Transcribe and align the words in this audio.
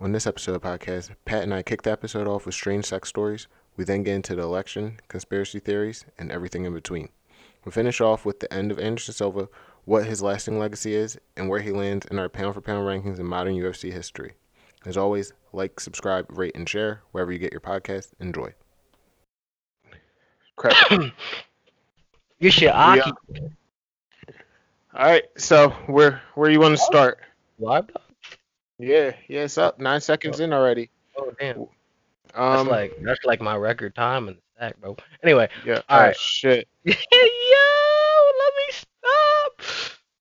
On 0.00 0.12
this 0.12 0.28
episode 0.28 0.54
of 0.54 0.62
the 0.62 0.68
podcast, 0.68 1.10
Pat 1.24 1.42
and 1.42 1.52
I 1.52 1.64
kick 1.64 1.82
the 1.82 1.90
episode 1.90 2.28
off 2.28 2.46
with 2.46 2.54
strange 2.54 2.84
sex 2.84 3.08
stories. 3.08 3.48
We 3.76 3.82
then 3.82 4.04
get 4.04 4.14
into 4.14 4.36
the 4.36 4.42
election, 4.42 5.00
conspiracy 5.08 5.58
theories, 5.58 6.04
and 6.16 6.30
everything 6.30 6.64
in 6.64 6.72
between. 6.72 7.08
We 7.64 7.72
finish 7.72 8.00
off 8.00 8.24
with 8.24 8.38
the 8.38 8.52
end 8.54 8.70
of 8.70 8.78
Anderson 8.78 9.12
Silva, 9.12 9.48
what 9.86 10.06
his 10.06 10.22
lasting 10.22 10.56
legacy 10.56 10.94
is, 10.94 11.18
and 11.36 11.48
where 11.48 11.58
he 11.58 11.72
lands 11.72 12.06
in 12.06 12.20
our 12.20 12.28
pound 12.28 12.54
for 12.54 12.60
pound 12.60 12.86
rankings 12.86 13.18
in 13.18 13.26
modern 13.26 13.54
UFC 13.54 13.92
history. 13.92 14.34
As 14.86 14.96
always, 14.96 15.32
like, 15.52 15.80
subscribe, 15.80 16.26
rate, 16.30 16.54
and 16.54 16.68
share 16.68 17.02
wherever 17.10 17.32
you 17.32 17.40
get 17.40 17.50
your 17.50 17.60
podcast. 17.60 18.12
Enjoy. 18.20 18.54
Crap. 20.54 20.76
You 22.40 22.52
should 22.52 22.68
Aki. 22.68 23.10
All 24.94 25.06
right, 25.06 25.24
so 25.36 25.70
where 25.88 26.22
where 26.36 26.48
you 26.48 26.60
want 26.60 26.76
to 26.76 26.80
start? 26.80 27.18
Live 27.58 27.88
dog? 27.88 28.07
Yeah, 28.78 29.12
yeah, 29.28 29.42
it's 29.42 29.58
up. 29.58 29.80
Nine 29.80 30.00
seconds 30.00 30.40
in 30.40 30.52
already. 30.52 30.90
Oh 31.16 31.32
damn. 31.38 31.66
That's 32.34 32.60
Um, 32.60 32.68
like 32.68 32.96
that's 33.02 33.24
like 33.24 33.40
my 33.40 33.56
record 33.56 33.94
time 33.94 34.28
in 34.28 34.34
the 34.34 34.40
stack, 34.56 34.80
bro. 34.80 34.96
Anyway, 35.22 35.48
yeah. 35.64 35.82
all 35.88 35.98
oh, 35.98 36.02
right. 36.04 36.16
shit. 36.20 36.68
yo, 36.84 36.94
let 36.94 38.52
me 38.56 38.64
stop. 38.70 39.62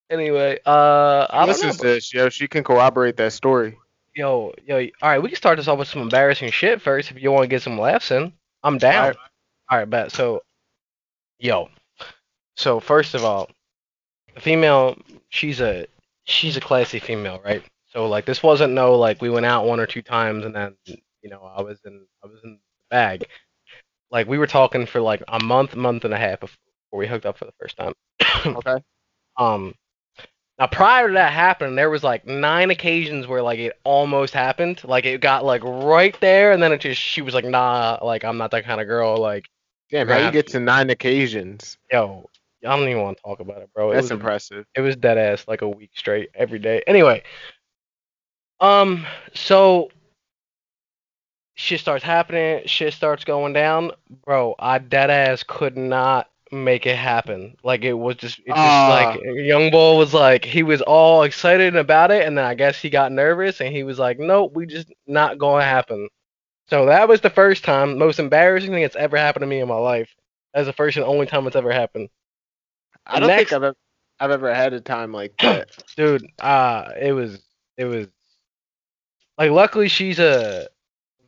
Anyway, 0.10 0.60
uh, 0.66 1.28
I 1.30 1.46
This 1.46 1.64
is 1.64 1.78
this, 1.78 2.14
yo. 2.14 2.30
She 2.30 2.48
can 2.48 2.64
corroborate 2.64 3.18
that 3.18 3.34
story. 3.34 3.78
Yo, 4.16 4.54
yo, 4.66 4.78
all 5.02 5.10
right, 5.10 5.22
we 5.22 5.30
can 5.30 5.36
start 5.36 5.58
this 5.58 5.68
off 5.68 5.78
with 5.78 5.88
some 5.88 6.02
embarrassing 6.02 6.50
shit 6.50 6.82
first 6.82 7.12
if 7.12 7.22
you 7.22 7.32
want 7.32 7.44
to 7.44 7.48
get 7.48 7.62
some 7.62 7.80
laughs 7.80 8.10
in. 8.10 8.34
I'm 8.64 8.80
down. 8.80 8.96
All 8.96 9.10
right. 9.10 9.18
All 9.70 9.78
right, 9.78 9.90
bet. 9.90 10.12
So, 10.12 10.42
yo, 11.40 11.70
so 12.56 12.80
first 12.80 13.14
of 13.14 13.24
all, 13.24 13.50
the 14.34 14.42
female, 14.42 14.98
she's 15.30 15.62
a 15.62 15.86
she's 16.24 16.58
a 16.58 16.62
classy 16.62 17.00
female, 17.00 17.40
right? 17.46 17.64
So 17.98 18.08
like 18.08 18.26
this 18.26 18.44
wasn't 18.44 18.74
no 18.74 18.94
like 18.96 19.24
we 19.24 19.32
went 19.32 19.48
out 19.48 19.66
one 19.66 19.80
or 19.80 19.88
two 19.88 20.04
times 20.04 20.46
and 20.46 20.54
then 20.54 20.76
you 20.86 21.32
know 21.32 21.42
I 21.42 21.64
was 21.64 21.80
in 21.84 22.06
I 22.24 22.28
was 22.28 22.40
in 22.44 22.52
the 22.52 22.60
bag. 22.92 23.26
Like 24.12 24.28
we 24.28 24.38
were 24.38 24.46
talking 24.46 24.86
for 24.86 25.02
like 25.02 25.24
a 25.28 25.44
month, 25.44 25.76
month 25.76 26.06
and 26.06 26.14
a 26.14 26.18
half 26.18 26.42
before 26.42 26.60
we 26.94 27.08
hooked 27.08 27.26
up 27.26 27.40
for 27.40 27.46
the 27.46 27.54
first 27.60 27.76
time. 27.76 27.94
Okay. 28.46 28.78
Um, 29.38 29.74
now 30.60 30.68
prior 30.68 31.08
to 31.08 31.14
that 31.16 31.34
happening, 31.34 31.76
there 31.76 31.90
was 31.90 32.04
like 32.04 32.28
nine 32.28 32.70
occasions 32.70 33.26
where 33.26 33.42
like 33.42 33.58
it 33.58 33.80
almost 33.84 34.36
happened. 34.36 34.84
Like 34.84 35.06
it 35.06 35.20
got 35.20 35.44
like 35.44 35.64
right 35.64 36.16
there, 36.22 36.52
and 36.52 36.62
then 36.62 36.72
it 36.72 36.82
just 36.82 37.02
she 37.02 37.24
was 37.24 37.34
like, 37.34 37.46
nah, 37.46 37.98
like 38.04 38.24
I'm 38.24 38.38
not 38.38 38.52
that 38.52 38.64
kind 38.64 38.80
of 38.80 38.86
girl. 38.86 39.18
Like 39.18 39.50
Damn, 39.90 40.08
how 40.08 40.18
you 40.18 40.32
get 40.32 40.46
to 40.50 40.60
nine 40.60 40.92
occasions? 40.92 41.80
yo, 41.92 42.30
I 42.64 42.76
don't 42.76 42.88
even 42.90 43.02
want 43.02 43.18
to 43.18 43.24
talk 43.24 43.40
about 43.40 43.62
it, 43.62 43.70
bro. 43.74 43.92
It 43.92 43.96
That's 43.96 44.06
was, 44.06 44.12
impressive. 44.12 44.66
It 44.76 44.82
was 44.82 44.96
dead 44.96 45.18
ass 45.18 45.48
like 45.48 45.62
a 45.62 45.70
week 45.70 45.92
straight 45.96 46.30
every 46.36 46.60
day. 46.60 46.84
Anyway, 46.88 47.24
um, 48.60 49.06
so 49.34 49.90
shit 51.56 51.80
starts 51.80 52.04
happening, 52.04 52.62
shit 52.66 52.94
starts 52.94 53.24
going 53.24 53.54
down, 53.54 53.92
bro. 54.26 54.56
I 54.60 54.78
dead 54.80 55.10
ass 55.10 55.44
could 55.44 55.76
not 55.78 56.30
make 56.52 56.86
it 56.86 56.96
happen. 56.96 57.58
Like 57.64 57.84
it 57.84 57.94
was 57.94 58.16
just, 58.16 58.40
it 58.40 58.48
just 58.48 58.58
Ah. 58.58 59.14
like 59.16 59.22
young 59.36 59.70
bull 59.72 59.98
was 59.98 60.14
like 60.14 60.46
he 60.46 60.64
was 60.64 60.82
all 60.82 61.24
excited 61.24 61.76
about 61.76 62.12
it, 62.12 62.26
and 62.26 62.38
then 62.38 62.46
I 62.46 62.54
guess 62.56 62.80
he 62.82 62.90
got 62.90 63.12
nervous, 63.12 63.60
and 63.62 63.74
he 63.76 63.84
was 63.84 64.00
like, 64.00 64.20
nope, 64.20 64.54
we 64.56 64.66
just 64.66 64.92
not 65.08 65.38
gonna 65.38 65.64
happen. 65.64 66.10
So 66.70 66.86
that 66.88 67.08
was 67.08 67.22
the 67.22 67.30
first 67.30 67.64
time, 67.64 67.98
most 67.98 68.20
embarrassing 68.20 68.72
thing 68.72 68.82
that's 68.82 68.96
ever 68.96 69.18
happened 69.18 69.44
to 69.44 69.48
me 69.48 69.60
in 69.60 69.68
my 69.70 69.78
life. 69.78 70.14
That's 70.54 70.68
the 70.68 70.74
first 70.74 70.98
and 70.98 71.06
only 71.06 71.26
time 71.26 71.48
it's 71.48 71.56
ever 71.56 71.72
happened. 71.72 72.10
I 73.06 73.20
don't 73.20 73.28
Next- 73.30 73.52
think 73.52 73.54
I've 73.54 73.64
ever, 73.64 73.76
I've 74.20 74.32
ever 74.32 74.54
had 74.54 74.74
a 74.74 74.82
time 74.82 75.14
like 75.14 75.34
that. 75.42 75.70
dude 75.96 76.26
uh 76.40 76.90
it 77.00 77.14
was 77.14 77.40
it 77.78 77.86
was 77.86 78.08
like 79.38 79.52
luckily 79.52 79.88
she's 79.88 80.20
a 80.20 80.68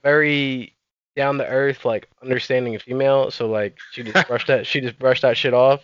very 0.04 0.76
down 1.16 1.38
the 1.38 1.48
earth, 1.48 1.86
like 1.86 2.08
understanding 2.24 2.78
female 2.80 3.32
so 3.32 3.48
like 3.50 3.78
she 3.92 4.04
just 4.04 4.26
brushed 4.28 4.48
that 4.48 4.66
she 4.66 4.80
just 4.82 4.98
brushed 5.00 5.22
that 5.24 5.38
shit 5.38 5.54
off 5.54 5.82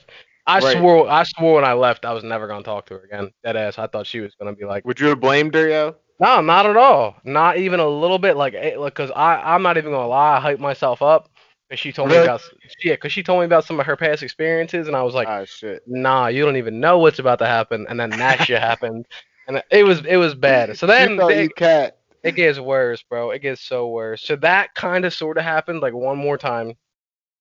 i 0.47 0.59
Right. 0.59 0.77
swore 0.77 1.09
i 1.09 1.23
swore 1.23 1.55
when 1.55 1.65
i 1.65 1.73
left 1.73 2.05
i 2.05 2.13
was 2.13 2.23
never 2.23 2.47
gonna 2.47 2.63
talk 2.63 2.85
to 2.87 2.93
her 2.95 3.03
again 3.03 3.31
dead 3.43 3.55
ass 3.55 3.77
i 3.79 3.87
thought 3.87 4.05
she 4.07 4.19
was 4.19 4.33
gonna 4.35 4.53
be 4.53 4.65
like 4.65 4.85
Would 4.85 4.99
you 4.99 5.07
have 5.07 5.19
blamed 5.19 5.53
her, 5.55 5.67
yo? 5.67 5.95
no 6.19 6.41
not 6.41 6.65
at 6.65 6.77
all 6.77 7.15
not 7.25 7.57
even 7.57 7.79
a 7.79 7.87
little 7.87 8.19
bit 8.19 8.37
like 8.37 8.53
eh, 8.53 8.75
like 8.77 8.93
because 8.95 9.11
i 9.15 9.35
i'm 9.53 9.61
not 9.63 9.77
even 9.77 9.91
gonna 9.91 10.07
lie 10.07 10.37
i 10.37 10.39
hyped 10.39 10.59
myself 10.59 11.01
up 11.01 11.29
And 11.69 11.79
she 11.79 11.91
told 11.91 12.09
me 12.09 12.17
about 12.17 12.41
yeah 12.83 12.93
because 12.93 13.11
she 13.11 13.23
told 13.23 13.39
me 13.39 13.45
about 13.45 13.65
some 13.65 13.79
of 13.79 13.85
her 13.85 13.95
past 13.95 14.23
experiences 14.23 14.87
and 14.87 14.95
i 14.95 15.03
was 15.03 15.13
like 15.15 15.27
ah, 15.27 15.43
shit. 15.45 15.81
nah, 15.87 16.27
you 16.27 16.45
don't 16.45 16.57
even 16.57 16.79
know 16.79 16.99
what's 16.99 17.19
about 17.19 17.39
to 17.39 17.45
happen, 17.47 17.85
and 17.89 17.99
then 17.99 18.17
that 18.19 18.39
shit 18.39 18.59
happened, 18.69 19.05
and 19.47 19.61
it 19.71 19.83
was 19.83 20.05
it 20.05 20.17
was 20.17 20.35
bad. 20.35 20.77
So 20.77 20.85
then 20.87 21.17
you 21.17 21.29
it, 21.29 21.37
you 21.43 21.49
cat. 21.49 21.94
It 22.25 22.35
gets 22.35 22.59
worse, 22.59 23.03
bro. 23.03 23.31
It 23.31 23.41
gets 23.41 23.61
so 23.61 23.89
worse. 23.89 24.21
So 24.21 24.35
that 24.37 24.73
kind 24.75 25.05
of 25.05 25.13
sort 25.13 25.37
of 25.37 25.43
happened 25.43 25.81
like 25.81 25.93
one 25.93 26.17
more 26.17 26.37
time, 26.37 26.69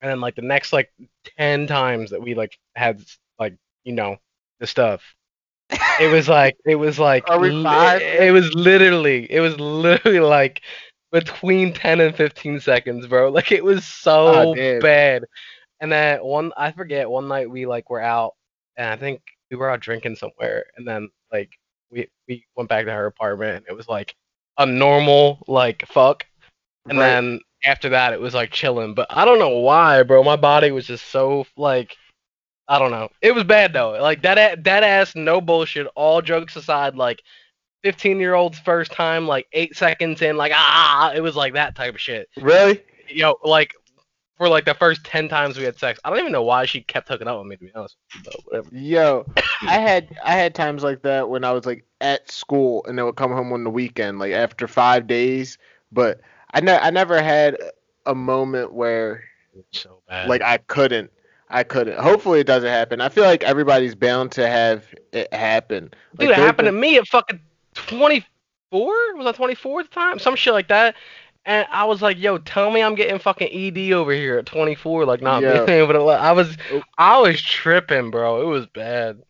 and 0.00 0.10
then 0.10 0.20
like 0.20 0.36
the 0.36 0.42
next 0.42 0.72
like 0.72 0.92
ten 1.38 1.66
times 1.66 2.10
that 2.10 2.22
we 2.22 2.34
like 2.34 2.58
had 2.76 3.02
like 3.38 3.56
you 3.84 3.92
know 3.94 4.16
the 4.60 4.66
stuff. 4.66 5.02
It 6.00 6.12
was 6.12 6.28
like 6.28 6.56
it 6.64 6.76
was 6.76 6.98
like 6.98 7.28
Are 7.30 7.38
we 7.40 7.50
li- 7.50 7.62
five? 7.62 8.02
it 8.02 8.32
was 8.32 8.52
literally 8.54 9.30
it 9.30 9.40
was 9.40 9.58
literally 9.58 10.20
like 10.20 10.62
between 11.12 11.72
10 11.72 12.00
and 12.00 12.14
15 12.14 12.60
seconds 12.60 13.06
bro 13.06 13.30
like 13.30 13.52
it 13.52 13.64
was 13.64 13.84
so 13.86 14.54
damn. 14.54 14.80
bad 14.80 15.24
and 15.80 15.92
then 15.92 16.18
one 16.18 16.52
i 16.56 16.72
forget 16.72 17.08
one 17.08 17.28
night 17.28 17.48
we 17.48 17.66
like 17.66 17.88
were 17.88 18.00
out 18.00 18.34
and 18.76 18.88
i 18.90 18.96
think 18.96 19.20
we 19.50 19.56
were 19.56 19.70
out 19.70 19.80
drinking 19.80 20.16
somewhere 20.16 20.64
and 20.76 20.86
then 20.86 21.08
like 21.32 21.50
we 21.90 22.08
we 22.28 22.44
went 22.56 22.68
back 22.68 22.84
to 22.84 22.92
her 22.92 23.06
apartment 23.06 23.56
and 23.58 23.66
it 23.68 23.76
was 23.76 23.88
like 23.88 24.14
a 24.58 24.66
normal 24.66 25.42
like 25.48 25.84
fuck. 25.86 26.24
And 26.88 26.98
Right. 26.98 27.06
then 27.06 27.40
after 27.64 27.88
that 27.90 28.12
it 28.12 28.20
was 28.20 28.34
like 28.34 28.50
chilling. 28.50 28.94
But 28.94 29.06
i 29.10 29.24
don't 29.24 29.38
know 29.38 29.58
why 29.58 30.02
bro. 30.02 30.22
My 30.22 30.36
body 30.36 30.70
was 30.70 30.86
just 30.86 31.06
so 31.06 31.46
like 31.56 31.96
i 32.68 32.78
don't 32.78 32.90
know. 32.90 33.08
It 33.22 33.34
was 33.34 33.44
bad 33.44 33.72
though. 33.72 33.92
Like 34.00 34.22
that 34.22 34.64
that 34.64 34.82
ass 34.82 35.14
no 35.14 35.40
bullshit. 35.40 35.86
All 35.94 36.20
jokes 36.22 36.56
aside 36.56 36.94
like 36.96 37.22
15 37.82 38.18
year 38.18 38.34
old's 38.34 38.58
first 38.58 38.92
time 38.92 39.26
like 39.26 39.46
eight 39.52 39.76
seconds 39.76 40.22
in 40.22 40.36
like 40.36 40.52
ah 40.54 41.12
it 41.14 41.20
was 41.20 41.36
like 41.36 41.54
that 41.54 41.74
type 41.74 41.94
of 41.94 42.00
shit. 42.00 42.28
Really? 42.40 42.82
yo 43.08 43.36
like 43.44 43.74
for 44.36 44.48
like 44.48 44.64
the 44.64 44.74
first 44.74 45.04
10 45.04 45.28
times 45.28 45.56
we 45.56 45.64
had 45.64 45.78
sex 45.78 46.00
i 46.04 46.10
don't 46.10 46.18
even 46.18 46.32
know 46.32 46.42
why 46.42 46.64
she 46.64 46.80
kept 46.80 47.08
hooking 47.08 47.28
up 47.28 47.38
with 47.38 47.46
me 47.46 47.56
to 47.56 47.64
be 47.64 47.72
honest 47.74 47.96
but 48.24 48.34
whatever 48.44 48.68
Yo, 48.72 49.26
I 49.62 49.78
had 49.78 50.16
I 50.24 50.32
had 50.32 50.54
times 50.54 50.82
like 50.82 51.02
that 51.02 51.28
when 51.28 51.44
I 51.44 51.52
was 51.52 51.66
like 51.66 51.84
at 52.00 52.30
school 52.30 52.84
and 52.86 52.98
then 52.98 53.04
would 53.06 53.16
come 53.16 53.32
home 53.32 53.52
on 53.52 53.64
the 53.64 53.70
weekend, 53.70 54.18
like 54.18 54.32
after 54.32 54.68
five 54.68 55.06
days. 55.06 55.58
But 55.90 56.20
I 56.52 56.60
ne- 56.60 56.78
I 56.78 56.90
never 56.90 57.22
had 57.22 57.56
a 58.06 58.14
moment 58.14 58.72
where 58.72 59.24
so 59.72 60.02
bad 60.08 60.28
like 60.28 60.42
I 60.42 60.58
couldn't. 60.58 61.10
I 61.48 61.62
couldn't. 61.62 61.98
Hopefully 61.98 62.40
it 62.40 62.46
doesn't 62.46 62.68
happen. 62.68 63.00
I 63.00 63.08
feel 63.08 63.24
like 63.24 63.44
everybody's 63.44 63.94
bound 63.94 64.32
to 64.32 64.48
have 64.48 64.86
it 65.12 65.32
happen. 65.32 65.92
Dude, 66.18 66.30
Like, 66.30 66.38
it 66.38 66.42
happened 66.42 66.66
to 66.66 66.72
me 66.72 66.96
at 66.96 67.06
fucking 67.06 67.40
24? 67.74 69.16
Was 69.16 69.26
I 69.26 69.32
24 69.32 69.80
at 69.80 69.90
the 69.90 69.94
time? 69.94 70.18
Some 70.18 70.36
shit 70.36 70.52
like 70.52 70.68
that. 70.68 70.96
And 71.46 71.66
I 71.70 71.84
was 71.84 72.00
like, 72.00 72.18
yo, 72.18 72.38
tell 72.38 72.70
me 72.70 72.82
I'm 72.82 72.94
getting 72.94 73.18
fucking 73.18 73.48
ED 73.52 73.92
over 73.92 74.12
here 74.12 74.38
at 74.38 74.46
24. 74.46 75.04
Like, 75.04 75.20
not 75.20 75.42
Yeah. 75.42 75.64
being 75.64 75.78
able 75.82 75.92
to. 75.94 76.00
I 76.04 76.32
was, 76.32 76.56
Oh. 76.72 76.82
I 76.96 77.20
was 77.20 77.40
tripping, 77.40 78.10
bro. 78.10 78.42
It 78.42 78.46
was 78.46 78.66
bad. 78.66 79.22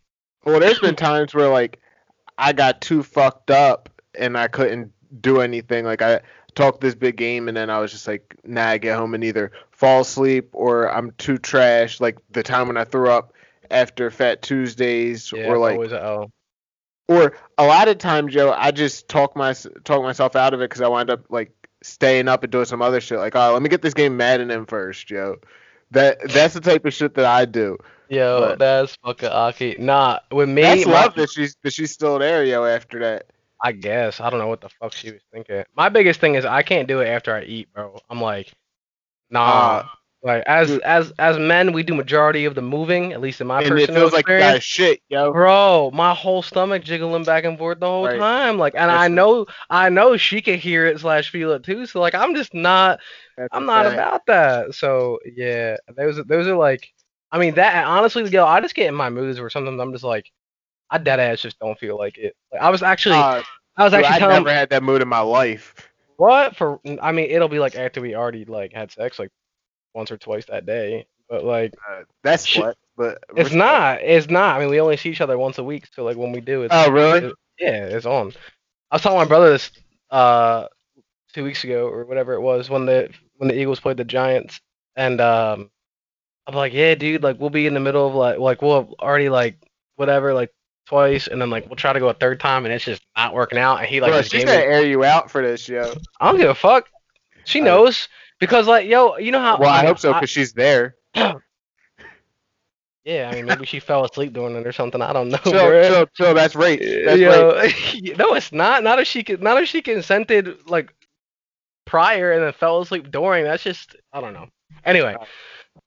Well, 0.44 0.60
there's 0.60 0.78
been 0.78 0.94
times 0.94 1.34
where 1.34 1.48
like 1.48 1.80
I 2.38 2.52
got 2.52 2.80
too 2.80 3.02
fucked 3.02 3.50
up 3.50 3.88
and 4.14 4.36
I 4.36 4.46
couldn't 4.48 4.92
do 5.20 5.40
anything. 5.40 5.84
Like 5.84 6.02
I 6.02 6.20
talked 6.54 6.80
this 6.80 6.94
big 6.94 7.16
game 7.16 7.48
and 7.48 7.56
then 7.56 7.70
I 7.70 7.78
was 7.78 7.90
just 7.90 8.06
like, 8.06 8.36
nah, 8.44 8.68
I 8.68 8.78
get 8.78 8.96
home 8.96 9.14
and 9.14 9.24
either 9.24 9.52
fall 9.70 10.02
asleep 10.02 10.50
or 10.52 10.92
I'm 10.94 11.12
too 11.12 11.38
trash. 11.38 11.98
Like 12.00 12.18
the 12.30 12.42
time 12.42 12.68
when 12.68 12.76
I 12.76 12.84
threw 12.84 13.08
up 13.10 13.32
after 13.70 14.10
Fat 14.10 14.42
Tuesdays 14.42 15.32
Yeah, 15.32 15.48
or 15.48 15.58
like 15.58 15.74
always 15.74 15.92
a 15.92 16.26
or 17.08 17.36
a 17.58 17.64
lot 17.66 17.88
of 17.88 17.98
times, 17.98 18.32
Joe, 18.32 18.52
I 18.56 18.70
just 18.70 19.08
talk 19.08 19.36
my 19.36 19.54
talk 19.84 20.02
myself 20.02 20.36
out 20.36 20.54
of 20.54 20.60
it 20.60 20.70
because 20.70 20.80
I 20.80 20.88
wind 20.88 21.10
up 21.10 21.24
like 21.28 21.52
staying 21.84 22.28
up 22.28 22.42
and 22.42 22.50
doing 22.50 22.64
some 22.64 22.82
other 22.82 23.00
shit. 23.00 23.18
Like, 23.18 23.36
oh, 23.36 23.52
let 23.52 23.62
me 23.62 23.68
get 23.68 23.82
this 23.82 23.94
game 23.94 24.16
Madden 24.16 24.50
in 24.50 24.66
first, 24.66 25.10
yo. 25.10 25.36
That 25.90 26.18
that's 26.32 26.54
the 26.54 26.60
type 26.60 26.84
of 26.84 26.94
shit 26.94 27.14
that 27.14 27.26
I 27.26 27.44
do. 27.44 27.76
Yo, 28.08 28.40
but- 28.40 28.58
that's 28.58 28.96
fucking 29.04 29.28
Aki. 29.28 29.76
Nah, 29.78 30.18
with 30.32 30.48
me, 30.48 30.62
That's 30.62 30.86
my- 30.86 30.92
love 30.92 31.14
that 31.14 31.30
she's 31.30 31.56
that 31.62 31.72
she's 31.72 31.92
still 31.92 32.18
there, 32.18 32.44
yo. 32.44 32.64
After 32.64 32.98
that, 33.00 33.26
I 33.62 33.72
guess. 33.72 34.20
I 34.20 34.30
don't 34.30 34.38
know 34.40 34.48
what 34.48 34.60
the 34.60 34.68
fuck 34.68 34.92
she 34.92 35.12
was 35.12 35.22
thinking. 35.32 35.64
My 35.76 35.88
biggest 35.88 36.20
thing 36.20 36.34
is 36.34 36.44
I 36.44 36.62
can't 36.62 36.88
do 36.88 37.00
it 37.00 37.06
after 37.06 37.34
I 37.34 37.42
eat, 37.42 37.72
bro. 37.72 37.98
I'm 38.10 38.20
like, 38.20 38.52
nah. 39.30 39.40
Ah. 39.84 39.98
Like 40.24 40.44
as 40.46 40.68
dude. 40.68 40.82
as 40.84 41.12
as 41.20 41.38
men, 41.38 41.72
we 41.72 41.84
do 41.84 41.94
majority 41.94 42.46
of 42.46 42.56
the 42.56 42.62
moving, 42.62 43.12
at 43.12 43.20
least 43.22 43.40
in 43.42 43.48
my 43.48 43.60
and 43.60 43.68
personal 43.68 43.80
it 43.80 43.92
feels 43.92 44.12
like 44.12 44.26
experience. 44.26 44.36
got 44.36 44.62
shit, 44.62 45.02
yo. 45.08 45.32
Bro, 45.32 45.92
my 45.94 46.14
whole 46.14 46.42
stomach 46.42 46.84
jiggling 46.84 47.24
back 47.24 47.44
and 47.44 47.58
forth 47.58 47.80
the 47.80 47.86
whole 47.88 48.08
Right. 48.08 48.18
time. 48.18 48.58
Like, 48.58 48.74
and 48.76 48.90
That's 48.90 49.04
I 49.04 49.08
know, 49.08 49.46
I 49.70 49.90
know 49.90 50.16
she 50.16 50.42
can 50.42 50.58
hear 50.58 50.86
it 50.86 51.00
slash 51.00 51.30
feel 51.30 51.52
it 51.52 51.64
too. 51.64 51.86
So 51.86 52.00
like, 52.00 52.14
I'm 52.14 52.34
just 52.36 52.54
not, 52.54 53.00
That's 53.36 53.52
I'm 53.52 53.66
not 53.66 53.86
fact. 53.86 53.94
about 53.94 54.26
that. 54.26 54.74
So 54.74 55.20
yeah, 55.24 55.76
those 55.96 56.16
those 56.26 56.46
are 56.48 56.56
like, 56.56 56.92
I 57.32 57.38
mean 57.38 57.54
that 57.56 57.86
honestly, 57.86 58.24
yo, 58.30 58.46
I 58.46 58.60
just 58.60 58.74
get 58.76 58.88
in 58.88 58.94
my 58.94 59.10
moods 59.10 59.40
where 59.40 59.50
sometimes 59.50 59.80
I'm 59.80 59.92
just 59.92 60.04
like, 60.04 60.30
I 60.90 60.98
dead 60.98 61.20
ass 61.20 61.40
just 61.42 61.58
don't 61.60 61.78
feel 61.78 61.98
like 61.98 62.18
it. 62.18 62.36
Like, 62.52 62.62
I 62.62 62.70
was 62.70 62.82
actually, 62.82 63.14
Uh, 63.16 63.42
I 63.76 63.84
was 63.84 63.94
Dude, 63.94 64.04
actually 64.04 64.16
I 64.16 64.20
never 64.20 64.50
had 64.52 64.70
that 64.70 64.82
mood 64.82 65.02
in 65.02 65.08
my 65.08 65.20
life. 65.20 65.74
what 66.16 66.56
for. 66.56 66.80
I 67.02 67.12
mean, 67.12 67.30
it'll 67.30 67.48
be 67.48 67.58
like 67.58 67.76
after 67.76 68.00
we 68.00 68.14
already 68.14 68.44
like 68.44 68.72
had 68.72 68.90
sex 68.92 69.18
like 69.18 69.30
once 69.94 70.10
or 70.10 70.16
twice 70.16 70.44
that 70.46 70.66
day. 70.66 71.06
But 71.28 71.44
like, 71.44 71.72
Uh, 71.90 72.02
that's 72.22 72.46
Shit. 72.46 72.62
what. 72.64 72.76
But 72.96 73.24
it's 73.36 73.52
not. 73.52 74.02
It's 74.02 74.28
not. 74.30 74.56
I 74.56 74.60
mean, 74.60 74.68
we 74.68 74.80
only 74.80 74.96
see 74.96 75.10
each 75.10 75.20
other 75.20 75.36
once 75.36 75.58
a 75.58 75.64
week, 75.64 75.86
so 75.92 76.04
like 76.04 76.16
when 76.16 76.30
we 76.30 76.40
do, 76.40 76.62
it's 76.62 76.74
Oh, 76.74 76.90
really? 76.90 77.18
it- 77.28 77.34
yeah, 77.58 77.86
it's 77.86 78.06
on. 78.06 78.32
I 78.90 78.96
was 78.96 79.02
telling 79.02 79.18
my 79.18 79.24
brother 79.24 79.50
this 79.50 79.70
uh 80.10 80.66
two 81.32 81.42
weeks 81.42 81.64
ago 81.64 81.88
or 81.88 82.04
whatever 82.04 82.34
it 82.34 82.40
was 82.40 82.70
when 82.70 82.86
the 82.86 83.10
when 83.38 83.48
the 83.48 83.58
Eagles 83.58 83.80
played 83.80 83.96
the 83.96 84.04
Giants, 84.04 84.60
and 84.94 85.20
um, 85.20 85.70
I'm 86.46 86.54
like, 86.54 86.72
yeah, 86.72 86.94
dude, 86.94 87.22
like 87.24 87.40
we'll 87.40 87.50
be 87.50 87.66
in 87.66 87.74
the 87.74 87.80
middle 87.80 88.06
of 88.06 88.14
like 88.14 88.38
like 88.38 88.62
we'll 88.62 88.82
have 88.82 88.92
already 89.00 89.28
like 89.28 89.56
whatever 89.96 90.32
like 90.34 90.50
twice, 90.86 91.26
and 91.26 91.40
then 91.40 91.50
like 91.50 91.66
we'll 91.66 91.74
try 91.76 91.92
to 91.92 91.98
go 92.00 92.08
a 92.10 92.14
third 92.14 92.38
time, 92.38 92.64
and 92.64 92.72
it's 92.72 92.84
just 92.84 93.02
not 93.16 93.34
working 93.34 93.58
out, 93.58 93.78
and 93.80 93.88
he 93.88 94.00
like 94.00 94.12
Bro, 94.12 94.22
she's 94.22 94.44
gonna 94.44 94.56
me. 94.58 94.62
air 94.64 94.84
you 94.86 95.02
out 95.04 95.30
for 95.32 95.42
this, 95.42 95.68
yo. 95.68 95.94
I 96.20 96.30
don't 96.30 96.38
give 96.40 96.50
a 96.50 96.54
fuck. 96.54 96.88
She 97.44 97.60
knows 97.60 98.08
because 98.44 98.66
like 98.66 98.86
yo, 98.86 99.16
you 99.16 99.32
know 99.32 99.40
how. 99.40 99.58
Well, 99.58 99.70
I 99.70 99.78
mean, 99.78 99.86
hope 99.86 99.98
so, 99.98 100.12
because 100.12 100.30
she's 100.30 100.52
there. 100.52 100.96
yeah, 101.14 101.34
I 103.30 103.34
mean 103.34 103.46
maybe 103.46 103.66
she 103.66 103.80
fell 103.80 104.04
asleep 104.04 104.32
doing 104.32 104.54
it 104.56 104.66
or 104.66 104.72
something. 104.72 105.00
I 105.02 105.12
don't 105.12 105.28
know. 105.30 105.38
Chill, 105.38 105.52
bruh. 105.52 105.88
chill, 105.88 106.06
chill. 106.14 106.34
That's 106.34 106.54
rape. 106.54 106.80
That's 106.80 107.20
rape. 107.20 108.04
Yo, 108.04 108.14
no, 108.18 108.34
it's 108.34 108.52
not. 108.52 108.82
Not 108.82 108.98
if 108.98 109.08
she 109.08 109.22
could. 109.22 109.42
Not 109.42 109.62
if 109.62 109.68
she 109.68 109.82
consented 109.82 110.56
like 110.66 110.94
prior 111.84 112.32
and 112.32 112.42
then 112.42 112.52
fell 112.52 112.80
asleep 112.80 113.10
during. 113.10 113.44
That's 113.44 113.62
just 113.62 113.96
I 114.12 114.20
don't 114.20 114.32
know. 114.32 114.48
Anyway, 114.84 115.16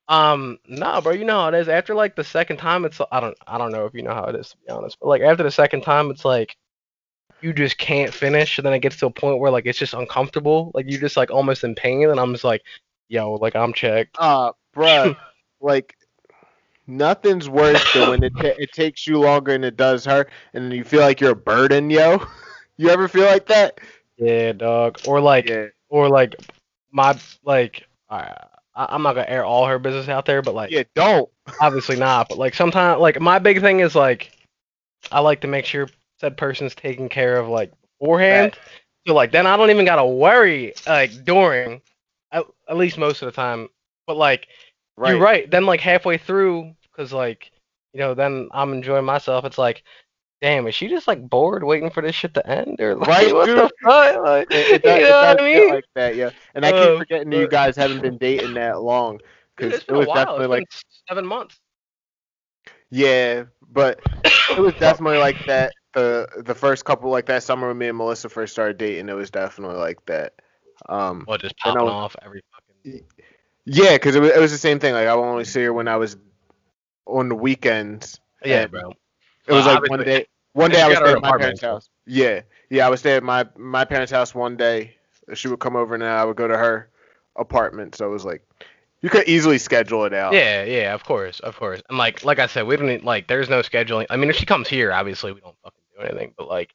um, 0.08 0.58
nah, 0.68 1.02
bro. 1.02 1.14
You 1.14 1.26
know 1.26 1.42
how 1.42 1.50
it 1.50 1.56
is. 1.56 1.70
After 1.70 1.96
like 1.96 2.16
the 2.16 2.24
second 2.24 2.58
time, 2.58 2.86
it's 2.86 3.00
I 3.12 3.20
don't 3.20 3.38
I 3.46 3.58
don't 3.58 3.72
know 3.72 3.86
if 3.86 3.94
you 3.94 4.04
know 4.04 4.14
how 4.14 4.26
it 4.26 4.36
is 4.36 4.50
to 4.50 4.58
be 4.58 4.70
honest, 4.70 4.98
but 5.00 5.08
like 5.08 5.22
after 5.22 5.44
the 5.44 5.52
second 5.52 5.82
time, 5.82 6.10
it's 6.12 6.26
like 6.26 6.56
you 7.42 7.54
just 7.54 7.78
can't 7.78 8.14
finish, 8.14 8.58
and 8.58 8.66
then 8.66 8.74
it 8.74 8.80
gets 8.80 8.98
to 8.98 9.06
a 9.08 9.12
point 9.12 9.40
where 9.40 9.52
like 9.52 9.66
it's 9.66 9.78
just 9.80 9.94
uncomfortable. 9.94 10.72
Like 10.74 10.86
you're 10.90 11.00
just 11.00 11.18
like 11.18 11.32
almost 11.32 11.64
in 11.64 11.76
pain, 11.76 12.10
and 12.10 12.20
I'm 12.20 12.34
just 12.34 12.44
like, 12.44 12.64
yo, 13.10 13.34
like 13.34 13.56
I'm 13.56 13.74
checked. 13.74 14.16
Uh, 14.20 14.52
bruh, 14.76 15.16
like 15.62 15.96
nothing's 16.88 17.50
worse 17.50 17.84
than 17.94 18.10
when 18.10 18.24
it 18.24 18.34
ta- 18.36 18.56
it 18.58 18.72
takes 18.72 19.06
you 19.08 19.20
longer 19.20 19.52
than 19.54 19.64
it 19.64 19.78
does 19.78 20.06
her, 20.06 20.28
and 20.54 20.72
you 20.74 20.84
feel 20.84 21.02
like 21.02 21.20
you're 21.22 21.32
a 21.32 21.36
burden, 21.36 21.90
yo. 21.90 22.26
You 22.80 22.90
ever 22.90 23.08
feel 23.08 23.26
like 23.26 23.48
that? 23.48 23.80
Yeah, 24.18 24.52
dog. 24.52 25.00
Or 25.08 25.20
like 25.20 25.50
Yeah. 25.50 25.66
or 25.90 26.10
like 26.10 26.36
my 26.92 27.18
like. 27.44 27.88
I, 28.08 28.36
I'm 28.76 29.02
not 29.02 29.16
gonna 29.16 29.26
air 29.28 29.44
all 29.44 29.66
her 29.66 29.80
business 29.80 30.08
out 30.10 30.28
there, 30.28 30.44
but 30.44 30.54
like 30.54 30.70
Yeah. 30.70 30.84
Don't. 30.94 31.28
obviously 31.60 31.96
not 31.96 32.30
but 32.30 32.38
like 32.38 32.54
sometimes 32.54 33.02
like 33.02 33.20
my 33.20 33.40
big 33.40 33.62
thing 33.62 33.80
is 33.80 33.96
like 33.96 34.32
i 35.12 35.20
like 35.20 35.42
to 35.42 35.48
make 35.48 35.66
sure 35.66 35.88
said 36.20 36.38
person's 36.38 36.76
taken 36.76 37.10
care 37.10 37.38
of 37.38 37.48
like 37.48 37.72
beforehand. 38.00 38.58
So 39.08 39.14
like 39.14 39.32
then 39.32 39.48
i 39.48 39.56
don't 39.56 39.70
even 39.70 39.86
gotta 39.86 40.06
worry 40.06 40.74
like 40.86 41.24
during 41.24 41.82
at, 42.32 42.44
at 42.70 42.78
least 42.78 42.98
most 42.98 43.22
of 43.22 43.28
the 43.28 43.32
time. 43.32 43.70
But 44.06 44.18
like 44.18 44.48
Right. 44.98 45.12
you're 45.12 45.20
right. 45.22 45.50
then 45.50 45.66
like 45.66 45.80
halfway 45.80 46.18
through 46.18 46.74
because 46.92 47.14
like 47.14 47.52
you 47.94 48.00
know 48.00 48.14
then 48.16 48.50
i'm 48.52 48.74
enjoying 48.74 49.06
myself. 49.06 49.46
It's 49.46 49.58
like 49.58 49.84
damn 50.42 50.68
is 50.68 50.76
she 50.76 50.88
just 50.88 51.08
like 51.08 51.30
bored 51.30 51.64
waiting 51.64 51.90
for 51.90 52.02
this 52.02 52.16
shit 52.16 52.34
to 52.34 52.48
end? 52.48 52.80
Or 52.82 52.96
like 52.96 53.08
Right, 53.08 53.34
what 53.34 53.46
the 53.46 53.70
fuck? 53.84 54.24
Like, 54.24 54.52
It, 54.52 54.72
it 54.76 54.84
does, 54.84 55.00
you 55.00 55.08
know 55.08 55.22
what 55.22 55.40
i 55.40 55.44
mean? 55.44 55.70
like 55.70 55.86
that, 55.96 56.16
yeah. 56.16 56.30
And 56.56 56.66
I 56.66 56.72
keep 56.72 56.98
forgetting 57.00 57.30
that 57.30 57.38
you 57.38 57.48
guys 57.48 57.76
haven't 57.76 58.02
been 58.02 58.18
dating 58.18 58.54
that 58.56 58.82
long, 58.82 59.20
Dude, 59.58 59.72
because 59.72 59.84
it 59.88 59.92
was 59.94 60.08
definitely 60.08 60.46
It's 60.46 60.50
like, 60.50 60.68
seven 61.10 61.26
months. 61.26 61.60
Yeah, 62.90 63.44
but 63.72 64.00
it 64.26 64.60
was 64.60 64.74
definitely 64.76 65.18
like 65.18 65.44
that. 65.48 65.74
The 65.94 66.28
the 66.46 66.56
first 66.56 66.86
couple 66.86 67.10
like 67.10 67.26
that 67.28 67.44
summer 67.44 67.68
when 67.68 67.78
me 67.78 67.88
and 67.88 67.98
Melissa 67.98 68.30
first 68.30 68.54
started 68.54 68.78
dating, 68.78 69.10
it 69.10 69.14
was 69.14 69.32
definitely 69.32 69.78
like 69.78 70.06
that. 70.06 70.34
Um, 70.90 71.26
well 71.28 71.38
just 71.38 71.58
popping 71.58 71.88
off 71.88 72.16
every 72.22 72.44
fucking 72.54 73.04
yeah, 73.66 73.94
because 73.94 74.16
it 74.16 74.22
was, 74.22 74.32
it 74.32 74.40
was 74.40 74.52
the 74.52 74.58
same 74.58 74.80
thing. 74.80 74.94
Like 74.94 75.08
I 75.08 75.16
would 75.16 75.24
only 75.24 75.44
see 75.44 75.64
her 75.64 75.74
when 75.74 75.88
I 75.88 75.98
was 75.98 76.18
on 77.06 77.30
the 77.30 77.36
weekends. 77.36 78.20
yeah 78.46 78.68
bro 78.68 78.94
It 79.48 79.54
was 79.54 79.66
like 79.66 79.90
one 79.90 80.04
day. 80.04 80.26
One 80.54 80.72
day 80.72 80.82
I 80.82 80.88
was 80.88 80.98
got 80.98 81.04
her 81.04 81.12
staying 81.12 81.24
at 81.24 81.32
my 81.32 81.38
parents' 81.38 81.62
house. 81.62 81.90
Yeah, 82.08 82.42
yeah, 82.72 82.88
I 82.88 82.90
would 82.90 82.98
stay 82.98 83.16
at 83.16 83.22
my 83.22 83.46
my 83.58 83.86
parents' 83.86 84.12
house 84.12 84.34
one 84.34 84.58
day. 84.58 84.96
She 85.36 85.50
would 85.50 85.60
come 85.60 85.76
over 85.76 85.94
and 85.94 86.04
I 86.04 86.26
would 86.26 86.36
go 86.36 86.48
to 86.48 86.58
her 86.58 86.90
apartment. 87.36 87.94
So 87.94 88.08
it 88.08 88.10
was 88.10 88.26
like 88.26 88.42
you 89.02 89.10
could 89.10 89.28
easily 89.28 89.58
schedule 89.60 90.06
it 90.06 90.14
out. 90.14 90.34
Yeah, 90.34 90.64
yeah, 90.64 90.94
of 90.94 91.04
course, 91.04 91.40
of 91.42 91.56
course. 91.56 91.82
And 91.90 91.98
like, 91.98 92.26
like 92.26 92.40
I 92.40 92.48
said, 92.48 92.66
we 92.66 92.76
don't 92.76 92.88
need, 92.88 93.04
like. 93.04 93.28
There's 93.28 93.50
no 93.50 93.62
scheduling. 93.62 94.08
I 94.10 94.18
mean, 94.18 94.30
if 94.30 94.36
she 94.36 94.46
comes 94.46 94.68
here, 94.68 94.92
obviously 94.92 95.32
we 95.32 95.42
don't 95.42 95.56
fucking 95.64 95.77
anything. 96.08 96.34
But 96.38 96.48
like, 96.48 96.74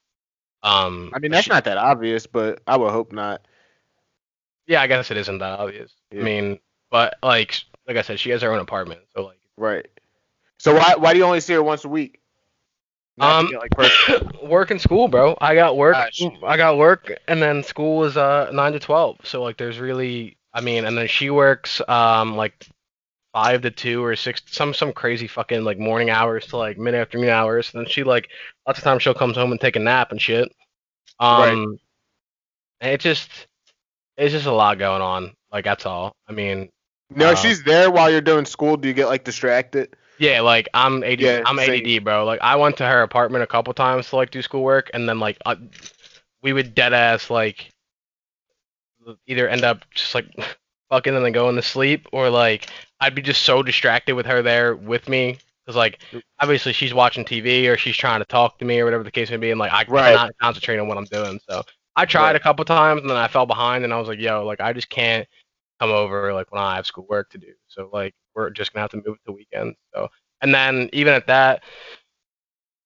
um, 0.62 1.10
I 1.14 1.18
mean 1.18 1.30
that's 1.32 1.44
she- 1.44 1.50
not 1.50 1.64
that 1.64 1.78
obvious, 1.78 2.26
but 2.26 2.60
I 2.66 2.76
would 2.76 2.90
hope 2.92 3.12
not. 3.12 3.46
Yeah, 4.66 4.80
I 4.80 4.86
guess 4.86 5.10
it 5.10 5.16
isn't 5.16 5.38
that 5.38 5.58
obvious. 5.58 5.92
Yeah. 6.12 6.20
I 6.20 6.24
mean, 6.24 6.60
but 6.90 7.16
like, 7.22 7.60
like 7.88 7.96
I 7.96 8.02
said, 8.02 8.20
she 8.20 8.30
has 8.30 8.42
her 8.42 8.52
own 8.52 8.60
apartment, 8.60 9.00
so 9.14 9.24
like, 9.26 9.38
Right. 9.56 9.86
So 10.58 10.74
why 10.74 10.94
why 10.96 11.12
do 11.12 11.18
you 11.18 11.24
only 11.24 11.40
see 11.40 11.54
her 11.54 11.62
once 11.62 11.84
a 11.84 11.88
week? 11.88 12.20
Not 13.18 13.40
Um, 13.44 13.50
get, 13.50 13.60
like 13.60 14.42
work 14.42 14.70
and 14.70 14.80
school, 14.80 15.08
bro. 15.08 15.36
I 15.40 15.54
got 15.54 15.76
work. 15.76 15.94
Gosh. 15.94 16.22
I 16.44 16.56
got 16.56 16.78
work, 16.78 17.12
and 17.28 17.42
then 17.42 17.62
school 17.62 18.04
is 18.04 18.16
uh 18.16 18.50
nine 18.52 18.72
to 18.72 18.78
twelve. 18.78 19.18
So 19.24 19.42
like, 19.42 19.56
there's 19.58 19.78
really, 19.80 20.38
I 20.54 20.60
mean, 20.60 20.84
and 20.84 20.96
then 20.96 21.08
she 21.08 21.28
works 21.28 21.82
um 21.88 22.36
like 22.36 22.66
five 23.32 23.62
to 23.62 23.70
two 23.70 24.04
or 24.04 24.14
six, 24.16 24.42
some 24.46 24.74
some 24.74 24.92
crazy 24.92 25.26
fucking 25.26 25.64
like 25.64 25.78
morning 25.78 26.10
hours 26.10 26.46
to 26.48 26.56
like 26.56 26.78
mid 26.78 26.94
afternoon 26.94 27.30
hours. 27.30 27.72
And 27.72 27.84
then 27.84 27.90
she 27.90 28.04
like 28.04 28.28
lots 28.66 28.78
of 28.78 28.84
times 28.84 29.02
she'll 29.02 29.14
come 29.14 29.32
home 29.32 29.52
and 29.52 29.60
take 29.60 29.76
a 29.76 29.80
nap 29.80 30.12
and 30.12 30.20
shit. 30.20 30.52
Um, 31.18 31.78
and 32.80 32.92
it 32.92 33.00
just 33.00 33.30
it's 34.16 34.32
just 34.32 34.46
a 34.46 34.52
lot 34.52 34.78
going 34.78 35.02
on. 35.02 35.32
Like 35.50 35.64
that's 35.64 35.86
all. 35.86 36.14
I 36.28 36.32
mean, 36.32 36.68
no, 37.10 37.30
uh, 37.30 37.34
she's 37.34 37.62
there 37.64 37.90
while 37.90 38.10
you're 38.10 38.20
doing 38.20 38.44
school. 38.44 38.76
Do 38.76 38.88
you 38.88 38.94
get 38.94 39.06
like 39.06 39.24
distracted? 39.24 39.96
Yeah, 40.18 40.40
like 40.40 40.68
I'm 40.74 41.02
ADD. 41.02 41.20
Yeah, 41.20 41.42
I'm 41.46 41.58
same. 41.58 41.84
ADD, 41.84 42.04
bro. 42.04 42.24
Like 42.24 42.40
I 42.42 42.56
went 42.56 42.76
to 42.78 42.86
her 42.86 43.02
apartment 43.02 43.42
a 43.42 43.46
couple 43.46 43.72
times 43.74 44.08
to 44.10 44.16
like 44.16 44.30
do 44.30 44.42
schoolwork, 44.42 44.90
and 44.94 45.08
then 45.08 45.18
like 45.18 45.38
uh, 45.46 45.56
we 46.42 46.52
would 46.52 46.74
dead 46.74 46.92
ass 46.92 47.30
like 47.30 47.70
either 49.26 49.48
end 49.48 49.64
up 49.64 49.84
just 49.94 50.14
like 50.14 50.26
fucking 50.92 51.16
and 51.16 51.24
then 51.24 51.32
going 51.32 51.56
to 51.56 51.62
sleep, 51.62 52.06
or 52.12 52.28
like 52.28 52.68
I'd 53.00 53.14
be 53.14 53.22
just 53.22 53.42
so 53.44 53.62
distracted 53.62 54.14
with 54.14 54.26
her 54.26 54.42
there 54.42 54.76
with 54.76 55.08
me, 55.08 55.38
because 55.64 55.76
like 55.76 56.00
obviously 56.38 56.72
she's 56.74 56.92
watching 56.92 57.24
TV 57.24 57.66
or 57.68 57.78
she's 57.78 57.96
trying 57.96 58.20
to 58.20 58.26
talk 58.26 58.58
to 58.58 58.64
me 58.66 58.78
or 58.80 58.84
whatever 58.84 59.04
the 59.04 59.10
case 59.10 59.30
may 59.30 59.38
be, 59.38 59.50
and 59.50 59.58
like 59.60 59.72
I 59.72 59.84
Right. 59.86 60.14
cannot 60.14 60.32
concentrate 60.40 60.78
on 60.78 60.88
what 60.88 60.98
I'm 60.98 61.06
doing. 61.06 61.40
So 61.48 61.62
I 61.96 62.04
tried 62.04 62.34
Right. 62.34 62.36
a 62.36 62.40
couple 62.40 62.64
times, 62.66 63.00
and 63.00 63.10
then 63.10 63.16
I 63.16 63.28
fell 63.28 63.46
behind, 63.46 63.84
and 63.84 63.92
I 63.92 63.98
was 63.98 64.08
like, 64.08 64.20
yo, 64.20 64.44
like 64.44 64.60
I 64.60 64.72
just 64.72 64.90
can't 64.90 65.26
come 65.80 65.90
over 65.90 66.32
like 66.34 66.52
when 66.52 66.62
I 66.62 66.76
have 66.76 66.86
schoolwork 66.86 67.30
to 67.30 67.38
do. 67.38 67.52
So 67.68 67.88
like 67.92 68.14
we're 68.34 68.50
just 68.50 68.72
gonna 68.72 68.82
have 68.82 68.90
to 68.90 68.96
move 68.98 69.16
it 69.16 69.24
to 69.26 69.32
weekends. 69.32 69.78
So 69.94 70.08
and 70.42 70.54
then 70.54 70.90
even 70.92 71.14
at 71.14 71.26
that, 71.28 71.62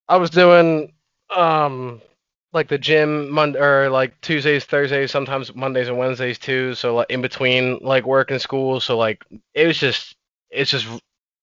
I 0.09 0.17
was 0.17 0.31
doing 0.31 0.93
um 1.35 2.01
like 2.57 2.69
the 2.69 2.79
gym 2.79 3.31
Monday 3.31 3.61
or 3.61 3.91
like 3.91 4.21
Tuesdays, 4.23 4.65
Thursdays, 4.65 5.13
sometimes 5.13 5.55
Mondays 5.55 5.89
and 5.89 5.99
Wednesdays 5.99 6.39
too. 6.39 6.75
So 6.75 6.97
like 6.97 7.11
in 7.11 7.23
between 7.23 7.79
like 7.83 8.07
work 8.07 8.33
and 8.33 8.41
school. 8.41 8.81
So 8.81 8.97
like 8.99 9.25
it 9.55 9.67
was 9.67 9.79
just 9.79 10.17
it's 10.51 10.71
just 10.73 10.87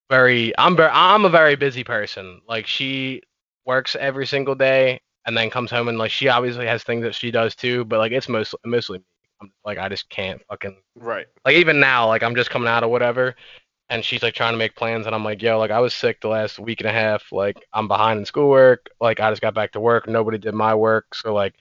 very 0.10 0.58
I'm 0.58 0.76
very 0.76 0.90
I'm 0.92 1.26
a 1.26 1.30
very 1.30 1.56
busy 1.56 1.84
person. 1.86 2.42
Like 2.50 2.68
she 2.68 3.22
works 3.66 3.96
every 3.96 4.26
single 4.28 4.56
day 4.56 5.00
and 5.26 5.38
then 5.38 5.52
comes 5.52 5.72
home 5.72 5.88
and 5.88 6.00
like 6.00 6.12
she 6.12 6.28
obviously 6.28 6.66
has 6.68 6.84
things 6.84 7.04
that 7.04 7.16
she 7.16 7.32
does 7.32 7.56
too, 7.56 7.86
but 7.86 8.00
like 8.00 8.12
it's 8.12 8.28
mostly 8.28 8.60
mostly 8.66 8.98
me. 9.00 9.06
I'm 9.42 9.54
like 9.64 9.78
I 9.78 9.90
just 9.90 10.10
can't 10.10 10.42
fucking 10.50 10.78
Right. 10.96 11.28
like 11.46 11.56
even 11.56 11.80
now, 11.80 12.08
like 12.08 12.24
I'm 12.24 12.36
just 12.36 12.50
coming 12.50 12.68
out 12.68 12.84
or 12.84 12.90
whatever, 12.90 13.36
and 13.90 14.04
she's 14.04 14.24
like 14.24 14.34
trying 14.34 14.54
to 14.54 14.58
make 14.58 14.76
plans, 14.76 15.06
and 15.06 15.16
I'm 15.16 15.24
like, 15.24 15.42
yo, 15.42 15.60
like 15.60 15.72
I 15.72 15.80
was 15.80 15.94
sick 15.94 16.22
the 16.22 16.28
last 16.28 16.60
week 16.60 16.82
and 16.82 16.90
a 16.90 16.94
half, 16.94 17.32
like 17.32 17.58
I'm 17.74 17.88
behind 17.88 18.20
in 18.20 18.26
schoolwork, 18.26 18.90
like 19.00 19.20
I 19.20 19.30
just 19.30 19.42
got 19.42 19.54
back 19.54 19.72
to 19.74 19.80
work, 19.80 20.08
nobody 20.08 20.38
did 20.38 20.54
my 20.54 20.76
work, 20.76 21.16
so 21.16 21.34
like, 21.34 21.56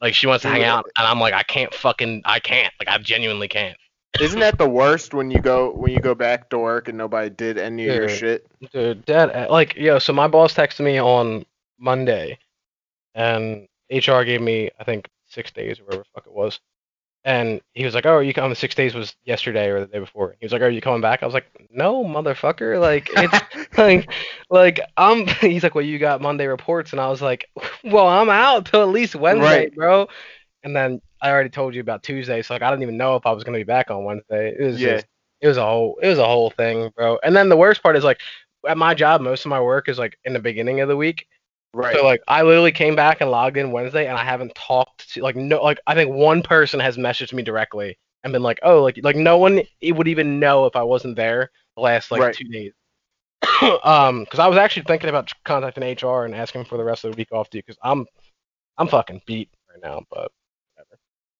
like 0.00 0.14
she 0.14 0.26
wants 0.26 0.42
to 0.42 0.48
hang 0.48 0.64
out, 0.64 0.86
and 0.96 1.06
I'm 1.06 1.20
like, 1.20 1.34
I 1.34 1.42
can't 1.42 1.74
fucking, 1.74 2.22
I 2.24 2.40
can't, 2.40 2.72
like 2.80 2.88
I 2.88 2.98
genuinely 2.98 3.48
can't. 3.48 3.76
Isn't 4.20 4.40
that 4.40 4.58
the 4.58 4.68
worst 4.68 5.14
when 5.14 5.30
you 5.30 5.40
go 5.40 5.70
when 5.72 5.92
you 5.92 6.00
go 6.00 6.14
back 6.14 6.48
to 6.50 6.58
work 6.58 6.88
and 6.88 6.96
nobody 6.96 7.30
did 7.30 7.58
any 7.58 7.86
of 7.88 7.94
your 7.94 8.08
shit? 8.08 8.46
Dude, 8.72 9.04
dead. 9.04 9.50
Like, 9.50 9.76
yo, 9.76 9.98
so 9.98 10.12
my 10.12 10.26
boss 10.26 10.54
texted 10.54 10.84
me 10.84 11.00
on 11.00 11.44
Monday, 11.78 12.38
and 13.14 13.68
HR 13.90 14.22
gave 14.22 14.40
me, 14.40 14.70
I 14.80 14.84
think, 14.84 15.08
six 15.26 15.50
days 15.50 15.78
or 15.78 15.84
whatever 15.84 16.02
the 16.02 16.08
fuck 16.14 16.26
it 16.26 16.32
was. 16.32 16.58
And 17.24 17.60
he 17.74 17.84
was 17.84 17.94
like, 17.94 18.06
"Oh, 18.06 18.14
are 18.14 18.22
you 18.22 18.32
coming?" 18.32 18.54
Six 18.54 18.74
days 18.74 18.94
was 18.94 19.14
yesterday 19.24 19.68
or 19.68 19.80
the 19.80 19.86
day 19.86 19.98
before. 19.98 20.36
He 20.40 20.46
was 20.46 20.52
like, 20.52 20.62
"Are 20.62 20.70
you 20.70 20.80
coming 20.80 21.00
back?" 21.00 21.22
I 21.22 21.26
was 21.26 21.34
like, 21.34 21.46
"No, 21.70 22.04
motherfucker! 22.04 22.80
Like, 22.80 23.10
it's 23.12 23.42
like, 23.78 24.10
like 24.50 24.80
I'm." 24.96 25.26
He's 25.40 25.62
like, 25.62 25.74
"Well, 25.74 25.84
you 25.84 25.98
got 25.98 26.22
Monday 26.22 26.46
reports," 26.46 26.92
and 26.92 27.00
I 27.00 27.08
was 27.08 27.20
like, 27.20 27.48
"Well, 27.84 28.08
I'm 28.08 28.30
out 28.30 28.66
till 28.66 28.82
at 28.82 28.88
least 28.88 29.14
Wednesday, 29.16 29.44
Right. 29.44 29.74
bro." 29.74 30.06
And 30.64 30.74
then 30.76 31.00
I 31.22 31.30
already 31.30 31.50
told 31.50 31.74
you 31.74 31.80
about 31.80 32.02
Tuesday, 32.02 32.42
so 32.42 32.54
like 32.54 32.62
I 32.62 32.70
didn't 32.70 32.82
even 32.82 32.96
know 32.96 33.16
if 33.16 33.26
I 33.26 33.32
was 33.32 33.44
gonna 33.44 33.58
be 33.58 33.64
back 33.64 33.90
on 33.90 34.04
Wednesday. 34.04 34.54
It 34.58 34.64
was 34.64 34.80
Yeah. 34.80 34.94
just, 34.94 35.06
it 35.40 35.48
was 35.48 35.56
a 35.56 35.64
whole, 35.64 35.98
it 36.02 36.08
was 36.08 36.18
a 36.18 36.26
whole 36.26 36.50
thing, 36.50 36.90
bro. 36.96 37.18
And 37.24 37.34
then 37.36 37.48
the 37.48 37.56
worst 37.56 37.82
part 37.82 37.96
is 37.96 38.04
like, 38.04 38.20
at 38.68 38.78
my 38.78 38.94
job, 38.94 39.20
most 39.20 39.44
of 39.44 39.50
my 39.50 39.60
work 39.60 39.88
is 39.88 39.98
like 39.98 40.18
in 40.24 40.32
the 40.32 40.40
beginning 40.40 40.80
of 40.80 40.88
the 40.88 40.96
week, 40.96 41.26
Right. 41.74 41.94
So 41.94 42.04
like 42.04 42.22
I 42.28 42.42
literally 42.42 42.72
came 42.72 42.96
back 42.96 43.20
and 43.20 43.30
logged 43.30 43.56
in 43.56 43.72
Wednesday 43.72 44.06
and 44.06 44.16
I 44.16 44.24
haven't 44.24 44.54
talked 44.54 45.12
to 45.12 45.22
like 45.22 45.36
no 45.36 45.62
like 45.62 45.80
I 45.86 45.94
think 45.94 46.10
one 46.10 46.42
person 46.42 46.80
has 46.80 46.96
messaged 46.96 47.32
me 47.32 47.42
directly 47.42 47.98
and 48.24 48.32
been 48.32 48.42
like, 48.42 48.58
"Oh, 48.62 48.82
like 48.82 48.98
like 49.02 49.16
no 49.16 49.38
one 49.38 49.62
it 49.80 49.92
would 49.92 50.08
even 50.08 50.40
know 50.40 50.66
if 50.66 50.76
I 50.76 50.82
wasn't 50.82 51.16
there 51.16 51.50
the 51.76 51.82
last 51.82 52.10
like 52.10 52.20
Right. 52.22 52.34
2 52.34 52.44
days." 52.44 52.72
um 53.84 54.26
cuz 54.26 54.40
I 54.40 54.48
was 54.48 54.58
actually 54.58 54.84
thinking 54.84 55.10
about 55.10 55.32
contacting 55.44 55.84
HR 55.84 56.24
and 56.24 56.34
asking 56.34 56.64
for 56.64 56.76
the 56.78 56.84
rest 56.84 57.04
of 57.04 57.12
the 57.12 57.16
week 57.16 57.32
off 57.32 57.50
too 57.50 57.62
cuz 57.62 57.76
I'm 57.82 58.06
I'm 58.78 58.88
fucking 58.88 59.22
beat 59.26 59.50
right 59.70 59.82
now, 59.82 60.02
but 60.10 60.32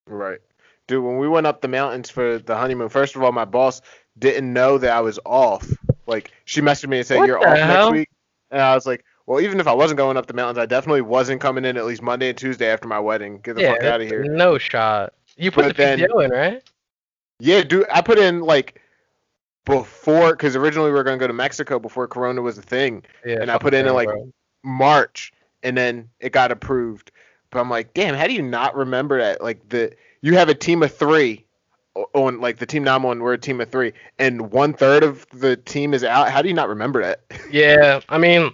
Right. 0.09 0.39
Dude, 0.87 1.03
when 1.03 1.17
we 1.17 1.27
went 1.27 1.45
up 1.45 1.61
the 1.61 1.67
mountains 1.67 2.09
for 2.09 2.39
the 2.39 2.55
honeymoon, 2.55 2.89
first 2.89 3.15
of 3.15 3.23
all, 3.23 3.31
my 3.31 3.45
boss 3.45 3.81
didn't 4.17 4.51
know 4.51 4.77
that 4.79 4.91
I 4.91 5.01
was 5.01 5.19
off. 5.25 5.67
Like, 6.07 6.31
she 6.45 6.61
messaged 6.61 6.89
me 6.89 6.97
and 6.97 7.05
said, 7.05 7.17
What 7.17 7.27
You're 7.27 7.39
off 7.39 7.57
hell? 7.57 7.75
next 7.77 7.91
week. 7.91 8.09
And 8.49 8.59
I 8.61 8.73
was 8.73 8.87
like, 8.87 9.05
Well, 9.29 9.39
even 9.41 9.59
if 9.59 9.67
I 9.67 9.73
wasn't 9.73 9.99
going 9.99 10.17
up 10.17 10.25
the 10.25 10.33
mountains, 10.33 10.57
I 10.57 10.65
definitely 10.65 11.01
wasn't 11.01 11.39
coming 11.39 11.63
in 11.63 11.77
at 11.77 11.85
least 11.85 12.01
Monday 12.01 12.29
and 12.29 12.37
Tuesday 12.37 12.65
after 12.67 12.87
my 12.87 12.99
wedding. 12.99 13.41
Get 13.41 13.57
the 13.57 13.61
yeah, 13.61 13.73
fuck 13.73 13.83
out 13.83 14.01
of 14.01 14.07
here. 14.07 14.23
no 14.23 14.57
shot. 14.57 15.13
You 15.37 15.51
put 15.51 15.65
But 15.65 15.77
the 15.77 15.83
then- 15.83 15.99
PTO 15.99 16.25
in, 16.25 16.31
right? 16.31 16.63
Yeah, 17.37 17.61
dude, 17.61 17.85
I 17.93 18.01
put 18.01 18.17
in 18.17 18.41
like 18.41 18.81
before, 19.65 20.31
because 20.31 20.55
originally 20.55 20.89
we 20.89 20.95
were 20.95 21.03
going 21.03 21.19
to 21.19 21.21
go 21.21 21.27
to 21.27 21.33
Mexico 21.33 21.77
before 21.77 22.07
Corona 22.07 22.41
was 22.41 22.57
a 22.57 22.63
thing. 22.63 23.03
Yeah. 23.23 23.37
And 23.39 23.51
I 23.51 23.59
put 23.59 23.75
in, 23.75 23.85
yeah, 23.85 23.91
like, 23.91 24.07
bro. 24.07 24.33
March, 24.63 25.31
and 25.61 25.77
then 25.77 26.09
it 26.19 26.31
got 26.31 26.51
approved. 26.51 27.11
But 27.51 27.59
I'm 27.59 27.69
like, 27.69 27.93
damn, 27.93 28.15
how 28.15 28.25
do 28.25 28.33
you 28.33 28.41
not 28.41 28.75
remember 28.75 29.19
that? 29.19 29.43
Like 29.43 29.69
the 29.69 29.93
you 30.21 30.33
have 30.37 30.49
a 30.49 30.55
team 30.55 30.81
of 30.81 30.91
three 30.95 31.45
on 32.15 32.41
like 32.41 32.57
the 32.57 32.65
team 32.65 32.83
now 32.83 32.95
I'm 32.95 33.05
on, 33.05 33.19
we're 33.21 33.33
a 33.33 33.37
team 33.37 33.61
of 33.61 33.69
three, 33.69 33.93
and 34.17 34.51
one 34.51 34.73
third 34.73 35.03
of 35.03 35.27
the 35.33 35.55
team 35.55 35.93
is 35.93 36.03
out. 36.03 36.31
How 36.31 36.41
do 36.41 36.47
you 36.47 36.55
not 36.55 36.67
remember 36.67 37.03
that? 37.03 37.21
Yeah, 37.51 37.99
I 38.09 38.17
mean, 38.17 38.51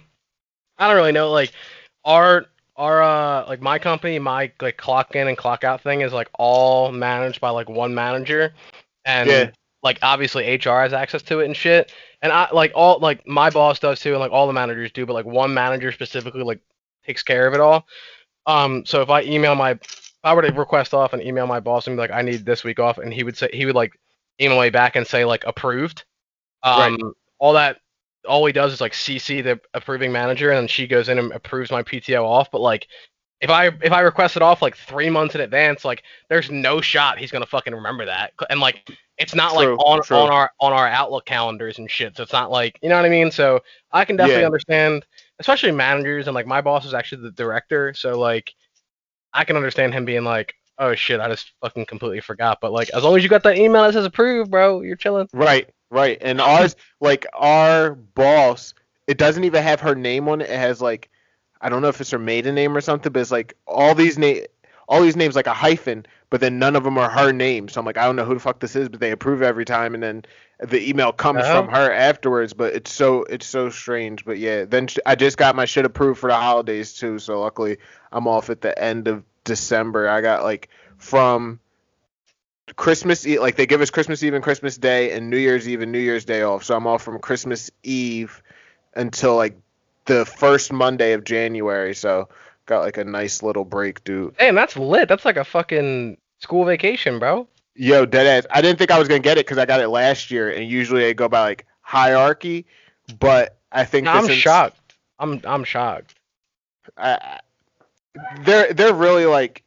I 0.78 0.86
don't 0.88 0.96
really 0.96 1.12
know. 1.12 1.30
Like, 1.30 1.52
our 2.04 2.46
our 2.76 3.02
uh 3.02 3.46
like 3.48 3.60
my 3.60 3.78
company, 3.78 4.18
my 4.18 4.52
like 4.60 4.76
clock 4.76 5.14
in 5.14 5.28
and 5.28 5.36
clock 5.36 5.64
out 5.64 5.82
thing 5.82 6.02
is 6.02 6.12
like 6.12 6.28
all 6.38 6.92
managed 6.92 7.40
by 7.40 7.50
like 7.50 7.68
one 7.68 7.94
manager, 7.94 8.54
and 9.04 9.28
Yeah. 9.28 9.50
like 9.82 9.98
obviously 10.02 10.44
HR 10.54 10.80
has 10.80 10.92
access 10.92 11.22
to 11.22 11.40
it 11.40 11.46
and 11.46 11.56
shit. 11.56 11.92
And 12.22 12.32
I 12.32 12.48
like 12.52 12.72
all 12.74 12.98
like 12.98 13.26
my 13.26 13.50
boss 13.50 13.78
does 13.78 14.00
too, 14.00 14.10
and 14.12 14.20
like 14.20 14.32
all 14.32 14.46
the 14.46 14.52
managers 14.52 14.92
do, 14.92 15.06
but 15.06 15.14
like 15.14 15.26
one 15.26 15.54
manager 15.54 15.92
specifically 15.92 16.42
like 16.42 16.60
takes 17.04 17.22
care 17.22 17.46
of 17.46 17.54
it 17.54 17.60
all. 17.60 17.86
Um, 18.46 18.84
so 18.86 19.02
if 19.02 19.10
I 19.10 19.22
email 19.22 19.54
my, 19.54 19.72
if 19.72 20.12
I 20.22 20.34
were 20.34 20.42
to 20.42 20.52
request 20.52 20.94
off 20.94 21.12
and 21.12 21.22
email 21.22 21.46
my 21.46 21.60
boss 21.60 21.86
and 21.86 21.96
be 21.96 22.00
like, 22.00 22.10
I 22.12 22.22
need 22.22 22.44
this 22.46 22.64
week 22.64 22.78
off, 22.78 22.98
and 22.98 23.12
he 23.12 23.22
would 23.22 23.36
say 23.36 23.48
he 23.52 23.66
would 23.66 23.74
like 23.74 23.98
email 24.40 24.60
me 24.60 24.70
back 24.70 24.96
and 24.96 25.06
say 25.06 25.24
like 25.24 25.44
approved. 25.46 26.04
Um, 26.62 27.14
all 27.38 27.52
that 27.54 27.78
all 28.26 28.44
he 28.46 28.52
does 28.52 28.72
is 28.72 28.80
like 28.80 28.92
CC 28.92 29.42
the 29.42 29.60
approving 29.74 30.12
manager, 30.12 30.50
and 30.50 30.58
then 30.58 30.68
she 30.68 30.86
goes 30.86 31.08
in 31.08 31.18
and 31.18 31.32
approves 31.32 31.70
my 31.70 31.82
PTO 31.82 32.22
off. 32.24 32.50
But 32.50 32.60
like, 32.60 32.88
if 33.40 33.50
I 33.50 33.66
if 33.66 33.92
I 33.92 34.00
request 34.00 34.36
it 34.36 34.42
off 34.42 34.62
like 34.62 34.76
three 34.76 35.10
months 35.10 35.34
in 35.34 35.40
advance, 35.40 35.84
like 35.84 36.02
there's 36.28 36.50
no 36.50 36.80
shot 36.80 37.18
he's 37.18 37.30
gonna 37.30 37.46
fucking 37.46 37.74
remember 37.74 38.04
that. 38.06 38.32
And 38.50 38.60
like, 38.60 38.88
it's 39.18 39.34
not 39.34 39.54
True, 39.54 39.76
like 39.76 39.86
on 39.86 40.02
true. 40.02 40.16
on 40.16 40.30
our 40.30 40.50
on 40.60 40.72
our 40.72 40.88
Outlook 40.88 41.26
calendars 41.26 41.78
and 41.78 41.90
shit. 41.90 42.16
So 42.16 42.22
it's 42.22 42.32
not 42.32 42.50
like 42.50 42.78
you 42.82 42.88
know 42.88 42.96
what 42.96 43.04
I 43.04 43.10
mean. 43.10 43.30
So 43.30 43.60
I 43.92 44.04
can 44.04 44.16
definitely 44.16 44.42
Yeah. 44.42 44.46
understand, 44.46 45.06
especially 45.38 45.72
managers 45.72 46.28
and 46.28 46.34
like 46.34 46.46
my 46.46 46.60
boss 46.60 46.84
is 46.84 46.94
actually 46.94 47.22
the 47.22 47.32
director, 47.32 47.94
so 47.94 48.18
like 48.18 48.54
I 49.32 49.44
can 49.44 49.56
understand 49.56 49.94
him 49.94 50.04
being 50.04 50.24
like. 50.24 50.54
Oh 50.78 50.94
shit! 50.94 51.20
I 51.20 51.28
just 51.30 51.52
fucking 51.62 51.86
completely 51.86 52.20
forgot. 52.20 52.58
But 52.60 52.70
like, 52.70 52.90
as 52.90 53.02
long 53.02 53.16
as 53.16 53.22
you 53.22 53.30
got 53.30 53.42
that 53.44 53.56
email 53.56 53.82
that 53.84 53.94
says 53.94 54.04
approved, 54.04 54.50
bro, 54.50 54.82
you're 54.82 54.94
chilling. 54.94 55.26
Right, 55.32 55.70
right. 55.90 56.18
And 56.20 56.40
ours, 56.40 56.76
like 57.00 57.26
our 57.34 57.94
boss, 57.94 58.74
it 59.06 59.18
doesn't 59.18 59.44
even 59.44 59.62
have 59.62 59.80
her 59.80 59.94
name 59.94 60.28
on 60.28 60.40
it. 60.40 60.50
It 60.50 60.58
has 60.58 60.80
like, 60.80 61.08
I 61.60 61.68
don't 61.68 61.82
know 61.82 61.88
if 61.88 62.00
it's 62.00 62.10
her 62.10 62.18
maiden 62.18 62.54
name 62.54 62.76
or 62.76 62.80
something, 62.80 63.12
but 63.12 63.20
it's 63.20 63.30
like 63.30 63.54
all 63.66 63.94
these 63.94 64.18
name, 64.18 64.44
all 64.88 65.00
these 65.02 65.16
names 65.16 65.34
like 65.34 65.46
a 65.48 65.52
hyphen, 65.54 66.06
but 66.30 66.40
then 66.40 66.58
none 66.58 66.76
of 66.76 66.84
them 66.84 66.96
are 66.98 67.10
her 67.10 67.32
name. 67.32 67.68
So 67.68 67.80
I'm 67.80 67.86
like, 67.86 67.96
I 67.98 68.04
don't 68.04 68.14
know 68.16 68.24
who 68.24 68.34
the 68.34 68.40
fuck 68.40 68.60
this 68.60 68.76
is, 68.76 68.88
but 68.88 69.00
they 69.00 69.10
approve 69.10 69.42
every 69.42 69.64
time, 69.64 69.94
and 69.94 70.02
then 70.02 70.24
the 70.60 70.88
email 70.88 71.12
comes 71.12 71.42
Oh. 71.44 71.62
from 71.62 71.68
her 71.72 71.90
afterwards. 71.92 72.52
But 72.52 72.74
it's 72.74 72.92
so 72.92 73.24
it's 73.24 73.46
so 73.46 73.68
strange. 73.70 74.24
But 74.24 74.38
yeah, 74.38 74.64
then 74.64 74.86
sh- 74.86 74.98
I 75.06 75.14
just 75.16 75.38
got 75.38 75.56
my 75.56 75.64
shit 75.64 75.84
approved 75.84 76.20
for 76.20 76.28
the 76.30 76.36
holidays 76.36 76.92
too. 76.94 77.18
So 77.18 77.40
luckily, 77.40 77.78
I'm 78.12 78.28
off 78.28 78.48
at 78.50 78.60
the 78.60 78.76
end 78.80 79.08
of 79.08 79.24
December. 79.44 80.08
I 80.08 80.20
got 80.20 80.44
like 80.44 80.68
from 80.98 81.58
Christmas 82.74 83.26
Eve, 83.26 83.40
like 83.40 83.56
they 83.56 83.66
give 83.66 83.80
us 83.80 83.90
Christmas 83.90 84.22
Eve 84.22 84.34
and 84.34 84.42
Christmas 84.42 84.76
Day 84.76 85.12
and 85.12 85.30
New 85.30 85.36
Year's 85.38 85.68
Eve 85.68 85.82
and 85.82 85.92
New 85.92 86.00
Year's 86.00 86.24
Day 86.24 86.42
off. 86.42 86.64
So 86.64 86.76
I'm 86.76 86.86
off 86.86 87.02
from 87.02 87.18
Christmas 87.20 87.70
Eve 87.84 88.42
until 88.94 89.36
like 89.36 89.56
the 90.06 90.24
first 90.26 90.72
Monday 90.72 91.12
of 91.12 91.22
January. 91.24 91.94
So 91.94 92.28
got 92.66 92.80
like 92.80 92.96
a 92.96 93.04
nice 93.04 93.42
little 93.42 93.64
break, 93.64 94.02
dude. 94.02 94.36
Damn, 94.38 94.56
that's 94.56 94.76
lit. 94.76 95.08
That's 95.08 95.24
like 95.24 95.36
a 95.36 95.44
fucking 95.44 96.16
school 96.40 96.64
vacation, 96.64 97.18
bro. 97.20 97.46
Yo, 97.76 98.04
deadass. 98.06 98.46
I 98.50 98.62
didn't 98.62 98.78
think 98.78 98.90
I 98.90 98.98
was 98.98 99.06
gonna 99.06 99.20
get 99.20 99.38
it 99.38 99.46
because 99.46 99.58
I 99.58 99.66
got 99.66 99.80
it 99.80 99.88
last 99.88 100.30
year, 100.30 100.50
and 100.50 100.68
usually 100.68 101.02
they 101.02 101.14
go 101.14 101.28
by 101.28 101.40
like 101.40 101.66
hierarchy. 101.82 102.66
But 103.20 103.56
I 103.70 103.84
think 103.84 104.06
No, 104.06 104.14
this 104.14 104.24
I'm 104.24 104.30
is- 104.30 104.38
shocked. 104.38 104.94
I'm 105.18 105.40
I'm 105.44 105.62
shocked. 105.64 106.14
I, 106.96 107.12
I- 107.12 107.40
they're 108.40 108.72
they're 108.72 108.94
really 108.94 109.26
like 109.26 109.62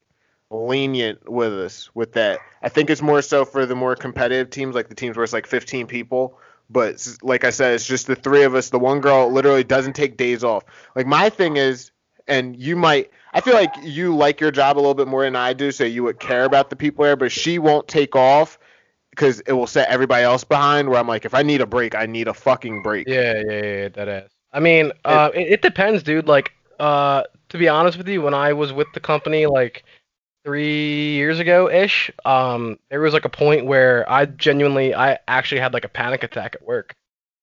lenient 0.52 1.30
with 1.30 1.54
us 1.54 1.90
with 1.94 2.14
that. 2.14 2.40
I 2.62 2.70
think 2.70 2.90
it's 2.90 3.02
more 3.02 3.22
so 3.22 3.46
for 3.46 3.66
the 3.66 3.76
more 3.76 3.96
competitive 3.96 4.50
teams, 4.50 4.76
like 4.76 4.90
the 4.90 4.96
teams 4.96 5.16
where 5.16 5.24
it's 5.24 5.34
like 5.34 5.48
15 5.48 5.88
people. 5.88 6.38
But 6.70 7.06
like 7.24 7.44
I 7.44 7.50
said, 7.50 7.74
it's 7.74 7.86
just 7.86 8.08
the 8.08 8.16
three 8.16 8.44
of 8.44 8.56
us. 8.56 8.70
The 8.70 8.80
one 8.80 9.00
girl 9.02 9.32
literally 9.32 9.64
doesn't 9.64 9.94
take 9.94 10.18
days 10.18 10.44
off. 10.44 10.64
Like 10.96 11.08
my 11.08 11.30
thing 11.30 11.58
is, 11.58 11.92
and 12.28 12.56
you 12.56 12.76
might, 12.76 13.10
I 13.34 13.42
feel 13.42 13.56
like 13.56 13.74
you 13.82 14.16
like 14.16 14.40
your 14.40 14.52
job 14.52 14.78
a 14.78 14.80
little 14.80 14.94
bit 14.94 15.08
more 15.08 15.24
than 15.24 15.36
I 15.36 15.54
do, 15.54 15.72
so 15.72 15.84
you 15.84 16.04
would 16.04 16.20
care 16.20 16.46
about 16.46 16.70
the 16.70 16.76
people 16.76 17.06
there. 17.06 17.16
But 17.16 17.32
she 17.32 17.58
won't 17.58 17.88
take 17.88 18.16
off 18.16 18.60
because 19.10 19.40
it 19.42 19.54
will 19.54 19.68
set 19.68 19.90
everybody 19.90 20.24
else 20.24 20.44
behind. 20.44 20.90
Where 20.90 21.00
I'm 21.00 21.08
like, 21.08 21.26
if 21.26 21.34
I 21.34 21.42
need 21.42 21.62
a 21.62 21.66
break, 21.66 21.96
I 21.96 22.06
need 22.06 22.28
a 22.28 22.34
fucking 22.34 22.84
break. 22.84 23.08
Yeah, 23.08 23.42
yeah, 23.48 23.62
yeah, 23.64 23.90
that 23.90 24.08
ass. 24.08 24.30
I 24.54 24.60
mean, 24.60 24.92
uh, 25.06 25.32
it, 25.34 25.54
it 25.54 25.62
depends, 25.64 26.04
dude. 26.04 26.28
Like, 26.28 26.54
uh, 26.80 27.24
to 27.50 27.58
be 27.58 27.68
honest 27.68 27.98
with 27.98 28.08
you, 28.08 28.22
when 28.22 28.36
I 28.36 28.54
was 28.54 28.72
with 28.72 28.88
the 28.94 29.00
company, 29.00 29.48
like 29.48 29.84
three 30.50 31.12
years 31.14 31.38
ago 31.38 31.70
ish, 31.70 32.10
um, 32.26 32.80
there 32.90 33.00
was 33.02 33.14
like 33.14 33.26
a 33.26 33.30
point 33.30 33.68
where 33.68 34.10
I 34.12 34.26
genuinely, 34.26 34.96
I 34.96 35.20
actually 35.28 35.62
had 35.62 35.74
like 35.74 35.86
a 35.86 35.90
panic 35.90 36.24
attack 36.24 36.56
at 36.56 36.66
work. 36.66 36.96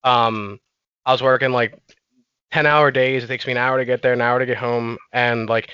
Um, 0.03 0.59
I 1.05 1.13
was 1.13 1.23
working 1.23 1.53
like 1.53 1.79
ten 2.51 2.67
hour 2.67 2.91
days. 2.91 3.23
It 3.23 3.29
takes 3.29 3.47
me 3.47 3.53
an 3.53 3.59
hour 3.59 3.79
to 3.79 3.85
get 3.85 4.03
there, 4.03 4.13
an 4.13 4.21
hour 4.21 4.41
to 4.41 4.47
get 4.47 4.57
home, 4.57 4.99
and 5.13 5.49
like 5.49 5.71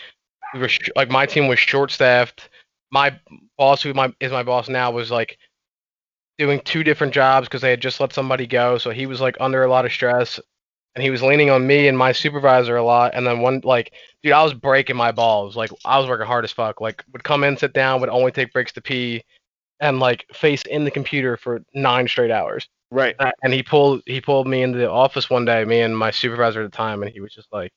we 0.52 0.60
were 0.60 0.68
sh- 0.68 0.90
like 0.94 1.08
my 1.08 1.24
team 1.24 1.48
was 1.48 1.58
short 1.58 1.90
staffed. 1.90 2.50
My 2.90 3.18
boss, 3.56 3.80
who 3.80 3.94
my 3.94 4.12
is 4.20 4.30
my 4.30 4.42
boss 4.42 4.68
now, 4.68 4.90
was 4.90 5.10
like 5.10 5.38
doing 6.36 6.60
two 6.66 6.84
different 6.84 7.14
jobs 7.14 7.48
because 7.48 7.62
they 7.62 7.70
had 7.70 7.80
just 7.80 7.98
let 7.98 8.12
somebody 8.12 8.46
go, 8.46 8.76
so 8.76 8.90
he 8.90 9.06
was 9.06 9.22
like 9.22 9.38
under 9.40 9.64
a 9.64 9.70
lot 9.70 9.86
of 9.86 9.92
stress, 9.92 10.38
and 10.94 11.02
he 11.02 11.10
was 11.10 11.22
leaning 11.22 11.50
on 11.50 11.66
me 11.66 11.88
and 11.88 11.96
my 11.96 12.12
supervisor 12.12 12.76
a 12.76 12.84
lot. 12.84 13.12
And 13.14 13.26
then 13.26 13.40
one 13.40 13.60
like, 13.64 13.92
dude, 14.22 14.32
I 14.32 14.42
was 14.42 14.54
breaking 14.54 14.96
my 14.96 15.12
balls. 15.12 15.56
Like 15.56 15.70
I 15.84 15.98
was 15.98 16.08
working 16.08 16.26
hard 16.26 16.44
as 16.44 16.52
fuck. 16.52 16.80
Like 16.80 17.04
would 17.12 17.24
come 17.24 17.44
in, 17.44 17.56
sit 17.56 17.72
down, 17.72 18.00
would 18.00 18.10
only 18.10 18.32
take 18.32 18.52
breaks 18.52 18.72
to 18.72 18.82
pee, 18.82 19.24
and 19.80 20.00
like 20.00 20.26
face 20.32 20.62
in 20.62 20.84
the 20.84 20.90
computer 20.90 21.36
for 21.36 21.62
nine 21.74 22.08
straight 22.08 22.30
hours. 22.30 22.68
Right. 22.90 23.16
Uh, 23.18 23.32
and 23.42 23.54
he 23.54 23.62
pulled 23.62 24.02
he 24.06 24.20
pulled 24.20 24.46
me 24.46 24.62
into 24.62 24.78
the 24.78 24.90
office 24.90 25.30
one 25.30 25.46
day, 25.46 25.64
me 25.64 25.80
and 25.80 25.96
my 25.96 26.10
supervisor 26.10 26.62
at 26.62 26.70
the 26.70 26.76
time, 26.76 27.02
and 27.02 27.10
he 27.10 27.20
was 27.20 27.32
just 27.32 27.48
like, 27.50 27.72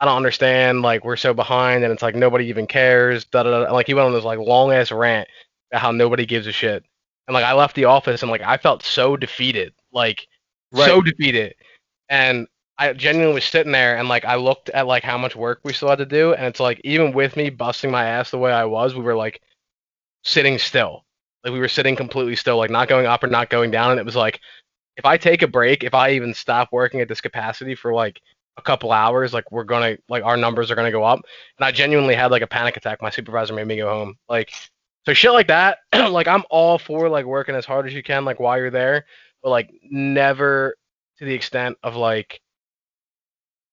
"I 0.00 0.06
don't 0.06 0.16
understand. 0.16 0.82
Like 0.82 1.04
we're 1.04 1.16
so 1.16 1.32
behind, 1.32 1.84
and 1.84 1.92
it's 1.92 2.02
like 2.02 2.16
nobody 2.16 2.46
even 2.46 2.66
cares." 2.66 3.24
Da 3.26 3.44
da 3.44 3.64
da. 3.64 3.72
Like 3.72 3.86
he 3.86 3.94
went 3.94 4.06
on 4.06 4.12
this 4.12 4.24
like 4.24 4.40
long 4.40 4.72
ass 4.72 4.90
rant 4.90 5.28
about 5.70 5.82
how 5.82 5.92
nobody 5.92 6.26
gives 6.26 6.48
a 6.48 6.52
shit, 6.52 6.84
and 7.28 7.34
like 7.34 7.44
I 7.44 7.52
left 7.52 7.76
the 7.76 7.84
office 7.84 8.22
and 8.22 8.30
like 8.30 8.42
I 8.42 8.56
felt 8.56 8.82
so 8.82 9.16
defeated, 9.16 9.72
like 9.92 10.26
so 10.74 11.00
defeated, 11.00 11.54
and 12.08 12.48
I 12.78 12.92
genuinely 12.92 13.34
was 13.34 13.44
sitting 13.44 13.72
there 13.72 13.96
and 13.96 14.08
like 14.08 14.24
I 14.24 14.36
looked 14.36 14.68
at 14.70 14.86
like 14.86 15.02
how 15.02 15.16
much 15.16 15.34
work 15.34 15.60
we 15.64 15.72
still 15.72 15.88
had 15.88 15.98
to 15.98 16.06
do, 16.06 16.34
and 16.34 16.46
it's 16.46 16.60
like 16.60 16.80
even 16.84 17.12
with 17.12 17.36
me 17.36 17.50
busting 17.50 17.90
my 17.90 18.04
ass 18.04 18.30
the 18.30 18.38
way 18.38 18.52
I 18.52 18.64
was, 18.64 18.94
we 18.94 19.02
were 19.02 19.16
like 19.16 19.40
sitting 20.24 20.58
still. 20.58 21.04
Like 21.44 21.52
we 21.52 21.60
were 21.60 21.68
sitting 21.68 21.96
completely 21.96 22.36
still, 22.36 22.58
like 22.58 22.70
not 22.70 22.88
going 22.88 23.06
up 23.06 23.22
or 23.22 23.28
not 23.28 23.50
going 23.50 23.70
down. 23.70 23.92
And 23.92 24.00
it 24.00 24.06
was 24.06 24.16
like, 24.16 24.40
if 24.96 25.04
I 25.04 25.16
take 25.16 25.42
a 25.42 25.48
break, 25.48 25.84
if 25.84 25.94
I 25.94 26.10
even 26.12 26.34
stop 26.34 26.68
working 26.72 27.00
at 27.00 27.08
this 27.08 27.20
capacity 27.20 27.74
for 27.74 27.94
like 27.94 28.20
a 28.58 28.62
couple 28.62 28.92
hours, 28.92 29.32
like 29.32 29.50
we're 29.52 29.64
gonna 29.64 29.96
like 30.08 30.24
our 30.24 30.36
numbers 30.36 30.70
are 30.70 30.74
gonna 30.74 30.90
go 30.90 31.04
up. 31.04 31.20
And 31.58 31.64
I 31.64 31.72
genuinely 31.72 32.14
had 32.14 32.30
like 32.30 32.42
a 32.42 32.46
panic 32.46 32.76
attack. 32.76 33.00
My 33.00 33.10
supervisor 33.10 33.54
made 33.54 33.66
me 33.66 33.76
go 33.76 33.88
home. 33.88 34.16
Like 34.28 34.50
so 35.06 35.14
shit 35.14 35.32
like 35.32 35.46
that. 35.48 35.78
like 36.10 36.28
I'm 36.28 36.44
all 36.50 36.78
for 36.78 37.08
like 37.08 37.24
working 37.24 37.54
as 37.54 37.64
hard 37.64 37.86
as 37.86 37.94
you 37.94 38.02
can, 38.02 38.24
like 38.24 38.40
while 38.40 38.58
you're 38.58 38.70
there, 38.70 39.06
but 39.42 39.50
like 39.50 39.70
never 39.90 40.76
to 41.18 41.24
the 41.24 41.34
extent 41.34 41.78
of 41.82 41.96
like 41.96 42.40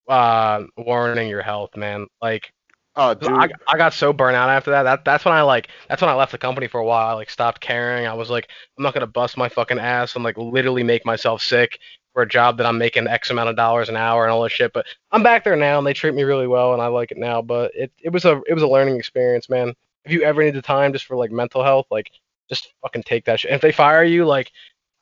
uh 0.08 0.64
warning 0.78 1.30
your 1.30 1.42
health, 1.42 1.76
man. 1.76 2.08
Like 2.22 2.52
Oh, 2.96 3.16
dude. 3.16 3.32
I, 3.32 3.50
I 3.68 3.78
got 3.78 3.94
so 3.94 4.14
burnt 4.14 4.36
out 4.36 4.50
after 4.50 4.70
that. 4.72 4.84
That 4.84 5.04
that's 5.04 5.26
when 5.26 5.34
I 5.34 5.42
like 5.42 5.70
that's 5.90 6.02
when 6.02 6.12
I 6.12 6.14
left 6.14 6.32
the 6.32 6.38
company 6.38 6.68
for 6.68 6.80
a 6.80 6.86
while. 6.86 7.08
I 7.08 7.14
like 7.14 7.30
stopped 7.30 7.60
caring. 7.60 8.06
I 8.06 8.14
was 8.14 8.30
like, 8.30 8.50
I'm 8.78 8.84
not 8.84 8.94
gonna 8.94 9.08
bust 9.08 9.36
my 9.36 9.50
fucking 9.50 9.80
ass 9.80 10.16
and 10.16 10.24
like 10.24 10.38
literally 10.38 10.84
make 10.84 11.06
myself 11.06 11.42
sick. 11.42 11.80
for 12.14 12.22
a 12.22 12.28
job 12.28 12.58
that 12.58 12.68
I'm 12.68 12.78
making 12.78 13.08
X 13.08 13.32
amount 13.32 13.50
of 13.50 13.56
dollars 13.56 13.90
an 13.90 13.96
hour 13.98 14.24
and 14.24 14.32
all 14.32 14.44
this 14.44 14.52
shit. 14.54 14.72
But 14.74 14.86
I'm 15.12 15.24
back 15.24 15.44
there 15.44 15.56
now, 15.56 15.80
and 15.80 15.88
they 15.88 15.94
treat 15.94 16.14
me 16.14 16.24
really 16.24 16.48
well, 16.48 16.74
and 16.74 16.82
I 16.82 16.88
like 16.88 17.12
it 17.12 17.18
now. 17.18 17.42
But 17.42 17.72
it, 17.76 17.92
it 18.04 18.10
was 18.10 18.26
a 18.26 18.42
it 18.48 18.54
was 18.54 18.64
a 18.64 18.68
learning 18.68 18.98
experience, 18.98 19.50
man. 19.50 19.74
If 20.06 20.12
you 20.12 20.22
ever 20.24 20.44
need 20.44 20.54
the 20.54 20.62
time 20.62 20.94
just 20.94 21.06
for 21.06 21.18
like 21.18 21.32
mental 21.32 21.64
health, 21.64 21.88
like 21.90 22.12
just 22.50 22.74
fucking 22.82 23.04
take 23.04 23.26
that 23.26 23.40
shit. 23.40 23.50
And 23.52 23.56
if 23.56 23.62
they 23.62 23.72
fire 23.72 24.04
you, 24.04 24.26
like 24.26 24.52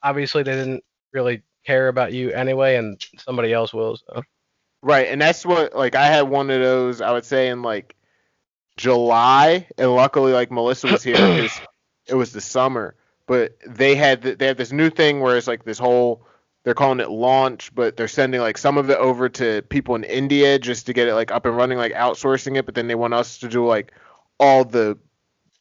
obviously 0.04 0.44
they 0.44 0.54
didn't 0.54 0.84
really 1.14 1.44
care 1.66 1.90
about 1.90 2.14
you 2.14 2.32
anyway, 2.32 2.78
and 2.78 3.04
somebody 3.18 3.52
else 3.52 3.74
will. 3.74 3.98
So. 3.98 4.24
Right, 4.84 5.08
and 5.08 5.22
that's 5.22 5.46
what 5.46 5.76
like 5.76 5.96
I 5.96 6.08
had 6.08 6.24
one 6.24 6.50
of 6.50 6.60
those. 6.62 7.02
I 7.02 7.12
would 7.12 7.26
say 7.26 7.50
in 7.50 7.62
like 7.62 7.96
July, 8.78 9.68
and 9.78 9.94
luckily 9.96 10.34
like 10.34 10.52
Melissa 10.52 10.88
was 10.88 11.04
here 11.04 11.16
because 11.36 11.62
it 12.08 12.16
was 12.16 12.32
the 12.34 12.42
summer. 12.42 12.96
But 13.28 13.58
they 13.68 13.96
had 13.96 14.22
they 14.24 14.48
have 14.48 14.58
this 14.58 14.72
new 14.72 14.90
thing 14.90 15.20
where 15.20 15.38
it's 15.38 15.48
like 15.48 15.64
this 15.64 15.78
whole 15.80 16.26
they're 16.64 16.74
calling 16.74 17.00
it 17.00 17.10
launch, 17.10 17.74
but 17.74 17.96
they're 17.98 18.08
sending 18.08 18.42
like 18.42 18.58
some 18.58 18.78
of 18.78 18.90
it 18.90 18.98
over 18.98 19.30
to 19.30 19.62
people 19.64 19.96
in 19.96 20.04
India 20.04 20.60
just 20.60 20.86
to 20.88 20.94
get 20.94 21.08
it 21.08 21.16
like 21.16 21.32
up 21.32 21.46
and 21.46 21.56
running, 21.56 21.78
like 21.78 21.94
outsourcing 21.94 22.58
it. 22.58 22.66
But 22.66 22.76
then 22.76 22.88
they 22.88 22.96
want 22.96 23.14
us 23.14 23.38
to 23.40 23.48
do 23.48 23.66
like 23.66 23.92
all 24.40 24.66
the 24.66 24.98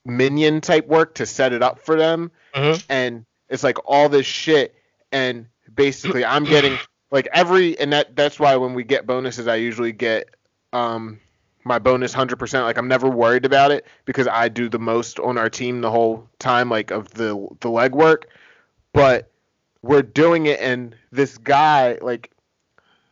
minion 0.05 0.61
type 0.61 0.87
work 0.87 1.15
to 1.17 1.27
set 1.27 1.53
it 1.53 1.63
up 1.63 1.79
for 1.81 1.97
them, 1.97 2.31
Mhm. 2.55 2.85
and 2.89 3.25
it's 3.49 3.63
like 3.63 3.77
all 3.85 4.09
this 4.09 4.27
shit. 4.27 4.75
And 5.13 5.47
basically, 5.73 6.25
I'm 6.25 6.45
getting 6.45 6.79
like 7.11 7.29
every 7.33 7.79
and 7.79 7.93
that 7.93 8.17
that's 8.17 8.39
why 8.39 8.57
when 8.57 8.75
we 8.75 8.85
get 8.85 9.07
bonuses, 9.07 9.49
I 9.49 9.57
usually 9.57 9.93
get 9.93 10.35
um 10.73 11.21
my 11.63 11.79
bonus 11.79 12.15
100% 12.15 12.63
like 12.63 12.79
i'm 12.79 12.89
never 12.89 13.07
worried 13.07 13.45
about 13.45 13.71
it 13.71 13.85
because 14.07 14.27
i 14.27 14.49
do 14.49 14.67
the 14.69 14.79
most 14.79 15.21
on 15.21 15.37
our 15.37 15.51
team 15.51 15.83
the 15.83 15.91
whole 15.91 16.27
time 16.39 16.71
like 16.71 16.91
of 16.91 17.11
the 17.11 17.49
the 17.61 17.69
leg 17.69 17.95
work 17.95 18.31
but 18.95 19.31
we're 19.83 20.01
doing 20.01 20.47
it 20.47 20.59
and 20.61 20.97
this 21.13 21.37
guy 21.37 21.99
like 22.01 22.31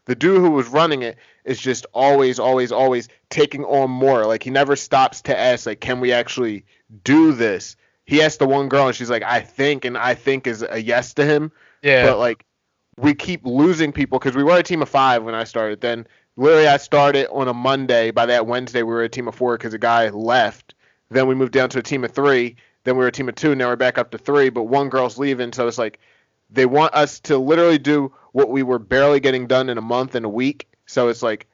the 0.09 0.15
dude 0.15 0.41
who 0.41 0.51
was 0.51 0.67
running 0.69 1.03
it 1.03 1.19
is 1.45 1.61
just 1.61 1.87
always 1.93 2.39
always 2.39 2.73
always 2.73 3.09
taking 3.29 3.65
on 3.65 3.91
more. 3.91 4.25
Like 4.27 4.43
he 4.43 4.51
never 4.51 4.75
stops 4.75 5.23
to 5.23 5.39
ask 5.39 5.67
like 5.67 5.81
can 5.81 6.01
we 6.01 6.13
actually 6.13 6.65
do 7.05 7.33
this? 7.33 7.77
He 8.07 8.23
asked 8.23 8.39
the 8.39 8.49
one 8.49 8.71
girl 8.71 8.87
and 8.87 8.97
she's 8.97 9.11
like 9.11 9.23
i 9.23 9.41
think 9.41 9.85
and 9.85 9.97
i 9.97 10.15
think 10.15 10.47
is 10.47 10.65
a 10.69 10.83
yes 10.83 11.15
to 11.15 11.25
him. 11.25 11.53
Yeah. 11.83 12.07
but 12.07 12.19
like 12.19 12.45
we 12.99 13.15
keep 13.15 13.47
losing 13.47 13.93
people 13.93 14.19
because 14.19 14.35
we 14.35 14.43
were 14.43 14.59
a 14.59 14.63
team 14.63 14.83
of 14.83 14.89
five 14.89 15.23
when 15.23 15.35
I 15.35 15.45
started. 15.45 15.81
Then 15.81 16.07
literally 16.37 16.67
I 16.67 16.77
started 16.77 17.29
on 17.31 17.49
a 17.49 17.55
Monday. 17.55 18.11
By 18.11 18.27
that 18.27 18.47
Wednesday 18.47 18.83
we 18.83 18.93
were 18.93 19.05
a 19.05 19.09
team 19.09 19.29
of 19.29 19.35
four 19.35 19.57
because 19.57 19.73
a 19.73 19.79
guy 19.79 20.09
left. 20.09 20.75
Then 21.11 21.27
we 21.27 21.35
moved 21.35 21.53
down 21.53 21.71
to 21.71 21.79
a 21.79 21.83
team 21.83 22.05
of 22.05 22.11
three. 22.11 22.57
Then 22.85 22.97
we 22.97 23.01
were 23.01 23.09
a 23.09 23.13
team 23.13 23.29
of 23.29 23.37
two. 23.37 23.55
Now 23.55 23.69
we're 23.69 23.77
back 23.77 23.99
up 23.99 24.11
to 24.11 24.19
three. 24.19 24.49
But 24.51 24.65
one 24.65 24.89
girl's 24.89 25.17
leaving, 25.17 25.53
so 25.53 25.69
it's 25.69 25.79
like 25.79 26.01
they 26.51 26.67
want 26.67 26.95
us 26.95 27.21
to 27.21 27.39
literally 27.39 27.79
do 27.79 28.13
what 28.33 28.51
we 28.51 28.63
were 28.63 28.79
barely 28.79 29.21
getting 29.21 29.47
done 29.47 29.69
in 29.69 29.79
a 29.79 29.83
month 29.83 30.15
and 30.15 30.27
a 30.27 30.29
week. 30.29 30.69
So 30.87 31.09
it's 31.09 31.23
like 31.23 31.47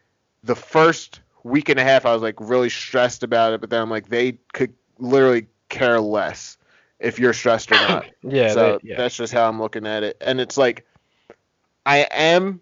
the 0.43 0.57
first 0.57 1.21
week 1.43 1.69
and 1.69 1.79
a 1.79 1.85
half 1.85 2.07
I 2.07 2.13
was 2.15 2.23
like 2.23 2.37
really 2.41 2.71
stressed 2.71 3.23
about 3.23 3.53
it, 3.53 3.61
but 3.61 3.71
then 3.71 3.83
I'm 3.83 3.91
like 3.91 4.09
they 4.09 4.39
could 4.53 4.73
literally 4.99 5.47
care 5.69 6.01
less 6.01 6.57
if 7.01 7.19
you're 7.19 7.33
stressed 7.33 7.71
or 7.73 7.75
not 7.75 8.07
yeah. 8.23 8.53
so 8.53 8.79
yeah. 8.83 8.97
that's 8.97 9.17
just 9.17 9.33
how 9.33 9.49
I'm 9.49 9.61
looking 9.61 9.87
at 9.87 10.05
it. 10.05 10.17
And 10.21 10.41
it's 10.41 10.57
like 10.57 10.87
I 11.87 11.99
am 12.11 12.61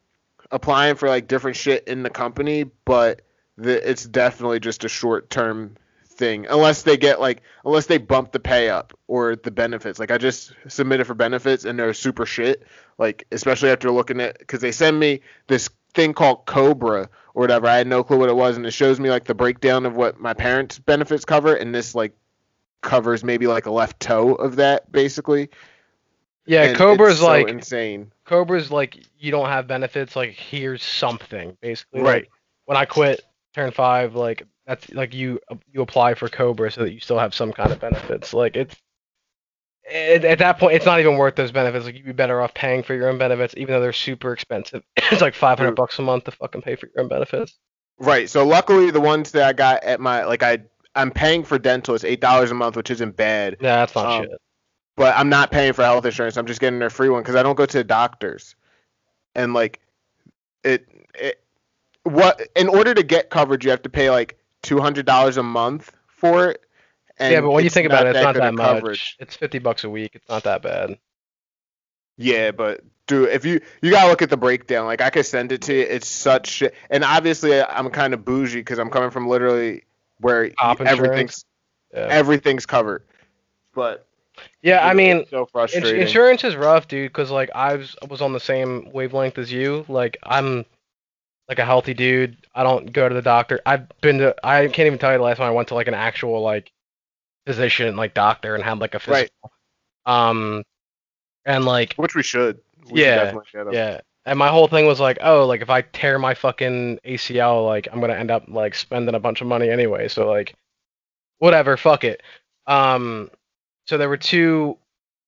applying 0.50 0.96
for 0.96 1.08
like 1.08 1.28
different 1.28 1.56
shit 1.56 1.86
in 1.88 2.02
the 2.02 2.10
company, 2.10 2.64
but 2.84 3.22
the, 3.56 3.88
it's 3.88 4.04
definitely 4.04 4.60
just 4.60 4.84
a 4.84 4.88
short 4.88 5.30
term 5.30 5.76
thing 6.04 6.46
unless 6.50 6.82
they 6.82 6.96
get 6.96 7.20
like 7.20 7.42
unless 7.64 7.86
they 7.86 7.96
bump 7.96 8.32
the 8.32 8.40
pay 8.40 8.68
up 8.68 8.92
or 9.06 9.36
the 9.36 9.50
benefits. 9.50 9.98
Like 9.98 10.10
I 10.10 10.18
just 10.18 10.52
submitted 10.68 11.06
for 11.06 11.14
benefits 11.14 11.64
and 11.64 11.78
they're 11.78 11.94
super 11.94 12.26
shit. 12.26 12.66
Like 12.98 13.26
especially 13.32 13.70
after 13.70 13.90
looking 13.90 14.20
at 14.20 14.38
because 14.38 14.60
they 14.60 14.72
send 14.72 14.98
me 14.98 15.20
this 15.46 15.70
thing 15.94 16.14
called 16.14 16.46
Cobra 16.46 17.08
or 17.34 17.40
whatever. 17.40 17.66
I 17.66 17.78
had 17.78 17.86
no 17.86 18.04
clue 18.04 18.18
what 18.18 18.28
it 18.28 18.36
was, 18.36 18.56
and 18.56 18.66
it 18.66 18.72
shows 18.72 19.00
me 19.00 19.10
like 19.10 19.24
the 19.24 19.34
breakdown 19.34 19.86
of 19.86 19.96
what 19.96 20.20
my 20.20 20.34
parents' 20.34 20.78
benefits 20.78 21.24
cover, 21.24 21.54
and 21.54 21.74
this 21.74 21.94
like 21.94 22.12
covers 22.80 23.24
maybe 23.24 23.46
like 23.46 23.66
a 23.66 23.70
left 23.70 24.00
toe 24.00 24.34
of 24.34 24.56
that 24.56 24.90
basically. 24.90 25.48
yeah. 26.46 26.64
And 26.64 26.76
Cobra's 26.76 27.12
it's 27.12 27.20
so 27.20 27.26
like 27.26 27.48
insane. 27.48 28.12
Cobra's 28.32 28.70
like 28.70 28.98
you 29.18 29.30
don't 29.30 29.48
have 29.48 29.66
benefits. 29.66 30.16
Like 30.16 30.30
here's 30.30 30.82
something 30.82 31.54
basically. 31.60 32.00
Right. 32.00 32.22
Like, 32.22 32.30
when 32.64 32.76
I 32.78 32.86
quit 32.86 33.20
turn 33.54 33.70
five, 33.72 34.14
like 34.14 34.46
that's 34.66 34.88
like 34.90 35.12
you 35.12 35.38
you 35.70 35.82
apply 35.82 36.14
for 36.14 36.30
Cobra 36.30 36.70
so 36.70 36.82
that 36.82 36.92
you 36.92 37.00
still 37.00 37.18
have 37.18 37.34
some 37.34 37.52
kind 37.52 37.70
of 37.70 37.80
benefits. 37.80 38.32
Like 38.32 38.56
it's 38.56 38.74
at, 39.92 40.24
at 40.24 40.38
that 40.38 40.58
point, 40.58 40.76
it's 40.76 40.86
not 40.86 40.98
even 40.98 41.18
worth 41.18 41.36
those 41.36 41.52
benefits. 41.52 41.84
Like 41.84 41.96
you'd 41.96 42.06
be 42.06 42.12
better 42.12 42.40
off 42.40 42.54
paying 42.54 42.82
for 42.82 42.94
your 42.94 43.10
own 43.10 43.18
benefits, 43.18 43.52
even 43.58 43.74
though 43.74 43.80
they're 43.82 43.92
super 43.92 44.32
expensive. 44.32 44.82
it's 44.96 45.20
like 45.20 45.34
five 45.34 45.58
hundred 45.58 45.76
bucks 45.76 45.98
a 45.98 46.02
month 46.02 46.24
to 46.24 46.30
fucking 46.30 46.62
pay 46.62 46.76
for 46.76 46.86
your 46.86 47.02
own 47.02 47.08
benefits. 47.08 47.58
Right. 47.98 48.30
So 48.30 48.46
luckily, 48.46 48.90
the 48.90 49.00
ones 49.00 49.32
that 49.32 49.46
I 49.46 49.52
got 49.52 49.84
at 49.84 50.00
my 50.00 50.24
like 50.24 50.42
I 50.42 50.60
I'm 50.94 51.10
paying 51.10 51.44
for 51.44 51.58
dental. 51.58 51.94
It's 51.94 52.04
eight 52.04 52.22
dollars 52.22 52.50
a 52.50 52.54
month, 52.54 52.76
which 52.76 52.90
isn't 52.90 53.14
bad. 53.14 53.58
Yeah, 53.60 53.76
that's 53.76 53.94
not 53.94 54.06
Um, 54.06 54.22
shit. 54.22 54.40
But 55.02 55.16
I'm 55.16 55.28
not 55.28 55.50
paying 55.50 55.72
for 55.72 55.82
health 55.82 56.04
insurance. 56.04 56.36
I'm 56.36 56.46
just 56.46 56.60
getting 56.60 56.78
their 56.78 56.88
free 56.88 57.08
one 57.08 57.22
because 57.22 57.34
I 57.34 57.42
don't 57.42 57.56
go 57.56 57.66
to 57.66 57.78
the 57.78 57.82
doctors. 57.82 58.54
And 59.34 59.52
like, 59.52 59.80
it 60.62 60.86
it 61.12 61.42
what 62.04 62.40
in 62.54 62.68
order 62.68 62.94
to 62.94 63.02
get 63.02 63.28
coverage, 63.28 63.64
you 63.64 63.72
have 63.72 63.82
to 63.82 63.88
pay 63.88 64.10
like 64.10 64.38
two 64.62 64.78
hundred 64.78 65.04
dollars 65.04 65.38
a 65.38 65.42
month 65.42 65.90
for 66.06 66.50
it. 66.50 66.62
And 67.18 67.32
yeah, 67.32 67.40
but 67.40 67.50
when 67.50 67.64
you 67.64 67.70
think 67.70 67.86
about 67.86 68.06
it, 68.06 68.14
it's 68.14 68.22
not 68.22 68.36
that 68.36 68.54
much. 68.54 68.64
coverage. 68.64 69.16
It's 69.18 69.34
fifty 69.34 69.58
bucks 69.58 69.82
a 69.82 69.90
week. 69.90 70.12
It's 70.14 70.28
not 70.28 70.44
that 70.44 70.62
bad. 70.62 70.96
Yeah, 72.16 72.52
but 72.52 72.84
dude, 73.08 73.30
if 73.30 73.44
you 73.44 73.60
you 73.80 73.90
gotta 73.90 74.08
look 74.08 74.22
at 74.22 74.30
the 74.30 74.36
breakdown. 74.36 74.86
Like 74.86 75.00
I 75.00 75.10
could 75.10 75.26
send 75.26 75.50
it 75.50 75.62
to 75.62 75.74
you. 75.74 75.80
It's 75.80 76.06
such 76.06 76.46
shit. 76.48 76.76
And 76.90 77.02
obviously, 77.02 77.60
I'm 77.60 77.90
kind 77.90 78.14
of 78.14 78.24
bougie 78.24 78.60
because 78.60 78.78
I'm 78.78 78.88
coming 78.88 79.10
from 79.10 79.26
literally 79.26 79.82
where 80.18 80.52
everything's 80.62 81.44
Yeah. 81.92 82.06
everything's 82.08 82.66
covered. 82.66 83.02
But 83.74 84.06
Yeah, 84.62 84.86
I 84.86 84.94
mean, 84.94 85.24
so 85.28 85.48
Ins- 85.74 85.90
insurance 85.90 86.44
is 86.44 86.56
rough, 86.56 86.88
dude. 86.88 87.10
Because 87.10 87.30
like 87.30 87.50
I 87.54 87.76
was, 87.76 87.96
was 88.08 88.20
on 88.20 88.32
the 88.32 88.40
same 88.40 88.90
wavelength 88.92 89.38
as 89.38 89.52
you. 89.52 89.84
Like 89.88 90.16
I'm 90.22 90.64
like 91.48 91.58
a 91.58 91.64
healthy 91.64 91.94
dude. 91.94 92.36
I 92.54 92.62
don't 92.62 92.92
go 92.92 93.08
to 93.08 93.14
the 93.14 93.22
doctor. 93.22 93.60
I've 93.66 93.88
been 94.00 94.18
to. 94.18 94.34
I 94.42 94.66
can't 94.68 94.86
even 94.86 94.98
tell 94.98 95.12
you 95.12 95.18
the 95.18 95.24
last 95.24 95.38
time 95.38 95.48
I 95.48 95.54
went 95.54 95.68
to 95.68 95.74
like 95.74 95.88
an 95.88 95.94
actual 95.94 96.40
like 96.40 96.72
physician, 97.46 97.96
like 97.96 98.14
doctor, 98.14 98.54
and 98.54 98.62
had 98.62 98.78
like 98.78 98.94
a 98.94 99.00
physical. 99.00 99.50
Right. 100.06 100.28
Um, 100.28 100.64
and 101.44 101.64
like 101.64 101.94
Which 101.94 102.14
we 102.14 102.22
should. 102.22 102.60
We 102.90 103.02
Yeah, 103.02 103.34
should 103.46 103.72
yeah. 103.72 104.00
And 104.24 104.38
my 104.38 104.48
whole 104.48 104.68
thing 104.68 104.86
was 104.86 105.00
like, 105.00 105.18
oh, 105.20 105.46
like 105.46 105.62
if 105.62 105.70
I 105.70 105.82
tear 105.82 106.18
my 106.18 106.34
fucking 106.34 107.00
ACL, 107.04 107.66
like 107.66 107.88
I'm 107.92 108.00
gonna 108.00 108.14
end 108.14 108.30
up 108.30 108.44
like 108.48 108.74
spending 108.74 109.14
a 109.14 109.20
bunch 109.20 109.40
of 109.40 109.48
money 109.48 109.68
anyway. 109.68 110.08
So 110.08 110.30
like, 110.30 110.54
whatever, 111.38 111.76
fuck 111.76 112.04
it. 112.04 112.22
Um, 112.66 113.30
so 113.86 113.98
there 113.98 114.08
were 114.08 114.16
two, 114.16 114.78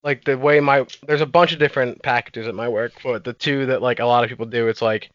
like 0.02 0.24
the 0.24 0.36
way 0.38 0.60
my 0.60 0.86
there's 1.06 1.20
a 1.20 1.26
bunch 1.26 1.52
of 1.52 1.58
different 1.58 2.02
packages 2.02 2.46
at 2.46 2.54
my 2.54 2.68
work, 2.68 2.92
but 3.02 3.24
the 3.24 3.32
two 3.32 3.66
that 3.66 3.82
like 3.82 4.00
a 4.00 4.04
lot 4.04 4.24
of 4.24 4.30
people 4.30 4.46
do, 4.46 4.68
it's 4.68 4.82
like 4.82 5.10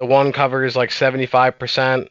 the 0.00 0.06
one 0.06 0.32
covers 0.32 0.76
like 0.76 0.90
75% 0.90 2.08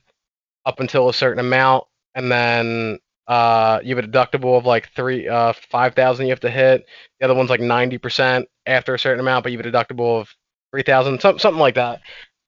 up 0.65 0.79
until 0.79 1.09
a 1.09 1.13
certain 1.13 1.39
amount, 1.39 1.85
and 2.15 2.31
then 2.31 2.99
uh 3.27 3.79
you 3.83 3.95
have 3.95 4.03
a 4.03 4.07
deductible 4.07 4.57
of 4.57 4.65
like 4.65 4.89
three 4.97 5.29
uh 5.29 5.53
five 5.71 5.95
thousand 5.95 6.25
you 6.25 6.31
have 6.31 6.39
to 6.41 6.49
hit. 6.49 6.85
The 7.19 7.25
other 7.25 7.35
one's 7.35 7.49
like 7.49 7.61
90% 7.61 8.45
after 8.65 8.93
a 8.93 8.99
certain 8.99 9.19
amount, 9.21 9.43
but 9.43 9.51
you 9.51 9.57
have 9.57 9.65
a 9.65 9.71
deductible 9.71 10.19
of 10.19 10.35
three 10.71 10.83
thousand, 10.83 11.21
some, 11.21 11.39
something 11.39 11.59
like 11.59 11.75
that. 11.75 12.01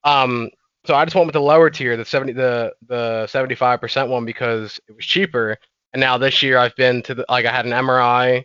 Um, 0.04 0.50
so 0.86 0.93
I 0.95 1.06
just 1.06 1.15
went 1.15 1.28
with 1.28 1.34
the 1.34 1.41
lower 1.41 1.69
tier, 1.69 1.98
the 1.98 2.06
seventy, 2.06 2.34
the 2.34 2.74
the 2.88 3.28
seventy 3.28 3.56
five 3.56 3.82
percent 3.82 4.10
one 4.10 4.26
because 4.26 4.80
it 4.88 4.95
was 4.95 5.06
cheaper. 5.06 5.58
And 5.95 6.01
now 6.01 6.17
this 6.17 6.43
year 6.43 6.58
I've 6.58 6.75
been 6.75 7.01
to 7.03 7.15
the 7.15 7.25
like 7.29 7.45
I 7.45 7.53
had 7.53 7.65
an 7.65 7.71
MRI, 7.71 8.43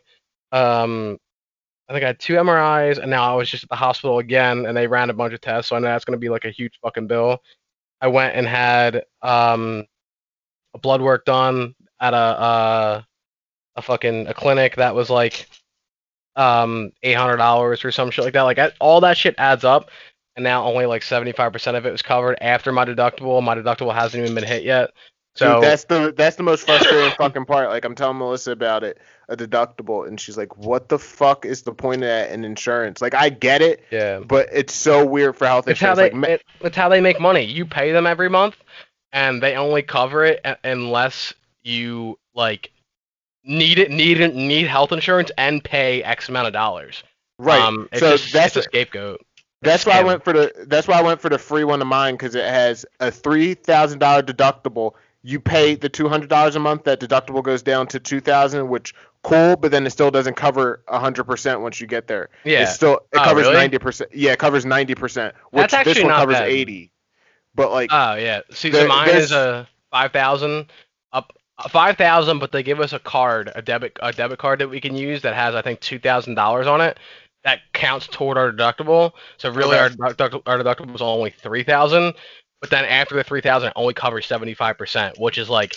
um, 0.53 1.19
I 1.89 1.93
think 1.93 2.05
I 2.05 2.07
had 2.07 2.21
two 2.21 2.35
MRIs, 2.35 2.99
and 2.99 3.11
now 3.11 3.33
I 3.33 3.35
was 3.35 3.51
just 3.51 3.65
at 3.65 3.69
the 3.69 3.75
hospital 3.75 4.21
again, 4.21 4.67
and 4.67 4.77
they 4.77 4.87
ran 4.87 5.11
a 5.11 5.15
bunch 5.15 5.35
of 5.35 5.41
tests, 5.41 5.69
so 5.69 5.75
I 5.75 5.81
know 5.81 5.89
that's 5.89 6.05
gonna 6.05 6.17
be 6.17 6.29
like 6.29 6.45
a 6.45 6.53
huge 6.53 6.79
fucking 6.81 7.09
bill. 7.09 7.43
I 8.01 8.07
went 8.07 8.37
and 8.37 8.47
had 8.47 9.03
um 9.23 9.85
a 10.75 10.79
blood 10.79 11.03
work 11.03 11.25
done 11.25 11.75
at 11.99 12.15
a 12.15 12.17
uh 12.17 13.03
a 13.75 13.83
fucking 13.83 14.29
a 14.29 14.35
clinic 14.35 14.77
that 14.77 14.95
was 14.95 15.11
like 15.11 15.49
um 16.37 16.93
eight 17.03 17.17
hundred 17.17 17.39
dollars 17.39 17.85
or 17.85 17.91
some 17.91 18.13
shit 18.13 18.25
like 18.25 18.35
that. 18.35 18.43
Like 18.43 18.61
I- 18.61 18.73
all 18.79 19.01
that 19.01 19.17
shit 19.19 19.35
adds 19.39 19.65
up, 19.65 19.91
and 20.37 20.45
now 20.45 20.65
only 20.65 20.87
like 20.87 21.03
seventy 21.03 21.33
five 21.33 21.53
percent 21.53 21.77
of 21.77 21.85
it 21.85 21.91
was 21.91 22.03
covered 22.03 22.39
after 22.41 22.71
my 22.71 22.85
deductible. 22.85 23.43
My 23.43 23.57
deductible 23.57 23.93
hasn't 23.93 24.23
even 24.23 24.37
been 24.37 24.45
hit 24.45 24.63
yet. 24.63 24.91
So 25.35 25.55
Dude, 25.55 25.63
that's 25.63 25.85
the 25.85 26.13
that's 26.17 26.37
the 26.37 26.43
most 26.43 26.67
frustrating 26.67 27.13
fucking 27.17 27.45
part. 27.45 27.69
Like 27.69 27.85
I'm 27.85 27.95
telling 27.95 28.19
Melissa 28.19 28.51
about 28.51 28.83
it, 28.83 28.99
a 29.29 29.37
deductible, 29.37 30.07
and 30.07 30.21
she's 30.21 30.37
like, 30.37 30.57
"What 30.57 30.89
the 30.89 30.99
fuck 30.99 31.47
is 31.47 31.63
the 31.63 31.73
point 31.73 32.03
of 32.03 32.09
that 32.09 32.33
in 32.33 32.45
insurance?" 32.45 33.01
Like 33.01 33.15
I 33.15 33.29
get 33.29 33.63
it, 33.63 33.85
yeah, 33.91 34.19
but 34.19 34.49
it's 34.53 34.75
so 34.75 35.07
weird 35.07 35.37
for 35.37 35.47
health 35.47 35.69
it's 35.69 35.81
how 35.81 35.91
insurance. 35.91 36.13
they 36.13 36.19
like, 36.19 36.31
it, 36.41 36.45
it's 36.61 36.77
how 36.77 36.89
they 36.89 37.01
make 37.01 37.21
money. 37.21 37.45
You 37.45 37.65
pay 37.65 37.93
them 37.93 38.09
every 38.09 38.29
month, 38.29 38.57
and 39.13 39.41
they 39.41 39.55
only 39.55 39.83
cover 39.83 40.25
it 40.25 40.45
unless 40.65 41.33
you 41.63 42.19
like 42.35 42.73
need 43.45 43.79
it 43.79 43.91
need 43.91 44.21
it 44.21 44.35
need 44.35 44.67
health 44.67 44.91
insurance 44.91 45.31
and 45.39 45.63
pay 45.63 46.03
X 46.03 46.29
amount 46.29 46.49
of 46.49 46.53
dollars. 46.53 47.05
right. 47.39 47.63
Um, 47.63 47.89
it's 47.93 48.01
so 48.01 48.17
just 48.17 48.33
that's 48.33 48.57
a 48.57 48.63
scapegoat. 48.63 49.25
That's 49.63 49.85
why 49.85 49.99
I 49.99 50.03
went 50.03 50.25
for 50.25 50.33
the. 50.33 50.53
That's 50.67 50.89
why 50.89 50.99
I 50.99 51.03
went 51.03 51.21
for 51.21 51.29
the 51.29 51.39
free 51.39 51.65
one 51.65 51.83
of 51.83 51.87
mine 51.87 52.15
because 52.15 52.35
it 52.35 52.45
has 52.45 52.87
a 52.99 53.11
three 53.11 53.55
thousand 53.55 53.99
dollar 53.99 54.23
deductible. 54.23 54.95
You 55.23 55.39
pay 55.39 55.75
the 55.75 55.89
two 55.89 56.09
hundred 56.09 56.31
dollars 56.31 56.57
a 56.57 56.61
month. 56.61 56.85
That 56.85 56.99
deductible 57.01 57.43
goes 57.43 57.63
down 57.63 57.87
to 57.89 58.01
two 58.01 58.21
thousand, 58.21 58.69
which 58.69 58.95
cool, 59.23 59.57
but 59.57 59.71
then 59.71 59.87
it 59.87 59.91
still 59.91 60.11
doesn't 60.11 60.35
cover 60.35 60.83
hundred 60.89 61.25
percent 61.25 61.61
once 61.61 61.81
you 61.81 61.87
get 61.87 62.07
there. 62.07 62.31
Yeah. 62.45 62.63
it 62.63 62.69
still 62.69 63.01
it 63.13 63.19
Oh, 63.19 63.25
covers 63.25 63.43
really? 63.45 63.57
ninety 63.57 63.79
percent. 63.79 64.11
Yeah, 64.15 64.33
it 64.33 64.39
covers 64.39 64.65
ninety 64.65 64.95
percent. 64.95 65.35
Which 65.51 65.61
That's 65.63 65.75
actually 65.75 65.95
this 65.95 66.03
one 66.05 66.11
not 66.13 66.21
covers 66.21 66.37
bad. 66.37 66.49
eighty. 66.49 66.91
But 67.55 67.71
like, 67.71 67.91
Oh 67.93 68.15
yeah. 68.15 68.41
See, 68.51 68.73
so 68.73 68.87
mine 68.89 69.11
is 69.11 69.31
a 69.33 69.69
five 69.91 70.13
thousand 70.13 70.73
up 71.13 71.33
five 71.69 71.99
thousand, 71.99 72.39
but 72.39 72.53
they 72.53 72.63
give 72.63 72.81
us 72.81 72.95
a 72.95 72.99
card, 72.99 73.53
a 73.55 73.61
debit 73.61 73.99
a 74.01 74.13
debit 74.13 74.39
card 74.39 74.61
that 74.61 74.69
we 74.69 74.81
can 74.81 74.95
use 74.97 75.21
that 75.23 75.35
has 75.35 75.55
I 75.55 75.61
think 75.61 75.81
two 75.81 75.99
thousand 75.99 76.35
dollars 76.37 76.67
on 76.67 76.81
it. 76.81 76.99
That 77.45 77.61
counts 77.73 78.07
toward 78.07 78.37
our 78.39 78.53
deductible. 78.53 79.13
So 79.39 79.51
really, 79.51 79.77
Okay. 79.79 79.95
our 80.03 80.13
deduct- 80.13 80.47
our 80.49 80.59
deductible 80.59 80.95
is 80.95 81.01
only 81.03 81.31
three 81.31 81.63
thousand. 81.63 82.15
But 82.61 82.71
then 82.71 82.85
after 82.85 83.15
the 83.17 83.25
three 83.25 83.41
thousand, 83.41 83.69
it 83.69 83.73
only 83.77 83.95
covers 83.95 84.27
seventy 84.27 84.55
five 84.55 84.77
percent, 84.79 85.19
which 85.19 85.39
is 85.39 85.49
like 85.49 85.77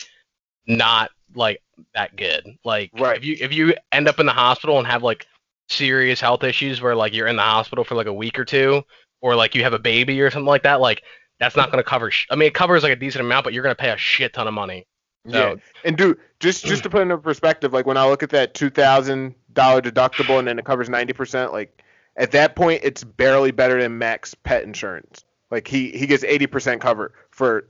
not 0.67 1.11
like 1.35 1.61
that 1.95 2.15
good. 2.15 2.45
Like 2.63 2.91
Right. 2.99 3.17
if 3.17 3.25
you 3.25 3.37
if 3.39 3.53
you 3.53 3.73
end 3.91 4.07
up 4.07 4.19
in 4.19 4.25
the 4.25 4.31
hospital 4.33 4.77
and 4.77 4.87
have 4.87 5.03
like 5.03 5.25
serious 5.69 6.19
health 6.19 6.43
issues 6.43 6.81
where 6.81 6.95
like 6.95 7.13
you're 7.13 7.27
in 7.27 7.35
the 7.37 7.41
hospital 7.41 7.83
for 7.83 7.95
like 7.95 8.07
a 8.07 8.13
week 8.13 8.37
or 8.37 8.45
two, 8.45 8.83
or 9.21 9.35
like 9.35 9.55
you 9.55 9.63
have 9.63 9.73
a 9.73 9.79
baby 9.79 10.19
or 10.21 10.29
something 10.29 10.45
like 10.47 10.63
that, 10.63 10.81
like 10.81 11.03
that's 11.39 11.55
not 11.55 11.71
going 11.71 11.83
to 11.83 11.89
cover. 11.89 12.11
Sh- 12.11 12.27
I 12.29 12.35
mean, 12.35 12.47
it 12.47 12.53
covers 12.53 12.83
like 12.83 12.91
a 12.91 12.95
decent 12.97 13.25
amount, 13.25 13.43
but 13.43 13.53
you're 13.53 13.63
going 13.63 13.75
to 13.75 13.81
pay 13.81 13.89
a 13.89 13.97
shit 13.97 14.33
ton 14.33 14.47
of 14.47 14.53
money. 14.53 14.85
yeah. 15.25 15.55
And 15.83 15.97
dude, 15.97 16.17
just 16.39 16.65
just 16.65 16.83
to 16.83 16.89
put 16.89 17.01
into 17.01 17.17
perspective, 17.17 17.73
like 17.73 17.85
when 17.85 17.97
I 17.97 18.05
look 18.07 18.23
at 18.23 18.29
that 18.31 18.53
two 18.53 18.69
thousand 18.69 19.35
dollar 19.53 19.81
deductible 19.81 20.37
and 20.39 20.47
then 20.47 20.59
it 20.59 20.65
covers 20.65 20.89
ninety 20.89 21.13
percent, 21.13 21.53
like 21.53 21.81
at 22.17 22.31
that 22.31 22.55
point 22.55 22.81
it's 22.83 23.03
barely 23.03 23.51
better 23.51 23.81
than 23.81 23.97
Mac's 23.97 24.33
pet 24.35 24.63
insurance. 24.63 25.23
Like 25.53 25.67
he 25.67 25.91
he 25.91 26.07
gets 26.07 26.23
eighty 26.23 26.47
percent 26.47 26.81
cover 26.81 27.13
for 27.29 27.67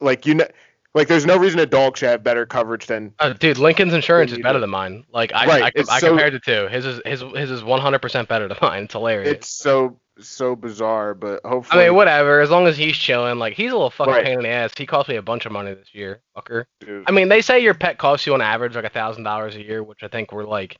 like 0.00 0.26
you 0.26 0.34
know 0.34 0.46
like 0.94 1.08
there's 1.08 1.24
no 1.24 1.38
reason 1.38 1.58
a 1.60 1.64
dog 1.66 1.96
should 1.96 2.10
have 2.10 2.22
better 2.22 2.44
coverage 2.44 2.84
than 2.84 3.14
Uh, 3.20 3.32
dude, 3.32 3.56
Lincoln's 3.56 3.94
insurance 3.94 4.32
is 4.32 4.38
better 4.38 4.58
than 4.58 4.68
mine. 4.68 5.06
Like 5.10 5.32
I, 5.32 5.46
Right, 5.46 5.62
I, 5.62 5.72
it's 5.74 5.88
I, 5.88 5.98
so- 6.00 6.08
compared 6.10 6.34
the 6.34 6.40
two. 6.40 6.68
His 6.68 6.84
is 6.84 7.00
his 7.06 7.20
his 7.34 7.50
is 7.50 7.62
100% 7.62 8.28
better 8.28 8.48
than 8.48 8.58
mine. 8.60 8.82
It's 8.84 8.92
hilarious. 8.92 9.30
it's 9.30 9.48
so 9.48 9.98
so 10.20 10.54
bizarre, 10.54 11.14
but 11.14 11.40
hopefully. 11.46 11.84
I 11.84 11.86
mean, 11.86 11.96
whatever. 11.96 12.40
As 12.40 12.50
long 12.50 12.66
as 12.66 12.76
he's 12.76 12.98
chilling, 12.98 13.38
like 13.38 13.54
he's 13.54 13.70
a 13.70 13.74
little 13.74 13.88
fucking 13.88 14.12
Right. 14.12 14.24
pain 14.26 14.36
in 14.36 14.42
the 14.42 14.50
ass. 14.50 14.72
He 14.76 14.84
cost 14.84 15.08
me 15.08 15.16
a 15.16 15.22
bunch 15.22 15.46
of 15.46 15.52
money 15.52 15.72
this 15.72 15.94
year, 15.94 16.20
fucker. 16.36 16.66
dude, 16.80 17.04
I 17.08 17.12
mean, 17.12 17.30
they 17.30 17.40
say 17.40 17.60
your 17.60 17.72
pet 17.72 17.96
costs 17.96 18.26
you 18.26 18.34
on 18.34 18.42
average 18.42 18.76
like 18.76 18.84
a 18.84 18.90
thousand 18.90 19.22
dollars 19.24 19.56
a 19.56 19.62
year, 19.62 19.82
which 19.82 20.02
I 20.02 20.08
think 20.08 20.30
we're 20.30 20.44
like 20.44 20.76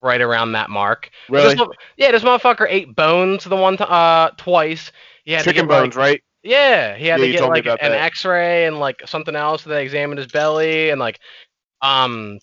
right 0.00 0.20
around 0.20 0.52
that 0.52 0.70
mark. 0.70 1.10
Really 1.28 1.54
This, 1.54 1.66
yeah, 1.96 2.12
this 2.12 2.22
motherfucker 2.22 2.66
ate 2.68 2.94
bones 2.94 3.44
the 3.44 3.56
one 3.56 3.76
t- 3.76 3.84
uh 3.86 4.30
twice. 4.36 4.92
He 5.28 5.34
had 5.34 5.44
chicken 5.44 5.66
get, 5.66 5.74
like- 5.74 5.82
bones, 5.82 5.94
right? 5.96 6.22
Yeah, 6.42 6.96
he 6.96 7.06
had 7.06 7.20
Yeah, 7.20 7.26
to 7.26 7.32
get 7.32 7.48
like 7.48 7.66
an 7.66 7.76
that. 7.82 7.92
X-ray 7.92 8.64
and 8.64 8.78
like 8.78 9.02
something 9.06 9.36
else. 9.36 9.62
They 9.62 9.82
examined 9.82 10.18
his 10.18 10.28
belly 10.32 10.88
and 10.88 10.98
like, 10.98 11.18
um, 11.82 12.38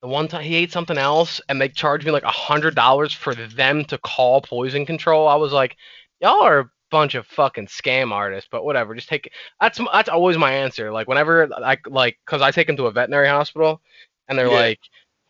the 0.00 0.06
one 0.06 0.28
time 0.28 0.44
he 0.44 0.54
ate 0.54 0.70
something 0.70 0.96
else 0.96 1.40
and 1.48 1.60
they 1.60 1.68
charged 1.68 2.06
me 2.06 2.12
like 2.12 2.22
a 2.22 2.28
hundred 2.30 2.76
dollars 2.76 3.12
for 3.12 3.34
them 3.34 3.84
to 3.86 3.98
call 3.98 4.40
poison 4.42 4.86
control. 4.86 5.26
I 5.26 5.34
was 5.34 5.52
like, 5.52 5.76
y'all 6.20 6.42
are 6.42 6.58
a 6.60 6.70
bunch 6.92 7.16
of 7.16 7.26
fucking 7.26 7.66
scam 7.66 8.12
artists. 8.12 8.48
But 8.52 8.64
whatever, 8.64 8.94
just 8.94 9.08
take. 9.08 9.32
That's 9.60 9.80
that's 9.92 10.08
always 10.08 10.38
my 10.38 10.52
answer. 10.52 10.92
Like 10.92 11.08
whenever 11.08 11.48
I 11.52 11.78
like, 11.86 12.16
cause 12.26 12.42
I 12.42 12.52
take 12.52 12.68
him 12.68 12.76
to 12.76 12.86
a 12.86 12.92
veterinary 12.92 13.26
hospital, 13.28 13.80
and 14.28 14.38
they're 14.38 14.46
Yeah. 14.46 14.52
like. 14.54 14.78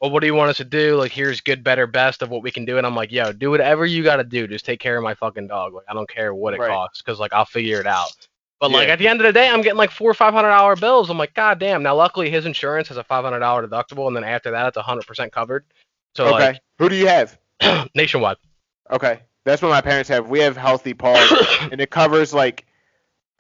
Well, 0.05 0.11
what 0.11 0.21
do 0.21 0.27
you 0.27 0.35
want 0.35 0.51
us 0.51 0.59
to 0.59 0.65
do? 0.65 0.97
Like, 0.97 1.13
here's 1.13 1.41
good, 1.41 1.65
better, 1.65 1.87
best 1.87 2.21
of 2.21 2.29
what 2.29 2.43
we 2.43 2.51
can 2.51 2.67
do. 2.67 2.77
And 2.77 2.87
I'm 2.87 2.95
like, 2.95 3.11
yo, 3.11 3.33
do 3.33 3.51
whatever 3.51 3.87
you 3.87 4.05
got 4.05 4.17
to 4.17 4.25
do. 4.25 4.47
Just 4.47 4.67
take 4.67 4.79
care 4.79 4.99
of 4.99 5.03
my 5.03 5.15
fucking 5.15 5.47
dog. 5.47 5.73
Like, 5.73 5.87
I 5.89 5.95
don't 5.95 6.07
care 6.07 6.35
what 6.35 6.53
it 6.53 6.61
Right. 6.61 6.69
costs, 6.69 7.01
cause 7.01 7.19
like 7.19 7.33
I'll 7.33 7.47
figure 7.47 7.81
it 7.81 7.87
out. 7.87 8.11
But 8.61 8.71
like 8.71 8.91
at 8.91 8.99
the 8.99 9.09
end 9.09 9.23
of 9.23 9.27
the 9.27 9.33
day, 9.33 9.49
I'm 9.49 9.63
getting 9.63 9.79
like 9.79 9.91
four 9.91 10.11
or 10.11 10.15
five 10.15 10.35
hundred 10.35 10.51
dollar 10.51 10.77
bills. 10.77 11.09
I'm 11.09 11.17
like, 11.17 11.33
god 11.33 11.59
damn. 11.59 11.83
Now 11.83 11.97
luckily 11.97 12.29
his 12.29 12.45
insurance 12.45 12.89
has 12.89 12.99
a 12.99 13.05
five 13.05 13.25
hundred 13.25 13.39
dollar 13.39 13.67
deductible, 13.67 14.07
and 14.07 14.15
then 14.15 14.25
after 14.25 14.51
that 14.51 14.67
it's 14.67 14.77
hundred 14.77 15.07
percent 15.07 15.33
covered. 15.33 15.65
So 16.15 16.35
okay. 16.35 16.61
Who 16.79 16.91
do 16.91 16.97
you 16.97 17.07
have? 17.07 17.39
nationwide. 17.95 18.37
Okay. 18.91 19.21
That's 19.47 19.63
what 19.63 19.71
my 19.71 19.81
parents 19.81 20.11
have. 20.11 20.29
We 20.29 20.41
have 20.41 20.55
healthy 20.59 20.93
paws 20.93 21.33
and 21.73 21.81
it 21.81 21.89
covers 21.91 22.35
like 22.35 22.67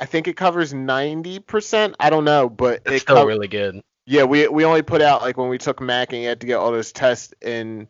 I 0.00 0.06
think 0.06 0.28
it 0.28 0.36
covers 0.38 0.72
90%. 0.72 1.94
I 2.00 2.08
don't 2.08 2.24
know, 2.24 2.48
but 2.48 2.80
It's 2.86 2.96
it 2.96 3.00
still 3.00 3.26
really 3.26 3.48
good. 3.48 3.82
Yeah, 4.06 4.24
we 4.24 4.46
we 4.48 4.64
only 4.64 4.82
put 4.82 5.00
out 5.02 5.22
like 5.22 5.36
when 5.38 5.48
we 5.48 5.56
took 5.58 5.80
Mac 5.80 6.12
and 6.12 6.20
you 6.22 6.28
had 6.28 6.40
to 6.42 6.46
get 6.46 6.56
all 6.56 6.70
those 6.72 6.92
tests 6.92 7.32
in 7.40 7.88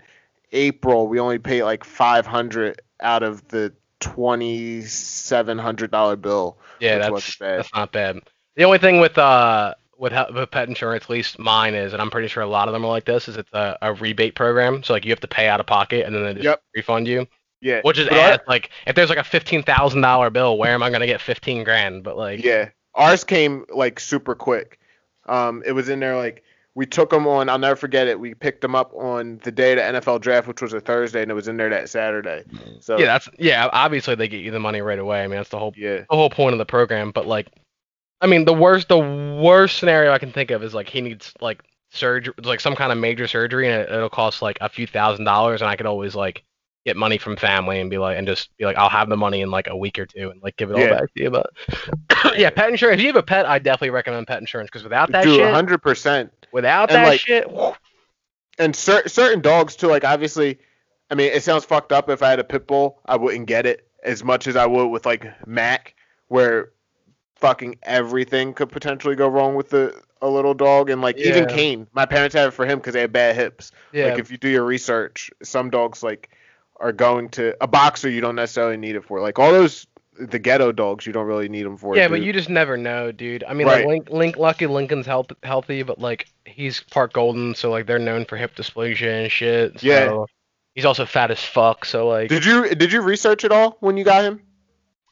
April, 0.53 1.09
we 1.09 1.19
only 1.19 1.39
paid 1.41 1.65
like 1.65 1.83
500 1.85 2.81
out 3.01 3.23
of 3.25 3.47
the 3.49 3.73
$2700 4.01 6.21
bill. 6.21 6.59
Yeah, 6.81 6.99
that's 6.99 7.37
that's 7.39 7.73
not 7.75 7.93
bad. 7.93 8.21
The 8.57 8.65
only 8.65 8.79
thing 8.79 9.01
with 9.01 9.17
uh 9.19 9.75
with, 9.97 10.13
with 10.35 10.51
pet 10.51 10.69
insurance, 10.69 11.05
at 11.05 11.11
least 11.11 11.39
mine 11.39 11.75
is, 11.75 11.93
and 11.93 12.03
I'm 12.03 12.11
pretty 12.11 12.27
sure 12.29 12.43
a 12.43 12.47
lot 12.49 12.69
of 12.69 12.75
them 12.75 12.85
are 12.85 12.89
like 12.89 13.05
this, 13.05 13.29
is 13.29 13.37
it's 13.37 13.53
a, 13.53 13.79
a 13.81 13.95
rebate 13.95 14.35
program. 14.35 14.83
So 14.83 14.93
like 14.93 15.05
you 15.05 15.11
have 15.13 15.21
to 15.21 15.29
pay 15.29 15.47
out 15.49 15.61
of 15.61 15.67
pocket, 15.67 16.05
and 16.07 16.15
then 16.15 16.25
they 16.25 16.33
just 16.35 16.45
Yep. 16.45 16.63
refund 16.77 17.09
you. 17.09 17.27
Yeah. 17.61 17.81
Which 17.83 17.99
is 17.99 18.09
our- 18.09 18.41
Like 18.47 18.71
if 18.87 18.95
there's 18.95 19.09
like 19.09 19.19
a 19.19 19.25
fifteen 19.25 19.63
thousand 19.63 20.03
dollar 20.03 20.31
bill, 20.31 20.59
where 20.59 20.73
am 20.73 20.83
I 20.83 20.91
gonna 20.91 21.07
get 21.07 21.21
fifteen 21.21 21.65
grand? 21.65 22.03
But 22.05 22.17
like 22.17 22.43
Yeah, 22.45 22.69
ours 22.95 23.25
came 23.25 23.65
like 23.75 23.99
super 24.01 24.35
quick. 24.35 24.79
Um, 25.27 25.63
it 25.65 25.73
was 25.73 25.89
in 25.89 26.01
there 26.01 26.17
like 26.17 26.43
we 26.75 26.87
took 26.87 27.11
them 27.11 27.27
on. 27.27 27.49
I'll 27.49 27.59
never 27.59 27.77
forget 27.77 28.09
it. 28.09 28.19
We 28.19 28.35
picked 28.35 28.61
them 28.61 28.75
up 28.75 28.93
on 28.95 29.41
the 29.45 29.53
day 29.53 29.73
of 29.73 29.95
the 29.95 30.01
NFL 30.01 30.21
draft, 30.21 30.49
which 30.49 30.61
was 30.61 30.73
a 30.73 30.81
Thursday, 30.81 31.23
and 31.23 31.31
it 31.31 31.35
was 31.35 31.47
in 31.47 31.57
there 31.57 31.71
that 31.71 31.89
Saturday. 31.89 32.45
So 32.81 32.99
yeah, 32.99 33.07
that's 33.07 33.29
yeah. 33.39 33.69
Obviously 33.73 34.15
they 34.15 34.29
get 34.29 34.41
you 34.41 34.51
the 34.51 34.61
money 34.61 34.81
right 34.81 34.99
away. 34.99 35.23
I 35.23 35.27
mean 35.27 35.37
that's 35.37 35.51
the 35.51 35.59
whole 35.59 35.73
yeah, 35.77 35.99
the 35.99 36.17
whole 36.17 36.31
point 36.31 36.53
of 36.53 36.59
the 36.59 36.67
program. 36.67 37.13
But 37.13 37.27
like, 37.27 37.49
I 38.21 38.27
mean, 38.27 38.45
the 38.45 38.55
worst 38.55 38.89
the 38.89 38.99
worst 38.99 39.79
scenario 39.79 40.13
I 40.13 40.19
can 40.19 40.33
think 40.33 40.51
of 40.51 40.63
is 40.63 40.75
like 40.75 40.89
he 40.89 41.01
needs 41.01 41.33
like 41.41 41.63
surgery, 41.91 42.35
like 42.43 42.61
some 42.61 42.75
kind 42.75 42.91
of 42.91 42.99
major 42.99 43.29
surgery, 43.29 43.71
and 43.71 43.83
it, 43.83 43.91
it'll 43.91 44.11
cost 44.11 44.43
like 44.43 44.59
a 44.61 44.69
few 44.69 44.87
thousand 44.87 45.25
dollars, 45.25 45.63
and 45.63 45.71
I 45.71 45.77
could 45.77 45.87
always 45.87 46.15
like 46.15 46.43
get 46.85 46.97
money 46.97 47.17
from 47.19 47.37
family 47.37 47.81
and 47.81 47.89
be 47.89 47.99
like, 47.99 48.19
and 48.19 48.27
just 48.27 48.55
be 48.59 48.65
like, 48.65 48.77
I'll 48.77 48.91
have 48.91 49.09
the 49.09 49.17
money 49.17 49.41
in 49.41 49.51
like 49.51 49.67
a 49.69 49.77
week 49.77 49.99
or 49.99 50.07
two, 50.07 50.31
and 50.31 50.43
like 50.43 50.57
give 50.57 50.71
it 50.71 50.75
all 50.75 50.81
Yeah. 50.81 50.91
back 51.01 51.15
to 51.15 51.23
you. 51.23 51.31
But 51.31 51.47
yeah, 52.37 52.51
pet 52.51 52.69
insurance. 52.71 52.99
If 52.99 53.03
you 53.03 53.09
have 53.09 53.17
a 53.17 53.23
pet, 53.23 53.47
I 53.47 53.59
definitely 53.59 53.91
recommend 53.91 54.27
pet 54.27 54.39
insurance 54.41 54.69
because 54.71 54.83
without 54.85 55.11
that 55.13 55.25
dude, 55.25 55.37
shit, 55.37 55.53
hundred 55.55 55.79
percent. 55.79 56.33
without 56.53 56.91
and, 56.91 56.97
that 57.05 57.09
like, 57.09 57.21
shit, 57.21 57.49
And 58.59 58.75
cer- 58.77 59.09
certain 59.09 59.41
dogs 59.41 59.77
too. 59.77 59.89
Like 59.89 60.05
obviously, 60.05 60.59
I 61.11 61.15
mean, 61.15 61.31
it 61.33 61.43
sounds 61.43 61.65
fucked 61.65 61.93
up. 61.93 62.09
If 62.11 62.23
I 62.23 62.31
had 62.31 62.39
a 62.39 62.45
pit 62.45 62.67
bull, 62.67 63.01
I 63.07 63.17
wouldn't 63.17 63.47
get 63.47 63.67
it 63.67 63.89
as 64.03 64.23
much 64.23 64.47
as 64.47 64.55
I 64.57 64.67
would 64.67 64.89
with 64.89 65.07
like 65.07 65.27
Mac, 65.47 65.95
where 66.29 66.71
fucking 67.37 67.77
everything 67.83 68.55
could 68.55 68.71
potentially 68.71 69.17
go 69.17 69.29
wrong 69.29 69.55
with 69.55 69.71
the 69.71 69.99
a 70.23 70.29
little 70.29 70.55
dog. 70.55 70.91
And 70.91 71.01
like 71.03 71.17
even 71.19 71.47
Kane, 71.47 71.87
my 71.95 72.07
parents 72.07 72.35
have 72.35 72.49
it 72.49 72.53
for 72.53 72.65
him 72.67 72.79
because 72.79 72.95
they 72.95 73.01
have 73.01 73.13
bad 73.13 73.37
hips. 73.37 73.73
yeah, 73.93 74.07
Like 74.07 74.19
if 74.19 74.31
you 74.31 74.39
do 74.39 74.49
your 74.49 74.65
research, 74.65 75.31
some 75.43 75.71
dogs 75.71 76.03
like 76.03 76.31
are 76.81 76.93
going 76.93 77.29
to 77.31 77.57
a 77.63 77.67
boxer 77.67 78.09
you 78.09 78.21
don't 78.21 78.37
necessarily 78.37 78.77
need 78.77 78.97
it 78.97 79.05
for. 79.05 79.21
Like 79.21 79.39
all 79.39 79.53
those 79.53 79.87
the 80.19 80.39
ghetto 80.39 80.71
dogs 80.71 81.07
you 81.07 81.13
don't 81.13 81.27
really 81.27 81.49
need 81.49 81.65
them 81.65 81.77
for. 81.77 81.97
Yeah, 81.97 82.07
but 82.09 82.17
dude. 82.17 82.27
you 82.27 82.33
just 82.33 82.49
never 82.49 82.77
know, 82.77 83.11
dude. 83.11 83.43
I 83.45 83.53
mean, 83.53 83.67
Right. 83.67 83.79
like 83.79 83.87
Link, 83.89 84.11
Link, 84.11 84.37
lucky 84.37 84.67
Lincoln's 84.69 85.07
health, 85.07 85.33
healthy, 85.43 85.83
but 85.83 85.99
like 85.99 86.29
he's 86.45 86.81
part 86.91 87.13
golden, 87.13 87.55
so 87.55 87.71
like 87.71 87.87
they're 87.87 87.99
known 87.99 88.25
for 88.25 88.37
hip 88.37 88.55
dysplasia 88.55 89.23
and 89.25 89.33
shit. 89.33 89.81
So 89.81 89.87
Yeah. 89.87 90.25
He's 90.77 90.85
also 90.85 91.07
fat 91.07 91.31
as 91.31 91.41
fuck, 91.43 91.85
so 91.85 92.09
like. 92.09 92.29
Did 92.29 92.45
you 92.45 92.75
did 92.75 92.93
you 92.93 93.01
research 93.03 93.45
it 93.45 93.53
all 93.53 93.77
when 93.81 93.97
you 93.97 94.05
got 94.05 94.25
him? 94.25 94.41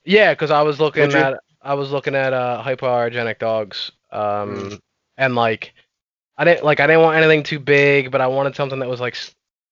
Yeah, 0.05 0.33
because 0.35 0.51
I 0.51 0.62
was 0.62 0.81
looking 0.81 1.05
Did 1.05 1.12
you? 1.12 1.18
at 1.20 1.38
I 1.62 1.75
was 1.75 1.90
looking 1.92 2.16
at 2.16 2.33
uh 2.33 2.62
hypoallergenic 2.66 3.38
dogs, 3.38 3.92
um, 4.11 4.20
Mm. 4.57 4.79
and 5.16 5.35
like 5.37 5.72
I 6.37 6.44
didn't 6.44 6.64
like 6.64 6.81
I 6.81 6.87
didn't 6.88 7.03
want 7.03 7.16
anything 7.16 7.44
too 7.44 7.61
big, 7.61 8.11
but 8.11 8.20
I 8.20 8.27
wanted 8.27 8.57
something 8.57 8.81
that 8.81 8.88
was 8.88 9.01
like 9.01 9.16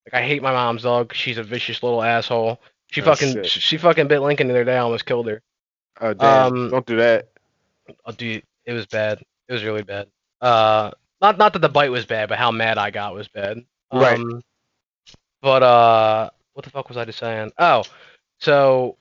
like 0.05 0.21
I 0.21 0.25
hate 0.25 0.41
my 0.41 0.51
mom's 0.51 0.83
dog. 0.83 1.13
She's 1.13 1.37
a 1.37 1.43
vicious 1.43 1.83
little 1.83 2.01
asshole. 2.03 2.61
She 2.91 3.01
Oh, 3.01 3.05
fucking 3.05 3.33
shit. 3.33 3.45
she 3.47 3.77
fucking 3.77 4.07
bit 4.07 4.19
Lincoln 4.19 4.47
the 4.47 4.53
other 4.53 4.63
day, 4.65 4.75
I 4.75 4.79
almost 4.79 5.05
killed 5.05 5.27
her. 5.27 5.41
Oh 5.99 6.13
damn! 6.13 6.53
Um, 6.53 6.69
don't 6.71 6.85
do 6.85 6.97
that. 6.97 7.29
Oh, 8.05 8.11
dude, 8.11 8.43
it 8.65 8.73
was 8.73 8.85
bad. 8.85 9.21
It 9.47 9.53
was 9.53 9.63
really 9.63 9.83
bad. 9.83 10.07
Uh, 10.41 10.91
not 11.21 11.37
not 11.37 11.53
that 11.53 11.59
the 11.59 11.69
bite 11.69 11.91
was 11.91 12.05
bad, 12.05 12.29
but 12.29 12.37
how 12.37 12.51
mad 12.51 12.77
I 12.77 12.89
got 12.91 13.13
was 13.13 13.27
bad. 13.27 13.63
Right. 13.93 14.17
Um, 14.19 14.41
but 15.41 15.63
uh, 15.63 16.29
what 16.53 16.65
the 16.65 16.71
fuck 16.71 16.87
was 16.87 16.97
I 16.97 17.05
just 17.05 17.19
saying? 17.19 17.51
Oh, 17.57 17.83
so 18.39 18.97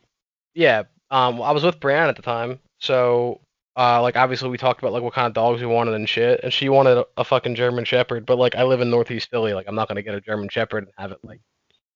yeah, 0.55 0.83
um, 1.11 1.41
I 1.41 1.53
was 1.53 1.63
with 1.65 1.81
Brianne 1.81 2.09
at 2.09 2.17
the 2.17 2.23
time. 2.23 2.59
So 2.79 3.41
uh, 3.77 4.03
like 4.03 4.17
obviously 4.17 4.49
we 4.51 4.59
talked 4.59 4.81
about 4.81 4.93
like 4.93 5.03
what 5.03 5.15
kind 5.15 5.27
of 5.27 5.33
dogs 5.33 5.61
we 5.61 5.67
wanted 5.67 5.95
and 5.95 6.09
shit, 6.09 6.41
and 6.43 6.53
she 6.53 6.69
wanted 6.69 6.99
a, 6.99 7.07
a 7.17 7.25
fucking 7.25 7.55
German 7.55 7.85
Shepherd. 7.85 8.27
But 8.27 8.39
like 8.39 8.55
I 8.55 8.65
live 8.65 8.81
in 8.81 8.91
Northeast 8.91 9.31
Philly, 9.31 9.55
like 9.55 9.67
I'm 9.69 9.75
not 9.75 9.89
gonna 9.89 10.03
get 10.03 10.15
a 10.15 10.21
German 10.21 10.49
Shepherd 10.49 10.85
and 10.85 10.93
have 10.99 11.13
it 11.13 11.19
like 11.23 11.41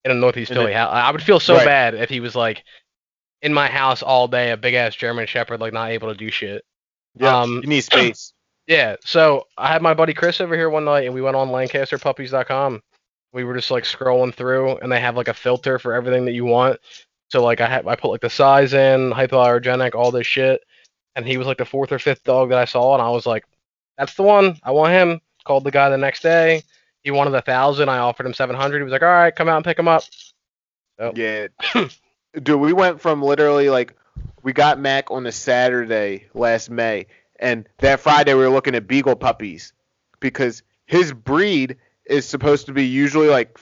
in 0.04 0.10
a 0.10 0.14
Northeast 0.14 0.50
And 0.50 0.58
Philly 0.58 0.72
house. 0.72 0.90
I 0.92 1.10
would 1.10 1.22
feel 1.22 1.40
so 1.40 1.54
Right. 1.56 1.64
bad 1.64 1.94
if 1.94 2.08
he 2.08 2.20
was 2.20 2.34
like 2.36 2.62
in 3.42 3.52
my 3.52 3.68
house 3.68 4.02
all 4.02 4.28
day, 4.28 4.52
a 4.52 4.56
big 4.56 4.74
ass 4.74 4.94
German 4.94 5.26
Shepherd, 5.26 5.60
like 5.60 5.72
not 5.72 5.90
able 5.90 6.08
to 6.08 6.14
do 6.14 6.30
shit. 6.30 6.64
Yeah, 7.16 7.40
um, 7.40 7.60
you 7.62 7.68
need 7.68 7.82
space. 7.82 8.32
Yeah, 8.66 8.96
so 9.04 9.46
I 9.58 9.68
had 9.68 9.82
my 9.82 9.92
buddy 9.92 10.14
Chris 10.14 10.40
over 10.40 10.56
here 10.56 10.70
one 10.70 10.86
night, 10.86 11.04
and 11.04 11.12
we 11.12 11.20
went 11.20 11.36
on 11.36 11.48
LancasterPuppies.com. 11.48 12.82
We 13.34 13.44
were 13.44 13.54
just 13.54 13.70
like 13.70 13.84
scrolling 13.84 14.32
through, 14.34 14.78
and 14.78 14.90
they 14.90 15.00
have 15.00 15.16
like 15.18 15.28
a 15.28 15.34
filter 15.34 15.78
for 15.78 15.92
everything 15.92 16.24
that 16.24 16.32
you 16.32 16.46
want. 16.46 16.80
So 17.28 17.42
like 17.44 17.60
I 17.60 17.66
had 17.66 17.86
I 17.86 17.94
put 17.94 18.10
like 18.10 18.22
the 18.22 18.30
size 18.30 18.72
in, 18.72 19.10
hypoallergenic, 19.10 19.94
all 19.94 20.10
this 20.10 20.26
shit, 20.26 20.62
and 21.16 21.26
he 21.26 21.36
was 21.36 21.46
like 21.46 21.58
the 21.58 21.64
fourth 21.64 21.92
or 21.92 21.98
fifth 21.98 22.24
dog 22.24 22.50
that 22.50 22.58
I 22.58 22.64
saw, 22.64 22.94
and 22.94 23.02
I 23.02 23.10
was 23.10 23.26
like, 23.26 23.44
that's 23.96 24.14
the 24.14 24.22
one. 24.22 24.58
I 24.62 24.72
want 24.72 24.92
him. 24.92 25.20
Called 25.44 25.64
the 25.64 25.70
guy 25.70 25.90
the 25.90 25.98
next 25.98 26.22
day. 26.22 26.62
He 27.02 27.10
wanted 27.10 27.34
a 27.34 27.42
thousand. 27.42 27.90
I 27.90 27.98
offered 27.98 28.24
him 28.26 28.34
seven 28.34 28.56
hundred. 28.56 28.78
He 28.78 28.84
was 28.84 28.92
like, 28.92 29.02
all 29.02 29.08
right, 29.08 29.34
come 29.34 29.48
out 29.48 29.56
and 29.56 29.64
pick 29.64 29.78
him 29.78 29.88
up. 29.88 30.02
So, 30.98 31.12
Yeah, 31.14 31.48
dude, 32.42 32.60
we 32.60 32.72
went 32.72 33.00
from 33.00 33.22
literally 33.22 33.68
like 33.68 33.94
we 34.42 34.52
got 34.52 34.78
Mac 34.78 35.10
on 35.10 35.26
a 35.26 35.32
Saturday 35.32 36.26
last 36.34 36.70
May, 36.70 37.06
and 37.38 37.68
that 37.78 38.00
Friday 38.00 38.34
we 38.34 38.40
were 38.40 38.48
looking 38.48 38.74
at 38.74 38.86
beagle 38.86 39.16
puppies 39.16 39.72
because 40.20 40.62
his 40.86 41.12
breed 41.12 41.76
is 42.06 42.26
supposed 42.26 42.66
to 42.66 42.72
be 42.72 42.86
usually 42.86 43.28
like 43.28 43.58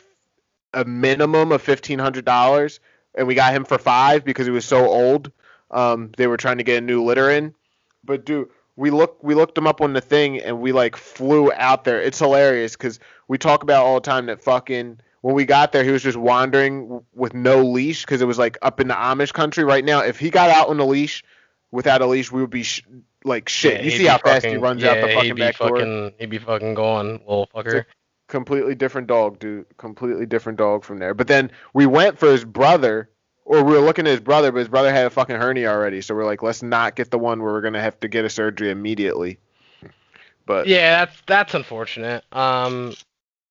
a 0.75 0.85
minimum 0.85 1.53
of 1.53 1.63
fifteen 1.63 1.99
hundred 1.99 2.25
dollars, 2.25 2.81
and 3.15 3.27
we 3.27 3.35
got 3.35 3.55
him 3.55 3.65
for 3.65 3.79
five 3.79 4.25
because 4.25 4.47
he 4.47 4.53
was 4.53 4.65
so 4.65 4.87
old. 4.87 5.33
Um, 5.73 6.11
they 6.17 6.27
were 6.27 6.37
trying 6.37 6.59
to 6.59 6.65
get 6.65 6.79
a 6.79 6.81
new 6.81 7.03
litter 7.03 7.31
in, 7.31 7.55
but 8.05 8.25
dude, 8.27 8.49
we 8.77 8.91
looked 8.91 9.23
we 9.25 9.35
looked 9.35 9.57
him 9.57 9.67
up 9.67 9.81
on 9.81 9.93
the 9.93 10.01
thing 10.01 10.39
and 10.41 10.61
we 10.61 10.73
like 10.73 10.97
flew 10.97 11.51
out 11.53 11.85
there. 11.85 12.01
It's 12.01 12.19
hilarious 12.19 12.73
because 12.77 12.99
we 13.29 13.39
talk 13.39 13.63
about 13.63 13.85
all 13.85 13.95
the 13.97 14.01
time 14.01 14.27
that 14.27 14.43
fucking 14.43 15.01
when 15.23 15.35
we 15.35 15.45
got 15.45 15.73
there 15.73 15.85
he 15.85 15.91
was 15.91 16.03
just 16.03 16.17
wandering 16.19 17.03
with 17.15 17.33
no 17.35 17.63
leash 17.65 18.05
because 18.05 18.21
it 18.21 18.27
was 18.27 18.39
like 18.39 18.59
up 18.63 18.81
in 18.81 18.89
the 18.89 18.95
Amish 18.95 19.33
country. 19.33 19.65
Right 19.65 19.85
now, 19.85 20.01
if 20.01 20.19
he 20.19 20.31
got 20.31 20.51
out 20.51 20.69
on 20.69 20.79
a 20.81 20.85
leash 20.85 21.23
without 21.71 22.03
a 22.03 22.07
leash, 22.07 22.31
we 22.33 22.41
would 22.41 22.51
be 22.51 22.65
sh- 22.65 22.83
like 23.25 23.49
shit. 23.49 23.79
yeah, 23.79 23.83
you 23.83 23.91
see 23.93 24.05
how 24.07 24.19
fast 24.19 24.45
he 24.45 24.51
fucking- 24.51 24.61
runs 24.63 24.85
out 24.85 25.01
the 25.01 25.09
yeah, 25.09 25.15
fucking 25.15 25.35
back 25.37 25.59
door. 25.59 25.69
fucking, 25.79 26.13
He'd 26.19 26.27
be 26.31 26.39
fucking 26.39 26.75
going, 26.75 27.13
little 27.21 27.49
fucker. 27.55 27.85
completely 28.29 28.75
different 28.75 29.07
dog, 29.07 29.39
dude. 29.39 29.67
Completely 29.77 30.27
different 30.27 30.59
dog 30.59 30.83
from 30.85 30.99
there. 30.99 31.15
But 31.15 31.29
then 31.29 31.51
we 31.73 31.87
went 31.87 32.19
for 32.19 32.31
his 32.33 32.45
brother, 32.45 33.09
or 33.53 33.63
we 33.63 33.75
were 33.75 33.81
looking 33.81 34.07
at 34.07 34.13
his 34.13 34.21
brother, 34.21 34.51
but 34.51 34.61
his 34.61 34.69
brother 34.69 34.91
had 34.91 35.05
a 35.05 35.11
fucking 35.11 35.37
hernia 35.37 35.71
already. 35.71 36.01
So 36.01 36.15
we're 36.15 36.25
like, 36.25 36.43
let's 36.43 36.63
not 36.63 36.97
get 36.97 37.11
the 37.11 37.19
one 37.19 37.43
where 37.43 37.53
we're 37.53 37.61
gonna 37.61 37.83
have 37.83 38.01
to 38.01 38.09
get 38.09 38.25
a 38.25 38.31
surgery 38.31 38.71
immediately. 38.71 39.39
But 40.47 40.67
Yeah, 40.67 41.05
that's 41.05 41.23
that's 41.27 41.55
unfortunate. 41.55 42.25
Um, 42.33 42.95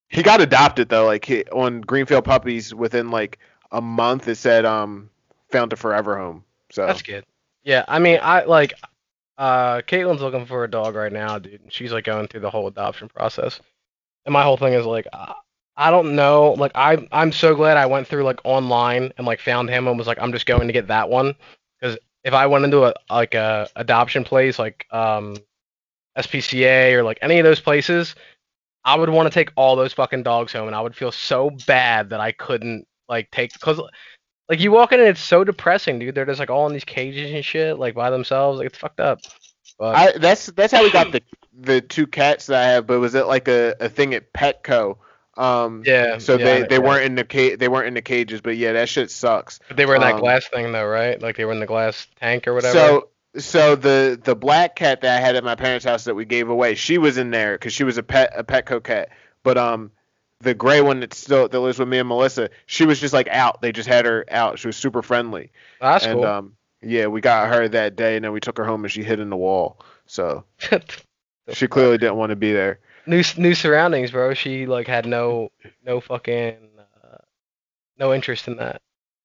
he 0.09 0.23
got 0.23 0.41
adopted 0.41 0.89
though. 0.89 1.05
Like 1.05 1.23
he, 1.25 1.43
on 1.45 1.81
Greenfield 1.81 2.25
Puppies, 2.25 2.73
within 2.73 3.11
like 3.11 3.37
a 3.71 3.79
month, 3.79 4.27
it 4.27 4.35
said 4.35 4.65
um 4.65 5.11
found 5.51 5.71
a 5.71 5.75
forever 5.75 6.17
home. 6.17 6.45
So 6.71 6.87
That's 6.87 7.03
good. 7.03 7.23
Yeah, 7.63 7.85
I 7.87 7.99
mean, 7.99 8.19
I 8.23 8.43
like. 8.45 8.73
Uh, 9.37 9.81
Caitlin's 9.81 10.21
looking 10.21 10.45
for 10.45 10.63
a 10.63 10.69
dog 10.69 10.93
right 10.93 11.11
now, 11.11 11.39
dude. 11.39 11.61
She's 11.69 11.91
like 11.91 12.03
going 12.03 12.27
through 12.27 12.41
the 12.41 12.49
whole 12.49 12.67
adoption 12.67 13.07
process, 13.07 13.59
and 14.25 14.33
my 14.33 14.43
whole 14.43 14.57
thing 14.57 14.73
is 14.73 14.85
like, 14.85 15.07
I, 15.13 15.33
I 15.77 15.89
don't 15.89 16.15
know. 16.15 16.51
Like, 16.53 16.71
I 16.75 17.07
I'm 17.11 17.31
so 17.31 17.55
glad 17.55 17.77
I 17.77 17.85
went 17.85 18.07
through 18.07 18.23
like 18.23 18.39
online 18.43 19.13
and 19.17 19.25
like 19.25 19.39
found 19.39 19.69
him 19.69 19.87
and 19.87 19.97
was 19.97 20.07
like, 20.07 20.19
I'm 20.21 20.31
just 20.31 20.45
going 20.45 20.67
to 20.67 20.73
get 20.73 20.87
that 20.87 21.09
one, 21.09 21.35
because 21.79 21.97
if 22.23 22.33
I 22.33 22.47
went 22.47 22.65
into 22.65 22.85
a 22.85 22.93
like 23.09 23.33
a 23.33 23.69
adoption 23.75 24.23
place 24.23 24.59
like 24.59 24.85
um, 24.91 25.37
SPCA 26.17 26.93
or 26.93 27.03
like 27.03 27.19
any 27.21 27.39
of 27.39 27.45
those 27.45 27.59
places, 27.59 28.15
I 28.83 28.95
would 28.95 29.09
want 29.09 29.27
to 29.27 29.33
take 29.33 29.51
all 29.55 29.75
those 29.75 29.93
fucking 29.93 30.23
dogs 30.23 30.53
home, 30.53 30.67
and 30.67 30.75
I 30.75 30.81
would 30.81 30.95
feel 30.95 31.11
so 31.11 31.51
bad 31.67 32.09
that 32.09 32.19
I 32.19 32.31
couldn't 32.31 32.87
like 33.07 33.31
take 33.31 33.53
because 33.53 33.81
like 34.49 34.59
you 34.59 34.71
walk 34.71 34.91
in 34.91 34.99
and 34.99 35.09
it's 35.09 35.21
so 35.21 35.43
depressing, 35.43 35.99
dude. 35.99 36.13
They're 36.13 36.25
just 36.25 36.39
like 36.39 36.49
all 36.49 36.67
in 36.67 36.73
these 36.73 36.83
cages 36.83 37.31
and 37.31 37.43
shit, 37.43 37.79
like 37.79 37.95
by 37.95 38.09
themselves. 38.09 38.57
Like 38.57 38.67
it's 38.67 38.77
fucked 38.77 38.99
up. 38.99 39.19
But 39.79 39.95
I 39.95 40.17
that's 40.17 40.47
that's 40.47 40.73
how 40.73 40.83
we 40.83 40.91
got 40.91 41.11
the 41.11 41.21
the 41.53 41.81
two 41.81 42.05
cats 42.05 42.47
that 42.47 42.61
I 42.61 42.67
have. 42.71 42.85
But 42.85 42.99
was 42.99 43.15
it 43.15 43.27
like 43.27 43.47
a, 43.47 43.75
a 43.79 43.89
thing 43.89 44.13
at 44.13 44.31
Petco? 44.33 44.97
Um, 45.37 45.83
yeah. 45.85 46.17
So 46.17 46.37
yeah, 46.37 46.45
they, 46.45 46.63
they 46.63 46.75
yeah. 46.75 46.81
weren't 46.81 47.05
in 47.05 47.15
the 47.15 47.23
ca- 47.23 47.55
they 47.55 47.67
weren't 47.67 47.87
in 47.87 47.93
the 47.93 48.01
cages, 48.01 48.41
but 48.41 48.57
yeah, 48.57 48.73
that 48.73 48.89
shit 48.89 49.11
sucks. 49.11 49.59
But 49.67 49.77
they 49.77 49.85
were 49.85 49.95
in 49.95 50.01
that 50.01 50.15
um, 50.15 50.19
glass 50.19 50.47
thing 50.47 50.71
though, 50.71 50.85
right? 50.85 51.21
Like 51.21 51.37
they 51.37 51.45
were 51.45 51.53
in 51.53 51.59
the 51.59 51.65
glass 51.65 52.07
tank 52.19 52.47
or 52.47 52.53
whatever. 52.53 52.73
So 52.73 53.09
so 53.37 53.75
the 53.75 54.19
the 54.21 54.35
black 54.35 54.75
cat 54.75 55.01
that 55.01 55.17
I 55.17 55.21
had 55.21 55.35
at 55.35 55.43
my 55.43 55.55
parents' 55.55 55.85
house 55.85 56.03
that 56.03 56.15
we 56.15 56.25
gave 56.25 56.49
away, 56.49 56.75
she 56.75 56.97
was 56.97 57.17
in 57.17 57.31
there 57.31 57.53
because 57.55 57.73
she 57.73 57.83
was 57.83 57.97
a 57.97 58.03
pet 58.03 58.31
a 58.35 58.43
Petco 58.43 58.83
cat. 58.83 59.09
But 59.43 59.57
um, 59.57 59.91
the 60.41 60.53
gray 60.53 60.81
one 60.81 60.99
that 60.99 61.13
still 61.13 61.47
that 61.47 61.59
lives 61.59 61.79
with 61.79 61.87
me 61.87 61.99
and 61.99 62.09
Melissa, 62.09 62.49
she 62.65 62.85
was 62.85 62.99
just 62.99 63.13
like 63.13 63.27
out. 63.29 63.61
They 63.61 63.71
just 63.71 63.87
had 63.87 64.05
her 64.05 64.25
out. 64.29 64.59
She 64.59 64.67
was 64.67 64.75
super 64.75 65.01
friendly. 65.01 65.51
that's 65.79 66.05
and 66.05 66.19
cool. 66.19 66.25
um, 66.25 66.53
yeah, 66.81 67.07
we 67.07 67.21
got 67.21 67.47
her 67.53 67.67
that 67.69 67.95
day, 67.95 68.15
and 68.15 68.25
then 68.25 68.31
we 68.31 68.39
took 68.39 68.57
her 68.57 68.65
home 68.65 68.83
and 68.83 68.91
she 68.91 69.03
hid 69.03 69.19
in 69.19 69.29
the 69.29 69.37
wall. 69.37 69.79
So 70.07 70.43
she 71.53 71.67
clearly 71.67 71.97
didn't 71.97 72.17
want 72.17 72.31
to 72.31 72.35
be 72.35 72.51
there. 72.51 72.79
New 73.05 73.23
new 73.37 73.55
surroundings, 73.55 74.11
bro. 74.11 74.33
She 74.33 74.65
like 74.65 74.87
had 74.87 75.05
no 75.05 75.51
no 75.85 75.99
fucking 75.99 76.57
uh, 77.03 77.17
no 77.97 78.13
interest 78.13 78.47
in 78.47 78.57
that. 78.57 78.81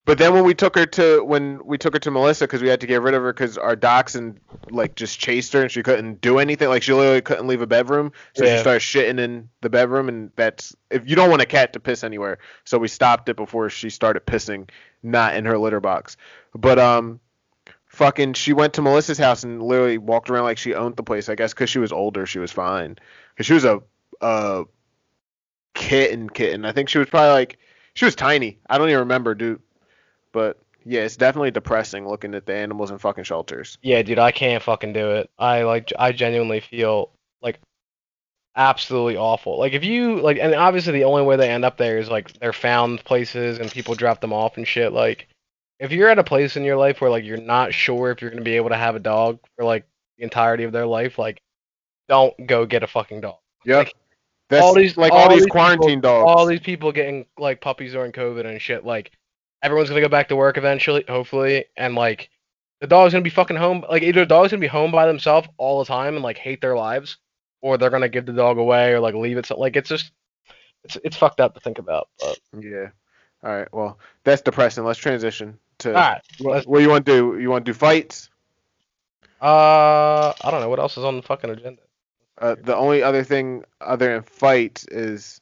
But 0.07 0.19
then 0.19 0.33
when 0.35 0.45
we 0.45 0.55
took 0.55 0.77
her 0.77 0.87
to 0.87 1.25
when 1.25 1.61
we 1.65 1.77
took 1.79 1.93
her 1.93 1.99
to 1.99 2.13
Melissa 2.13 2.45
because 2.45 2.63
we 2.63 2.69
had 2.69 2.81
to 2.81 2.87
get 2.87 3.03
rid 3.03 3.15
of 3.15 3.23
her 3.23 3.33
because 3.33 3.59
our 3.59 3.75
dachshund 3.75 4.39
like 4.71 4.95
just 4.95 5.19
chased 5.19 5.53
her 5.53 5.63
and 5.63 5.71
she 5.71 5.83
couldn't 5.83 6.21
do 6.21 6.39
anything. 6.39 6.69
Like 6.69 6.85
she 6.85 6.93
literally 6.93 7.21
couldn't 7.21 7.49
leave 7.49 7.61
a 7.61 7.67
bedroom. 7.67 8.13
So 8.37 8.45
she 8.45 8.57
started 8.61 8.81
shitting 8.81 9.19
in 9.19 9.49
the 9.63 9.69
bedroom 9.69 10.09
and 10.09 10.31
that's 10.37 10.77
if 10.91 11.11
you 11.11 11.17
don't 11.17 11.29
want 11.29 11.43
a 11.43 11.47
cat 11.47 11.73
to 11.73 11.81
piss 11.81 12.05
anywhere. 12.05 12.39
So 12.63 12.79
we 12.79 12.87
stopped 12.87 13.29
it 13.29 13.37
before 13.37 13.69
she 13.69 13.91
started 13.91 14.25
pissing 14.25 14.71
not 15.03 15.35
in 15.35 15.45
her 15.45 15.59
litter 15.59 15.81
box. 15.81 16.17
But 16.55 16.79
um 16.79 17.19
fucking 17.87 18.35
she 18.35 18.53
went 18.53 18.75
to 18.75 18.83
Melissa's 18.83 19.19
house 19.19 19.43
and 19.43 19.61
literally 19.61 19.99
walked 19.99 20.31
around 20.31 20.45
like 20.45 20.59
she 20.59 20.73
owned 20.73 20.95
the 20.95 21.03
place 21.03 21.29
I 21.29 21.35
guess 21.35 21.53
because 21.53 21.69
she 21.69 21.81
was 21.81 21.91
older. 21.91 22.27
She 22.27 22.39
was 22.39 22.53
fine 22.53 22.97
because 23.37 23.47
she 23.47 23.55
was 23.55 23.65
a 23.65 23.83
a 24.21 24.65
kitten 25.75 26.31
kitten 26.31 26.65
I 26.65 26.73
think 26.73 26.89
she 26.89 26.99
was 26.99 27.09
probably 27.09 27.33
like 27.33 27.59
she 27.95 28.07
was 28.07 28.15
tiny 28.15 28.59
I 28.69 28.79
don't 28.79 28.89
even 28.89 29.01
remember 29.01 29.35
dude 29.35 29.61
but 30.33 30.59
yeah, 30.87 31.01
it's 31.01 31.17
definitely 31.17 31.51
depressing 31.51 32.07
looking 32.09 32.35
at 32.35 32.47
the 32.47 32.55
animals 32.55 32.93
in 32.93 32.99
fucking 32.99 33.25
shelters. 33.25 33.77
Yeah, 33.83 34.03
dude, 34.03 34.21
I 34.21 34.31
can't 34.31 34.63
fucking 34.63 34.93
do 34.93 35.11
it. 35.13 35.31
I 35.37 35.63
like 35.63 35.93
I 35.99 36.13
genuinely 36.13 36.61
feel 36.61 37.11
like 37.43 37.59
absolutely 38.55 39.17
awful. 39.17 39.59
Like 39.59 39.73
if 39.73 39.83
you 39.83 40.21
like 40.21 40.39
and 40.39 40.55
obviously 40.55 40.93
the 40.93 41.05
only 41.05 41.23
way 41.23 41.37
they 41.37 41.51
end 41.51 41.65
up 41.65 41.77
there 41.77 41.99
is 41.99 42.09
like 42.09 42.33
they're 42.35 42.53
found 42.53 43.03
places 43.05 43.59
and 43.59 43.71
people 43.71 43.97
drop 43.97 44.21
them 44.21 44.33
off 44.33 44.59
and 44.59 44.69
shit. 44.69 44.93
Like 44.93 45.27
if 45.81 45.91
you're 45.91 46.09
at 46.09 46.21
a 46.21 46.25
place 46.25 46.57
in 46.57 46.63
your 46.63 46.77
life 46.77 47.01
where 47.01 47.11
like 47.11 47.25
you're 47.25 47.37
not 47.37 47.75
sure 47.75 48.13
if 48.13 48.21
you're 48.21 48.31
going 48.31 48.45
to 48.45 48.49
be 48.49 48.57
able 48.57 48.69
to 48.69 48.77
have 48.77 48.95
a 48.95 49.01
dog 49.01 49.41
for 49.57 49.65
like 49.65 49.87
the 50.19 50.25
entirety 50.25 50.63
of 50.63 50.73
their 50.73 50.87
life, 50.87 51.19
like 51.19 51.41
don't 52.09 52.35
go 52.47 52.67
get 52.67 52.83
a 52.83 52.87
fucking 52.87 53.21
dog. 53.21 53.37
Yep. 53.65 53.77
Like, 53.79 53.95
That's 54.49 54.63
all 54.63 54.75
these- 54.75 54.97
like 54.97 55.13
all 55.13 55.21
all, 55.21 55.29
these 55.29 55.41
these 55.41 55.47
quarantine 55.47 56.01
dogs. 56.01 56.25
All 56.29 56.47
these 56.47 56.61
people 56.61 56.93
getting 56.93 57.27
like 57.39 57.61
puppies 57.61 57.93
during 57.93 58.13
COVID 58.13 58.47
and 58.47 58.61
shit, 58.61 58.85
like 58.85 59.13
everyone's 59.63 59.89
gonna 59.89 60.01
go 60.01 60.09
back 60.09 60.29
to 60.29 60.37
work 60.37 60.57
eventually, 60.57 61.05
hopefully, 61.09 61.65
and 61.77 61.95
like 61.95 62.31
the 62.81 62.87
dog's 62.87 63.13
gonna 63.13 63.23
be 63.23 63.31
fucking 63.31 63.57
home. 63.57 63.85
Like 63.89 64.03
either 64.03 64.21
the 64.21 64.27
dog's 64.27 64.51
gonna 64.53 64.61
be 64.61 64.67
home 64.67 64.93
by 64.93 65.07
themselves 65.07 65.49
all 65.57 65.81
the 65.81 65.85
time 65.87 66.15
and 66.15 66.23
like 66.23 66.39
hate 66.39 66.61
their 66.61 66.77
lives, 66.77 67.17
or 67.61 67.77
they're 67.77 67.91
gonna 67.91 68.09
give 68.09 68.27
the 68.27 68.33
dog 68.33 68.59
away 68.59 68.93
or 68.93 69.01
like 69.01 69.15
leave 69.15 69.39
it. 69.39 69.47
So, 69.47 69.59
like 69.59 69.75
it's 69.75 69.89
just 69.89 70.13
it's 70.85 70.97
it's 71.03 71.17
fucked 71.17 71.41
up 71.41 71.55
to 71.55 71.61
think 71.61 71.79
about. 71.79 72.09
But 72.21 72.39
yeah. 72.61 72.89
All 73.43 73.57
right. 73.57 73.69
Well, 73.73 73.99
that's 74.25 74.43
depressing. 74.43 74.85
Let's 74.85 74.99
transition 74.99 75.59
to 75.79 75.89
all 75.91 75.95
right, 75.95 76.23
what, 76.39 76.67
what 76.67 76.83
you 76.83 76.89
want 76.89 77.05
to 77.07 77.13
do. 77.13 77.39
You 77.41 77.51
want 77.51 77.67
to 77.67 77.73
do 77.73 77.77
fights? 77.77 78.31
uh, 79.41 80.33
I 80.43 80.51
don't 80.51 80.61
know 80.61 80.69
what 80.69 80.79
else 80.79 80.97
is 80.97 81.05
on 81.05 81.17
the 81.17 81.23
fucking 81.23 81.51
agenda. 81.51 81.83
Uh, 82.39 82.57
the 82.63 82.77
only 82.77 83.03
other 83.03 83.25
thing 83.25 83.65
other 83.81 84.15
than 84.15 84.23
fight 84.23 84.85
is 84.89 85.41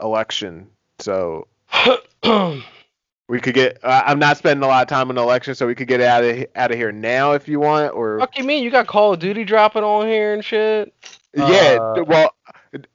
election. 0.00 0.68
So 0.98 1.46
we 3.28 3.40
could 3.40 3.54
get. 3.54 3.78
Uh, 3.82 4.02
I'm 4.06 4.18
not 4.18 4.38
spending 4.38 4.64
a 4.64 4.66
lot 4.66 4.82
of 4.82 4.88
time 4.88 5.10
on 5.10 5.18
election, 5.18 5.54
so 5.54 5.66
we 5.66 5.74
could 5.74 5.88
get 5.88 6.00
out 6.00 6.24
of 6.24 6.46
out 6.54 6.70
of 6.70 6.76
here 6.76 6.92
now 6.92 7.32
if 7.32 7.48
you 7.48 7.60
want. 7.60 7.94
Or 7.94 8.20
Fuck 8.20 8.38
you 8.38 8.44
mean 8.44 8.62
you 8.62 8.70
got 8.70 8.86
Call 8.86 9.12
of 9.12 9.20
Duty 9.20 9.44
dropping 9.44 9.84
on 9.84 10.06
here 10.06 10.32
and 10.32 10.44
shit? 10.44 10.92
yeah. 11.34 11.78
uh, 11.80 12.04
well, 12.04 12.34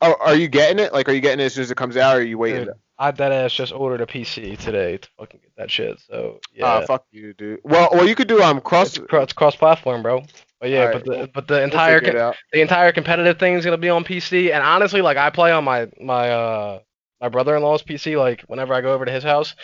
are, 0.01 0.21
are 0.21 0.35
you 0.35 0.47
getting 0.47 0.79
it? 0.79 0.93
Like, 0.93 1.09
are 1.09 1.13
you 1.13 1.21
getting 1.21 1.39
it 1.39 1.45
as 1.45 1.53
soon 1.53 1.63
as 1.63 1.71
it 1.71 1.77
comes 1.77 1.97
out, 1.97 2.15
or 2.15 2.19
are 2.19 2.23
you 2.23 2.37
waiting? 2.37 2.65
Dude, 2.65 2.73
I 2.99 3.11
dead 3.11 3.31
ass 3.31 3.53
just 3.53 3.73
ordered 3.73 4.01
a 4.01 4.07
PC 4.07 4.57
today 4.57 4.97
to 4.97 5.09
fucking 5.17 5.39
get 5.41 5.55
that 5.57 5.69
shit. 5.69 5.99
So 5.99 6.39
yeah. 6.53 6.65
Ah, 6.65 6.85
fuck 6.85 7.05
you, 7.11 7.33
dude. 7.33 7.61
Well, 7.63 7.89
well, 7.91 8.07
you 8.07 8.15
could 8.15 8.27
do 8.27 8.41
um 8.41 8.61
cross. 8.61 8.97
It's, 8.97 9.07
cro- 9.07 9.21
it's 9.21 9.33
cross-platform, 9.33 10.01
bro. 10.01 10.23
But 10.59 10.69
yeah, 10.69 10.91
but 10.91 11.05
the 11.05 11.11
well, 11.11 11.27
but 11.33 11.47
the 11.47 11.55
we'll 11.55 11.63
entire 11.65 11.99
figure 11.99 12.09
it 12.09 12.19
co- 12.19 12.27
out. 12.29 12.35
the 12.51 12.61
entire 12.61 12.91
competitive 12.91 13.37
thing 13.37 13.53
is 13.53 13.63
gonna 13.65 13.77
be 13.77 13.89
on 13.89 14.03
PC. 14.03 14.51
And 14.51 14.63
honestly, 14.63 15.01
like 15.01 15.17
I 15.17 15.29
play 15.29 15.51
on 15.51 15.63
my 15.63 15.87
my 16.01 16.29
uh 16.29 16.79
my 17.21 17.29
brother-in-law's 17.29 17.83
PC. 17.83 18.17
Like 18.17 18.41
whenever 18.47 18.73
I 18.73 18.81
go 18.81 18.93
over 18.93 19.05
to 19.05 19.11
his 19.11 19.23
house, 19.23 19.55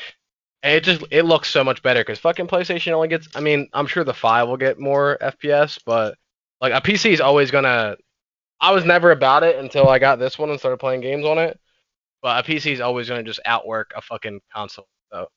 and 0.61 0.75
it 0.75 0.83
just 0.83 1.03
it 1.09 1.23
looks 1.23 1.49
so 1.49 1.63
much 1.63 1.81
better 1.81 2.01
because 2.01 2.19
fucking 2.19 2.47
PlayStation 2.47 2.91
only 2.91 3.07
gets. 3.07 3.27
I 3.35 3.39
mean, 3.39 3.69
I'm 3.73 3.87
sure 3.87 4.03
the 4.03 4.13
five 4.13 4.47
will 4.47 4.57
get 4.57 4.79
more 4.79 5.17
FPS, 5.19 5.79
but 5.83 6.15
like 6.61 6.73
a 6.73 6.81
PC 6.81 7.11
is 7.11 7.21
always 7.21 7.49
gonna. 7.49 7.97
I 8.61 8.71
was 8.71 8.85
never 8.85 9.11
about 9.11 9.43
it 9.43 9.57
until 9.57 9.89
I 9.89 9.97
got 9.99 10.19
this 10.19 10.37
one 10.37 10.49
and 10.51 10.59
started 10.59 10.77
playing 10.77 11.01
games 11.01 11.25
on 11.25 11.39
it. 11.39 11.59
But 12.21 12.45
a 12.45 12.47
PC 12.47 12.71
is 12.71 12.81
always 12.81 13.09
gonna 13.09 13.23
just 13.23 13.41
outwork 13.45 13.93
a 13.95 14.01
fucking 14.01 14.41
console. 14.53 14.87
So, 15.11 15.27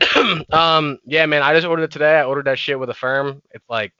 um, 0.50 0.98
yeah, 1.04 1.26
man, 1.26 1.42
I 1.42 1.54
just 1.54 1.66
ordered 1.66 1.84
it 1.84 1.90
today. 1.90 2.18
I 2.18 2.24
ordered 2.24 2.46
that 2.46 2.58
shit 2.58 2.78
with 2.80 2.90
Affirm. 2.90 3.42
It's 3.50 3.68
like 3.68 3.92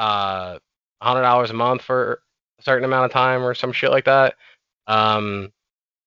uh, 0.00 0.58
hundred 1.02 1.22
dollars 1.22 1.50
a 1.50 1.54
month 1.54 1.82
for 1.82 2.22
a 2.58 2.62
certain 2.62 2.84
amount 2.84 3.04
of 3.04 3.12
time 3.12 3.42
or 3.42 3.54
some 3.54 3.72
shit 3.72 3.90
like 3.90 4.06
that. 4.06 4.34
Um, 4.86 5.52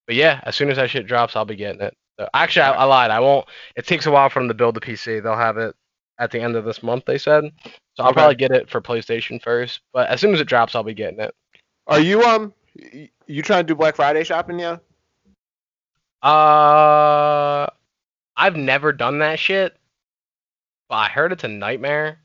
but 0.08 0.16
yeah, 0.16 0.42
as 0.44 0.56
soon 0.56 0.70
as 0.70 0.78
that 0.78 0.90
shit 0.90 1.08
drops, 1.08 1.36
I'll 1.36 1.46
be 1.46 1.56
getting 1.56 1.82
it. 1.82 1.96
So, 2.20 2.28
actually, 2.34 2.64
I, 2.64 2.72
I 2.74 2.84
lied. 2.86 3.12
I 3.12 3.20
won't. 3.20 3.48
It 3.76 3.88
takes 3.88 4.06
a 4.06 4.12
while 4.12 4.30
for 4.30 4.40
them 4.40 4.48
to 4.48 4.54
build 4.54 4.76
the 4.76 4.82
PC. 4.82 5.22
They'll 5.22 5.38
have 5.38 5.58
it 5.58 5.76
at 6.20 6.32
the 6.32 6.42
end 6.42 6.56
of 6.56 6.66
this 6.66 6.84
month. 6.84 7.06
They 7.06 7.18
said. 7.18 7.52
So 7.96 8.04
I'll 8.04 8.10
Okay. 8.10 8.14
probably 8.14 8.36
get 8.36 8.52
it 8.52 8.70
for 8.70 8.82
PlayStation 8.82 9.42
first. 9.42 9.82
But 9.94 10.10
as 10.10 10.20
soon 10.20 10.34
as 10.34 10.42
it 10.42 10.48
drops, 10.48 10.76
I'll 10.76 10.84
be 10.84 10.94
getting 10.94 11.20
it. 11.20 11.34
Are 11.88 12.00
you 12.00 12.24
um 12.24 12.54
you 13.28 13.42
trying 13.44 13.66
to 13.66 13.68
do 13.68 13.76
Black 13.76 13.96
Friday 13.96 14.24
shopping 14.24 14.58
yeah? 14.60 14.78
Uh, 16.24 17.68
I've 18.36 18.56
never 18.56 18.92
done 18.92 19.20
that 19.20 19.38
shit, 19.38 19.78
but 20.90 20.96
I 20.96 21.08
heard 21.10 21.32
it's 21.32 21.44
a 21.44 21.48
nightmare. 21.50 22.20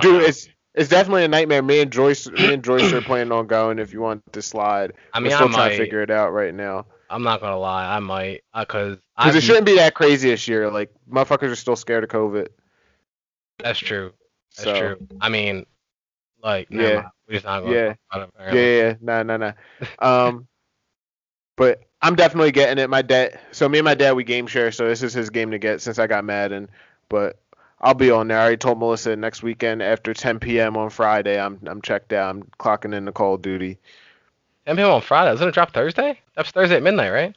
Dude, 0.00 0.04
know. 0.04 0.20
it's 0.20 0.48
it's 0.74 0.88
definitely 0.88 1.24
a 1.24 1.28
nightmare. 1.28 1.62
Me 1.62 1.80
and 1.80 1.92
Joyce, 1.92 2.28
me 2.30 2.52
and 2.54 2.62
Joyce 2.64 2.92
are 2.92 3.00
planning 3.02 3.32
on 3.32 3.46
going 3.46 3.78
if 3.78 3.92
you 3.92 4.00
want 4.00 4.22
to 4.32 4.42
slide. 4.42 4.92
I 5.12 5.18
We're 5.18 5.24
mean, 5.24 5.32
I 5.32 5.36
still 5.36 5.48
trying 5.50 5.68
might. 5.68 5.68
to 5.70 5.76
figure 5.76 6.02
it 6.02 6.10
out 6.10 6.32
right 6.32 6.54
now. 6.54 6.86
I'm 7.10 7.22
not 7.22 7.40
gonna 7.42 7.58
lie. 7.58 7.94
I 7.94 7.98
might, 7.98 8.42
uh, 8.54 8.64
cause 8.64 8.96
Because 9.18 9.34
it 9.36 9.42
shouldn't 9.42 9.66
be 9.66 9.76
that 9.76 9.94
crazy 9.94 10.30
this 10.30 10.48
year. 10.48 10.70
Like 10.70 10.90
motherfuckers 11.10 11.50
are 11.52 11.56
still 11.56 11.76
scared 11.76 12.04
of 12.04 12.10
COVID. 12.10 12.48
That's 13.58 13.78
true. 13.78 14.12
That's 14.56 14.64
so, 14.64 14.78
true. 14.78 15.06
I 15.20 15.28
mean, 15.28 15.66
like, 16.42 16.68
Yeah. 16.70 16.80
yeah, 16.80 17.08
we're 17.28 17.34
just 17.34 17.44
not 17.44 17.60
going. 17.60 17.72
Yeah. 17.74 17.88
To 17.92 17.98
talk 18.12 18.30
about 18.34 18.48
it, 18.48 18.54
Yeah, 18.54 18.60
yeah, 18.62 18.88
yeah. 18.88 18.94
no, 19.02 19.22
no, 19.22 19.36
no. 19.36 19.52
Um, 19.98 20.48
but 21.56 21.82
I'm 22.00 22.14
definitely 22.16 22.50
getting 22.50 22.82
it. 22.82 22.88
My 22.88 23.02
dad. 23.02 23.38
So 23.52 23.68
me 23.68 23.78
and 23.78 23.84
my 23.84 23.94
dad 23.94 24.12
we 24.12 24.24
game 24.24 24.46
share. 24.46 24.72
So 24.72 24.88
this 24.88 25.02
is 25.02 25.12
his 25.12 25.28
game 25.28 25.50
to 25.50 25.58
get 25.58 25.82
since 25.82 25.98
I 25.98 26.06
got 26.06 26.24
Madden. 26.24 26.70
But 27.10 27.41
I'll 27.82 27.94
be 27.94 28.10
on 28.10 28.28
there. 28.28 28.38
I 28.40 28.54
told 28.56 28.78
Melissa 28.78 29.16
next 29.16 29.42
weekend 29.42 29.82
after 29.82 30.14
10 30.14 30.38
p.m. 30.38 30.76
on 30.76 30.90
Friday. 30.90 31.40
I'm 31.40 31.58
I'm 31.66 31.82
checked 31.82 32.12
out. 32.12 32.30
I'm 32.30 32.42
clocking 32.58 32.94
in 32.94 33.04
the 33.04 33.12
Call 33.12 33.34
of 33.34 33.42
Duty. 33.42 33.78
10 34.66 34.76
p.m. 34.76 34.90
on 34.90 35.00
Friday. 35.02 35.32
Doesn't 35.32 35.48
it 35.48 35.52
drop 35.54 35.72
Thursday? 35.72 36.20
That's 36.36 36.50
Thursday 36.50 36.76
at 36.76 36.82
midnight, 36.82 37.10
right? 37.10 37.34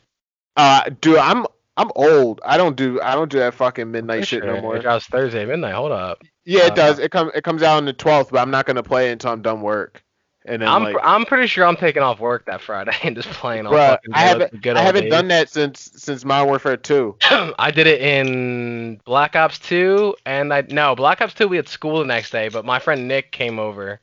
Uh, 0.55 0.89
dude, 1.01 1.17
I'm 1.17 1.45
I'm 1.77 1.91
old. 1.95 2.41
I 2.45 2.58
don't 2.58 2.75
do 2.75 3.01
I 3.01 3.15
don't 3.15 3.29
do 3.31 3.39
that 3.39 3.55
fucking 3.55 3.89
midnight 3.91 4.27
shit 4.27 4.43
no 4.45 4.62
more. 4.62 4.77
It 4.77 4.84
drops 4.84 5.08
Thursday 5.08 5.41
at 5.41 5.47
midnight. 5.47 5.73
Hold 5.73 5.91
up. 5.91 6.21
Yeah, 6.45 6.63
Uh, 6.63 6.67
it 6.67 6.75
does. 6.75 6.99
It 6.99 7.12
comes 7.12 7.31
it 7.34 7.43
comes 7.43 7.63
out 7.63 7.77
on 7.77 7.86
the 7.86 7.93
12th, 7.93 8.29
but 8.29 8.39
I'm 8.39 8.51
not 8.51 8.65
gonna 8.67 8.84
play 8.84 9.10
it 9.10 9.13
until 9.13 9.31
I'm 9.31 9.41
done 9.41 9.62
work. 9.62 10.03
And 10.47 10.62
then 10.62 10.69
I'm 10.69 10.84
like, 10.84 10.93
pr- 10.93 11.01
I'm 11.03 11.25
pretty 11.25 11.47
sure 11.47 11.65
I'm 11.65 11.75
taking 11.75 12.03
off 12.03 12.19
work 12.19 12.45
that 12.45 12.62
Friday 12.62 12.95
and 13.03 13.15
just 13.15 13.29
playing 13.29 13.65
on 13.65 13.73
bruh, 13.73 13.89
fucking 13.89 14.13
I 14.13 14.19
haven't 14.19 14.62
good 14.62 14.75
I 14.75 14.79
old 14.79 14.86
haven't 14.86 15.03
days. 15.03 15.12
done 15.12 15.27
that 15.29 15.49
since 15.49 15.91
since 15.95 16.23
Modern 16.23 16.47
Warfare 16.47 16.77
2. 16.77 17.15
I 17.58 17.71
did 17.71 17.88
it 17.88 18.01
in 18.01 19.01
Black 19.05 19.36
Ops 19.36 19.58
2, 19.60 20.15
and 20.25 20.53
I 20.53 20.63
no 20.69 20.95
Black 20.95 21.21
Ops 21.21 21.34
2. 21.34 21.47
We 21.47 21.58
had 21.58 21.67
school 21.67 21.99
the 21.99 22.05
next 22.05 22.29
day, 22.29 22.49
but 22.49 22.63
my 22.63 22.79
friend 22.79 23.08
Nick 23.08 23.31
came 23.31 23.58
over, 23.58 23.99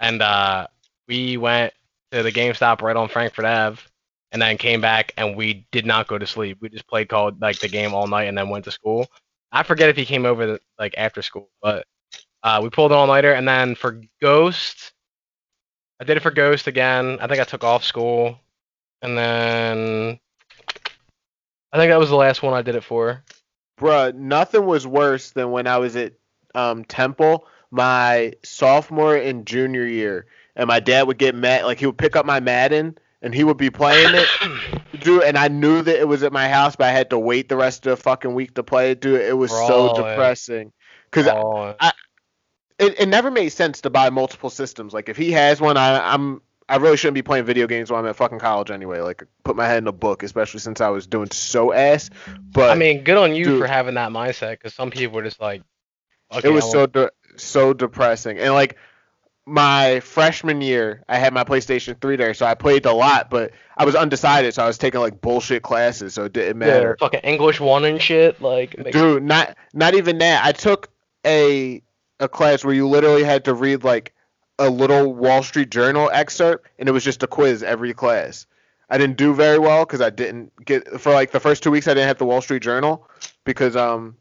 and 0.00 0.20
uh, 0.22 0.66
we 1.06 1.36
went 1.36 1.72
to 2.10 2.22
the 2.22 2.32
GameStop 2.32 2.82
right 2.82 2.96
on 2.96 3.08
Frankford 3.08 3.44
Ave, 3.44 3.80
and 4.32 4.42
then 4.42 4.58
came 4.58 4.80
back, 4.80 5.12
and 5.16 5.36
we 5.36 5.66
did 5.70 5.86
not 5.86 6.08
go 6.08 6.18
to 6.18 6.26
sleep. 6.26 6.58
We 6.60 6.68
just 6.68 6.88
played 6.88 7.08
called 7.08 7.40
like 7.40 7.60
the 7.60 7.68
game 7.68 7.94
all 7.94 8.08
night, 8.08 8.24
and 8.24 8.36
then 8.36 8.48
went 8.48 8.64
to 8.64 8.72
school. 8.72 9.06
I 9.52 9.62
forget 9.62 9.88
if 9.88 9.96
he 9.96 10.04
came 10.04 10.26
over 10.26 10.46
the, 10.46 10.60
like 10.78 10.94
after 10.96 11.22
school, 11.22 11.48
but 11.62 11.86
uh, 12.42 12.60
we 12.62 12.70
pulled 12.70 12.90
an 12.90 12.98
all 12.98 13.06
nighter, 13.06 13.34
and 13.34 13.46
then 13.46 13.76
for 13.76 14.00
Ghost, 14.20 14.92
I 16.00 16.04
did 16.04 16.16
it 16.16 16.20
for 16.20 16.30
Ghost 16.30 16.66
again. 16.66 17.18
I 17.20 17.26
think 17.26 17.40
I 17.40 17.44
took 17.44 17.62
off 17.62 17.84
school, 17.84 18.40
and 19.02 19.16
then 19.18 20.18
I 21.72 21.76
think 21.76 21.90
that 21.90 22.00
was 22.00 22.08
the 22.08 22.16
last 22.16 22.42
one 22.42 22.54
I 22.54 22.62
did 22.62 22.74
it 22.74 22.84
for. 22.84 23.22
Bruh, 23.78 24.14
nothing 24.14 24.64
was 24.64 24.86
worse 24.86 25.30
than 25.32 25.50
when 25.50 25.66
I 25.66 25.76
was 25.78 25.96
at 25.96 26.14
um, 26.54 26.84
Temple 26.84 27.46
my 27.70 28.32
sophomore 28.42 29.16
and 29.16 29.46
junior 29.46 29.86
year, 29.86 30.26
and 30.56 30.68
my 30.68 30.80
dad 30.80 31.06
would 31.06 31.18
get 31.18 31.34
mad. 31.34 31.64
Like 31.64 31.78
he 31.78 31.86
would 31.86 31.98
pick 31.98 32.16
up 32.16 32.26
my 32.26 32.40
Madden 32.40 32.98
and 33.22 33.34
he 33.34 33.44
would 33.44 33.56
be 33.56 33.70
playing 33.70 34.14
it, 34.14 34.28
dude. 35.00 35.22
And 35.22 35.36
I 35.36 35.48
knew 35.48 35.82
that 35.82 36.00
it 36.00 36.08
was 36.08 36.22
at 36.22 36.32
my 36.32 36.48
house, 36.48 36.76
but 36.76 36.86
I 36.86 36.90
had 36.90 37.10
to 37.10 37.18
wait 37.18 37.48
the 37.48 37.56
rest 37.56 37.86
of 37.86 37.96
the 37.96 38.02
fucking 38.02 38.34
week 38.34 38.54
to 38.54 38.62
play 38.62 38.92
it, 38.92 39.00
dude. 39.00 39.20
It 39.20 39.36
was 39.36 39.50
so 39.50 39.94
depressing 39.94 40.72
because 41.10 41.28
Oh, 41.28 41.74
it, 42.80 43.00
it 43.00 43.06
never 43.06 43.30
made 43.30 43.50
sense 43.50 43.80
to 43.82 43.90
buy 43.90 44.10
multiple 44.10 44.50
systems. 44.50 44.92
Like 44.92 45.08
if 45.08 45.16
he 45.16 45.30
has 45.32 45.60
one, 45.60 45.76
I, 45.76 46.12
I'm 46.12 46.40
I 46.68 46.76
really 46.76 46.96
shouldn't 46.96 47.16
be 47.16 47.22
playing 47.22 47.44
video 47.44 47.66
games 47.66 47.90
while 47.90 48.00
I'm 48.00 48.06
at 48.06 48.16
fucking 48.16 48.38
college 48.38 48.70
anyway. 48.70 49.00
Like 49.00 49.24
put 49.44 49.56
my 49.56 49.66
head 49.66 49.78
in 49.78 49.88
a 49.88 49.92
book, 49.92 50.22
especially 50.22 50.60
since 50.60 50.80
I 50.80 50.88
was 50.88 51.06
doing 51.06 51.30
so 51.30 51.72
ass. 51.72 52.10
But 52.52 52.70
I 52.70 52.74
mean, 52.74 53.04
good 53.04 53.16
on 53.16 53.34
you 53.34 53.44
dude. 53.44 53.60
for 53.60 53.66
having 53.66 53.94
that 53.94 54.10
mindset, 54.10 54.52
because 54.52 54.74
some 54.74 54.90
people 54.90 55.18
are 55.18 55.24
just 55.24 55.40
like, 55.40 55.62
it 56.42 56.48
was 56.48 56.70
so 56.70 56.86
de- 56.86 57.10
so 57.36 57.72
depressing 57.72 58.38
and 58.38 58.52
like 58.52 58.76
my 59.46 60.00
freshman 60.00 60.60
year 60.60 61.02
i 61.08 61.16
had 61.16 61.32
my 61.32 61.42
playstation 61.42 62.00
3 62.00 62.16
there 62.16 62.34
so 62.34 62.46
i 62.46 62.54
played 62.54 62.84
a 62.86 62.92
lot 62.92 63.30
but 63.30 63.52
i 63.76 63.84
was 63.84 63.94
undecided 63.94 64.52
so 64.54 64.62
i 64.62 64.66
was 64.66 64.78
taking 64.78 65.00
like 65.00 65.20
bullshit 65.20 65.62
classes 65.62 66.14
so 66.14 66.24
it 66.24 66.32
didn't 66.32 66.60
yeah, 66.60 66.66
matter 66.66 66.96
fucking 67.00 67.20
English 67.20 67.58
one 67.58 67.84
and 67.84 68.00
shit. 68.00 68.40
Like, 68.40 68.76
dude 68.92 69.22
not 69.22 69.56
not 69.72 69.94
even 69.94 70.18
that 70.18 70.44
i 70.44 70.52
took 70.52 70.90
a 71.26 71.82
a 72.20 72.28
class 72.28 72.64
where 72.64 72.74
you 72.74 72.86
literally 72.86 73.24
had 73.24 73.44
to 73.46 73.54
read 73.54 73.82
like 73.82 74.14
a 74.58 74.70
little 74.70 75.14
wall 75.14 75.42
street 75.42 75.70
journal 75.70 76.10
excerpt 76.12 76.68
and 76.78 76.88
it 76.88 76.92
was 76.92 77.02
just 77.02 77.22
a 77.22 77.26
quiz 77.26 77.62
every 77.62 77.94
class 77.94 78.46
i 78.90 78.98
didn't 78.98 79.16
do 79.16 79.34
very 79.34 79.58
well 79.58 79.84
because 79.84 80.00
i 80.00 80.10
didn't 80.10 80.52
get 80.64 81.00
for 81.00 81.12
like 81.12 81.32
the 81.32 81.40
first 81.40 81.62
two 81.62 81.70
weeks 81.70 81.88
i 81.88 81.94
didn't 81.94 82.08
have 82.08 82.18
the 82.18 82.26
wall 82.26 82.42
street 82.42 82.62
journal 82.62 83.08
because 83.44 83.74
um 83.74 84.16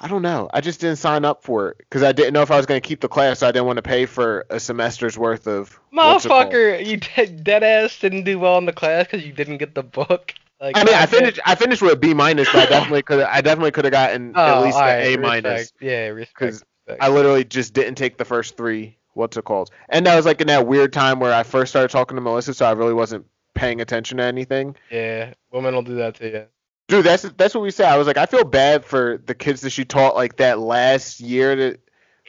I 0.00 0.08
don't 0.08 0.22
know. 0.22 0.50
I 0.52 0.60
just 0.60 0.80
didn't 0.80 0.98
sign 0.98 1.24
up 1.24 1.44
for 1.44 1.70
it 1.70 1.78
because 1.78 2.02
I 2.02 2.12
didn't 2.12 2.34
know 2.34 2.42
if 2.42 2.50
I 2.50 2.56
was 2.56 2.66
going 2.66 2.80
to 2.80 2.86
keep 2.86 3.00
the 3.00 3.08
class. 3.08 3.38
So 3.38 3.48
I 3.48 3.52
didn't 3.52 3.66
want 3.66 3.76
to 3.76 3.82
pay 3.82 4.06
for 4.06 4.44
a 4.50 4.56
semester's 4.56 5.16
worth 5.16 5.46
of. 5.46 5.80
motherfucker, 5.94 6.84
you 6.84 6.98
dead, 6.98 7.44
dead 7.44 7.62
ass 7.62 7.98
didn't 8.00 8.24
do 8.24 8.38
well 8.38 8.58
in 8.58 8.66
the 8.66 8.72
class 8.72 9.06
because 9.06 9.24
you 9.24 9.32
didn't 9.32 9.58
get 9.58 9.74
the 9.74 9.82
book. 9.82 10.34
Like, 10.64 10.78
I 10.78 10.84
mean, 10.84 10.94
I 10.94 11.06
finished. 11.06 11.40
I 11.44 11.54
finished 11.54 11.82
with 11.82 11.92
a 11.92 11.96
B 11.96 12.14
minus, 12.14 12.50
but 12.50 12.62
I 12.62 12.66
definitely 12.70 13.02
could. 13.02 13.20
I 13.20 13.40
definitely 13.42 13.70
could 13.70 13.84
have 13.84 13.92
gotten 13.92 14.32
Oh, 14.34 14.40
at 14.40 14.62
least 14.64 14.76
alright, 14.76 15.06
an 15.06 15.14
A 15.14 15.18
minus. 15.18 15.72
Yeah, 15.80 16.12
because. 16.14 16.64
I 17.00 17.08
literally 17.08 17.44
just 17.44 17.72
didn't 17.72 17.94
take 17.94 18.18
the 18.18 18.26
first 18.26 18.56
three. 18.58 18.98
What's 19.14 19.36
it 19.36 19.44
called? 19.44 19.70
And 19.88 20.04
that 20.06 20.16
was 20.16 20.26
like 20.26 20.40
in 20.42 20.48
that 20.48 20.66
weird 20.66 20.92
time 20.92 21.18
where 21.20 21.32
I 21.32 21.42
first 21.42 21.72
started 21.72 21.90
talking 21.90 22.16
to 22.16 22.20
Melissa, 22.20 22.52
so 22.52 22.66
I 22.66 22.72
really 22.72 22.92
wasn't 22.92 23.24
paying 23.54 23.80
attention 23.80 24.18
to 24.18 24.24
anything. 24.24 24.76
yeah, 24.90 25.32
women 25.50 25.74
will 25.74 25.82
do 25.82 25.94
that 25.94 26.16
to 26.16 26.28
you. 26.30 26.44
Dude, 26.88 27.06
that's 27.06 27.22
that's 27.38 27.54
what 27.54 27.62
we 27.62 27.70
said. 27.70 27.86
I 27.86 27.96
was 27.96 28.06
like, 28.06 28.18
I 28.18 28.26
feel 28.26 28.44
bad 28.44 28.84
for 28.84 29.18
the 29.24 29.34
kids 29.34 29.62
that 29.62 29.70
she 29.70 29.84
taught 29.86 30.14
like 30.14 30.36
that 30.36 30.58
last 30.58 31.20
year 31.20 31.56
that 31.56 31.80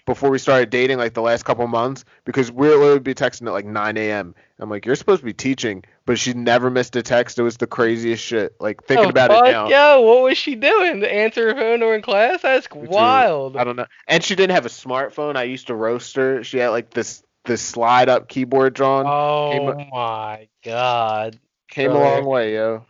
before 0.06 0.30
we 0.30 0.38
started 0.38 0.70
dating, 0.70 0.98
like 0.98 1.13
the 1.13 1.22
last 1.22 1.44
couple 1.44 1.65
months, 1.68 2.06
because 2.26 2.52
we 2.52 2.76
would 2.76 3.04
be 3.04 3.15
texting 3.15 3.48
at 3.48 3.54
like 3.54 3.65
9 3.65 3.98
a.m. 3.98 4.36
I'm 4.60 4.70
like, 4.70 4.86
you're 4.86 4.96
supposed 4.96 5.22
to 5.22 5.26
be 5.26 5.34
teaching, 5.34 5.84
but 6.06 6.20
she 6.20 6.34
never 6.34 6.70
missed 6.70 6.96
a 6.96 7.02
text. 7.02 7.39
It 7.39 7.44
was 7.44 7.58
the 7.58 7.68
craziest 7.68 8.24
shit. 8.24 8.56
Like 8.60 8.84
thinking 8.84 9.08
Oh, 9.08 9.10
about 9.10 9.32
it 9.32 9.52
now, 9.52 9.68
Yo, 9.68 10.02
what 10.02 10.24
was 10.24 10.38
she 10.38 10.56
doing? 10.56 11.02
To 11.02 11.12
answer 11.12 11.54
her 11.54 11.60
phone 11.60 11.80
during 11.80 12.02
class? 12.02 12.44
That's 12.44 12.68
wild. 12.72 13.58
I 13.58 13.63
don't 13.63 13.76
know. 13.76 13.88
And 14.08 14.24
she 14.24 14.36
didn't 14.36 14.54
have 14.54 14.65
a 14.65 14.70
smartphone. 14.70 15.36
I 15.36 15.44
used 15.44 15.68
to 15.68 15.76
roast 15.76 16.15
her. 16.15 16.44
She 16.44 16.60
had 16.60 16.70
like 16.70 16.91
this 16.91 17.24
this 17.46 17.62
slide 17.62 18.10
up 18.10 18.28
keyboard 18.28 18.74
drawn. 18.74 19.06
Oh 19.08 19.74
my 19.91 20.48
god. 20.63 21.39
Came 21.70 21.91
a 21.91 22.00
long 22.00 22.26
way, 22.26 22.54
yo. 22.54 22.86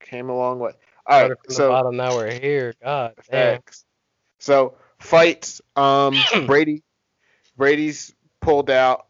Came 0.00 0.28
a 0.28 0.36
long 0.36 0.58
way. 0.58 0.72
All 1.06 1.20
right, 1.20 1.26
Started 1.26 1.36
from 1.36 1.48
the 1.48 1.54
so 1.54 1.68
bottom, 1.68 1.96
now 1.96 2.16
we're 2.16 2.32
here. 2.32 2.74
God. 2.82 3.14
Facts. 3.30 3.84
So 4.38 4.74
fights. 5.04 5.60
Um, 5.76 6.16
Brady. 6.46 6.82
Brady's 7.56 8.14
pulled 8.40 8.70
out 8.70 9.06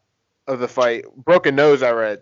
of 0.46 0.58
the 0.60 0.68
fight. 0.68 1.04
Broken 1.16 1.54
nose. 1.56 1.82
I 1.82 1.92
read. 1.92 2.20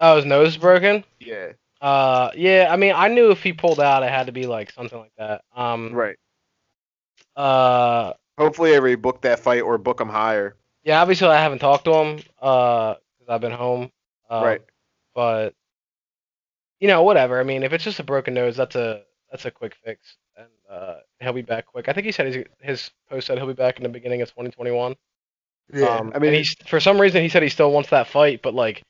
Oh, 0.00 0.16
his 0.16 0.24
nose 0.24 0.48
is 0.48 0.56
broken? 0.56 1.04
Yeah. 1.20 1.52
Uh, 1.80 2.30
yeah. 2.36 2.68
I 2.70 2.76
mean, 2.76 2.92
I 2.94 3.08
knew 3.08 3.30
if 3.30 3.42
he 3.42 3.52
pulled 3.52 3.80
out, 3.80 4.02
it 4.02 4.08
had 4.10 4.26
to 4.26 4.32
be 4.32 4.46
like 4.46 4.70
something 4.72 4.98
like 4.98 5.12
that. 5.18 5.42
Um, 5.54 5.92
Right. 5.92 6.16
uh, 7.36 8.12
Hopefully, 8.38 8.70
they 8.72 8.78
rebook 8.78 9.22
that 9.22 9.40
fight 9.40 9.60
or 9.62 9.78
book 9.78 10.00
him 10.00 10.08
higher. 10.08 10.56
yeah. 10.84 11.00
Obviously, 11.00 11.28
I 11.28 11.40
haven't 11.40 11.58
talked 11.60 11.84
to 11.84 11.92
him. 11.94 12.20
Uh, 12.40 12.94
because 13.18 13.34
I've 13.34 13.40
been 13.40 13.52
home. 13.52 13.90
Um, 14.30 14.44
right. 14.44 14.62
But 15.14 15.54
you 16.80 16.88
know, 16.88 17.02
whatever. 17.04 17.38
I 17.38 17.44
mean, 17.44 17.62
if 17.62 17.72
it's 17.72 17.84
just 17.84 18.00
a 18.00 18.04
broken 18.04 18.34
nose, 18.34 18.56
that's 18.56 18.74
a 18.74 19.02
that's 19.30 19.44
a 19.44 19.50
quick 19.50 19.74
fix, 19.84 20.16
uh, 20.72 20.96
he'll 21.20 21.32
be 21.32 21.42
back 21.42 21.66
quick. 21.66 21.88
I 21.88 21.92
think 21.92 22.06
he 22.06 22.12
said 22.12 22.26
his 22.26 22.44
his 22.60 22.90
post 23.10 23.26
said 23.26 23.36
he'll 23.38 23.46
be 23.46 23.52
back 23.52 23.76
in 23.76 23.82
the 23.82 23.88
beginning 23.88 24.22
of 24.22 24.28
2021. 24.30 24.94
Yeah. 25.72 25.86
Um, 25.86 26.12
I 26.14 26.18
mean, 26.18 26.28
and 26.28 26.36
he's 26.36 26.54
for 26.66 26.80
some 26.80 27.00
reason 27.00 27.22
he 27.22 27.28
said 27.28 27.42
he 27.42 27.48
still 27.48 27.70
wants 27.70 27.90
that 27.90 28.06
fight, 28.08 28.40
but 28.42 28.54
like, 28.54 28.82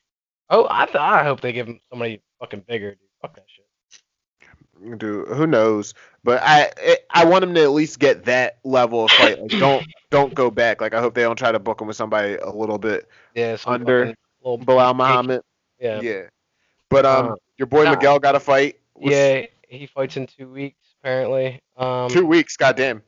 oh, 0.49 0.65
I 0.69 0.85
th- 0.85 0.95
I 0.95 1.23
hope 1.23 1.41
they 1.41 1.51
give 1.51 1.67
him 1.67 1.79
somebody 1.89 2.21
fucking 2.39 2.63
bigger. 2.67 2.91
Dude. 2.91 2.99
Fuck 3.21 3.35
that 3.35 3.45
shit. 3.47 4.99
dude, 4.99 5.27
who 5.29 5.45
knows? 5.47 5.93
But 6.23 6.41
I 6.43 6.71
it, 6.77 7.05
I 7.09 7.25
want 7.25 7.43
him 7.43 7.53
to 7.55 7.61
at 7.63 7.71
least 7.71 7.99
get 7.99 8.25
that 8.25 8.59
level 8.63 9.05
of 9.05 9.11
fight. 9.11 9.39
Like, 9.41 9.51
don't 9.51 9.85
don't 10.09 10.33
go 10.33 10.49
back. 10.49 10.81
Like, 10.81 10.93
I 10.93 11.01
hope 11.01 11.13
they 11.13 11.21
don't 11.23 11.37
try 11.37 11.51
to 11.51 11.59
book 11.59 11.81
him 11.81 11.87
with 11.87 11.97
somebody 11.97 12.35
a 12.35 12.49
little 12.49 12.77
bit 12.77 13.09
Yeah, 13.35 13.57
Under 13.65 14.13
little 14.43 14.59
Belal 14.59 14.95
Muhammad. 14.95 15.41
Yeah, 15.79 16.01
Yeah. 16.01 16.23
But 16.89 17.05
um, 17.05 17.31
Uh, 17.31 17.35
your 17.57 17.65
boy 17.67 17.83
nah. 17.83 17.91
Miguel 17.91 18.19
got 18.19 18.35
a 18.35 18.39
fight. 18.39 18.79
What's- 18.93 19.15
yeah. 19.15 19.45
He 19.67 19.87
fights 19.87 20.17
in 20.17 20.27
two 20.27 20.49
weeks 20.49 20.82
apparently. 21.03 21.61
Um, 21.77 22.09
Two 22.09 22.25
weeks. 22.25 22.55
Goddamn. 22.57 23.03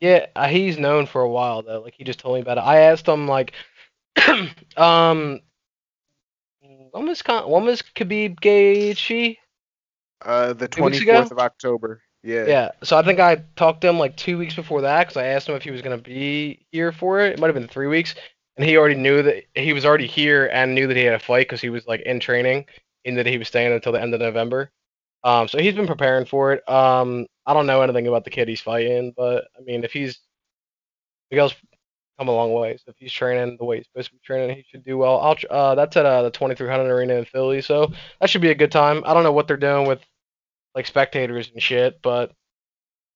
Yeah, 0.00 0.26
uh, 0.34 0.48
he's 0.48 0.78
known 0.78 1.06
for 1.06 1.20
a 1.20 1.28
while 1.28 1.62
though. 1.62 1.80
Like 1.80 1.94
he 1.96 2.04
just 2.04 2.20
told 2.20 2.36
me 2.36 2.40
about 2.40 2.58
it. 2.58 2.62
I 2.62 2.80
asked 2.80 3.06
him 3.06 3.28
like, 3.28 3.52
um, 4.76 5.40
when 6.92 7.06
was 7.06 7.22
Con- 7.22 7.50
when 7.50 7.64
was 7.64 7.82
Khabib 7.82 8.40
Gaethje? 8.40 9.36
Uh, 10.22 10.52
the 10.52 10.68
twenty 10.68 11.00
fourth 11.00 11.30
of 11.32 11.38
October. 11.38 12.02
Yeah. 12.22 12.44
Yeah, 12.46 12.70
so 12.82 12.98
I 12.98 13.02
think 13.02 13.18
I 13.18 13.42
talked 13.56 13.80
to 13.80 13.88
him 13.88 13.98
like 13.98 14.14
two 14.16 14.36
weeks 14.36 14.54
before 14.54 14.82
that 14.82 15.08
because 15.08 15.16
I 15.16 15.26
asked 15.26 15.48
him 15.48 15.54
if 15.54 15.62
he 15.62 15.70
was 15.70 15.80
gonna 15.82 15.98
be 15.98 16.66
here 16.70 16.92
for 16.92 17.20
it. 17.20 17.34
It 17.34 17.38
might 17.38 17.46
have 17.46 17.54
been 17.54 17.68
three 17.68 17.86
weeks, 17.86 18.14
and 18.56 18.66
he 18.66 18.76
already 18.76 18.94
knew 18.94 19.22
that 19.22 19.44
he 19.54 19.72
was 19.72 19.84
already 19.84 20.06
here 20.06 20.50
and 20.52 20.74
knew 20.74 20.86
that 20.86 20.96
he 20.96 21.04
had 21.04 21.14
a 21.14 21.18
fight 21.18 21.46
because 21.48 21.60
he 21.60 21.70
was 21.70 21.86
like 21.86 22.00
in 22.02 22.20
training, 22.20 22.66
and 23.04 23.16
that 23.18 23.26
he 23.26 23.38
was 23.38 23.48
staying 23.48 23.72
until 23.72 23.92
the 23.92 24.00
end 24.00 24.14
of 24.14 24.20
November. 24.20 24.70
Um, 25.22 25.48
so 25.48 25.58
he's 25.58 25.74
been 25.74 25.86
preparing 25.86 26.24
for 26.24 26.52
it. 26.52 26.68
Um, 26.68 27.26
I 27.46 27.54
don't 27.54 27.66
know 27.66 27.82
anything 27.82 28.06
about 28.06 28.24
the 28.24 28.30
kid 28.30 28.48
he's 28.48 28.60
fighting, 28.60 29.12
but 29.16 29.48
I 29.58 29.62
mean, 29.62 29.84
if 29.84 29.92
he's 29.92 30.18
Miguel's 31.30 31.54
come 32.18 32.28
a 32.28 32.32
long 32.32 32.52
way, 32.52 32.76
so 32.76 32.90
if 32.90 32.96
he's 32.98 33.12
training 33.12 33.56
the 33.58 33.64
way 33.64 33.78
he's 33.78 33.86
supposed 33.86 34.08
to 34.08 34.14
be 34.14 34.20
training, 34.24 34.56
he 34.56 34.64
should 34.68 34.84
do 34.84 34.98
well. 34.98 35.20
I'll 35.20 35.36
uh, 35.50 35.74
that's 35.74 35.96
at 35.96 36.06
uh, 36.06 36.22
the 36.22 36.30
2300 36.30 36.90
Arena 36.90 37.14
in 37.14 37.24
Philly, 37.24 37.60
so 37.60 37.92
that 38.20 38.30
should 38.30 38.40
be 38.40 38.50
a 38.50 38.54
good 38.54 38.72
time. 38.72 39.02
I 39.04 39.14
don't 39.14 39.24
know 39.24 39.32
what 39.32 39.46
they're 39.46 39.56
doing 39.56 39.86
with 39.86 40.00
like 40.74 40.86
spectators 40.86 41.50
and 41.52 41.62
shit, 41.62 42.00
but 42.02 42.32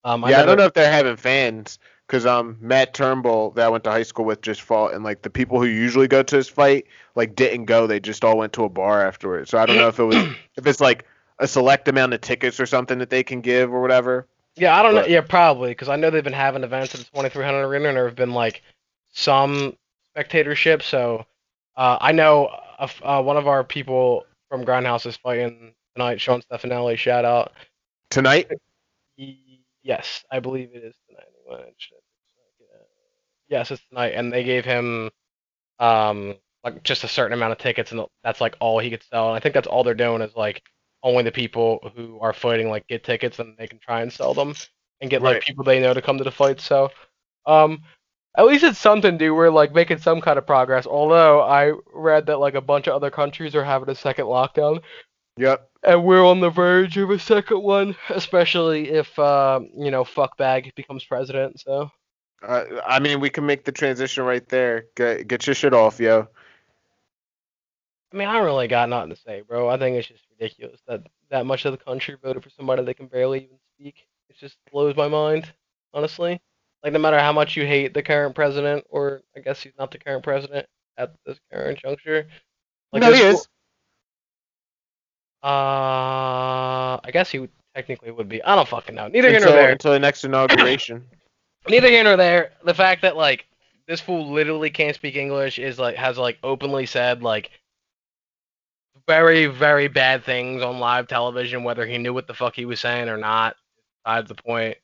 um, 0.04 0.22
yeah, 0.28 0.42
I, 0.42 0.44
don't 0.44 0.58
know 0.58 0.66
if 0.66 0.74
they're 0.74 0.92
having 0.92 1.16
fans 1.16 1.78
because 2.06 2.26
um 2.26 2.58
Matt 2.60 2.92
Turnbull 2.92 3.52
that 3.52 3.66
I 3.66 3.68
went 3.68 3.84
to 3.84 3.90
high 3.90 4.02
school 4.02 4.26
with 4.26 4.42
just 4.42 4.60
fought 4.60 4.92
and 4.92 5.02
like 5.02 5.22
the 5.22 5.30
people 5.30 5.58
who 5.58 5.66
usually 5.66 6.08
go 6.08 6.22
to 6.22 6.36
his 6.36 6.48
fight 6.48 6.86
like 7.14 7.34
didn't 7.34 7.64
go. 7.64 7.86
They 7.86 8.00
just 8.00 8.24
all 8.24 8.36
went 8.36 8.52
to 8.54 8.64
a 8.64 8.68
bar 8.68 9.06
afterwards. 9.06 9.50
So 9.50 9.58
I 9.58 9.66
don't 9.66 9.76
know 9.76 9.88
if 9.88 9.98
it 9.98 10.04
was 10.04 10.16
if 10.56 10.66
it's 10.66 10.80
like 10.80 11.06
a 11.38 11.48
select 11.48 11.88
amount 11.88 12.14
of 12.14 12.20
tickets 12.20 12.60
or 12.60 12.66
something 12.66 12.98
that 12.98 13.10
they 13.10 13.22
can 13.22 13.40
give 13.40 13.72
or 13.72 13.80
whatever. 13.80 14.26
Yeah, 14.56 14.78
I 14.78 14.82
don't 14.82 14.94
know. 14.94 15.04
Yeah, 15.04 15.20
probably 15.20 15.70
because 15.70 15.88
I 15.88 15.96
know 15.96 16.10
they've 16.10 16.22
been 16.22 16.32
having 16.32 16.62
events 16.62 16.94
at 16.94 17.00
the 17.00 17.06
2300 17.06 17.66
arena, 17.66 17.88
and 17.88 17.96
there 17.96 18.06
have 18.06 18.14
been 18.14 18.32
like 18.34 18.62
some 19.12 19.76
spectatorship. 20.06 20.82
So 20.82 21.26
uh, 21.76 21.98
I 22.00 22.12
know 22.12 22.50
a 22.78 22.88
uh, 23.02 23.22
one 23.22 23.36
of 23.36 23.48
our 23.48 23.64
people 23.64 24.26
from 24.48 24.64
Grindhouse 24.64 25.06
is 25.06 25.16
fighting 25.16 25.74
tonight. 25.96 26.20
Sean 26.20 26.42
Stefanelli, 26.42 26.96
shout 26.96 27.24
out. 27.24 27.52
Tonight? 28.10 28.50
Yes, 29.82 30.24
I 30.30 30.38
believe 30.40 30.70
it 30.72 30.84
is 30.84 30.94
tonight. 31.08 31.26
Anyway, 31.46 31.68
it 31.68 31.74
should- 31.76 31.98
Yes, 33.48 33.70
it's 33.70 33.82
tonight, 33.88 34.14
and 34.14 34.32
they 34.32 34.42
gave 34.42 34.64
him 34.64 35.10
um 35.78 36.34
like 36.64 36.82
just 36.82 37.04
a 37.04 37.08
certain 37.08 37.34
amount 37.34 37.52
of 37.52 37.58
tickets, 37.58 37.92
and 37.92 38.00
that's 38.22 38.40
like 38.40 38.56
all 38.58 38.78
he 38.78 38.88
could 38.90 39.02
sell. 39.02 39.28
And 39.28 39.36
I 39.36 39.40
think 39.40 39.52
that's 39.54 39.66
all 39.66 39.84
they're 39.84 39.94
doing 39.94 40.22
is 40.22 40.34
like 40.34 40.62
only 41.04 41.22
the 41.22 41.30
people 41.30 41.92
who 41.94 42.18
are 42.20 42.32
fighting 42.32 42.68
like 42.68 42.88
get 42.88 43.04
tickets, 43.04 43.38
and 43.38 43.56
they 43.56 43.68
can 43.68 43.78
try 43.78 44.00
and 44.02 44.12
sell 44.12 44.34
them 44.34 44.54
and 45.00 45.10
get 45.10 45.22
like 45.22 45.42
people 45.42 45.62
they 45.62 45.78
know 45.80 45.94
to 45.94 46.02
come 46.02 46.18
to 46.18 46.24
the 46.24 46.32
fight. 46.32 46.60
So, 46.60 46.90
um, 47.46 47.82
at 48.36 48.46
least 48.46 48.64
it's 48.64 48.78
something, 48.80 49.16
dude. 49.16 49.36
We're 49.36 49.50
like 49.50 49.72
making 49.72 49.98
some 49.98 50.20
kind 50.20 50.38
of 50.38 50.46
progress. 50.46 50.86
Although 50.86 51.42
I 51.42 51.72
read 51.92 52.26
that 52.26 52.38
like 52.40 52.54
a 52.54 52.60
bunch 52.60 52.88
of 52.88 52.94
other 52.94 53.10
countries 53.10 53.54
are 53.54 53.62
having 53.62 53.88
a 53.90 53.94
second 53.94 54.24
lockdown 54.24 54.82
Yep. 55.36 55.68
and 55.82 56.04
we're 56.04 56.24
on 56.24 56.40
the 56.40 56.50
verge 56.50 56.96
of 56.96 57.10
a 57.10 57.18
second 57.18 57.62
one, 57.62 57.96
especially 58.10 58.90
if 58.90 59.16
uh, 59.18 59.60
you 59.76 59.90
know 59.90 60.04
fuckbag 60.04 60.74
becomes 60.74 61.04
president. 61.04 61.60
So 61.60 61.90
Uh, 62.42 62.64
I 62.86 62.98
mean, 62.98 63.20
we 63.20 63.30
can 63.30 63.46
make 63.46 63.64
the 63.64 63.72
transition 63.72 64.24
right 64.24 64.46
there. 64.48 64.86
Get 64.96 65.28
get 65.28 65.46
your 65.46 65.54
shit 65.54 65.74
off, 65.74 66.00
yo. 66.00 66.28
I 68.14 68.16
mean, 68.16 68.28
I 68.28 68.34
don't 68.34 68.44
really 68.44 68.68
got 68.68 68.88
nothing 68.88 69.10
to 69.10 69.16
say, 69.16 69.40
bro. 69.40 69.68
I 69.68 69.76
think 69.76 69.96
it's 69.96 70.06
just 70.06 70.22
ridiculous 70.30 70.80
that 70.86 71.02
that 71.30 71.46
much 71.46 71.64
of 71.64 71.72
the 71.72 71.78
country 71.78 72.16
voted 72.22 72.44
for 72.44 72.50
somebody 72.50 72.84
that 72.84 72.94
can 72.94 73.08
barely 73.08 73.38
even 73.38 73.56
speak. 73.76 74.06
It 74.30 74.36
just 74.38 74.56
blows 74.70 74.94
my 74.94 75.08
mind, 75.08 75.52
honestly. 75.92 76.40
Like 76.84 76.92
no 76.92 77.00
matter 77.00 77.18
how 77.18 77.32
much 77.32 77.56
you 77.56 77.66
hate 77.66 77.92
the 77.92 78.04
current 78.04 78.36
president, 78.36 78.84
or 78.88 79.22
I 79.36 79.40
guess 79.40 79.60
he's 79.60 79.72
not 79.76 79.90
the 79.90 79.98
current 79.98 80.22
president 80.22 80.66
at 80.96 81.12
this 81.26 81.40
current 81.52 81.80
juncture. 81.80 82.28
Like 82.92 83.02
no, 83.02 83.12
he 83.12 83.20
is. 83.20 83.48
Uh, 85.42 87.02
I 87.02 87.10
guess 87.12 87.30
he 87.30 87.40
would, 87.40 87.50
technically 87.74 88.12
would 88.12 88.28
be. 88.28 88.40
I 88.44 88.54
don't 88.54 88.68
fucking 88.68 88.94
know. 88.94 89.08
Neither 89.08 89.30
here 89.30 89.40
nor 89.40 89.50
there. 89.50 89.72
until 89.72 89.90
the 89.90 89.98
next 89.98 90.24
inauguration. 90.24 91.04
neither 91.68 91.88
here 91.88 92.04
nor 92.04 92.16
there. 92.16 92.52
The 92.64 92.74
fact 92.74 93.02
that 93.02 93.16
like 93.16 93.46
this 93.88 94.00
fool 94.00 94.30
literally 94.30 94.70
can't 94.70 94.94
speak 94.94 95.16
English 95.16 95.58
is 95.58 95.80
like 95.80 95.96
has 95.96 96.16
like 96.16 96.38
openly 96.44 96.86
said 96.86 97.20
like 97.20 97.50
very 99.06 99.46
very 99.46 99.88
bad 99.88 100.24
things 100.24 100.62
on 100.62 100.78
live 100.78 101.06
television, 101.08 101.64
whether 101.64 101.86
he 101.86 101.98
knew 101.98 102.14
what 102.14 102.26
the 102.26 102.34
fuck 102.34 102.54
he 102.56 102.64
was 102.64 102.80
saying 102.80 103.08
or 103.08 103.16
not. 103.16 103.56
Besides 104.04 104.28
the 104.28 104.34
point. 104.34 104.76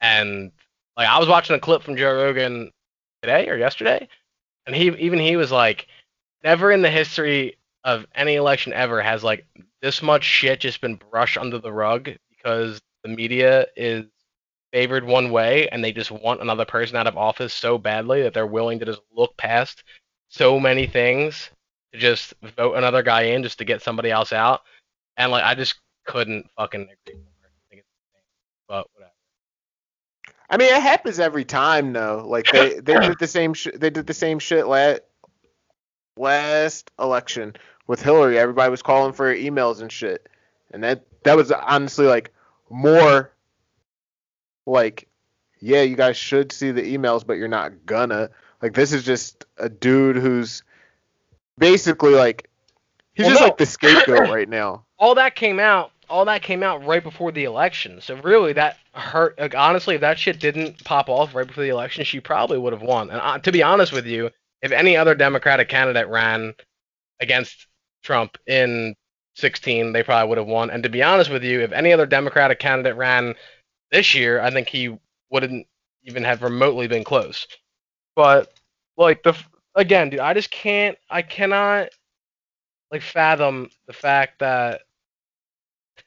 And 0.00 0.52
like 0.96 1.08
I 1.08 1.18
was 1.18 1.28
watching 1.28 1.56
a 1.56 1.60
clip 1.60 1.82
from 1.82 1.96
Joe 1.96 2.14
Rogan 2.14 2.70
today 3.22 3.48
or 3.48 3.56
yesterday, 3.56 4.08
and 4.66 4.74
he 4.74 4.88
even 4.98 5.18
he 5.18 5.36
was 5.36 5.52
like, 5.52 5.86
never 6.44 6.70
in 6.70 6.82
the 6.82 6.90
history 6.90 7.56
of 7.84 8.06
any 8.14 8.34
election 8.34 8.72
ever 8.72 9.00
has 9.00 9.22
like 9.22 9.46
this 9.80 10.02
much 10.02 10.24
shit 10.24 10.60
just 10.60 10.80
been 10.80 10.96
brushed 10.96 11.38
under 11.38 11.58
the 11.58 11.72
rug 11.72 12.10
because 12.30 12.80
the 13.04 13.08
media 13.08 13.66
is 13.76 14.04
favored 14.72 15.04
one 15.04 15.30
way 15.30 15.68
and 15.68 15.82
they 15.82 15.92
just 15.92 16.10
want 16.10 16.42
another 16.42 16.64
person 16.64 16.96
out 16.96 17.06
of 17.06 17.16
office 17.16 17.54
so 17.54 17.78
badly 17.78 18.22
that 18.22 18.34
they're 18.34 18.46
willing 18.46 18.78
to 18.78 18.84
just 18.84 19.00
look 19.14 19.36
past 19.36 19.84
so 20.28 20.58
many 20.58 20.86
things 20.86 21.50
to 21.92 21.98
just 21.98 22.34
vote 22.56 22.74
another 22.74 23.02
guy 23.02 23.22
in 23.22 23.42
just 23.42 23.58
to 23.58 23.64
get 23.64 23.82
somebody 23.82 24.10
else 24.10 24.32
out. 24.32 24.62
And 25.16 25.30
like 25.30 25.44
I 25.44 25.54
just 25.54 25.76
couldn't 26.06 26.48
fucking 26.56 26.82
agree 26.82 27.18
more. 27.18 27.32
I 27.44 27.48
think 27.70 27.80
it's 27.80 27.88
insane. 28.12 28.22
But 28.68 28.86
whatever. 28.94 29.12
I 30.48 30.56
mean, 30.56 30.72
it 30.72 30.80
happens 30.80 31.18
every 31.18 31.44
time, 31.44 31.92
though. 31.92 32.24
Like 32.26 32.46
they 32.52 32.80
they 32.80 32.98
did 33.00 33.18
the 33.18 33.26
same 33.26 33.54
sh- 33.54 33.68
they 33.74 33.90
did 33.90 34.06
the 34.06 34.14
same 34.14 34.38
shit 34.38 34.66
last 34.66 35.00
last 36.16 36.90
election 36.98 37.54
with 37.86 38.02
Hillary. 38.02 38.38
Everybody 38.38 38.70
was 38.70 38.82
calling 38.82 39.12
for 39.12 39.34
emails 39.34 39.80
and 39.80 39.90
shit, 39.90 40.28
and 40.70 40.82
that 40.84 41.04
that 41.24 41.36
was 41.36 41.50
honestly 41.50 42.06
like 42.06 42.32
more 42.70 43.32
like, 44.66 45.08
yeah, 45.60 45.82
you 45.82 45.96
guys 45.96 46.16
should 46.16 46.52
see 46.52 46.70
the 46.70 46.96
emails, 46.96 47.26
but 47.26 47.34
you're 47.34 47.48
not 47.48 47.86
gonna. 47.86 48.30
Like 48.62 48.74
this 48.74 48.92
is 48.92 49.04
just 49.04 49.44
a 49.58 49.68
dude 49.68 50.16
who's 50.16 50.62
basically 51.58 52.14
like 52.14 52.48
he's 53.14 53.24
Well, 53.24 53.30
just 53.32 53.40
no. 53.40 53.46
like 53.48 53.58
the 53.58 53.66
scapegoat 53.66 54.28
right 54.32 54.48
now. 54.48 54.84
all 54.98 55.14
that 55.14 55.34
came 55.34 55.58
out 55.60 55.92
all 56.08 56.24
that 56.26 56.42
came 56.42 56.62
out 56.62 56.84
right 56.86 57.02
before 57.02 57.32
the 57.32 57.44
election 57.44 58.00
so 58.00 58.14
really 58.16 58.52
that 58.52 58.78
hurt 58.92 59.38
like 59.38 59.54
honestly 59.56 59.94
if 59.96 60.00
that 60.00 60.18
shit 60.18 60.38
didn't 60.38 60.82
pop 60.84 61.08
off 61.08 61.34
right 61.34 61.46
before 61.46 61.64
the 61.64 61.70
election 61.70 62.04
she 62.04 62.20
probably 62.20 62.58
would 62.58 62.72
have 62.72 62.82
won 62.82 63.10
and 63.10 63.20
uh, 63.20 63.38
to 63.38 63.50
be 63.52 63.62
honest 63.62 63.92
with 63.92 64.06
you 64.06 64.30
if 64.62 64.70
any 64.72 64.96
other 64.96 65.14
democratic 65.14 65.68
candidate 65.68 66.08
ran 66.08 66.54
against 67.20 67.66
trump 68.04 68.38
in 68.46 68.94
16 69.34 69.92
they 69.92 70.02
probably 70.02 70.28
would 70.28 70.38
have 70.38 70.46
won 70.46 70.70
and 70.70 70.82
to 70.84 70.88
be 70.88 71.02
honest 71.02 71.30
with 71.30 71.42
you 71.42 71.60
if 71.60 71.72
any 71.72 71.92
other 71.92 72.06
democratic 72.06 72.58
candidate 72.58 72.96
ran 72.96 73.34
this 73.90 74.14
year 74.14 74.40
i 74.40 74.50
think 74.50 74.68
he 74.68 74.96
wouldn't 75.30 75.66
even 76.04 76.22
have 76.22 76.42
remotely 76.42 76.86
been 76.86 77.02
close 77.04 77.46
but 78.14 78.52
like 78.96 79.22
the 79.24 79.34
again 79.76 80.10
dude 80.10 80.20
i 80.20 80.34
just 80.34 80.50
can't 80.50 80.98
i 81.08 81.22
cannot 81.22 81.88
like 82.90 83.02
fathom 83.02 83.68
the 83.86 83.92
fact 83.92 84.40
that 84.40 84.82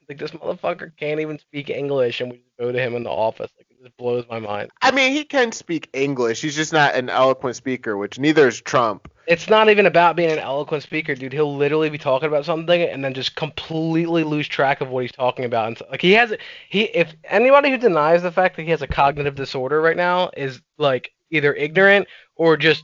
like 0.09 0.17
this 0.17 0.31
motherfucker 0.31 0.91
can't 0.97 1.19
even 1.19 1.37
speak 1.37 1.69
English 1.69 2.19
and 2.19 2.31
we 2.31 2.37
just 2.37 2.73
to 2.73 2.81
him 2.81 2.95
in 2.95 3.03
the 3.03 3.11
office. 3.11 3.51
Like 3.57 3.67
it 3.69 3.81
just 3.81 3.95
blows 3.95 4.25
my 4.29 4.39
mind. 4.39 4.71
I 4.81 4.91
mean, 4.91 5.13
he 5.13 5.23
can 5.23 5.51
speak 5.51 5.87
English. 5.93 6.41
He's 6.41 6.55
just 6.55 6.73
not 6.73 6.95
an 6.95 7.09
eloquent 7.09 7.55
speaker, 7.55 7.95
which 7.95 8.17
neither 8.17 8.47
is 8.47 8.59
Trump. 8.59 9.09
It's 9.27 9.47
not 9.47 9.69
even 9.69 9.85
about 9.85 10.15
being 10.15 10.31
an 10.31 10.39
eloquent 10.39 10.81
speaker, 10.81 11.13
dude. 11.13 11.33
He'll 11.33 11.55
literally 11.55 11.91
be 11.91 11.99
talking 11.99 12.27
about 12.27 12.45
something 12.45 12.81
and 12.81 13.05
then 13.05 13.13
just 13.13 13.35
completely 13.35 14.23
lose 14.23 14.47
track 14.47 14.81
of 14.81 14.89
what 14.89 15.03
he's 15.03 15.11
talking 15.11 15.45
about. 15.45 15.67
And 15.67 15.77
so, 15.77 15.85
like 15.91 16.01
he 16.01 16.13
has 16.13 16.33
he 16.69 16.85
if 16.85 17.13
anybody 17.25 17.69
who 17.69 17.77
denies 17.77 18.23
the 18.23 18.31
fact 18.31 18.55
that 18.55 18.63
he 18.63 18.71
has 18.71 18.81
a 18.81 18.87
cognitive 18.87 19.35
disorder 19.35 19.79
right 19.79 19.97
now 19.97 20.31
is 20.35 20.59
like 20.79 21.11
either 21.29 21.53
ignorant 21.53 22.07
or 22.35 22.57
just 22.57 22.83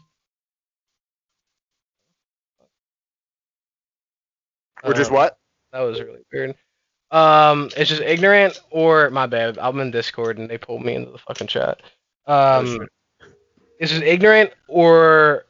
Just 4.94 5.12
Um, 5.12 5.18
what? 5.18 5.38
That 5.72 5.82
was 5.82 6.00
really 6.02 6.22
weird. 6.32 6.56
Um, 7.12 7.70
it's 7.78 7.90
just 7.90 8.02
ignorant 8.02 8.60
or 8.72 9.10
my 9.10 9.28
bad. 9.28 9.58
I'm 9.58 9.80
in 9.80 9.92
Discord 9.92 10.38
and 10.38 10.50
they 10.50 10.58
pulled 10.58 10.84
me 10.84 10.96
into 10.96 11.12
the 11.12 11.18
fucking 11.18 11.48
chat. 11.48 11.82
Um, 12.28 12.66
shit. 12.66 12.90
it's 13.80 13.92
just 13.92 14.04
ignorant 14.04 14.52
or 14.68 15.46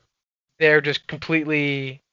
they're 0.60 0.82
just 0.82 1.08
completely 1.08 2.04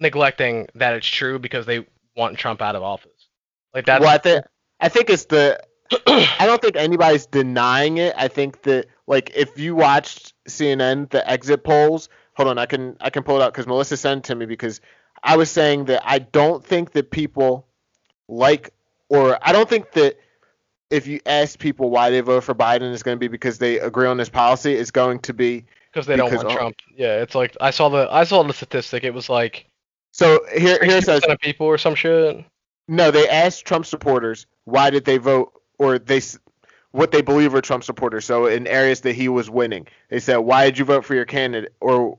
neglecting 0.00 0.66
that 0.74 0.94
it's 0.94 1.06
true 1.06 1.38
because 1.38 1.66
they 1.66 1.86
want 2.16 2.38
Trump 2.38 2.62
out 2.62 2.76
of 2.76 2.82
office. 2.82 3.28
Like 3.74 3.86
that's 3.86 4.00
well, 4.00 4.14
I 4.14 4.18
think 4.18 4.44
I 4.80 4.88
think 4.88 5.10
it's 5.10 5.26
the. 5.26 5.62
I 6.06 6.46
don't 6.46 6.60
think 6.60 6.76
anybody's 6.76 7.26
denying 7.26 7.98
it. 7.98 8.14
I 8.16 8.28
think 8.28 8.62
that 8.62 8.86
like 9.06 9.30
if 9.36 9.58
you 9.58 9.74
watched 9.74 10.34
CNN, 10.48 11.10
the 11.10 11.28
exit 11.30 11.62
polls. 11.62 12.08
Hold 12.36 12.48
on, 12.48 12.58
I 12.58 12.66
can 12.66 12.96
I 13.00 13.10
can 13.10 13.22
pull 13.22 13.36
it 13.36 13.42
out 13.42 13.52
because 13.52 13.66
Melissa 13.66 13.96
sent 13.96 14.24
it 14.24 14.28
to 14.28 14.34
me 14.34 14.46
because 14.46 14.80
I 15.22 15.36
was 15.36 15.50
saying 15.50 15.86
that 15.86 16.02
I 16.04 16.18
don't 16.20 16.64
think 16.64 16.92
that 16.92 17.10
people 17.10 17.66
like 18.28 18.72
or 19.08 19.38
I 19.42 19.52
don't 19.52 19.68
think 19.68 19.92
that 19.92 20.18
if 20.90 21.06
you 21.06 21.20
ask 21.26 21.58
people 21.58 21.90
why 21.90 22.10
they 22.10 22.20
vote 22.20 22.44
for 22.44 22.54
Biden 22.54 22.92
it's 22.92 23.02
going 23.02 23.16
to 23.16 23.20
be 23.20 23.28
because 23.28 23.58
they 23.58 23.78
agree 23.80 24.06
on 24.06 24.16
this 24.16 24.28
policy. 24.28 24.74
It's 24.74 24.90
going 24.90 25.18
to 25.20 25.34
be 25.34 25.64
because 25.92 26.06
they 26.06 26.16
don't 26.16 26.30
because 26.30 26.44
want 26.44 26.54
all- 26.54 26.58
Trump. 26.58 26.76
Yeah, 26.96 27.22
it's 27.22 27.34
like 27.34 27.56
I 27.60 27.70
saw 27.70 27.88
the 27.88 28.08
I 28.10 28.24
saw 28.24 28.42
the 28.42 28.52
statistic. 28.52 29.04
It 29.04 29.14
was 29.14 29.28
like 29.28 29.66
so 30.12 30.40
here 30.52 30.78
here 30.82 30.98
it 30.98 31.04
says 31.04 31.24
of 31.24 31.38
people 31.40 31.66
or 31.66 31.78
some 31.78 31.94
shit. 31.94 32.44
No, 32.88 33.10
they 33.10 33.28
asked 33.28 33.64
Trump 33.66 33.86
supporters 33.86 34.46
why 34.64 34.90
did 34.90 35.04
they 35.04 35.18
vote, 35.18 35.52
or 35.78 35.98
they 35.98 36.20
what 36.92 37.10
they 37.10 37.22
believe 37.22 37.54
are 37.54 37.60
Trump 37.60 37.84
supporters. 37.84 38.24
So 38.24 38.46
in 38.46 38.66
areas 38.66 39.00
that 39.02 39.14
he 39.14 39.28
was 39.28 39.50
winning, 39.50 39.86
they 40.08 40.20
said, 40.20 40.38
"Why 40.38 40.64
did 40.64 40.78
you 40.78 40.84
vote 40.84 41.04
for 41.04 41.14
your 41.14 41.24
candidate?" 41.24 41.72
or 41.80 42.16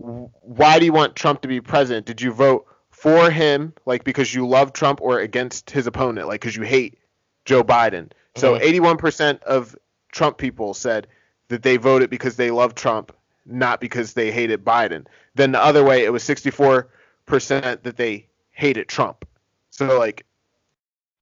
"Why 0.00 0.78
do 0.78 0.84
you 0.84 0.92
want 0.92 1.14
Trump 1.16 1.42
to 1.42 1.48
be 1.48 1.60
president? 1.60 2.06
Did 2.06 2.20
you 2.22 2.32
vote 2.32 2.66
for 2.90 3.30
him, 3.30 3.74
like 3.86 4.04
because 4.04 4.34
you 4.34 4.46
love 4.46 4.72
Trump, 4.72 5.00
or 5.02 5.18
against 5.20 5.70
his 5.70 5.86
opponent, 5.86 6.26
like 6.28 6.40
because 6.40 6.56
you 6.56 6.62
hate 6.62 6.98
Joe 7.44 7.62
Biden?" 7.62 8.10
So 8.36 8.54
Mhm. 8.54 8.62
81% 8.62 9.42
of 9.42 9.76
Trump 10.12 10.38
people 10.38 10.74
said 10.74 11.06
that 11.48 11.62
they 11.62 11.76
voted 11.76 12.10
because 12.10 12.36
they 12.36 12.50
love 12.50 12.74
Trump, 12.74 13.12
not 13.44 13.80
because 13.80 14.14
they 14.14 14.30
hated 14.30 14.64
Biden. 14.64 15.06
Then 15.34 15.52
the 15.52 15.62
other 15.62 15.84
way, 15.84 16.04
it 16.04 16.12
was 16.12 16.22
64% 16.22 17.82
that 17.82 17.96
they 17.96 18.26
hated 18.52 18.88
Trump. 18.88 19.26
So 19.70 19.98
like, 19.98 20.24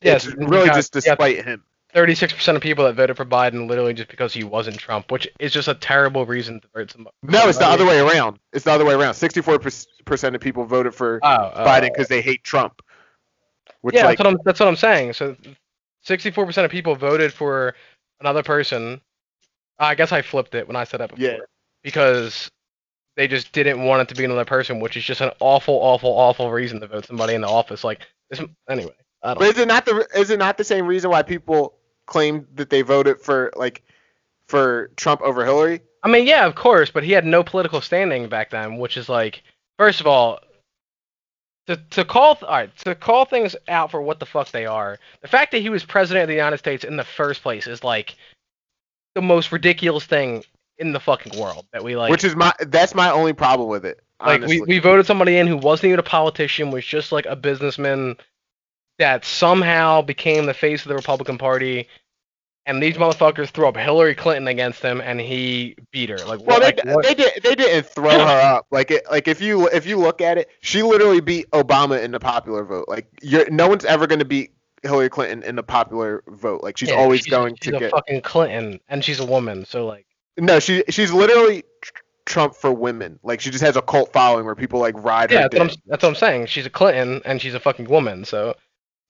Yes, 0.01 0.27
it's 0.27 0.37
really 0.37 0.67
got- 0.69 0.77
just 0.77 0.95
yeah. 0.95 1.01
despite 1.01 1.45
him. 1.45 1.65
Thirty-six 1.95 2.35
percent 2.35 2.55
of 2.57 2.63
people 2.63 2.85
that 2.85 2.95
voted 2.95 3.17
for 3.17 3.25
Biden 3.25 3.67
literally 3.67 3.95
just 3.95 4.11
because 4.11 4.35
he 4.35 4.45
wasn't 4.45 4.77
Trump, 4.79 5.11
which 5.11 5.27
is 5.41 5.53
just 5.53 5.69
a 5.69 5.75
terrible 5.75 6.27
reason 6.27 6.61
to 6.61 6.69
vote 6.75 6.91
somebody. 6.91 7.15
No, 7.23 7.49
it's 7.49 7.57
the 7.57 7.67
other 7.67 7.87
way 7.87 7.99
around. 7.99 8.39
It's 8.53 8.67
the 8.67 8.73
other 8.73 8.85
way 8.85 8.93
around. 8.93 9.15
64% 9.15 10.35
of 10.35 10.41
people 10.41 10.65
voted 10.65 10.95
for 10.95 11.19
Oh, 11.23 11.29
oh, 11.31 11.53
oh. 11.55 11.65
Biden 11.65 11.91
because 11.91 12.09
they 12.09 12.21
hate 12.21 12.45
Trump. 12.45 12.83
Which 13.81 13.95
yeah, 13.95 14.05
like 14.05 14.19
that's 14.19 14.27
what 14.27 14.35
I'm. 14.35 14.41
That's 14.45 14.61
what 14.61 14.69
I'm 14.69 14.77
saying. 14.77 15.15
So, 15.15 15.35
sixty-four 16.03 16.45
percent 16.45 16.67
of 16.67 16.71
people 16.71 16.95
voted 16.95 17.33
for 17.33 17.75
another 18.21 18.43
person. 18.43 19.01
I 19.79 19.95
guess 19.95 20.13
I 20.13 20.21
flipped 20.21 20.55
it 20.55 20.67
when 20.67 20.77
I 20.77 20.85
said 20.85 21.01
that 21.01 21.11
before. 21.11 21.25
Yeah. 21.25 21.39
Because 21.83 22.51
they 23.17 23.29
just 23.29 23.53
didn't 23.53 23.83
want 23.83 24.03
it 24.03 24.09
to 24.09 24.15
be 24.15 24.25
another 24.25 24.45
person, 24.45 24.81
which 24.81 24.97
is 24.97 25.05
just 25.05 25.21
an 25.21 25.31
awful, 25.41 25.75
awful, 25.75 26.11
awful 26.11 26.51
reason 26.51 26.81
to 26.81 26.87
vote 26.87 27.07
somebody 27.07 27.35
in 27.35 27.41
the 27.41 27.49
office. 27.49 27.83
Like 27.83 28.01
this. 28.31 28.41
Anyway, 28.69 28.93
I 29.23 29.29
don't. 29.29 29.39
But 29.39 29.49
is 29.49 29.59
it 29.59 29.69
not 29.69 29.87
the 29.87 30.07
is 30.15 30.31
it 30.31 30.39
not 30.39 30.59
the 30.59 30.65
same 30.65 30.87
reason 30.87 31.11
why 31.11 31.23
people 31.23 31.78
claim 32.09 32.47
that 32.57 32.71
they 32.71 32.83
voted 32.83 33.21
for 33.21 33.53
like 33.55 33.83
for 34.49 34.91
Trump 34.97 35.21
over 35.21 35.45
Hillary? 35.45 35.81
I 36.03 36.09
mean, 36.09 36.27
yeah, 36.27 36.47
of 36.47 36.55
course, 36.55 36.91
but 36.91 37.05
he 37.05 37.13
had 37.13 37.25
no 37.25 37.45
political 37.45 37.81
standing 37.81 38.29
back 38.29 38.51
then, 38.51 38.79
which 38.79 38.97
is 38.97 39.09
like, 39.09 39.43
first 39.79 40.01
of 40.01 40.07
all, 40.07 40.41
to 41.67 41.77
to 41.91 42.05
call 42.05 42.39
all 42.43 42.49
right 42.49 42.77
to 42.79 42.95
call 42.95 43.25
things 43.25 43.55
out 43.69 43.91
for 43.91 44.01
what 44.01 44.19
the 44.19 44.27
fuck 44.27 44.51
they 44.51 44.67
are. 44.67 44.99
The 45.21 45.29
fact 45.29 45.53
that 45.53 45.59
he 45.61 45.69
was 45.69 45.85
president 45.85 46.25
of 46.25 46.29
the 46.29 46.35
United 46.35 46.59
States 46.59 46.83
in 46.83 46.97
the 46.97 47.05
first 47.05 47.43
place 47.43 47.67
is 47.67 47.85
like 47.85 48.17
the 49.15 49.23
most 49.23 49.53
ridiculous 49.53 50.05
thing 50.05 50.45
in 50.79 50.93
the 50.93 51.01
fucking 51.01 51.39
world 51.39 51.67
that 51.73 51.85
we 51.85 51.97
like. 51.97 52.11
Which 52.11 52.25
is 52.25 52.35
my 52.35 52.53
that's 52.61 52.95
my 52.95 53.11
only 53.11 53.35
problem 53.35 53.69
with 53.69 53.85
it. 53.85 54.01
like 54.21 54.41
Honestly. 54.43 54.63
we, 54.63 54.67
we 54.67 54.79
voted 54.79 55.05
somebody 55.05 55.37
in 55.37 55.47
who 55.47 55.59
wasn't 55.59 55.89
even 55.89 55.99
a 55.99 56.05
politician, 56.05 56.71
was 56.71 56.87
just 56.87 57.13
like 57.13 57.27
a 57.27 57.37
businessman 57.37 58.17
that 58.99 59.25
somehow 59.25 60.03
became 60.03 60.47
the 60.47 60.55
face 60.55 60.83
of 60.83 60.89
the 60.89 60.95
Republican 60.95 61.39
Party. 61.39 61.89
And 62.67 62.83
these 62.83 62.97
motherfuckers 62.97 63.49
threw 63.49 63.67
up 63.67 63.79
Hillary 63.79 64.15
Clinton 64.15 64.47
against 64.47 64.83
him, 64.83 65.01
and 65.01 65.19
he 65.19 65.75
beat 65.91 66.11
her. 66.11 66.19
Like, 66.19 66.41
well, 66.45 66.61
what, 66.61 66.79
they, 66.85 66.93
like, 66.93 67.07
they 67.07 67.15
did 67.15 67.43
they 67.43 67.55
didn't 67.55 67.87
throw 67.87 68.11
her 68.11 68.41
up 68.43 68.67
like 68.71 68.91
it 68.91 69.05
like 69.11 69.27
if 69.27 69.41
you 69.41 69.69
if 69.69 69.87
you 69.87 69.97
look 69.97 70.21
at 70.21 70.37
it, 70.37 70.51
she 70.61 70.83
literally 70.83 71.23
beat 71.23 71.51
Obama 71.53 72.03
in 72.03 72.11
the 72.11 72.21
popular 72.21 72.65
vote. 72.65 72.85
Like 72.87 73.07
you're 73.23 73.49
no 73.49 73.69
one's 73.69 73.87
ever 73.87 74.07
going 74.07 74.19
to 74.19 74.27
beat 74.27 74.51
Hillary 74.83 75.09
Clinton 75.09 75.43
in 75.45 75.57
the 75.57 75.63
popular 75.63 76.23
vote. 76.29 76.63
Like 76.63 76.77
she's 76.77 76.91
Yeah, 76.91 76.97
always 76.97 77.21
she's- 77.21 77.31
going 77.31 77.57
she's 77.63 77.71
to 77.71 77.77
a 77.79 77.81
get 77.81 77.91
fucking 77.91 78.21
Clinton, 78.21 78.81
and 78.91 79.03
she's 79.03 79.19
a 79.19 79.25
woman, 79.27 79.65
so 79.65 79.87
like, 79.87 80.05
no. 80.37 80.61
She 80.61 80.85
she's 80.91 81.11
literally 81.11 81.65
Trump 82.27 82.55
for 82.55 82.71
women. 82.71 83.19
Like 83.23 83.41
she 83.41 83.49
just 83.49 83.65
has 83.65 83.77
a 83.77 83.83
cult 83.83 84.13
following 84.13 84.45
where 84.45 84.55
people 84.55 84.79
like 84.79 84.95
ride 85.03 85.31
yeah, 85.31 85.45
her. 85.45 85.49
that's 85.49 85.59
what, 85.59 85.71
I'm, 85.71 85.77
that's 85.87 86.03
what 86.03 86.09
I'm 86.11 86.15
saying. 86.17 86.47
She's 86.49 86.67
a 86.67 86.71
Clinton, 86.71 87.23
and 87.25 87.41
she's 87.41 87.55
a 87.55 87.61
fucking 87.61 87.89
woman, 87.89 88.27
so, 88.27 88.55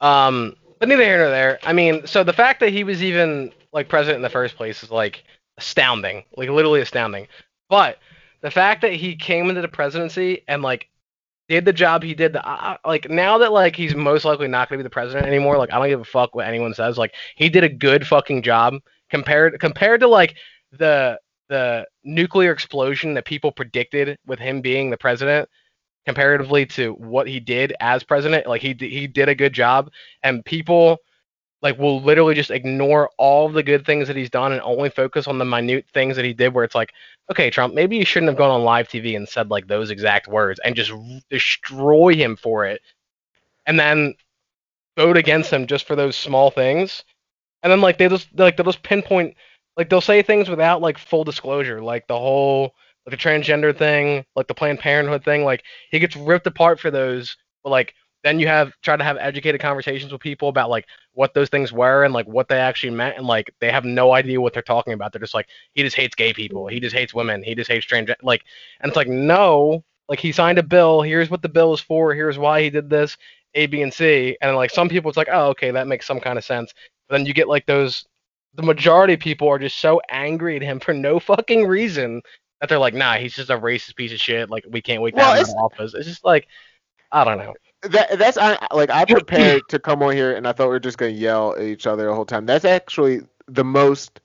um, 0.00 0.54
but 0.78 0.88
neither 0.88 1.02
here 1.02 1.18
nor 1.18 1.30
there. 1.30 1.58
I 1.64 1.72
mean, 1.72 2.06
so 2.06 2.22
the 2.22 2.32
fact 2.32 2.60
that 2.60 2.70
he 2.70 2.84
was 2.84 3.02
even 3.02 3.52
like 3.72 3.88
president 3.88 4.16
in 4.16 4.22
the 4.22 4.30
first 4.30 4.56
place 4.56 4.82
is 4.82 4.90
like 4.90 5.24
astounding, 5.58 6.24
like 6.36 6.48
literally 6.48 6.80
astounding. 6.80 7.26
But 7.68 7.98
the 8.40 8.50
fact 8.50 8.82
that 8.82 8.92
he 8.92 9.16
came 9.16 9.48
into 9.48 9.60
the 9.60 9.68
presidency 9.68 10.42
and 10.48 10.62
like 10.62 10.88
did 11.48 11.64
the 11.64 11.72
job 11.72 12.02
he 12.02 12.14
did, 12.14 12.36
I, 12.36 12.78
I- 12.84 12.88
like 12.88 13.10
now 13.10 13.38
that 13.38 13.52
like 13.52 13.74
he's 13.76 13.94
most 13.94 14.24
likely 14.24 14.48
not 14.48 14.68
gonna 14.68 14.78
be 14.78 14.84
the 14.84 14.90
president 14.90 15.26
anymore, 15.26 15.58
like 15.58 15.72
I 15.72 15.78
don't 15.78 15.88
give 15.88 16.00
a 16.00 16.04
fuck 16.04 16.34
what 16.34 16.46
anyone 16.46 16.74
says. 16.74 16.96
Like 16.98 17.14
he 17.36 17.48
did 17.48 17.64
a 17.64 17.68
good 17.68 18.06
fucking 18.06 18.42
job 18.42 18.74
compared 19.10 19.58
compared 19.60 20.00
to 20.00 20.08
like 20.08 20.36
the 20.72 21.18
the 21.48 21.86
nuclear 22.04 22.52
explosion 22.52 23.14
that 23.14 23.24
people 23.24 23.50
predicted 23.50 24.18
with 24.26 24.38
him 24.38 24.60
being 24.60 24.90
the 24.90 24.98
president 24.98 25.48
comparatively 26.06 26.64
to 26.64 26.92
what 26.94 27.28
he 27.28 27.38
did 27.40 27.74
as 27.80 28.02
president 28.02 28.46
like 28.46 28.62
he 28.62 28.74
he 28.78 29.06
did 29.06 29.28
a 29.28 29.34
good 29.34 29.52
job 29.52 29.90
and 30.22 30.44
people 30.44 30.98
like 31.60 31.76
will 31.78 32.00
literally 32.00 32.34
just 32.34 32.50
ignore 32.50 33.10
all 33.18 33.48
the 33.48 33.62
good 33.62 33.84
things 33.84 34.06
that 34.06 34.16
he's 34.16 34.30
done 34.30 34.52
and 34.52 34.62
only 34.62 34.88
focus 34.88 35.26
on 35.26 35.38
the 35.38 35.44
minute 35.44 35.84
things 35.92 36.16
that 36.16 36.24
he 36.24 36.32
did 36.32 36.54
where 36.54 36.64
it's 36.64 36.74
like 36.74 36.92
okay 37.30 37.50
Trump 37.50 37.74
maybe 37.74 37.96
you 37.96 38.04
shouldn't 38.04 38.30
have 38.30 38.38
gone 38.38 38.50
on 38.50 38.62
live 38.62 38.88
TV 38.88 39.16
and 39.16 39.28
said 39.28 39.50
like 39.50 39.66
those 39.66 39.90
exact 39.90 40.28
words 40.28 40.60
and 40.64 40.74
just 40.74 40.92
destroy 41.28 42.14
him 42.14 42.36
for 42.36 42.64
it 42.64 42.80
and 43.66 43.78
then 43.78 44.14
vote 44.98 45.16
against 45.16 45.52
him 45.52 45.66
just 45.66 45.86
for 45.86 45.94
those 45.94 46.16
small 46.16 46.50
things. 46.50 47.04
And 47.62 47.70
then 47.70 47.80
like 47.80 47.98
they 47.98 48.08
just 48.08 48.28
like 48.36 48.56
they'll 48.56 48.66
just 48.66 48.82
pinpoint 48.82 49.36
like 49.76 49.88
they'll 49.88 50.00
say 50.00 50.22
things 50.22 50.48
without 50.50 50.80
like 50.80 50.98
full 50.98 51.24
disclosure 51.24 51.80
like 51.80 52.06
the 52.08 52.18
whole 52.18 52.74
like 53.08 53.18
the 53.18 53.28
transgender 53.28 53.76
thing 53.76 54.24
like 54.36 54.46
the 54.46 54.54
planned 54.54 54.78
parenthood 54.78 55.24
thing 55.24 55.44
like 55.44 55.62
he 55.90 55.98
gets 55.98 56.16
ripped 56.16 56.46
apart 56.46 56.78
for 56.78 56.90
those 56.90 57.36
but 57.62 57.70
like 57.70 57.94
then 58.24 58.40
you 58.40 58.46
have 58.46 58.72
try 58.82 58.96
to 58.96 59.04
have 59.04 59.16
educated 59.18 59.60
conversations 59.60 60.12
with 60.12 60.20
people 60.20 60.48
about 60.48 60.70
like 60.70 60.86
what 61.12 61.34
those 61.34 61.48
things 61.48 61.72
were 61.72 62.04
and 62.04 62.12
like 62.12 62.26
what 62.26 62.48
they 62.48 62.58
actually 62.58 62.90
meant 62.90 63.16
and 63.16 63.26
like 63.26 63.50
they 63.60 63.70
have 63.70 63.84
no 63.84 64.12
idea 64.12 64.40
what 64.40 64.52
they're 64.52 64.62
talking 64.62 64.92
about. 64.92 65.12
They're 65.12 65.20
just 65.20 65.34
like 65.34 65.48
he 65.74 65.82
just 65.82 65.96
hates 65.96 66.14
gay 66.14 66.32
people. 66.32 66.66
He 66.66 66.80
just 66.80 66.94
hates 66.94 67.14
women. 67.14 67.42
He 67.42 67.54
just 67.54 67.70
hates 67.70 67.86
trans 67.86 68.10
like 68.22 68.42
and 68.80 68.90
it's 68.90 68.96
like 68.96 69.08
no 69.08 69.84
like 70.08 70.20
he 70.20 70.32
signed 70.32 70.58
a 70.58 70.62
bill. 70.62 71.02
Here's 71.02 71.30
what 71.30 71.42
the 71.42 71.48
bill 71.48 71.74
is 71.74 71.80
for. 71.80 72.14
Here's 72.14 72.38
why 72.38 72.62
he 72.62 72.70
did 72.70 72.90
this 72.90 73.16
a 73.54 73.66
b 73.66 73.82
and 73.82 73.94
c. 73.94 74.36
And 74.40 74.56
like 74.56 74.70
some 74.70 74.88
people 74.88 75.08
it's 75.08 75.16
like 75.16 75.28
oh 75.30 75.48
okay 75.48 75.70
that 75.70 75.86
makes 75.86 76.06
some 76.06 76.20
kind 76.20 76.38
of 76.38 76.44
sense. 76.44 76.72
But 77.08 77.16
then 77.16 77.26
you 77.26 77.34
get 77.34 77.48
like 77.48 77.66
those 77.66 78.04
the 78.54 78.62
majority 78.62 79.14
of 79.14 79.20
people 79.20 79.48
are 79.48 79.58
just 79.58 79.78
so 79.78 80.00
angry 80.10 80.56
at 80.56 80.62
him 80.62 80.80
for 80.80 80.92
no 80.92 81.20
fucking 81.20 81.66
reason 81.66 82.20
that 82.60 82.68
they're 82.68 82.78
like, 82.78 82.94
nah, 82.94 83.16
he's 83.16 83.34
just 83.34 83.50
a 83.50 83.58
racist 83.58 83.96
piece 83.96 84.12
of 84.12 84.20
shit. 84.20 84.50
Like 84.50 84.64
we 84.68 84.82
can't 84.82 85.02
wait 85.02 85.16
to 85.16 85.22
Well, 85.22 85.32
have 85.32 85.38
him 85.38 85.48
in 85.50 85.56
office. 85.56 85.94
It's 85.94 86.08
just 86.08 86.24
like, 86.24 86.48
I 87.12 87.24
don't 87.24 87.38
know. 87.38 87.54
that 87.82 88.18
that's 88.18 88.36
I, 88.38 88.58
like 88.72 88.90
I 88.90 89.04
prepared 89.04 89.68
to 89.68 89.78
come 89.78 90.02
on 90.02 90.14
here 90.14 90.34
and 90.36 90.46
I 90.46 90.52
thought 90.52 90.66
we 90.66 90.70
were 90.70 90.80
just 90.80 90.98
gonna 90.98 91.12
yell 91.12 91.54
at 91.54 91.62
each 91.62 91.86
other 91.86 92.06
the 92.06 92.14
whole 92.14 92.24
time. 92.24 92.46
That's 92.46 92.64
actually 92.64 93.20
the 93.46 93.64
most 93.64 94.20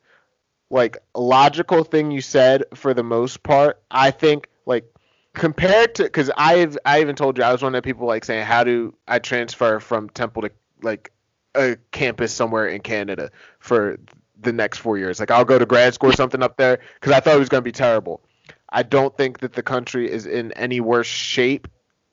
like 0.69 0.97
logical 1.15 1.83
thing 1.83 2.11
you 2.11 2.21
said 2.21 2.63
for 2.75 2.93
the 2.93 3.03
most 3.03 3.43
part. 3.43 3.81
I 3.91 4.11
think 4.11 4.49
like 4.65 4.85
compared 5.33 5.95
to 5.95 6.03
because 6.03 6.31
I've 6.37 6.77
I 6.85 7.01
even 7.01 7.15
told 7.15 7.37
you 7.37 7.43
I 7.43 7.51
was 7.51 7.61
one 7.61 7.75
of 7.75 7.83
the 7.83 7.87
people 7.87 8.07
like 8.07 8.25
saying 8.25 8.45
how 8.45 8.63
do 8.63 8.95
I 9.07 9.19
transfer 9.19 9.79
from 9.79 10.09
Temple 10.09 10.43
to 10.43 10.51
like 10.81 11.11
a 11.55 11.77
campus 11.91 12.33
somewhere 12.33 12.67
in 12.67 12.81
Canada 12.81 13.31
for 13.59 13.97
the 14.43 14.53
next 14.53 14.79
four 14.79 14.97
years. 14.97 15.19
Like 15.19 15.31
I'll 15.31 15.45
go 15.45 15.57
to 15.59 15.65
grad 15.65 15.93
school 15.93 16.09
or 16.09 16.13
something 16.13 16.43
up 16.43 16.57
there 16.57 16.79
because 16.95 17.11
I 17.11 17.19
thought 17.19 17.35
it 17.35 17.39
was 17.39 17.49
gonna 17.49 17.61
be 17.61 17.71
terrible. 17.71 18.21
I 18.69 18.83
don't 18.83 19.15
think 19.17 19.39
that 19.39 19.53
the 19.53 19.63
country 19.63 20.09
is 20.11 20.25
in 20.25 20.51
any 20.53 20.79
worse 20.81 21.07
shape, 21.07 21.67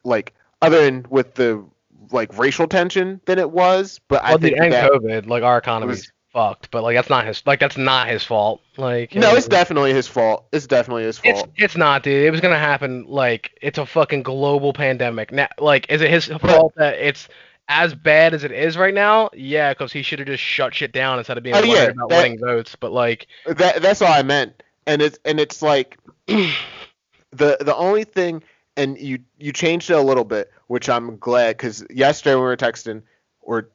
like 0.05 0.35
other 0.63 0.83
than 0.83 1.07
with 1.11 1.35
the 1.35 1.65
like 2.13 2.37
racial 2.39 2.67
tension 2.67 3.21
than 3.27 3.39
it 3.39 3.51
was. 3.51 4.01
But 4.09 4.23
I 4.25 4.31
Well, 4.31 4.39
dude, 4.39 4.51
think 4.53 4.63
and 4.65 4.73
that 4.73 4.91
COVID, 4.93 5.27
like 5.27 5.43
our 5.43 5.59
economy's 5.59 5.99
was- 5.99 6.13
fucked. 6.33 6.71
But 6.71 6.83
like 6.83 6.95
that's 6.97 7.09
not 7.11 7.27
his. 7.27 7.43
Like 7.47 7.61
that's 7.61 7.77
not 7.79 8.09
his 8.09 8.23
fault. 8.25 8.61
Like 8.77 9.15
no, 9.15 9.33
uh, 9.33 9.35
it's 9.35 9.49
definitely 9.49 9.93
his 9.93 10.07
fault. 10.07 10.47
It's 10.53 10.67
definitely 10.67 11.05
his 11.05 11.21
It's 11.25 11.41
fault. 11.41 11.51
it's 11.57 11.77
not, 11.77 12.03
dude. 12.03 12.25
It 12.27 12.31
was 12.31 12.41
gonna 12.41 12.59
happen. 12.59 13.05
Like 13.09 13.59
it's 13.63 13.79
a 13.79 13.87
fucking 13.87 14.23
global 14.23 14.73
pandemic. 14.73 15.33
Now, 15.33 15.49
like, 15.59 15.87
is 15.91 16.03
it 16.03 16.11
his 16.11 16.27
fault 16.27 16.75
that 16.77 16.95
it's 16.95 17.29
as 17.71 17.95
bad 17.95 18.35
as 18.35 18.45
it 18.45 18.53
is 18.53 18.77
right 18.77 18.93
now? 18.93 19.31
Yeah, 19.33 19.73
because 19.73 19.93
he 19.93 20.03
should 20.03 20.19
have 20.19 20.27
just 20.29 20.43
shut 20.43 20.75
shit 20.75 20.93
down 20.93 21.19
instead 21.19 21.39
of 21.39 21.45
being 21.45 21.55
Oh, 21.57 21.61
worried 21.61 21.71
yeah, 21.73 21.85
about 21.85 22.11
that- 22.11 22.23
winning 22.23 22.39
votes. 22.39 22.77
But 22.77 22.93
like, 22.93 23.29
That 23.47 23.81
that's 23.81 24.03
all 24.03 24.13
I 24.13 24.23
meant. 24.23 24.63
And 24.87 25.01
it's 25.01 25.19
and 25.25 25.39
it's 25.41 25.63
like 25.63 25.97
the 26.27 26.55
the 27.33 27.75
only 27.77 28.05
thing 28.05 28.43
and 28.77 28.99
you 28.99 29.21
you 29.39 29.53
changed 29.53 29.91
it 29.91 29.95
a 29.95 30.01
little 30.03 30.25
bit, 30.25 30.51
which 30.67 30.89
I'm 30.89 31.17
glad 31.19 31.57
because 31.57 31.85
yesterday 31.91 32.35
when 32.35 32.43
we 32.43 32.49
were 32.49 32.57
texting 32.57 33.03
or 33.41 33.71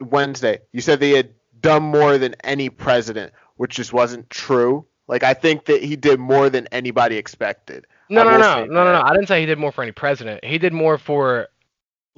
Wednesday, 0.00 0.60
you 0.72 0.80
said 0.80 1.00
they 1.00 1.10
had 1.10 1.30
done 1.60 1.82
more 1.82 2.18
than 2.18 2.34
any 2.44 2.70
president, 2.70 3.32
which 3.56 3.74
just 3.76 3.92
wasn't 3.92 4.30
true. 4.30 4.86
Like 5.08 5.24
I 5.24 5.34
think 5.34 5.64
that 5.66 5.82
he 5.82 5.96
did 5.96 6.20
more 6.20 6.48
than 6.50 6.68
anybody 6.72 7.16
expected. 7.16 7.86
no, 8.08 8.20
I 8.22 8.24
no, 8.24 8.30
no, 8.38 8.64
no, 8.66 8.84
no, 8.84 8.92
no. 8.92 9.02
I 9.02 9.12
didn't 9.12 9.26
say 9.28 9.40
he 9.40 9.46
did 9.46 9.58
more 9.58 9.72
for 9.72 9.82
any 9.82 9.92
president. 9.92 10.44
He 10.44 10.58
did 10.58 10.72
more 10.72 10.98
for 10.98 11.48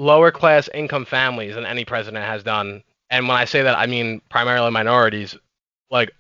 lower 0.03 0.31
class 0.31 0.69
income 0.75 1.05
families 1.05 1.55
than 1.55 1.65
any 1.65 1.85
president 1.85 2.25
has 2.25 2.43
done. 2.43 2.83
And 3.11 3.29
when 3.29 3.37
I 3.37 3.45
say 3.45 3.63
that, 3.63 3.79
I 3.79 3.87
mean 3.87 4.21
primarily 4.29 4.71
minorities. 4.71 5.37
Like, 5.91 6.11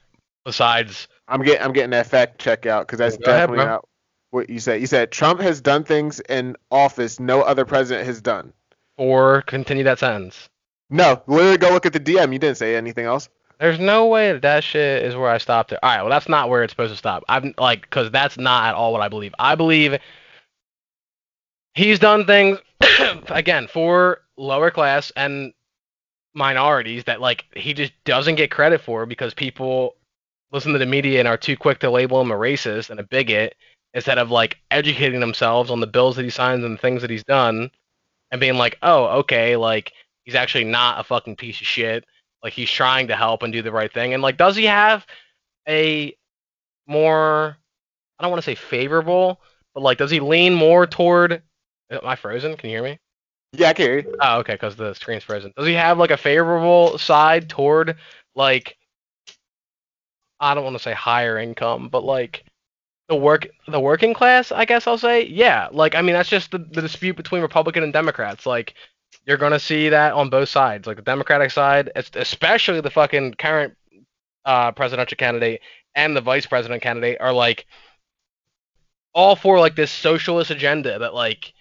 besides, 0.45 1.09
I'm 1.29 1.43
getting 1.43 1.63
I'm 1.63 1.73
getting 1.73 1.91
that 1.91 2.07
fact 2.07 2.39
check 2.39 2.67
out 2.67 2.87
because 2.87 2.99
that's 2.99 3.17
Go 3.17 3.31
ahead, 3.31 3.49
definitely 3.49 3.65
not 3.67 3.89
what 4.31 4.49
you 4.49 4.61
said. 4.61 4.81
You 4.81 4.87
said 4.87 5.11
Trump 5.11 5.41
has 5.41 5.61
done 5.61 5.85
things 5.85 6.21
in 6.29 6.57
office 6.71 7.19
no 7.19 7.43
other 7.43 7.65
president 7.65 8.07
has 8.07 8.21
done. 8.21 8.53
or 8.97 9.43
continue 9.43 9.85
that 9.85 9.99
sentence. 9.99 10.49
No, 10.91 11.23
literally 11.27 11.57
go 11.57 11.71
look 11.71 11.87
at 11.87 11.93
the 11.93 12.01
DM. 12.01 12.33
You 12.33 12.39
didn't 12.39 12.59
say 12.59 12.77
anything 12.77 13.07
else. 13.07 13.29
There's 13.59 13.79
no 13.79 14.07
way 14.07 14.33
that 14.33 14.43
that 14.43 14.65
shit 14.65 15.05
is 15.05 15.15
where 15.15 15.31
I 15.31 15.39
stopped 15.39 15.73
it. 15.73 15.79
All 15.83 15.91
right, 15.91 16.03
well 16.03 16.11
that's 16.11 16.29
not 16.29 16.49
where 16.51 16.63
it's 16.63 16.73
supposed 16.73 16.93
to 16.93 16.97
stop. 16.97 17.25
I'm 17.29 17.55
like, 17.59 17.89
cause 17.91 18.11
that's 18.11 18.37
not 18.37 18.69
at 18.69 18.75
all 18.75 18.93
what 18.93 19.01
I 19.01 19.09
believe. 19.09 19.35
I 19.39 19.55
believe 19.55 19.99
he's 21.75 21.99
done 21.99 22.27
things 22.27 22.59
again 23.29 23.67
for 23.67 24.19
lower 24.37 24.71
class 24.71 25.13
and 25.17 25.53
minorities 26.35 27.05
that 27.05 27.21
like 27.21 27.45
he 27.55 27.75
just 27.75 27.93
doesn't 28.05 28.37
get 28.37 28.51
credit 28.51 28.81
for 28.81 29.07
because 29.07 29.35
people 29.35 29.95
listen 30.51 30.73
to 30.73 30.79
the 30.79 30.87
media 30.87 31.19
and 31.19 31.29
are 31.29 31.37
too 31.37 31.57
quick 31.57 31.79
to 31.81 31.91
label 31.91 32.21
him 32.21 32.31
a 32.31 32.35
racist 32.35 32.91
and 32.91 33.01
a 33.01 33.05
bigot 33.05 33.55
instead 33.95 34.19
of 34.19 34.31
like 34.31 34.59
educating 34.71 35.21
themselves 35.21 35.71
on 35.71 35.81
the 35.81 35.87
bills 35.87 36.17
that 36.17 36.25
he 36.25 36.31
signs 36.31 36.65
and 36.65 36.75
the 36.75 36.81
things 36.81 37.03
that 37.03 37.11
he's 37.11 37.25
done 37.25 37.71
and 38.31 38.41
being 38.41 38.57
like, 38.57 38.79
oh, 38.83 39.05
okay, 39.21 39.57
like 39.57 39.93
he's 40.25 40.35
actually 40.35 40.65
not 40.65 40.99
a 40.99 41.05
fucking 41.05 41.37
piece 41.37 41.61
of 41.61 41.67
shit. 41.67 42.05
Like 42.43 42.53
he's 42.53 42.71
trying 42.71 43.09
to 43.09 43.17
help 43.17 43.43
and 43.43 43.53
do 43.53 43.63
the 43.63 43.73
right 43.73 43.93
thing. 43.93 44.15
And 44.15 44.23
like, 44.23 44.37
does 44.37 44.57
he 44.57 44.65
have 44.65 45.07
a 45.69 46.17
more, 46.87 47.57
I 48.19 48.23
don't 48.23 48.31
want 48.31 48.43
to 48.43 48.51
say 48.51 48.55
favorable, 48.55 49.41
but 49.75 49.83
like, 49.83 49.99
does 49.99 50.11
he 50.11 50.21
lean 50.21 50.55
more 50.55 50.87
toward? 50.87 51.43
Am 51.93 52.07
I 52.07 52.17
frozen? 52.17 52.57
Can 52.57 52.71
you 52.71 52.77
hear 52.77 52.83
me? 52.83 52.99
Yeah, 53.53 53.69
I 53.69 53.73
can 53.75 53.87
hear 53.87 53.99
you. 53.99 54.17
Oh, 54.21 54.39
okay, 54.39 54.55
because 54.55 54.77
the 54.77 54.95
screen's 54.95 55.25
frozen. 55.25 55.53
Does 55.57 55.67
he 55.67 55.75
have 55.75 55.99
like 55.99 56.11
a 56.11 56.17
favorable 56.17 56.99
side 56.99 57.49
toward 57.49 57.97
like 58.35 58.77
I 60.41 60.55
don't 60.55 60.65
want 60.65 60.77
to 60.77 60.83
say 60.83 60.93
higher 60.93 61.39
income, 61.39 61.89
but 61.89 62.03
like 62.03 62.45
the 63.09 63.17
work 63.17 63.49
the 63.69 63.81
working 63.81 64.15
class, 64.15 64.53
I 64.53 64.65
guess 64.65 64.87
I'll 64.87 64.99
say. 64.99 65.27
Yeah, 65.27 65.69
like 65.71 65.95
I 65.95 66.03
mean 66.03 66.15
that's 66.15 66.31
just 66.31 66.51
the, 66.51 66.59
the 66.59 66.81
dispute 66.81 67.17
between 67.17 67.43
Republican 67.43 67.83
and 67.83 67.93
Democrats. 67.93 68.47
Like 68.47 68.75
you're 69.27 69.37
gonna 69.37 69.61
see 69.61 69.91
that 69.91 70.15
on 70.15 70.31
both 70.31 70.49
sides, 70.49 70.87
like 70.87 70.97
the 70.97 71.03
Democratic 71.03 71.51
side, 71.51 71.93
especially 71.95 72.81
the 72.81 72.91
fucking 72.91 73.35
current 73.35 73.75
uh, 74.45 74.73
presidential 74.73 75.17
candidate 75.17 75.61
and 75.95 76.17
the 76.17 76.21
vice 76.21 76.47
president 76.47 76.83
candidate 76.83 77.19
are 77.21 77.33
like 77.33 77.67
all 79.15 79.37
for 79.37 79.59
like 79.61 79.77
this 79.77 79.91
socialist 79.91 80.51
agenda 80.51 80.99
that 80.99 81.15
like 81.15 81.53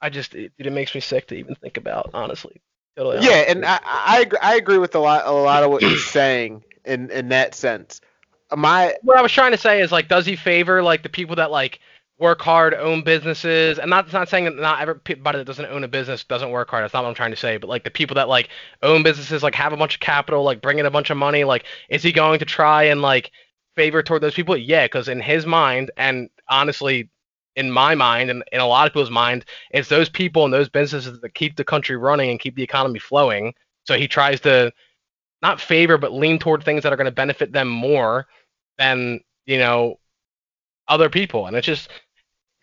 I 0.00 0.10
just 0.10 0.34
it, 0.34 0.52
it 0.58 0.72
makes 0.72 0.94
me 0.94 1.00
sick 1.00 1.26
to 1.28 1.36
even 1.36 1.54
think 1.56 1.76
about, 1.76 2.10
honestly. 2.14 2.60
Totally 2.96 3.24
yeah, 3.24 3.44
and 3.48 3.64
I 3.64 3.78
I 3.84 4.20
agree, 4.20 4.38
I 4.42 4.56
agree 4.56 4.78
with 4.78 4.94
a 4.94 4.98
lot 4.98 5.26
a 5.26 5.32
lot 5.32 5.62
of 5.62 5.70
what 5.70 5.82
you're 5.82 5.98
saying 5.98 6.64
in 6.84 7.10
in 7.10 7.28
that 7.28 7.54
sense. 7.54 8.00
My 8.54 8.94
what 9.02 9.16
I 9.16 9.22
was 9.22 9.32
trying 9.32 9.52
to 9.52 9.58
say 9.58 9.80
is 9.80 9.92
like, 9.92 10.08
does 10.08 10.26
he 10.26 10.36
favor 10.36 10.82
like 10.82 11.02
the 11.02 11.08
people 11.08 11.36
that 11.36 11.50
like 11.50 11.80
work 12.18 12.42
hard, 12.42 12.74
own 12.74 13.02
businesses, 13.02 13.78
and 13.78 13.88
not 13.88 14.12
not 14.12 14.28
saying 14.28 14.44
that 14.44 14.56
not 14.56 14.80
everybody 14.80 15.38
that 15.38 15.44
doesn't 15.44 15.66
own 15.66 15.84
a 15.84 15.88
business 15.88 16.24
doesn't 16.24 16.50
work 16.50 16.68
hard. 16.70 16.82
That's 16.82 16.94
not 16.94 17.04
what 17.04 17.10
I'm 17.10 17.14
trying 17.14 17.30
to 17.30 17.36
say. 17.36 17.56
But 17.56 17.68
like 17.68 17.84
the 17.84 17.90
people 17.90 18.14
that 18.16 18.28
like 18.28 18.48
own 18.82 19.02
businesses, 19.02 19.42
like 19.42 19.54
have 19.54 19.72
a 19.72 19.76
bunch 19.76 19.94
of 19.94 20.00
capital, 20.00 20.42
like 20.42 20.60
bring 20.60 20.78
in 20.78 20.86
a 20.86 20.90
bunch 20.90 21.10
of 21.10 21.16
money, 21.16 21.44
like 21.44 21.64
is 21.88 22.02
he 22.02 22.12
going 22.12 22.40
to 22.40 22.44
try 22.44 22.84
and 22.84 23.02
like 23.02 23.30
favor 23.76 24.02
toward 24.02 24.22
those 24.22 24.34
people? 24.34 24.56
Yeah, 24.56 24.86
because 24.86 25.08
in 25.08 25.20
his 25.20 25.46
mind, 25.46 25.90
and 25.96 26.28
honestly, 26.48 27.10
in 27.58 27.70
my 27.70 27.94
mind 27.94 28.30
and 28.30 28.44
in 28.52 28.60
a 28.60 28.66
lot 28.66 28.86
of 28.86 28.92
people's 28.92 29.10
mind, 29.10 29.44
it's 29.72 29.88
those 29.88 30.08
people 30.08 30.44
and 30.44 30.54
those 30.54 30.68
businesses 30.68 31.20
that 31.20 31.34
keep 31.34 31.56
the 31.56 31.64
country 31.64 31.96
running 31.96 32.30
and 32.30 32.38
keep 32.38 32.54
the 32.54 32.62
economy 32.62 33.00
flowing. 33.00 33.52
So 33.84 33.98
he 33.98 34.06
tries 34.06 34.40
to 34.42 34.72
not 35.42 35.60
favor 35.60 35.98
but 35.98 36.12
lean 36.12 36.38
toward 36.38 36.62
things 36.62 36.84
that 36.84 36.92
are 36.92 36.96
going 36.96 37.06
to 37.06 37.10
benefit 37.10 37.52
them 37.52 37.68
more 37.68 38.26
than 38.78 39.20
you 39.44 39.58
know 39.58 39.98
other 40.86 41.10
people, 41.10 41.46
and 41.46 41.56
it's 41.56 41.66
just 41.66 41.88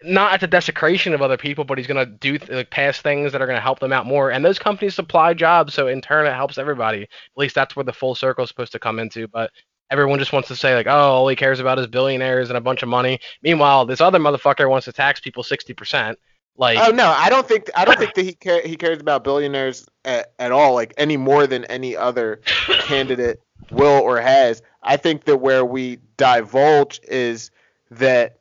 not 0.04 0.34
at 0.34 0.40
the 0.40 0.48
desecration 0.48 1.14
of 1.14 1.22
other 1.22 1.38
people, 1.38 1.64
but 1.64 1.78
he's 1.78 1.88
going 1.88 2.06
to 2.06 2.12
do 2.12 2.38
like 2.54 2.70
pass 2.70 3.02
things 3.02 3.32
that 3.32 3.42
are 3.42 3.48
going 3.48 3.58
to 3.58 3.62
help 3.62 3.80
them 3.80 3.94
out 3.94 4.06
more. 4.06 4.32
And 4.32 4.46
those 4.46 4.60
companies 4.60 4.96
supply 4.96 5.34
jobs, 5.34 5.74
so 5.74 5.88
in 5.88 6.02
turn 6.02 6.26
it 6.26 6.34
helps 6.34 6.58
everybody. 6.58 7.04
At 7.04 7.10
least 7.36 7.56
that's 7.56 7.76
where 7.76 7.84
the 7.84 7.94
full 7.94 8.16
circle 8.16 8.44
is 8.44 8.50
supposed 8.50 8.72
to 8.74 8.80
come 8.80 9.00
into. 9.00 9.28
But 9.28 9.52
everyone 9.92 10.20
just 10.20 10.34
wants 10.34 10.48
to 10.50 10.56
say 10.56 10.76
like, 10.76 10.88
oh, 10.88 10.92
all 10.92 11.28
he 11.28 11.36
cares 11.36 11.60
about 11.60 11.80
is 11.80 11.88
billionaires 11.88 12.50
and 12.50 12.58
a 12.58 12.62
bunch 12.62 12.84
of 12.84 12.90
money. 12.90 13.20
Meanwhile, 13.42 13.86
this 13.86 14.02
other 14.02 14.20
motherfucker 14.20 14.70
wants 14.70 14.86
to 14.86 14.94
tax 14.94 15.20
people 15.20 15.44
sixty 15.44 15.74
percent. 15.74 16.20
Like, 16.58 16.78
oh 16.80 16.92
no, 16.92 17.10
I 17.10 17.30
don't 17.30 17.48
think 17.48 17.70
I 17.76 17.84
don't 17.84 18.00
think 18.00 18.14
that 18.14 18.24
he 18.24 18.34
care, 18.34 18.62
he 18.62 18.78
cares 18.78 19.00
about 19.00 19.24
billionaires 19.24 19.88
at, 20.06 20.32
at 20.40 20.52
all, 20.52 20.74
like 20.74 20.94
any 20.98 21.18
more 21.18 21.48
than 21.48 21.66
any 21.66 21.98
other 21.98 22.38
candidate 22.82 23.42
will 23.72 24.02
or 24.02 24.22
has. 24.22 24.62
I 24.82 24.98
think 24.98 25.26
that 25.26 25.38
where 25.38 25.66
we 25.66 26.00
divulge 26.18 27.02
is 27.04 27.52
that 27.92 28.40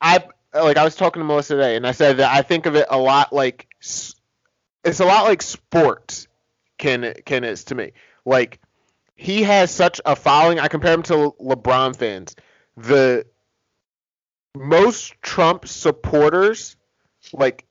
I 0.00 0.24
like 0.52 0.76
I 0.76 0.84
was 0.84 0.96
talking 0.96 1.20
to 1.20 1.24
Melissa 1.26 1.54
today, 1.54 1.76
and 1.76 1.86
I 1.86 1.92
said 1.92 2.16
that 2.16 2.34
I 2.34 2.42
think 2.42 2.66
of 2.66 2.74
it 2.74 2.86
a 2.90 2.98
lot 2.98 3.32
like 3.32 3.68
it's 3.80 5.00
a 5.00 5.04
lot 5.04 5.24
like 5.24 5.42
sports. 5.42 6.26
Can 6.76 7.14
can 7.24 7.44
is 7.44 7.64
to 7.64 7.74
me 7.74 7.92
like 8.24 8.60
he 9.18 9.42
has 9.42 9.72
such 9.72 10.00
a 10.06 10.14
following. 10.14 10.60
I 10.60 10.68
compare 10.68 10.94
him 10.94 11.02
to 11.04 11.34
LeBron 11.40 11.96
fans. 11.96 12.36
The 12.76 13.26
most 14.56 15.20
Trump 15.22 15.66
supporters, 15.66 16.76
like, 17.32 17.66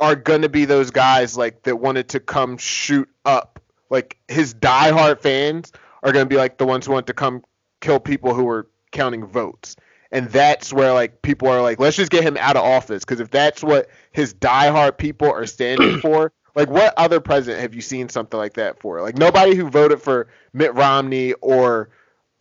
are 0.00 0.16
gonna 0.16 0.48
be 0.48 0.64
those 0.64 0.90
guys 0.90 1.36
like 1.36 1.62
that 1.64 1.76
wanted 1.76 2.08
to 2.08 2.20
come 2.20 2.56
shoot 2.56 3.08
up. 3.26 3.62
Like 3.90 4.16
his 4.26 4.54
diehard 4.54 5.20
fans 5.20 5.70
are 6.02 6.12
gonna 6.12 6.26
be 6.26 6.36
like 6.36 6.56
the 6.56 6.66
ones 6.66 6.86
who 6.86 6.92
want 6.92 7.06
to 7.08 7.14
come 7.14 7.44
kill 7.80 8.00
people 8.00 8.32
who 8.34 8.48
are 8.48 8.66
counting 8.90 9.26
votes. 9.26 9.76
And 10.10 10.28
that's 10.30 10.72
where 10.72 10.94
like 10.94 11.20
people 11.20 11.48
are 11.48 11.60
like, 11.60 11.78
let's 11.78 11.96
just 11.96 12.10
get 12.10 12.24
him 12.24 12.38
out 12.38 12.56
of 12.56 12.64
office 12.64 13.04
because 13.04 13.20
if 13.20 13.30
that's 13.30 13.62
what 13.62 13.88
his 14.12 14.32
diehard 14.32 14.96
people 14.96 15.30
are 15.30 15.46
standing 15.46 15.98
for, 16.00 16.32
like, 16.56 16.68
what 16.68 16.94
other 16.96 17.20
president 17.20 17.60
have 17.60 17.74
you 17.74 17.80
seen 17.80 18.08
something 18.08 18.38
like 18.38 18.54
that 18.54 18.80
for? 18.80 19.00
Like, 19.02 19.16
nobody 19.16 19.54
who 19.54 19.70
voted 19.70 20.02
for 20.02 20.28
Mitt 20.52 20.74
Romney 20.74 21.34
or 21.34 21.90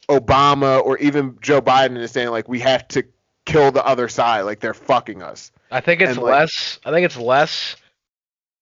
Obama 0.10 0.84
or 0.84 0.98
even 0.98 1.38
Joe 1.42 1.62
Biden 1.62 1.98
is 1.98 2.12
saying 2.12 2.30
like 2.30 2.48
we 2.48 2.60
have 2.60 2.88
to 2.90 3.04
kill 3.46 3.72
the 3.72 3.86
other 3.86 4.08
side, 4.08 4.42
like 4.42 4.60
they're 4.60 4.74
fucking 4.74 5.22
us. 5.22 5.52
I 5.72 5.82
think 5.82 6.02
it's 6.02 6.18
and, 6.18 6.24
less. 6.24 6.80
Like, 6.84 6.92
I 6.92 6.96
think 6.96 7.06
it's 7.06 7.18
less 7.18 7.76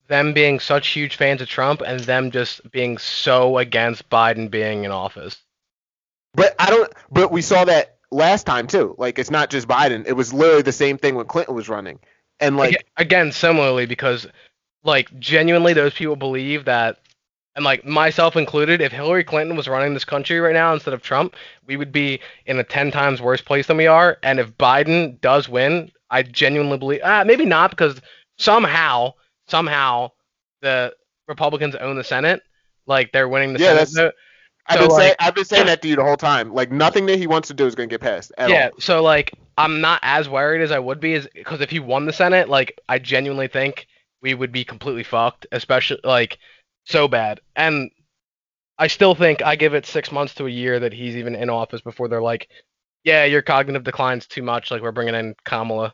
them 0.07 0.33
being 0.33 0.59
such 0.59 0.89
huge 0.89 1.15
fans 1.15 1.41
of 1.41 1.47
Trump 1.47 1.81
and 1.81 1.99
them 2.01 2.31
just 2.31 2.69
being 2.71 2.97
so 2.97 3.57
against 3.57 4.09
Biden 4.09 4.51
being 4.51 4.83
in 4.83 4.91
office. 4.91 5.37
But 6.33 6.55
I 6.59 6.69
don't. 6.69 6.91
But 7.11 7.31
we 7.31 7.41
saw 7.41 7.65
that 7.65 7.97
last 8.11 8.45
time 8.45 8.67
too. 8.67 8.95
Like 8.97 9.19
it's 9.19 9.31
not 9.31 9.49
just 9.49 9.67
Biden. 9.67 10.05
It 10.07 10.13
was 10.13 10.33
literally 10.33 10.61
the 10.61 10.71
same 10.71 10.97
thing 10.97 11.15
when 11.15 11.25
Clinton 11.25 11.55
was 11.55 11.69
running. 11.69 11.99
And 12.39 12.57
like 12.57 12.85
again, 12.97 13.31
similarly 13.31 13.85
because 13.85 14.27
like 14.83 15.17
genuinely 15.19 15.73
those 15.73 15.93
people 15.93 16.15
believe 16.15 16.65
that 16.65 16.99
and 17.55 17.63
like 17.63 17.85
myself 17.85 18.35
included, 18.35 18.81
if 18.81 18.91
Hillary 18.91 19.23
Clinton 19.23 19.55
was 19.55 19.67
running 19.67 19.93
this 19.93 20.05
country 20.05 20.39
right 20.39 20.53
now 20.53 20.73
instead 20.73 20.93
of 20.93 21.03
Trump, 21.03 21.35
we 21.67 21.77
would 21.77 21.91
be 21.91 22.19
in 22.45 22.57
a 22.57 22.63
ten 22.63 22.89
times 22.91 23.21
worse 23.21 23.41
place 23.41 23.67
than 23.67 23.77
we 23.77 23.87
are. 23.87 24.17
And 24.23 24.39
if 24.39 24.57
Biden 24.57 25.21
does 25.21 25.47
win, 25.47 25.91
I 26.09 26.23
genuinely 26.23 26.77
believe, 26.77 27.01
uh, 27.03 27.23
maybe 27.25 27.45
not 27.45 27.69
because 27.69 28.01
somehow, 28.37 29.13
somehow, 29.47 30.11
the 30.61 30.95
Republicans 31.27 31.75
own 31.75 31.95
the 31.95 32.03
Senate, 32.03 32.41
like 32.87 33.11
they're 33.11 33.29
winning 33.29 33.53
the 33.53 33.59
yeah, 33.59 33.83
Senate. 33.83 34.15
I've 34.65 34.79
been 34.79 34.89
like, 34.89 35.01
saying 35.01 35.15
I've 35.19 35.35
been 35.35 35.45
saying 35.45 35.65
that 35.67 35.81
to 35.83 35.87
you 35.87 35.95
the 35.95 36.03
whole 36.03 36.17
time. 36.17 36.53
Like 36.53 36.71
nothing 36.71 37.05
that 37.07 37.19
he 37.19 37.27
wants 37.27 37.49
to 37.49 37.53
do 37.53 37.67
is 37.67 37.75
gonna 37.75 37.87
get 37.87 38.01
passed. 38.01 38.31
yeah. 38.39 38.69
All. 38.73 38.79
So 38.79 39.03
like 39.03 39.31
I'm 39.59 39.79
not 39.79 39.99
as 40.01 40.27
worried 40.27 40.61
as 40.61 40.71
I 40.71 40.79
would 40.79 40.99
be, 40.99 41.13
is 41.13 41.27
because 41.35 41.61
if 41.61 41.69
he 41.69 41.79
won 41.79 42.05
the 42.05 42.13
Senate, 42.13 42.49
like 42.49 42.79
I 42.89 42.97
genuinely 42.97 43.47
think 43.47 43.87
we 44.23 44.33
would 44.33 44.51
be 44.51 44.63
completely 44.63 45.03
fucked, 45.03 45.45
especially 45.51 45.99
like 46.03 46.39
so 46.85 47.07
bad. 47.07 47.41
And 47.55 47.91
I 48.79 48.87
still 48.87 49.13
think 49.13 49.43
I 49.43 49.55
give 49.55 49.75
it 49.75 49.85
six 49.85 50.11
months 50.11 50.33
to 50.35 50.47
a 50.47 50.49
year 50.49 50.79
that 50.79 50.93
he's 50.93 51.15
even 51.17 51.35
in 51.35 51.49
office 51.49 51.81
before 51.81 52.07
they're 52.07 52.21
like, 52.21 52.49
yeah, 53.03 53.25
your 53.25 53.41
cognitive 53.41 53.83
decline's 53.83 54.25
too 54.25 54.41
much. 54.41 54.71
Like 54.71 54.81
we're 54.81 54.93
bringing 54.93 55.13
in 55.13 55.35
Kamala. 55.43 55.93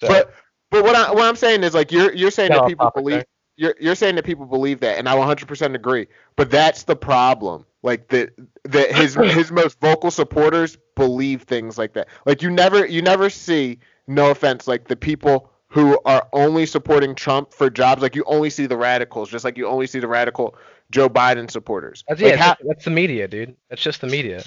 So. 0.00 0.08
But 0.08 0.32
but 0.70 0.84
what 0.84 0.94
I 0.94 1.10
what 1.10 1.24
I'm 1.24 1.36
saying 1.36 1.64
is 1.64 1.74
like 1.74 1.90
you're 1.90 2.14
you're 2.14 2.30
saying 2.30 2.52
that 2.52 2.66
people 2.66 2.90
believe 2.94 3.24
you're 3.56 3.74
you're 3.80 3.96
saying 3.96 4.14
that 4.14 4.24
people 4.24 4.46
believe 4.46 4.80
that, 4.80 4.98
and 4.98 5.08
I 5.08 5.16
100% 5.16 5.74
agree. 5.74 6.06
But 6.36 6.50
that's 6.50 6.84
the 6.84 6.94
problem. 6.94 7.66
Like 7.82 8.08
that 8.08 8.30
that 8.64 8.94
his 8.94 9.14
his 9.34 9.50
most 9.50 9.80
vocal 9.80 10.12
supporters 10.12 10.78
believe 10.94 11.42
things 11.42 11.76
like 11.76 11.94
that. 11.94 12.06
Like 12.24 12.40
you 12.40 12.50
never 12.50 12.86
you 12.86 13.02
never 13.02 13.28
see 13.28 13.80
no 14.06 14.30
offense 14.30 14.68
like 14.68 14.86
the 14.86 14.96
people 14.96 15.50
who 15.68 15.98
are 16.04 16.26
only 16.32 16.66
supporting 16.66 17.14
Trump 17.14 17.52
for 17.52 17.70
jobs. 17.70 18.02
Like 18.02 18.16
you 18.16 18.24
only 18.24 18.50
see 18.50 18.66
the 18.66 18.76
radicals, 18.76 19.30
just 19.30 19.44
like 19.44 19.58
you 19.58 19.66
only 19.66 19.86
see 19.86 19.98
the 19.98 20.08
radical 20.08 20.56
Joe 20.90 21.08
Biden 21.08 21.50
supporters. 21.50 22.04
That's, 22.08 22.20
like 22.20 22.32
yeah, 22.32 22.36
how, 22.36 22.56
that's 22.66 22.84
the 22.84 22.90
media, 22.90 23.28
dude. 23.28 23.56
That's 23.68 23.82
just 23.82 24.00
the 24.00 24.06
media. 24.06 24.42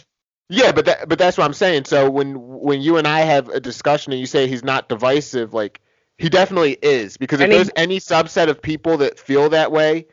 Yeah, 0.49 0.71
but 0.71 0.85
that, 0.85 1.07
but 1.07 1.17
that's 1.17 1.37
what 1.37 1.45
I'm 1.45 1.53
saying. 1.53 1.85
So 1.85 2.09
when 2.09 2.35
when 2.35 2.81
you 2.81 2.97
and 2.97 3.07
I 3.07 3.21
have 3.21 3.49
a 3.49 3.59
discussion 3.59 4.11
and 4.11 4.19
you 4.19 4.25
say 4.25 4.47
he's 4.47 4.63
not 4.63 4.89
divisive, 4.89 5.53
like 5.53 5.79
he 6.17 6.29
definitely 6.29 6.77
is, 6.81 7.17
because 7.17 7.39
if 7.39 7.49
there's 7.49 7.69
any 7.75 7.99
subset 7.99 8.49
of 8.49 8.61
people 8.61 8.97
that 8.97 9.17
feel 9.17 9.49
that 9.49 9.71
way, 9.71 10.07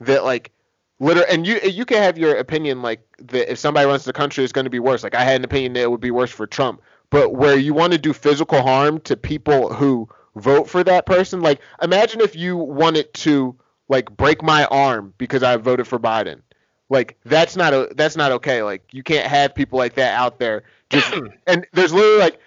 that 0.00 0.24
like 0.24 0.52
literally, 0.98 1.28
and 1.30 1.46
you 1.46 1.60
you 1.64 1.84
can 1.84 1.98
have 1.98 2.16
your 2.16 2.36
opinion 2.36 2.80
like 2.80 3.06
that 3.18 3.50
if 3.50 3.58
somebody 3.58 3.86
runs 3.86 4.04
the 4.04 4.12
country, 4.12 4.44
it's 4.44 4.52
going 4.52 4.64
to 4.64 4.70
be 4.70 4.78
worse. 4.78 5.02
Like 5.02 5.14
I 5.14 5.24
had 5.24 5.36
an 5.36 5.44
opinion 5.44 5.74
that 5.74 5.82
it 5.82 5.90
would 5.90 6.00
be 6.00 6.10
worse 6.10 6.30
for 6.30 6.46
Trump, 6.46 6.80
but 7.10 7.34
where 7.34 7.58
you 7.58 7.74
want 7.74 7.92
to 7.92 7.98
do 7.98 8.14
physical 8.14 8.62
harm 8.62 8.98
to 9.00 9.16
people 9.16 9.74
who 9.74 10.08
vote 10.36 10.68
for 10.68 10.82
that 10.84 11.06
person. 11.06 11.42
Like, 11.42 11.60
imagine 11.80 12.20
if 12.20 12.36
you 12.36 12.56
wanted 12.56 13.12
to 13.14 13.56
like 13.88 14.10
break 14.16 14.42
my 14.42 14.64
arm 14.66 15.14
because 15.18 15.42
I 15.42 15.56
voted 15.56 15.86
for 15.86 15.98
Biden. 15.98 16.42
Like 16.88 17.18
that's 17.24 17.56
not 17.56 17.72
a 17.72 17.88
that's 17.96 18.16
not 18.16 18.32
okay. 18.32 18.62
Like 18.62 18.92
you 18.92 19.02
can't 19.02 19.26
have 19.26 19.54
people 19.54 19.78
like 19.78 19.94
that 19.94 20.14
out 20.14 20.38
there. 20.38 20.64
Just 20.90 21.12
and 21.46 21.66
there's 21.72 21.92
literally 21.92 22.18
like 22.18 22.38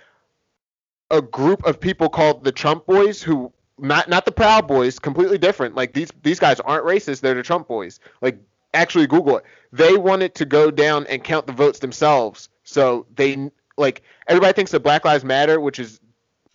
a 1.10 1.22
group 1.22 1.66
of 1.66 1.80
people 1.80 2.10
called 2.10 2.44
the 2.44 2.52
Trump 2.52 2.86
Boys 2.86 3.24
who 3.24 3.52
not 3.78 4.08
not 4.08 4.26
the 4.26 4.32
Proud 4.32 4.68
Boys, 4.68 5.00
completely 5.00 5.38
different. 5.38 5.76
Like 5.76 5.94
these 5.94 6.12
these 6.22 6.40
guys 6.40 6.60
aren't 6.60 6.86
racist. 6.86 7.22
They're 7.22 7.34
the 7.34 7.44
Trump 7.44 7.68
Boys. 7.68 8.00
Like 8.22 8.40
actually 8.74 9.08
Google 9.08 9.38
it. 9.38 9.46
They 9.72 9.98
wanted 9.98 10.36
to 10.36 10.46
go 10.46 10.70
down 10.70 11.08
and 11.08 11.24
count 11.24 11.48
the 11.48 11.54
votes 11.54 11.80
themselves. 11.80 12.50
So 12.64 13.08
they 13.16 13.50
like 13.78 14.04
everybody 14.28 14.54
thinks 14.54 14.72
that 14.72 14.82
Black 14.82 15.06
Lives 15.06 15.24
Matter, 15.24 15.60
which 15.60 15.80
is 15.80 16.00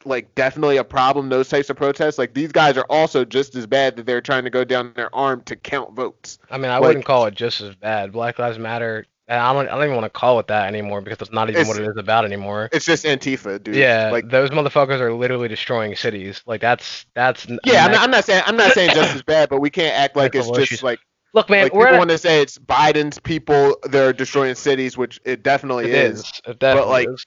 like 0.04 0.34
definitely 0.34 0.76
a 0.78 0.84
problem. 0.84 1.28
Those 1.28 1.48
types 1.48 1.70
of 1.70 1.76
protests, 1.76 2.18
like 2.18 2.34
these 2.34 2.52
guys 2.52 2.76
are 2.76 2.86
also 2.88 3.24
just 3.24 3.54
as 3.54 3.66
bad 3.66 3.96
that 3.96 4.06
they're 4.06 4.20
trying 4.20 4.44
to 4.44 4.50
go 4.50 4.64
down 4.64 4.92
their 4.96 5.14
arm 5.14 5.42
to 5.42 5.56
count 5.56 5.94
votes. 5.94 6.38
I 6.50 6.58
mean, 6.58 6.70
I 6.70 6.78
Like- 6.78 6.88
wouldn't 6.88 7.04
call 7.04 7.26
it 7.26 7.34
just 7.34 7.60
as 7.60 7.74
bad. 7.74 8.12
Black 8.12 8.38
Lives 8.38 8.58
Matter. 8.58 9.06
and 9.28 9.38
I 9.40 9.52
don't. 9.52 9.68
I 9.68 9.70
don't 9.76 9.84
even 9.84 9.94
want 9.94 10.06
to 10.12 10.18
call 10.18 10.40
it 10.40 10.48
that 10.48 10.66
anymore 10.66 11.00
because 11.02 11.18
it's 11.20 11.30
not 11.30 11.48
even 11.48 11.60
It's- 11.60 11.68
what 11.68 11.80
it 11.80 11.88
is 11.88 11.96
about 11.96 12.24
anymore. 12.24 12.68
It's 12.72 12.84
just 12.84 13.04
Antifa, 13.04 13.62
dude. 13.62 13.76
Yeah, 13.76 14.10
Like 14.10 14.28
those 14.28 14.50
motherfuckers 14.50 14.98
are 14.98 15.12
literally 15.12 15.46
destroying 15.46 15.94
cities. 15.94 16.42
Like 16.46 16.60
that's 16.60 17.06
that's. 17.14 17.46
yeah, 17.64 17.84
I'm 17.86 17.92
not, 17.92 18.00
I'm 18.02 18.10
not 18.10 18.24
saying 18.24 18.42
I'm 18.46 18.56
not 18.56 18.72
saying 18.72 18.90
just 18.92 19.14
as 19.14 19.22
bad, 19.22 19.48
but 19.48 19.60
we 19.60 19.70
can't 19.70 19.94
act 19.96 20.16
like 20.16 20.34
it's 20.34 20.50
just 20.50 20.82
like 20.82 20.98
Look, 21.32 21.48
man, 21.48 21.62
like 21.64 21.74
we're 21.74 21.84
people 21.86 21.98
want 21.98 22.10
to 22.10 22.18
say 22.18 22.42
it's 22.42 22.58
Biden's 22.58 23.20
people 23.20 23.76
they're 23.84 24.12
destroying 24.12 24.56
cities, 24.56 24.98
which 24.98 25.20
it 25.24 25.44
definitely 25.44 25.84
it 25.84 25.94
is. 25.94 26.18
is. 26.20 26.40
It 26.48 26.58
definitely 26.58 26.90
like, 26.90 27.08
is. 27.08 27.24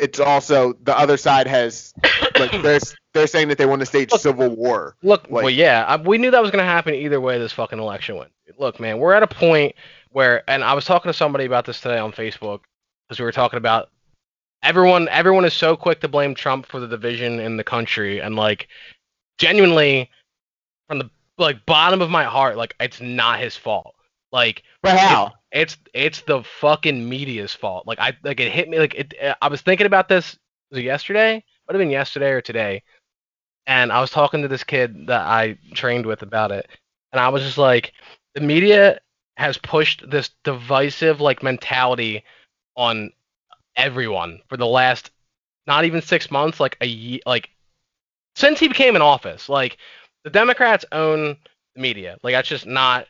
It's 0.00 0.18
also 0.20 0.72
the 0.82 0.96
other 0.96 1.16
side 1.16 1.46
has 1.46 1.92
like 2.38 2.50
they're 2.62 2.80
they're 3.12 3.26
saying 3.26 3.48
that 3.48 3.58
they 3.58 3.66
want 3.66 3.80
to 3.80 3.86
stage 3.86 4.10
Look- 4.12 4.20
civil 4.20 4.48
war. 4.56 4.96
Look, 5.02 5.24
like- 5.24 5.42
well, 5.44 5.50
yeah, 5.50 5.84
I, 5.86 5.96
we 5.96 6.18
knew 6.18 6.30
that 6.30 6.42
was 6.42 6.50
gonna 6.50 6.64
happen 6.64 6.94
either 6.94 7.20
way. 7.20 7.38
This 7.38 7.52
fucking 7.52 7.78
election 7.78 8.16
went. 8.16 8.32
Look, 8.58 8.80
man, 8.80 8.98
we're 8.98 9.14
at 9.14 9.22
a 9.22 9.26
point 9.26 9.74
where, 10.10 10.42
and 10.50 10.62
I 10.64 10.74
was 10.74 10.84
talking 10.84 11.08
to 11.08 11.16
somebody 11.16 11.44
about 11.44 11.64
this 11.64 11.80
today 11.80 11.98
on 11.98 12.12
Facebook 12.12 12.60
because 13.08 13.18
we 13.18 13.24
were 13.24 13.32
talking 13.32 13.56
about 13.58 13.90
everyone. 14.62 15.08
Everyone 15.08 15.44
is 15.44 15.54
so 15.54 15.76
quick 15.76 16.00
to 16.00 16.08
blame 16.08 16.34
Trump 16.34 16.66
for 16.66 16.80
the 16.80 16.88
division 16.88 17.40
in 17.40 17.56
the 17.56 17.64
country, 17.64 18.20
and 18.20 18.36
like, 18.36 18.68
genuinely, 19.38 20.10
from 20.88 20.98
the 20.98 21.10
like 21.38 21.64
bottom 21.66 22.02
of 22.02 22.10
my 22.10 22.24
heart, 22.24 22.56
like 22.56 22.74
it's 22.80 23.00
not 23.00 23.40
his 23.40 23.56
fault. 23.56 23.94
Like, 24.32 24.62
But 24.82 24.96
how? 24.98 25.32
It's 25.52 25.76
it's 25.94 26.22
the 26.22 26.42
fucking 26.42 27.08
media's 27.08 27.54
fault. 27.54 27.86
Like 27.86 27.98
I 27.98 28.16
like 28.22 28.40
it 28.40 28.52
hit 28.52 28.68
me 28.68 28.78
like 28.78 28.94
it. 28.94 29.14
I 29.42 29.48
was 29.48 29.60
thinking 29.60 29.86
about 29.86 30.08
this. 30.08 30.38
Yesterday? 30.72 31.42
Might 31.66 31.74
have 31.74 31.80
been 31.80 31.90
yesterday 31.90 32.30
or 32.30 32.40
today. 32.40 32.82
And 33.66 33.92
I 33.92 34.00
was 34.00 34.10
talking 34.10 34.42
to 34.42 34.48
this 34.48 34.62
kid 34.64 35.08
that 35.08 35.22
I 35.22 35.58
trained 35.74 36.06
with 36.06 36.22
about 36.22 36.52
it, 36.52 36.68
and 37.12 37.20
I 37.20 37.28
was 37.28 37.42
just 37.42 37.58
like, 37.58 37.92
the 38.34 38.40
media 38.40 39.00
has 39.36 39.58
pushed 39.58 40.08
this 40.08 40.30
divisive 40.44 41.20
like 41.20 41.42
mentality 41.42 42.22
on 42.76 43.10
everyone 43.76 44.40
for 44.48 44.56
the 44.56 44.66
last 44.66 45.10
not 45.66 45.84
even 45.84 46.02
six 46.02 46.30
months, 46.30 46.60
like 46.60 46.76
a 46.80 46.86
year, 46.86 47.20
like 47.26 47.50
since 48.36 48.60
he 48.60 48.68
became 48.68 48.96
in 48.96 49.02
office. 49.02 49.48
Like 49.48 49.78
the 50.24 50.30
Democrats 50.30 50.84
own 50.92 51.36
the 51.74 51.80
media. 51.80 52.18
Like 52.22 52.34
that's 52.34 52.48
just 52.48 52.66
not 52.66 53.06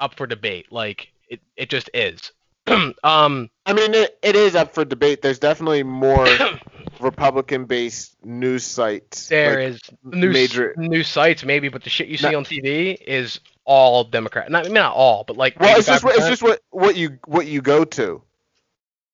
up 0.00 0.14
for 0.16 0.26
debate. 0.26 0.70
Like 0.70 1.08
it, 1.34 1.40
it 1.56 1.68
just 1.70 1.90
is. 1.94 2.32
um, 2.66 3.50
I 3.66 3.72
mean, 3.72 3.92
it, 3.94 4.18
it 4.22 4.36
is 4.36 4.54
up 4.54 4.72
for 4.74 4.84
debate. 4.84 5.20
There's 5.22 5.38
definitely 5.38 5.82
more 5.82 6.26
Republican-based 7.00 8.24
news 8.24 8.64
sites. 8.64 9.28
there 9.28 9.60
like, 9.70 9.74
is 9.74 9.80
new 10.02 10.30
major- 10.30 10.74
new 10.76 11.02
sites 11.02 11.44
maybe, 11.44 11.68
but 11.68 11.82
the 11.84 11.90
shit 11.90 12.08
you 12.08 12.16
see 12.16 12.24
Not- 12.24 12.34
on 12.34 12.44
TV 12.44 12.96
is 13.06 13.40
all 13.64 14.04
Democrat. 14.04 14.50
Not 14.50 14.64
I 14.64 14.68
mean, 14.68 14.74
not 14.74 14.94
all, 14.94 15.24
but 15.24 15.36
like 15.36 15.58
Well, 15.60 15.76
it's 15.78 15.86
just 15.86 16.04
what- 16.04 16.16
it's 16.16 16.26
just 16.28 16.42
what 16.42 16.60
what 16.70 16.96
you 16.96 17.18
what 17.26 17.46
you 17.46 17.60
go 17.60 17.84
to. 17.84 18.22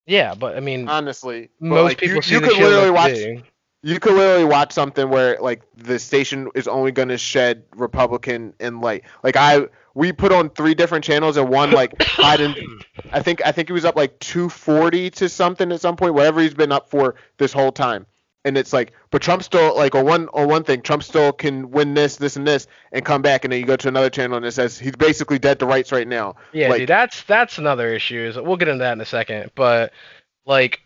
yeah. 0.07 0.35
But 0.35 0.57
I 0.57 0.61
mean, 0.61 0.89
Honestly, 0.89 1.51
most 1.61 1.85
like, 1.85 1.99
people 1.99 2.17
you, 2.17 2.23
see 2.23 2.35
you 2.35 2.41
could 2.41 2.57
literally 2.57 2.91
watch 2.91 3.13
TV. 3.13 3.43
You 3.83 3.99
could 3.99 4.15
literally 4.15 4.45
watch 4.45 4.73
something 4.73 5.09
where 5.09 5.39
like 5.41 5.63
the 5.77 5.99
station 5.99 6.49
is 6.55 6.69
only 6.69 6.93
going 6.93 7.09
to 7.09 7.19
shed 7.19 7.63
Republican 7.75 8.55
and 8.61 8.81
light. 8.81 9.05
Like 9.23 9.37
I 9.37 9.69
we 9.95 10.13
put 10.13 10.33
on 10.33 10.51
three 10.51 10.75
different 10.75 11.05
channels 11.05 11.37
and 11.37 11.49
one 11.49 11.71
like 11.71 11.97
Biden. 11.99 12.83
I 13.13 13.23
think 13.23 13.41
I 13.45 13.53
think 13.53 13.69
he 13.69 13.73
was 13.73 13.85
up 13.85 13.97
like 13.97 14.19
240 14.21 15.11
to 15.11 15.29
something 15.29 15.73
at 15.73 15.81
some 15.81 15.97
point, 15.97 16.15
whatever 16.15 16.41
he's 16.41 16.55
been 16.55 16.73
up 16.73 16.91
for 16.91 17.15
this 17.39 17.53
whole 17.53 17.73
time. 17.73 18.07
And 18.43 18.57
it's 18.57 18.73
like, 18.73 18.93
but 19.11 19.21
Trump 19.21 19.43
still 19.43 19.77
like 19.77 19.95
on 19.95 20.05
one 20.05 20.29
on 20.33 20.49
one 20.49 20.65
thing, 20.65 20.81
Trump 20.83 21.03
still 21.03 21.33
can 21.33 21.71
win 21.71 21.93
this, 21.95 22.17
this, 22.17 22.37
and 22.37 22.47
this, 22.47 22.67
and 22.93 23.05
come 23.05 23.21
back, 23.21 23.45
and 23.45 23.53
then 23.53 23.61
you 23.61 23.67
go 23.67 23.77
to 23.77 23.89
another 23.89 24.09
channel 24.09 24.37
and 24.37 24.47
it 24.47 24.53
says 24.53 24.79
he's 24.79 24.97
basically 24.97 25.39
dead 25.39 25.59
to 25.61 25.67
rights 25.67 25.93
right 25.93 26.09
now. 26.09 26.37
Yeah, 26.53 26.69
like- 26.69 26.81
dude, 26.81 26.89
that's 26.89 27.23
that's 27.25 27.59
another 27.59 27.93
issue. 27.93 28.19
Is 28.21 28.37
we'll 28.37 28.57
get 28.57 28.69
into 28.69 28.83
that 28.83 28.93
in 28.93 29.01
a 29.01 29.07
second. 29.07 29.51
But 29.55 29.93
like 30.47 30.81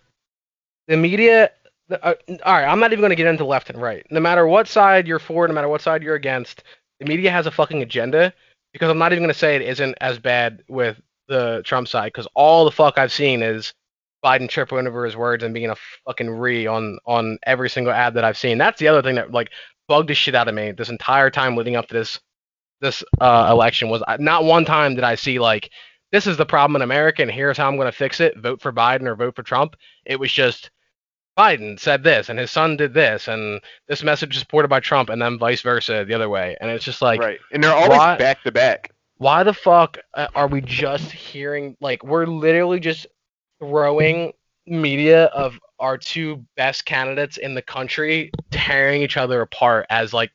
the 0.89 0.97
media, 0.97 1.51
all 1.91 2.15
right, 2.45 2.65
I'm 2.65 2.81
not 2.81 2.93
even 2.93 3.03
going 3.03 3.11
to 3.11 3.17
get 3.17 3.27
into 3.27 3.45
left 3.45 3.71
and 3.71 3.81
right. 3.81 4.07
No 4.11 4.21
matter 4.21 4.47
what 4.47 4.69
side 4.69 5.07
you're 5.07 5.19
for, 5.19 5.47
no 5.47 5.55
matter 5.55 5.69
what 5.69 5.83
side 5.83 6.03
you're 6.03 6.15
against, 6.15 6.63
the 6.99 7.07
media 7.07 7.31
has 7.31 7.47
a 7.47 7.51
fucking 7.51 7.83
agenda. 7.83 8.33
Because 8.73 8.91
I'm 8.91 8.99
not 8.99 9.13
even 9.13 9.23
going 9.23 9.33
to 9.33 9.39
say 9.39 9.55
it 9.55 9.63
isn't 9.63 9.97
as 10.01 10.19
bad 10.19 10.65
with 10.69 11.01
the 11.29 11.63
Trump 11.65 11.87
side. 11.87 12.13
Because 12.13 12.27
all 12.35 12.65
the 12.65 12.73
fuck 12.73 12.99
I've 12.99 13.13
seen 13.13 13.43
is 13.43 13.73
Biden 14.25 14.49
tripping 14.49 14.87
over 14.87 15.05
his 15.05 15.17
words 15.17 15.45
and 15.45 15.53
being 15.53 15.71
a 15.71 15.77
fucking 16.07 16.31
re 16.31 16.67
on 16.67 16.99
on 17.05 17.39
every 17.45 17.69
single 17.69 17.93
ad 17.93 18.15
that 18.15 18.25
I've 18.25 18.39
seen. 18.39 18.59
That's 18.59 18.81
the 18.81 18.89
other 18.89 19.03
thing 19.03 19.17
that 19.17 19.31
like 19.31 19.51
bugged 19.87 20.09
the 20.09 20.15
shit 20.15 20.35
out 20.35 20.49
of 20.49 20.55
me 20.55 20.73
this 20.73 20.89
entire 20.89 21.31
time 21.31 21.57
leading 21.57 21.77
up 21.77 21.89
to 21.89 21.95
this 21.95 22.19
this 22.81 23.05
uh, 23.21 23.49
election 23.51 23.89
was 23.91 24.03
not 24.19 24.45
one 24.45 24.65
time 24.65 24.95
did 24.95 25.05
I 25.05 25.15
see 25.15 25.39
like 25.39 25.71
this 26.11 26.27
is 26.27 26.37
the 26.37 26.47
problem 26.47 26.77
in 26.77 26.83
America 26.83 27.23
and 27.23 27.31
here's 27.31 27.57
how 27.57 27.69
I'm 27.69 27.77
going 27.77 27.87
to 27.87 27.93
fix 27.93 28.21
it. 28.21 28.39
Vote 28.39 28.61
for 28.61 28.73
Biden 28.73 29.07
or 29.07 29.15
vote 29.15 29.37
for 29.37 29.43
Trump. 29.43 29.77
It 30.07 30.19
was 30.19 30.33
just 30.33 30.71
Biden 31.39 31.79
said 31.81 32.05
this 32.05 32.29
and 32.29 32.39
his 32.39 32.51
son 32.51 32.77
did 32.77 32.95
this 32.95 33.27
and 33.29 33.61
this 33.89 34.03
message 34.03 34.35
is 34.37 34.41
supported 34.41 34.69
by 34.69 34.81
Trump 34.81 35.09
and 35.09 35.21
then 35.21 35.39
vice 35.39 35.63
versa 35.63 36.05
the 36.07 36.15
other 36.15 36.29
way. 36.29 36.57
And 36.61 36.71
it's 36.71 36.85
just 36.85 37.03
like 37.03 37.21
right, 37.21 37.41
and 37.53 37.63
they're 37.63 37.75
always 37.75 37.99
why- 37.99 38.17
back 38.17 38.43
to 38.45 38.53
back. 38.53 38.93
why 39.19 39.43
the 39.43 39.53
fuck 39.53 39.99
uh, 40.15 40.29
are 40.35 40.47
we 40.47 40.61
just 40.61 41.11
hearing 41.11 41.77
like 41.81 42.05
we're 42.05 42.27
literally 42.27 42.79
just 42.81 43.07
throwing 43.59 44.33
media 44.67 45.25
of 45.27 45.59
our 45.81 45.99
two 45.99 46.45
best 46.57 46.85
candidates 46.85 47.37
in 47.37 47.55
the 47.55 47.63
country 47.63 48.31
tearing 48.51 49.03
each 49.03 49.17
other 49.17 49.41
apart 49.41 49.87
as 49.91 50.13
like 50.15 50.31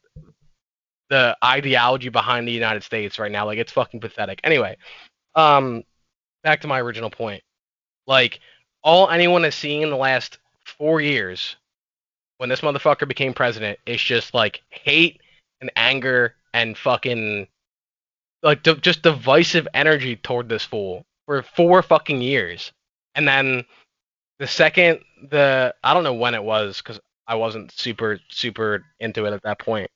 the 1.10 1.36
ideology 1.44 2.10
behind 2.10 2.48
the 2.48 2.52
United 2.52 2.84
States 2.84 3.18
right 3.18 3.32
now 3.32 3.46
like 3.46 3.58
it's 3.58 3.72
fucking 3.72 4.00
pathetic 4.02 4.40
anyway 4.44 4.76
um 5.36 5.82
back 6.44 6.62
to 6.62 6.68
my 6.68 6.80
original 6.82 7.10
point 7.10 7.42
like 8.06 8.40
all 8.84 9.10
anyone 9.10 9.44
has 9.44 9.56
seen 9.56 9.82
in 9.82 9.90
the 9.90 9.96
last 9.98 10.38
4 10.70 11.02
years 11.02 11.56
when 12.38 12.50
this 12.50 12.62
motherfucker 12.62 13.08
became 13.08 13.34
president 13.34 13.80
it's 13.86 14.02
just 14.02 14.34
like 14.34 14.62
hate 14.70 15.20
and 15.62 15.72
anger 15.76 16.36
and 16.54 16.78
fucking 16.78 17.48
like 18.44 18.64
di- 18.64 18.74
just 18.76 19.02
divisive 19.02 19.68
energy 19.74 20.16
toward 20.16 20.50
this 20.50 20.64
fool 20.64 21.06
for 21.26 21.44
four 21.44 21.82
fucking 21.82 22.22
years, 22.22 22.72
and 23.16 23.28
then 23.28 23.64
the 24.40 24.48
second 24.48 25.00
the 25.30 25.74
I 25.84 25.94
don't 25.94 26.04
know 26.04 26.14
when 26.14 26.36
it 26.36 26.44
was 26.44 26.78
because 26.78 27.00
I 27.28 27.36
wasn't 27.36 27.72
super 27.72 28.20
super 28.30 28.84
into 29.00 29.26
it 29.26 29.34
at 29.34 29.44
that 29.44 29.60
point. 29.60 29.90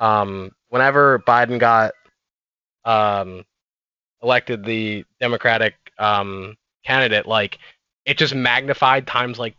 Um, 0.00 0.52
whenever 0.70 1.20
Biden 1.20 1.58
got 1.58 1.92
um 2.84 3.44
elected 4.22 4.64
the 4.64 5.04
Democratic 5.20 5.74
um 5.98 6.56
candidate, 6.84 7.26
like 7.26 7.58
it 8.06 8.18
just 8.18 8.34
magnified 8.34 9.06
times 9.06 9.38
like 9.38 9.54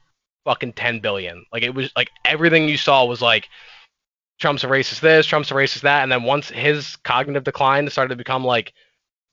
fucking 0.46 0.74
ten 0.74 1.00
billion. 1.00 1.46
Like 1.52 1.64
it 1.64 1.74
was 1.74 1.92
like 1.96 2.10
everything 2.26 2.68
you 2.68 2.78
saw 2.78 3.06
was 3.06 3.22
like 3.22 3.50
Trump's 4.40 4.64
a 4.64 4.68
racist 4.68 5.00
this, 5.00 5.26
Trump's 5.26 5.52
a 5.52 5.54
racist 5.54 5.82
that, 5.82 6.04
and 6.04 6.12
then 6.12 6.24
once 6.24 6.50
his 6.50 6.96
cognitive 6.98 7.44
decline 7.44 7.90
started 7.90 8.10
to 8.10 8.16
become 8.16 8.44
like 8.44 8.74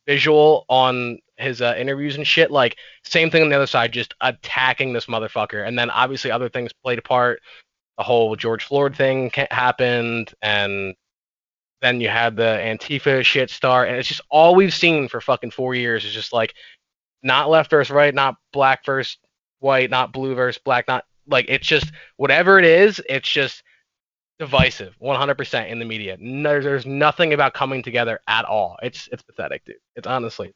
visual 0.06 0.64
on 0.68 1.18
his 1.36 1.62
uh, 1.62 1.74
interviews 1.76 2.16
and 2.16 2.26
shit, 2.26 2.50
like 2.50 2.76
same 3.04 3.30
thing 3.30 3.42
on 3.42 3.48
the 3.48 3.56
other 3.56 3.66
side, 3.66 3.92
just 3.92 4.14
attacking 4.20 4.92
this 4.92 5.06
motherfucker, 5.06 5.66
and 5.66 5.78
then 5.78 5.90
obviously 5.90 6.30
other 6.30 6.48
things 6.48 6.72
played 6.72 6.98
a 6.98 7.02
part. 7.02 7.40
The 7.98 8.04
whole 8.04 8.34
George 8.36 8.64
Floyd 8.64 8.96
thing 8.96 9.30
happened, 9.50 10.32
and 10.40 10.94
then 11.82 12.00
you 12.00 12.08
had 12.08 12.36
the 12.36 12.42
Antifa 12.42 13.24
shit 13.24 13.50
start, 13.50 13.88
and 13.88 13.96
it's 13.96 14.08
just 14.08 14.22
all 14.30 14.54
we've 14.54 14.72
seen 14.72 15.08
for 15.08 15.20
fucking 15.20 15.50
four 15.50 15.74
years 15.74 16.04
is 16.04 16.12
just 16.12 16.32
like 16.32 16.54
not 17.22 17.50
left 17.50 17.70
versus 17.70 17.90
right, 17.90 18.14
not 18.14 18.36
black 18.52 18.84
versus 18.84 19.18
white, 19.60 19.90
not 19.90 20.12
blue 20.12 20.34
versus 20.34 20.60
black, 20.64 20.88
not 20.88 21.04
like 21.26 21.46
it's 21.48 21.66
just 21.66 21.92
whatever 22.16 22.58
it 22.58 22.64
is, 22.64 23.00
it's 23.08 23.28
just 23.28 23.62
divisive 24.38 24.96
100% 25.02 25.68
in 25.68 25.78
the 25.78 25.84
media 25.84 26.16
no, 26.18 26.62
there's 26.62 26.86
nothing 26.86 27.34
about 27.34 27.52
coming 27.52 27.82
together 27.82 28.18
at 28.26 28.46
all 28.46 28.78
it's 28.82 29.06
it's 29.12 29.22
pathetic 29.22 29.62
dude 29.66 29.76
it's 29.96 30.06
honestly 30.06 30.54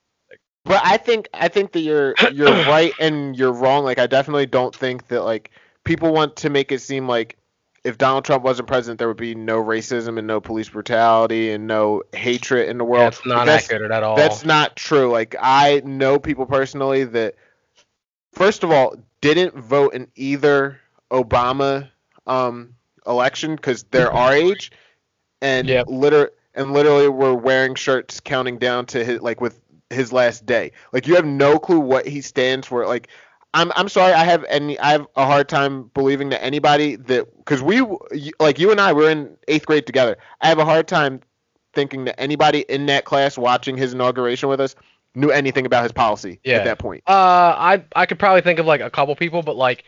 But 0.65 0.81
I 0.83 0.97
think 0.97 1.29
I 1.35 1.49
think 1.49 1.73
that 1.73 1.81
you're 1.81 2.15
you're 2.33 2.47
right 2.67 2.95
and 2.99 3.37
you're 3.37 3.53
wrong. 3.53 3.85
Like 3.85 3.99
I 3.99 4.07
definitely 4.07 4.47
don't 4.47 4.75
think 4.75 5.09
that 5.09 5.23
like 5.23 5.51
people 5.85 6.15
want 6.15 6.37
to 6.37 6.49
make 6.49 6.73
it 6.73 6.81
seem 6.81 7.07
like 7.07 7.37
if 7.85 7.99
Donald 7.99 8.25
Trump 8.25 8.43
wasn't 8.43 8.67
president, 8.67 8.99
there 8.99 9.09
would 9.09 9.19
be 9.19 9.35
no 9.35 9.63
racism 9.63 10.17
and 10.17 10.27
no 10.27 10.41
police 10.41 10.71
brutality 10.71 11.51
and 11.51 11.67
no 11.67 12.03
hatred 12.15 12.71
in 12.71 12.79
the 12.79 12.85
world. 12.85 13.13
That's 13.13 13.27
not 13.27 13.45
That's- 13.45 13.65
accurate 13.65 13.93
at 13.93 14.03
all. 14.03 14.17
That's 14.17 14.47
not 14.47 14.77
true. 14.77 15.13
Like 15.13 15.37
I 15.39 15.83
know 15.85 16.19
people 16.19 16.47
personally 16.47 17.05
that, 17.05 17.35
first 18.35 18.65
of 18.65 18.71
all, 18.71 18.97
didn't 19.21 19.55
vote 19.55 19.95
in 19.95 20.09
either 20.17 20.81
Obama 21.11 21.89
um, 22.27 22.75
election 23.07 23.57
because 23.57 23.85
they're 23.85 24.13
our 24.13 24.33
age, 24.33 24.73
and 25.41 25.69
Yep. 25.69 25.87
liter- 25.89 26.33
and 26.55 26.73
literally 26.73 27.09
were 27.09 27.35
wearing 27.35 27.75
shirts 27.75 28.21
counting 28.21 28.59
down 28.59 28.87
to 28.87 29.05
his 29.05 29.21
like 29.21 29.41
with 29.41 29.61
his 29.91 30.13
last 30.13 30.47
day. 30.47 30.73
Like 30.93 31.07
you 31.07 31.15
have 31.17 31.25
no 31.27 31.59
clue 31.59 31.81
what 31.81 32.07
he 32.07 32.21
stands 32.21 32.67
for. 32.67 32.87
Like 32.87 33.09
I'm 33.55 33.73
I'm 33.77 33.89
sorry, 33.89 34.13
I 34.13 34.25
have 34.25 34.45
any 34.49 34.79
I 34.79 34.91
have 34.93 35.07
a 35.17 35.27
hard 35.27 35.49
time 35.49 35.91
believing 35.95 36.31
that 36.31 36.43
anybody 36.43 36.97
that 36.97 37.37
because 37.39 37.63
we 37.63 37.83
like 38.41 38.59
you 38.59 38.71
and 38.71 38.81
I 38.81 38.93
were 38.93 39.11
in 39.11 39.37
eighth 39.49 39.67
grade 39.67 39.87
together. 39.87 40.17
I 40.41 40.49
have 40.49 40.59
a 40.59 40.65
hard 40.65 40.89
time 40.89 41.21
thinking 41.73 42.05
that 42.05 42.21
anybody 42.21 42.61
in 42.69 42.87
that 42.87 43.05
class 43.05 43.37
watching 43.37 43.77
his 43.77 43.93
inauguration 43.95 44.49
with 44.49 44.61
us 44.61 44.75
knew 45.15 45.31
anything 45.31 45.67
about 45.67 45.83
his 45.85 45.93
policy 45.93 46.41
Yeah. 46.45 46.57
at 46.57 46.65
that 46.65 46.79
point. 46.79 47.03
uh, 47.07 47.13
I 47.13 47.85
I 47.95 48.07
could 48.07 48.19
probably 48.19 48.41
think 48.43 48.59
of 48.59 48.67
like 48.67 48.81
a 48.81 48.91
couple 48.91 49.15
people, 49.17 49.43
but 49.43 49.57
like 49.57 49.85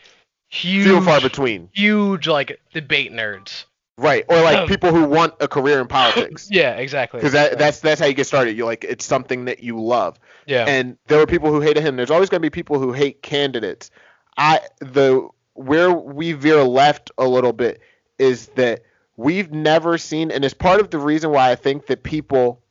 huge, 0.49 0.85
Few 0.85 1.01
far 1.01 1.19
between. 1.21 1.69
huge 1.73 2.27
like 2.27 2.59
debate 2.73 3.11
nerds. 3.11 3.65
Right. 3.99 4.25
Or 4.29 4.39
like 4.41 4.57
Um, 4.59 4.67
people 4.67 4.93
who 4.93 5.05
want 5.05 5.33
a 5.39 5.47
career 5.47 5.81
in 5.81 5.87
politics. 5.87 6.47
Yeah, 6.51 6.75
exactly. 6.75 7.19
Because 7.19 7.33
that, 7.33 7.57
that's 7.57 7.79
that's 7.79 7.99
how 7.99 8.05
you 8.07 8.13
get 8.13 8.27
started. 8.27 8.55
You 8.55 8.65
like 8.65 8.83
it's 8.83 9.03
something 9.05 9.45
that 9.45 9.61
you 9.63 9.79
love. 9.81 10.19
yeah. 10.45 10.65
And 10.67 10.97
there 11.07 11.17
were 11.17 11.25
people 11.25 11.51
who 11.51 11.61
hated 11.61 11.81
him. 11.83 11.95
There's 11.95 12.11
always 12.11 12.29
going 12.29 12.39
to 12.39 12.45
be 12.45 12.51
people 12.51 12.79
who 12.79 12.91
hate 12.93 13.21
candidates. 13.23 13.89
I 14.37 14.61
the 14.79 15.27
where 15.53 15.91
we 15.91 16.33
veer 16.33 16.63
left 16.63 17.09
a 17.17 17.25
little 17.27 17.53
bit 17.53 17.81
is 18.19 18.47
that 18.49 18.83
we've 19.15 19.51
never 19.51 19.97
seen, 19.97 20.29
and 20.29 20.45
it's 20.45 20.53
part 20.53 20.79
of 20.79 20.91
the 20.91 20.99
reason 20.99 21.31
why 21.31 21.49
I 21.49 21.55
think 21.55 21.87
that 21.87 22.03
people 22.03 22.61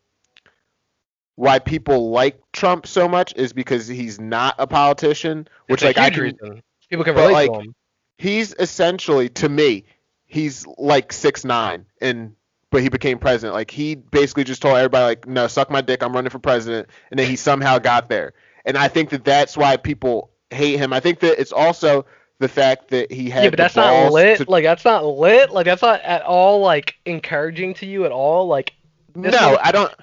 why 1.37 1.59
people 1.59 2.11
like 2.11 2.39
Trump 2.53 2.87
so 2.87 3.07
much 3.09 3.33
is 3.37 3.53
because 3.53 3.87
he's 3.87 4.19
not 4.21 4.55
a 4.59 4.67
politician, 4.67 5.47
which 5.69 5.83
It's 5.83 5.97
like 5.97 5.99
I 5.99 6.11
can 6.11 6.23
reason. 6.23 6.63
people 6.91 7.05
can 7.05 7.15
relate 7.15 7.33
like, 7.33 7.53
to 7.53 7.61
him. 7.61 7.75
he's 8.19 8.55
essentially 8.59 9.29
to 9.31 9.49
me 9.49 9.85
he's 10.27 10.67
like 10.79 11.13
six 11.13 11.45
nine 11.45 11.87
and 12.01 12.35
but 12.71 12.83
he 12.83 12.89
became 12.89 13.17
president 13.19 13.55
like 13.55 13.71
he 13.71 13.95
basically 13.95 14.43
just 14.45 14.61
told 14.61 14.77
everybody 14.77 15.05
like 15.05 15.27
no 15.29 15.47
suck 15.47 15.71
my 15.71 15.81
dick 15.81 16.03
i'm 16.03 16.13
running 16.13 16.31
for 16.31 16.39
president 16.41 16.89
and 17.11 17.19
then 17.21 17.29
he 17.29 17.37
somehow 17.37 17.79
got 17.79 18.09
there 18.09 18.33
and 18.65 18.77
i 18.77 18.89
think 18.89 19.11
that 19.11 19.25
that's 19.25 19.57
why 19.57 19.77
people 19.77 20.31
hate 20.51 20.79
him 20.79 20.93
i 20.93 20.99
think 20.99 21.21
that 21.21 21.39
it's 21.41 21.53
also 21.53 22.05
the 22.41 22.49
fact 22.49 22.89
that 22.89 23.13
he 23.13 23.31
had 23.31 23.45
Yeah, 23.45 23.51
but 23.51 23.57
that's 23.59 23.77
not 23.77 24.11
lit. 24.13 24.39
to- 24.39 24.51
Like 24.51 24.65
that's 24.65 24.85
not 24.85 25.05
lit. 25.07 25.51
Like 25.53 25.65
that's 25.65 25.81
not 25.83 26.01
at 26.03 26.23
all 26.23 26.61
like 26.61 26.97
encouraging 27.07 27.75
to 27.75 27.87
you 27.87 28.05
at 28.05 28.13
all. 28.13 28.47
Like 28.49 28.73
no 29.15 29.31
mother- 29.31 29.59
i 29.63 29.71
don't 29.73 29.95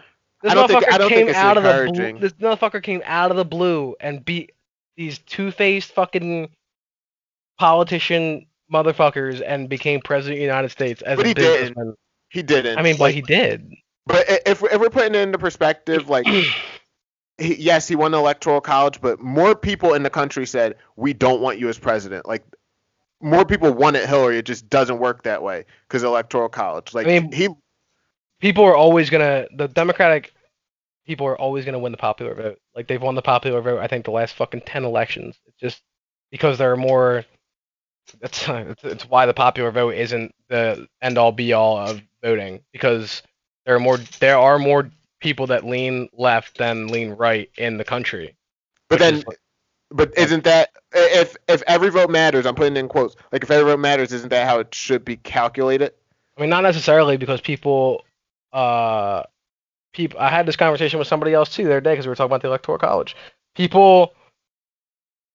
this 0.43 0.51
I 0.51 0.55
don't 0.55 0.67
think- 0.67 0.83
motherfucker 0.83 0.93
I 0.93 0.97
don't 0.99 1.09
came 1.09 1.17
think 1.17 1.29
it's 1.29 1.37
out 1.39 1.57
of 1.57 1.63
the 1.63 1.91
blue. 1.91 2.19
This 2.19 2.33
motherfucker 2.33 2.83
came 2.83 3.01
out 3.05 3.31
of 3.31 3.37
the 3.37 3.45
blue 3.45 3.95
and 3.99 4.23
beat 4.23 4.51
these 4.95 5.17
two-faced 5.19 5.91
fucking 5.93 6.49
politician 7.57 8.45
motherfuckers 8.71 9.41
and 9.45 9.69
became 9.69 10.01
president 10.01 10.35
of 10.37 10.39
the 10.39 10.45
United 10.45 10.69
States 10.69 11.01
as 11.01 11.17
But 11.17 11.25
a 11.25 11.29
he 11.29 11.33
didn't. 11.33 11.95
he 12.29 12.43
didn't 12.43 12.77
I 12.77 12.81
mean, 12.83 12.97
but 12.97 13.13
he 13.13 13.21
did. 13.21 13.73
but 14.05 14.25
if, 14.45 14.63
if 14.63 14.79
we're 14.79 14.89
putting 14.89 15.15
it 15.15 15.19
into 15.21 15.37
perspective 15.37 16.09
like 16.09 16.25
he, 17.37 17.55
yes, 17.55 17.87
he 17.87 17.95
won 17.95 18.11
the 18.11 18.17
electoral 18.19 18.61
college, 18.61 19.01
but 19.01 19.19
more 19.19 19.55
people 19.55 19.93
in 19.93 20.03
the 20.03 20.09
country 20.09 20.45
said 20.45 20.75
we 20.95 21.13
don't 21.13 21.41
want 21.41 21.59
you 21.59 21.69
as 21.69 21.77
president. 21.79 22.27
Like 22.27 22.43
more 23.21 23.45
people 23.45 23.71
wanted 23.71 24.07
Hillary. 24.07 24.37
It 24.37 24.45
just 24.45 24.69
doesn't 24.69 24.99
work 24.99 25.23
that 25.23 25.41
way 25.41 25.65
because 25.87 26.03
electoral 26.03 26.49
college. 26.49 26.93
Like 26.93 27.07
I 27.07 27.19
mean- 27.19 27.31
he, 27.31 27.49
people 28.39 28.63
are 28.65 28.75
always 28.75 29.09
gonna 29.09 29.47
the 29.55 29.67
Democratic 29.67 30.32
people 31.05 31.27
are 31.27 31.37
always 31.37 31.65
gonna 31.65 31.79
win 31.79 31.91
the 31.91 31.97
popular 31.97 32.33
vote. 32.33 32.59
Like 32.75 32.87
they've 32.87 33.01
won 33.01 33.15
the 33.15 33.21
popular 33.21 33.61
vote. 33.61 33.79
I 33.79 33.87
think 33.87 34.05
the 34.05 34.11
last 34.11 34.35
fucking 34.35 34.61
ten 34.61 34.83
elections. 34.85 35.39
It's 35.45 35.57
just 35.57 35.81
because 36.31 36.57
there 36.57 36.71
are 36.71 36.77
more. 36.77 37.25
That's 38.19 38.47
it's, 38.49 38.83
it's 38.83 39.09
why 39.09 39.25
the 39.25 39.33
popular 39.33 39.71
vote 39.71 39.95
isn't 39.95 40.33
the 40.49 40.87
end 41.01 41.17
all 41.17 41.31
be 41.31 41.53
all 41.53 41.77
of 41.77 42.01
voting 42.21 42.61
because 42.71 43.23
there 43.65 43.75
are 43.75 43.79
more 43.79 43.97
there 44.19 44.37
are 44.37 44.59
more 44.59 44.89
people 45.21 45.47
that 45.47 45.65
lean 45.65 46.09
left 46.13 46.57
than 46.57 46.87
lean 46.87 47.11
right 47.11 47.49
in 47.57 47.77
the 47.77 47.83
country. 47.85 48.35
but 48.89 48.99
then, 48.99 49.15
is 49.15 49.25
like- 49.25 49.39
but 49.89 50.11
isn't 50.17 50.43
that 50.43 50.71
if 50.93 51.37
if 51.47 51.61
every 51.67 51.89
vote 51.89 52.09
matters? 52.09 52.45
I'm 52.45 52.55
putting 52.55 52.75
in 52.77 52.87
quotes. 52.89 53.15
Like 53.31 53.43
if 53.43 53.51
every 53.51 53.71
vote 53.71 53.79
matters, 53.79 54.11
isn't 54.11 54.29
that 54.29 54.47
how 54.47 54.59
it 54.59 54.73
should 54.75 55.05
be 55.05 55.17
calculated? 55.17 55.93
I 56.37 56.41
mean, 56.41 56.49
not 56.49 56.63
necessarily 56.63 57.15
because 57.15 57.39
people, 57.41 58.03
uh, 58.51 59.23
people. 59.93 60.19
I 60.19 60.29
had 60.29 60.45
this 60.45 60.55
conversation 60.55 60.99
with 60.99 61.07
somebody 61.07 61.33
else 61.33 61.55
too 61.55 61.63
the 61.63 61.71
other 61.71 61.81
day 61.81 61.93
because 61.93 62.05
we 62.05 62.09
were 62.09 62.15
talking 62.15 62.31
about 62.31 62.41
the 62.41 62.47
electoral 62.47 62.77
college. 62.77 63.15
People, 63.55 64.13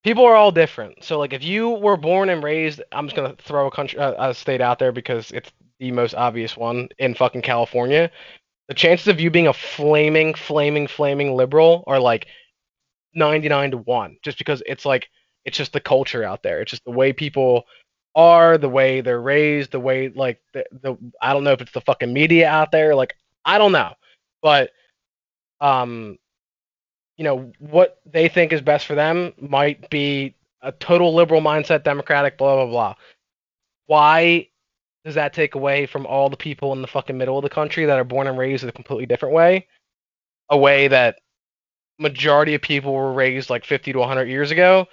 people 0.04 0.24
are 0.24 0.34
all 0.34 0.52
different. 0.52 1.04
So 1.04 1.18
like, 1.18 1.32
if 1.32 1.42
you 1.42 1.70
were 1.70 1.96
born 1.96 2.28
and 2.28 2.42
raised, 2.42 2.82
I'm 2.92 3.06
just 3.06 3.16
gonna 3.16 3.36
throw 3.38 3.66
a 3.66 3.70
country, 3.70 3.98
uh, 3.98 4.30
a 4.30 4.34
state 4.34 4.60
out 4.60 4.78
there 4.78 4.92
because 4.92 5.30
it's 5.30 5.50
the 5.78 5.92
most 5.92 6.14
obvious 6.14 6.56
one 6.56 6.88
in 6.98 7.14
fucking 7.14 7.42
California. 7.42 8.10
The 8.68 8.74
chances 8.74 9.08
of 9.08 9.20
you 9.20 9.30
being 9.30 9.46
a 9.46 9.52
flaming, 9.52 10.34
flaming, 10.34 10.86
flaming 10.86 11.34
liberal 11.34 11.84
are 11.86 12.00
like 12.00 12.26
99 13.14 13.70
to 13.72 13.78
one, 13.78 14.16
just 14.22 14.38
because 14.38 14.62
it's 14.66 14.84
like 14.84 15.08
it's 15.44 15.56
just 15.56 15.72
the 15.72 15.80
culture 15.80 16.24
out 16.24 16.42
there. 16.42 16.60
It's 16.60 16.70
just 16.70 16.84
the 16.84 16.90
way 16.90 17.12
people 17.12 17.64
are, 18.14 18.58
the 18.58 18.68
way 18.68 19.00
they're 19.00 19.20
raised, 19.20 19.70
the 19.70 19.80
way 19.80 20.08
like 20.08 20.40
the, 20.52 20.64
the 20.82 20.96
I 21.22 21.32
don't 21.32 21.44
know 21.44 21.52
if 21.52 21.60
it's 21.60 21.72
the 21.72 21.80
fucking 21.80 22.12
media 22.12 22.48
out 22.48 22.72
there, 22.72 22.94
like 22.94 23.14
I 23.44 23.58
don't 23.58 23.72
know. 23.72 23.94
But 24.42 24.70
um 25.60 26.18
you 27.16 27.24
know, 27.24 27.52
what 27.58 28.00
they 28.06 28.28
think 28.28 28.52
is 28.52 28.60
best 28.60 28.86
for 28.86 28.94
them 28.94 29.32
might 29.40 29.90
be 29.90 30.36
a 30.62 30.70
total 30.70 31.14
liberal 31.14 31.40
mindset, 31.40 31.82
democratic, 31.82 32.38
blah 32.38 32.54
blah 32.54 32.66
blah. 32.66 32.94
Why 33.86 34.48
does 35.04 35.16
that 35.16 35.32
take 35.32 35.54
away 35.54 35.86
from 35.86 36.06
all 36.06 36.28
the 36.30 36.36
people 36.36 36.72
in 36.72 36.82
the 36.82 36.88
fucking 36.88 37.18
middle 37.18 37.36
of 37.38 37.42
the 37.42 37.50
country 37.50 37.86
that 37.86 37.98
are 37.98 38.04
born 38.04 38.26
and 38.26 38.38
raised 38.38 38.62
in 38.62 38.68
a 38.68 38.72
completely 38.72 39.06
different 39.06 39.34
way? 39.34 39.66
A 40.50 40.56
way 40.56 40.88
that 40.88 41.18
majority 41.98 42.54
of 42.54 42.62
people 42.62 42.92
were 42.92 43.12
raised 43.12 43.50
like 43.50 43.64
50 43.64 43.92
to 43.92 43.98
100 43.98 44.28
years 44.28 44.50
ago 44.50 44.86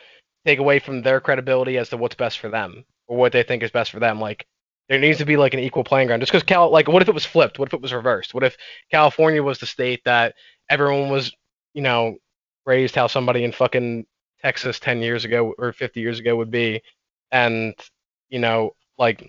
take 0.45 0.59
away 0.59 0.79
from 0.79 1.01
their 1.01 1.19
credibility 1.19 1.77
as 1.77 1.89
to 1.89 1.97
what's 1.97 2.15
best 2.15 2.39
for 2.39 2.49
them 2.49 2.85
or 3.07 3.17
what 3.17 3.31
they 3.31 3.43
think 3.43 3.63
is 3.63 3.71
best 3.71 3.91
for 3.91 3.99
them 3.99 4.19
like 4.19 4.47
there 4.89 4.99
needs 4.99 5.19
to 5.19 5.25
be 5.25 5.37
like 5.37 5.53
an 5.53 5.59
equal 5.59 5.83
playing 5.83 6.07
ground. 6.07 6.21
Just 6.21 6.31
because 6.31 6.43
cal 6.43 6.69
like 6.71 6.87
what 6.87 7.01
if 7.01 7.09
it 7.09 7.15
was 7.15 7.25
flipped? 7.25 7.59
What 7.59 7.69
if 7.69 7.73
it 7.73 7.81
was 7.81 7.93
reversed? 7.93 8.33
What 8.33 8.43
if 8.43 8.57
california 8.91 9.43
was 9.43 9.59
the 9.59 9.65
state 9.65 10.03
that 10.05 10.35
everyone 10.69 11.09
was 11.09 11.33
you 11.73 11.81
know 11.81 12.17
raised 12.65 12.95
how 12.95 13.07
somebody 13.07 13.43
in 13.43 13.51
fucking 13.51 14.05
texas 14.41 14.79
10 14.79 15.01
years 15.01 15.25
ago 15.25 15.53
or 15.57 15.73
50 15.73 15.99
years 16.01 16.19
ago 16.19 16.35
would 16.35 16.51
be. 16.51 16.81
And 17.31 17.73
you 18.29 18.39
know 18.39 18.75
like 18.97 19.27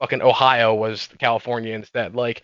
fucking 0.00 0.22
ohio 0.22 0.74
was 0.74 1.08
california 1.18 1.74
instead. 1.74 2.14
Like 2.14 2.42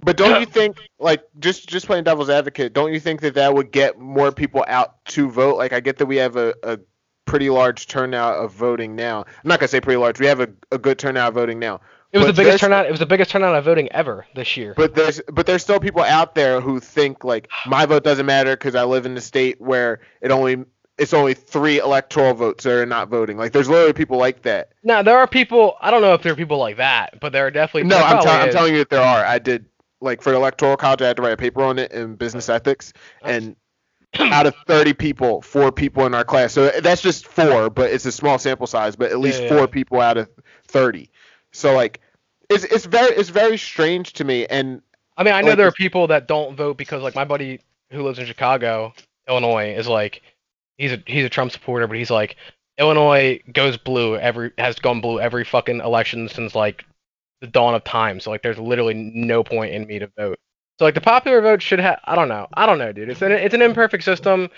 But 0.00 0.16
don't 0.16 0.40
you 0.40 0.46
think, 0.46 0.78
like, 0.98 1.22
just 1.38 1.68
just 1.68 1.86
playing 1.86 2.04
devil's 2.04 2.28
advocate, 2.30 2.72
don't 2.72 2.92
you 2.92 2.98
think 3.00 3.20
that 3.20 3.34
that 3.34 3.54
would 3.54 3.70
get 3.70 3.98
more 3.98 4.32
people 4.32 4.64
out 4.66 5.04
to 5.06 5.30
vote? 5.30 5.56
Like, 5.56 5.72
I 5.72 5.80
get 5.80 5.98
that 5.98 6.06
we 6.06 6.16
have 6.16 6.36
a, 6.36 6.54
a 6.64 6.78
pretty 7.24 7.50
large 7.50 7.86
turnout 7.86 8.36
of 8.36 8.52
voting 8.52 8.96
now. 8.96 9.20
I'm 9.26 9.48
not 9.48 9.60
gonna 9.60 9.68
say 9.68 9.80
pretty 9.80 9.98
large. 9.98 10.18
We 10.20 10.26
have 10.26 10.40
a, 10.40 10.48
a 10.70 10.78
good 10.78 10.98
turnout 10.98 11.28
of 11.28 11.34
voting 11.34 11.58
now. 11.58 11.80
it 12.12 12.18
was 12.18 12.26
But 12.28 12.36
the 12.36 12.42
biggest 12.42 12.60
turnout 12.60 12.86
it 12.86 12.90
was 12.90 13.00
the 13.00 13.06
biggest 13.06 13.30
turnout 13.30 13.54
of 13.54 13.64
voting 13.64 13.90
ever 13.92 14.26
this 14.34 14.56
year 14.56 14.74
But 14.76 14.94
there's 14.94 15.20
but 15.32 15.46
there's 15.46 15.62
still 15.62 15.80
people 15.80 16.02
out 16.02 16.34
there 16.34 16.60
who 16.60 16.80
think 16.80 17.24
like 17.24 17.48
my 17.66 17.86
vote 17.86 18.04
doesn't 18.04 18.26
matter 18.26 18.56
because 18.56 18.74
I 18.74 18.84
live 18.84 19.06
in 19.06 19.16
a 19.16 19.20
state 19.20 19.60
where 19.60 20.00
it 20.20 20.30
only 20.30 20.64
it's 20.98 21.14
only 21.14 21.34
three 21.34 21.80
electoral 21.80 22.34
votes 22.34 22.64
that 22.64 22.74
are 22.74 22.86
not 22.86 23.08
voting. 23.08 23.38
Like, 23.38 23.52
there's 23.52 23.68
literally 23.68 23.94
people 23.94 24.18
like 24.18 24.42
that. 24.42 24.72
Now 24.84 25.02
there 25.02 25.16
are 25.18 25.26
people. 25.26 25.76
I 25.80 25.90
don't 25.90 26.02
know 26.02 26.12
if 26.14 26.22
there 26.22 26.32
are 26.32 26.36
people 26.36 26.58
like 26.58 26.76
that, 26.76 27.18
but 27.18 27.32
there 27.32 27.46
are 27.46 27.50
definitely. 27.50 27.88
No, 27.88 27.96
I'm, 27.98 28.22
tell- 28.22 28.30
I'm 28.30 28.50
telling 28.50 28.72
you 28.74 28.80
that 28.80 28.90
there 28.90 29.00
are. 29.00 29.24
I 29.24 29.38
did 29.38 29.64
like 30.00 30.20
for 30.20 30.30
the 30.30 30.36
electoral 30.36 30.76
college, 30.76 31.00
I 31.00 31.06
had 31.08 31.16
to 31.16 31.22
write 31.22 31.32
a 31.32 31.36
paper 31.36 31.62
on 31.62 31.78
it 31.78 31.92
in 31.92 32.16
business 32.16 32.48
ethics, 32.48 32.92
and 33.22 33.56
out 34.18 34.46
of 34.46 34.54
30 34.66 34.92
people, 34.94 35.42
four 35.42 35.72
people 35.72 36.04
in 36.06 36.14
our 36.14 36.24
class. 36.24 36.52
So 36.52 36.68
that's 36.80 37.02
just 37.02 37.26
four, 37.26 37.70
but 37.70 37.90
it's 37.90 38.04
a 38.04 38.12
small 38.12 38.38
sample 38.38 38.66
size. 38.66 38.96
But 38.96 39.10
at 39.10 39.20
least 39.20 39.42
Yeah, 39.42 39.48
four 39.48 39.68
people 39.68 40.00
out 40.00 40.18
of 40.18 40.28
30. 40.68 41.10
So 41.52 41.74
like, 41.74 42.00
it's 42.50 42.64
it's 42.64 42.84
very 42.84 43.14
it's 43.16 43.30
very 43.30 43.56
strange 43.56 44.12
to 44.14 44.24
me. 44.24 44.46
And 44.46 44.82
I 45.16 45.22
mean, 45.22 45.34
I 45.34 45.40
know 45.40 45.48
like, 45.48 45.58
there 45.58 45.66
are 45.66 45.72
people 45.72 46.06
that 46.08 46.28
don't 46.28 46.56
vote 46.56 46.76
because, 46.76 47.02
like, 47.02 47.14
my 47.14 47.24
buddy 47.24 47.60
who 47.90 48.02
lives 48.02 48.18
in 48.18 48.26
Chicago, 48.26 48.92
Illinois, 49.28 49.74
is 49.74 49.88
like, 49.88 50.22
he's 50.78 50.92
a 50.92 51.02
he's 51.06 51.24
a 51.24 51.28
Trump 51.30 51.52
supporter, 51.52 51.86
but 51.86 51.96
he's 51.96 52.10
like, 52.10 52.36
Illinois 52.78 53.40
goes 53.52 53.76
blue 53.76 54.16
every 54.16 54.52
has 54.58 54.78
gone 54.78 55.00
blue 55.00 55.20
every 55.20 55.44
fucking 55.44 55.80
election 55.80 56.28
since 56.28 56.54
like 56.54 56.84
the 57.40 57.46
dawn 57.46 57.74
of 57.74 57.84
time. 57.84 58.20
So 58.20 58.30
like, 58.30 58.42
there's 58.42 58.58
literally 58.58 58.94
no 58.94 59.42
point 59.44 59.74
in 59.74 59.86
me 59.86 59.98
to 59.98 60.10
vote. 60.16 60.38
So 60.78 60.84
like, 60.86 60.94
the 60.94 61.00
popular 61.00 61.40
vote 61.40 61.62
should 61.62 61.80
have. 61.80 62.00
I 62.04 62.16
don't 62.16 62.28
know. 62.28 62.48
I 62.54 62.66
don't 62.66 62.78
know, 62.78 62.92
dude. 62.92 63.08
It's 63.10 63.22
an 63.22 63.32
it's 63.32 63.54
an 63.54 63.62
imperfect 63.62 64.04
system. 64.04 64.48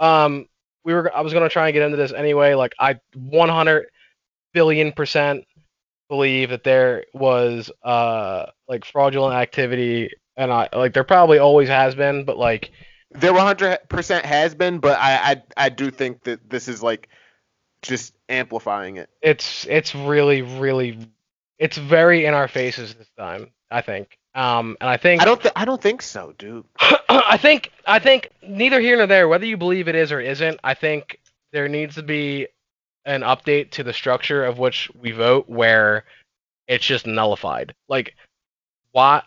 Um, 0.00 0.46
we 0.84 0.94
were 0.94 1.14
I 1.16 1.22
was 1.22 1.32
gonna 1.32 1.48
try 1.48 1.68
and 1.68 1.74
get 1.74 1.82
into 1.82 1.96
this 1.96 2.12
anyway. 2.12 2.54
Like, 2.54 2.74
I 2.78 3.00
100 3.14 3.86
billion 4.54 4.92
percent 4.92 5.44
believe 6.08 6.50
that 6.50 6.64
there 6.64 7.04
was 7.14 7.70
uh 7.82 8.46
like 8.68 8.84
fraudulent 8.84 9.34
activity, 9.36 10.10
and 10.36 10.52
I 10.52 10.68
like 10.74 10.94
there 10.94 11.04
probably 11.04 11.38
always 11.38 11.68
has 11.68 11.94
been, 11.94 12.24
but 12.24 12.38
like 12.38 12.70
There 13.12 13.32
100% 13.32 14.22
has 14.24 14.54
been, 14.54 14.78
but 14.80 14.98
I, 14.98 15.32
I 15.32 15.42
I 15.56 15.68
do 15.70 15.90
think 15.90 16.24
that 16.24 16.50
this 16.50 16.68
is 16.68 16.82
like 16.82 17.08
just 17.82 18.14
amplifying 18.28 18.96
it. 18.98 19.10
it's 19.22 19.66
it's 19.66 19.94
really 19.94 20.42
really 20.42 20.98
it's 21.58 21.76
very 21.76 22.24
in 22.26 22.34
our 22.34 22.48
faces 22.48 22.94
this 22.94 23.10
time. 23.18 23.52
I 23.70 23.80
think. 23.82 24.18
Um, 24.34 24.76
and 24.80 24.90
I 24.90 24.96
think 24.96 25.22
I 25.22 25.24
don't 25.24 25.40
th- 25.40 25.52
I 25.54 25.64
don't 25.64 25.80
think 25.80 26.02
so, 26.02 26.34
dude. 26.38 26.64
I 27.08 27.36
think 27.36 27.70
I 27.86 27.98
think 27.98 28.30
neither 28.42 28.80
here 28.80 28.96
nor 28.96 29.06
there, 29.06 29.28
whether 29.28 29.46
you 29.46 29.56
believe 29.56 29.86
it 29.86 29.94
is 29.94 30.10
or 30.10 30.20
isn't, 30.20 30.58
I 30.64 30.74
think 30.74 31.20
there 31.52 31.68
needs 31.68 31.94
to 31.94 32.02
be 32.02 32.48
an 33.04 33.20
update 33.20 33.70
to 33.72 33.84
the 33.84 33.92
structure 33.92 34.44
of 34.44 34.58
which 34.58 34.90
we 35.00 35.12
vote 35.12 35.48
where 35.48 36.04
it's 36.66 36.84
just 36.84 37.06
nullified. 37.06 37.74
Like 37.88 38.16
why 38.92 39.22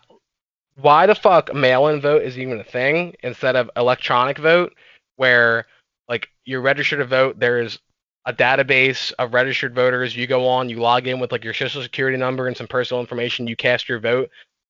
why 0.76 1.06
the 1.06 1.14
fuck 1.14 1.54
mail-in 1.54 2.00
vote 2.00 2.22
is 2.22 2.38
even 2.38 2.60
a 2.60 2.64
thing 2.64 3.14
instead 3.22 3.56
of 3.56 3.70
electronic 3.76 4.38
vote 4.38 4.74
where 5.16 5.66
like 6.08 6.28
you're 6.44 6.60
registered 6.60 6.98
to 6.98 7.04
vote, 7.04 7.38
there's 7.38 7.78
a 8.26 8.32
database 8.32 9.12
of 9.18 9.32
registered 9.32 9.74
voters, 9.74 10.14
you 10.14 10.26
go 10.26 10.46
on, 10.46 10.68
you 10.68 10.76
log 10.76 11.06
in 11.06 11.18
with 11.18 11.32
like 11.32 11.44
your 11.44 11.54
social 11.54 11.82
security 11.82 12.18
number 12.18 12.46
and 12.46 12.56
some 12.56 12.66
personal 12.66 13.00
information, 13.00 13.46
you 13.46 13.56
cast 13.56 13.88
your 13.88 14.00
vote 14.00 14.28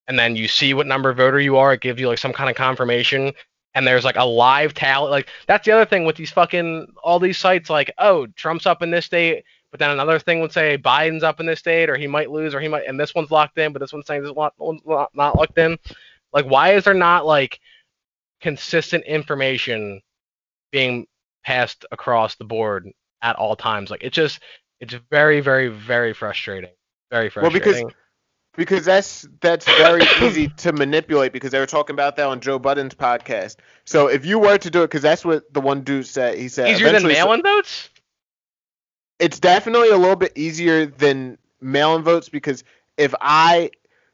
and 0.09 0.19
then 0.19 0.35
you 0.35 0.49
see 0.49 0.75
what 0.75 0.87
number 0.87 1.11
of 1.11 1.19
voter 1.19 1.39
you 1.39 1.57
are. 1.57 1.73
It 1.75 1.81
gives 1.81 2.01
you 2.01 2.09
like 2.09 2.19
some 2.19 2.33
kind 2.33 2.51
of 2.51 2.57
confirmation, 2.57 3.33
and 3.75 3.87
there's 3.87 4.05
like 4.05 4.17
a 4.17 4.25
live 4.25 4.75
tally. 4.75 5.11
Like 5.11 5.29
that's 5.47 5.65
the 5.65 5.73
other 5.73 5.85
thing 5.85 6.05
with 6.05 6.17
these 6.17 6.31
fucking 6.33 6.89
all 7.05 7.21
these 7.21 7.39
sites. 7.39 7.71
Like, 7.71 7.93
oh, 7.99 8.27
Trump's 8.29 8.67
up 8.67 8.83
in 8.83 8.91
this 8.91 9.07
state, 9.07 9.45
but 9.71 9.79
then 9.79 9.91
another 9.91 10.19
thing 10.19 10.41
would 10.41 10.53
say 10.53 10.79
Biden's 10.79 11.23
up 11.23 11.41
in 11.41 11.47
this 11.47 11.59
state, 11.61 11.89
or 11.91 11.97
he 11.97 12.07
might 12.07 12.31
lose, 12.31 12.55
or 12.55 12.61
he 12.61 12.69
might, 12.69 12.87
and 12.87 12.99
this 12.99 13.15
one's 13.15 13.31
locked 13.31 13.59
in, 13.59 13.73
but 13.73 13.81
this 13.81 13.93
one's 13.93 14.07
saying 14.07 14.23
this 14.23 14.33
one's 14.33 14.81
not, 14.87 15.15
locked 15.15 15.59
in. 15.59 15.79
Like, 16.33 16.47
why 16.47 16.73
is 16.75 16.85
there 16.85 16.95
not 16.95 17.27
like 17.27 17.61
consistent 18.41 19.05
information 19.05 20.01
being 20.73 21.07
passed 21.45 21.85
across 21.93 22.35
the 22.37 22.45
board 22.45 22.91
at 23.23 23.37
all 23.37 23.57
times? 23.57 23.91
Like, 23.91 24.03
it 24.05 24.13
just, 24.13 24.41
it's 24.81 24.95
very, 25.11 25.41
very, 25.41 25.69
very 25.69 26.13
frustrating. 26.15 26.71
Very 27.11 27.31
Well, 27.35 27.51
because- 27.51 27.81
frustrating. 27.81 27.95
Because 28.59 28.85
that's 28.85 29.25
that's 29.41 29.65
very 29.65 30.03
easy 30.21 30.49
to 30.59 30.73
manipulate 30.73 31.33
because 31.33 31.53
they 31.53 31.61
were 31.61 31.67
talking 31.67 31.95
about 31.95 32.17
that 32.17 32.27
on 32.27 32.41
Joe 32.41 32.59
Budden's 32.59 32.95
podcast. 32.95 33.57
So 33.85 34.09
if 34.09 34.27
you 34.27 34.41
were 34.41 34.59
to 34.59 34.69
do 34.69 34.83
it, 34.83 34.89
because 34.89 35.01
that's 35.03 35.25
what 35.25 35.51
the 35.55 35.61
one 35.61 35.83
dude 35.83 36.07
said. 36.07 36.37
He 36.37 36.49
said 36.49 36.69
easier 36.69 36.91
than 36.93 37.07
mail-in 37.07 37.41
votes. 37.43 37.89
it's 39.21 39.39
definitely 39.41 39.91
a 39.91 39.97
little 39.97 40.17
bit 40.17 40.33
easier 40.37 40.87
than 40.87 41.39
mail-in 41.61 42.03
votes 42.03 42.29
because 42.29 42.65
if 42.97 43.15
I 43.21 43.71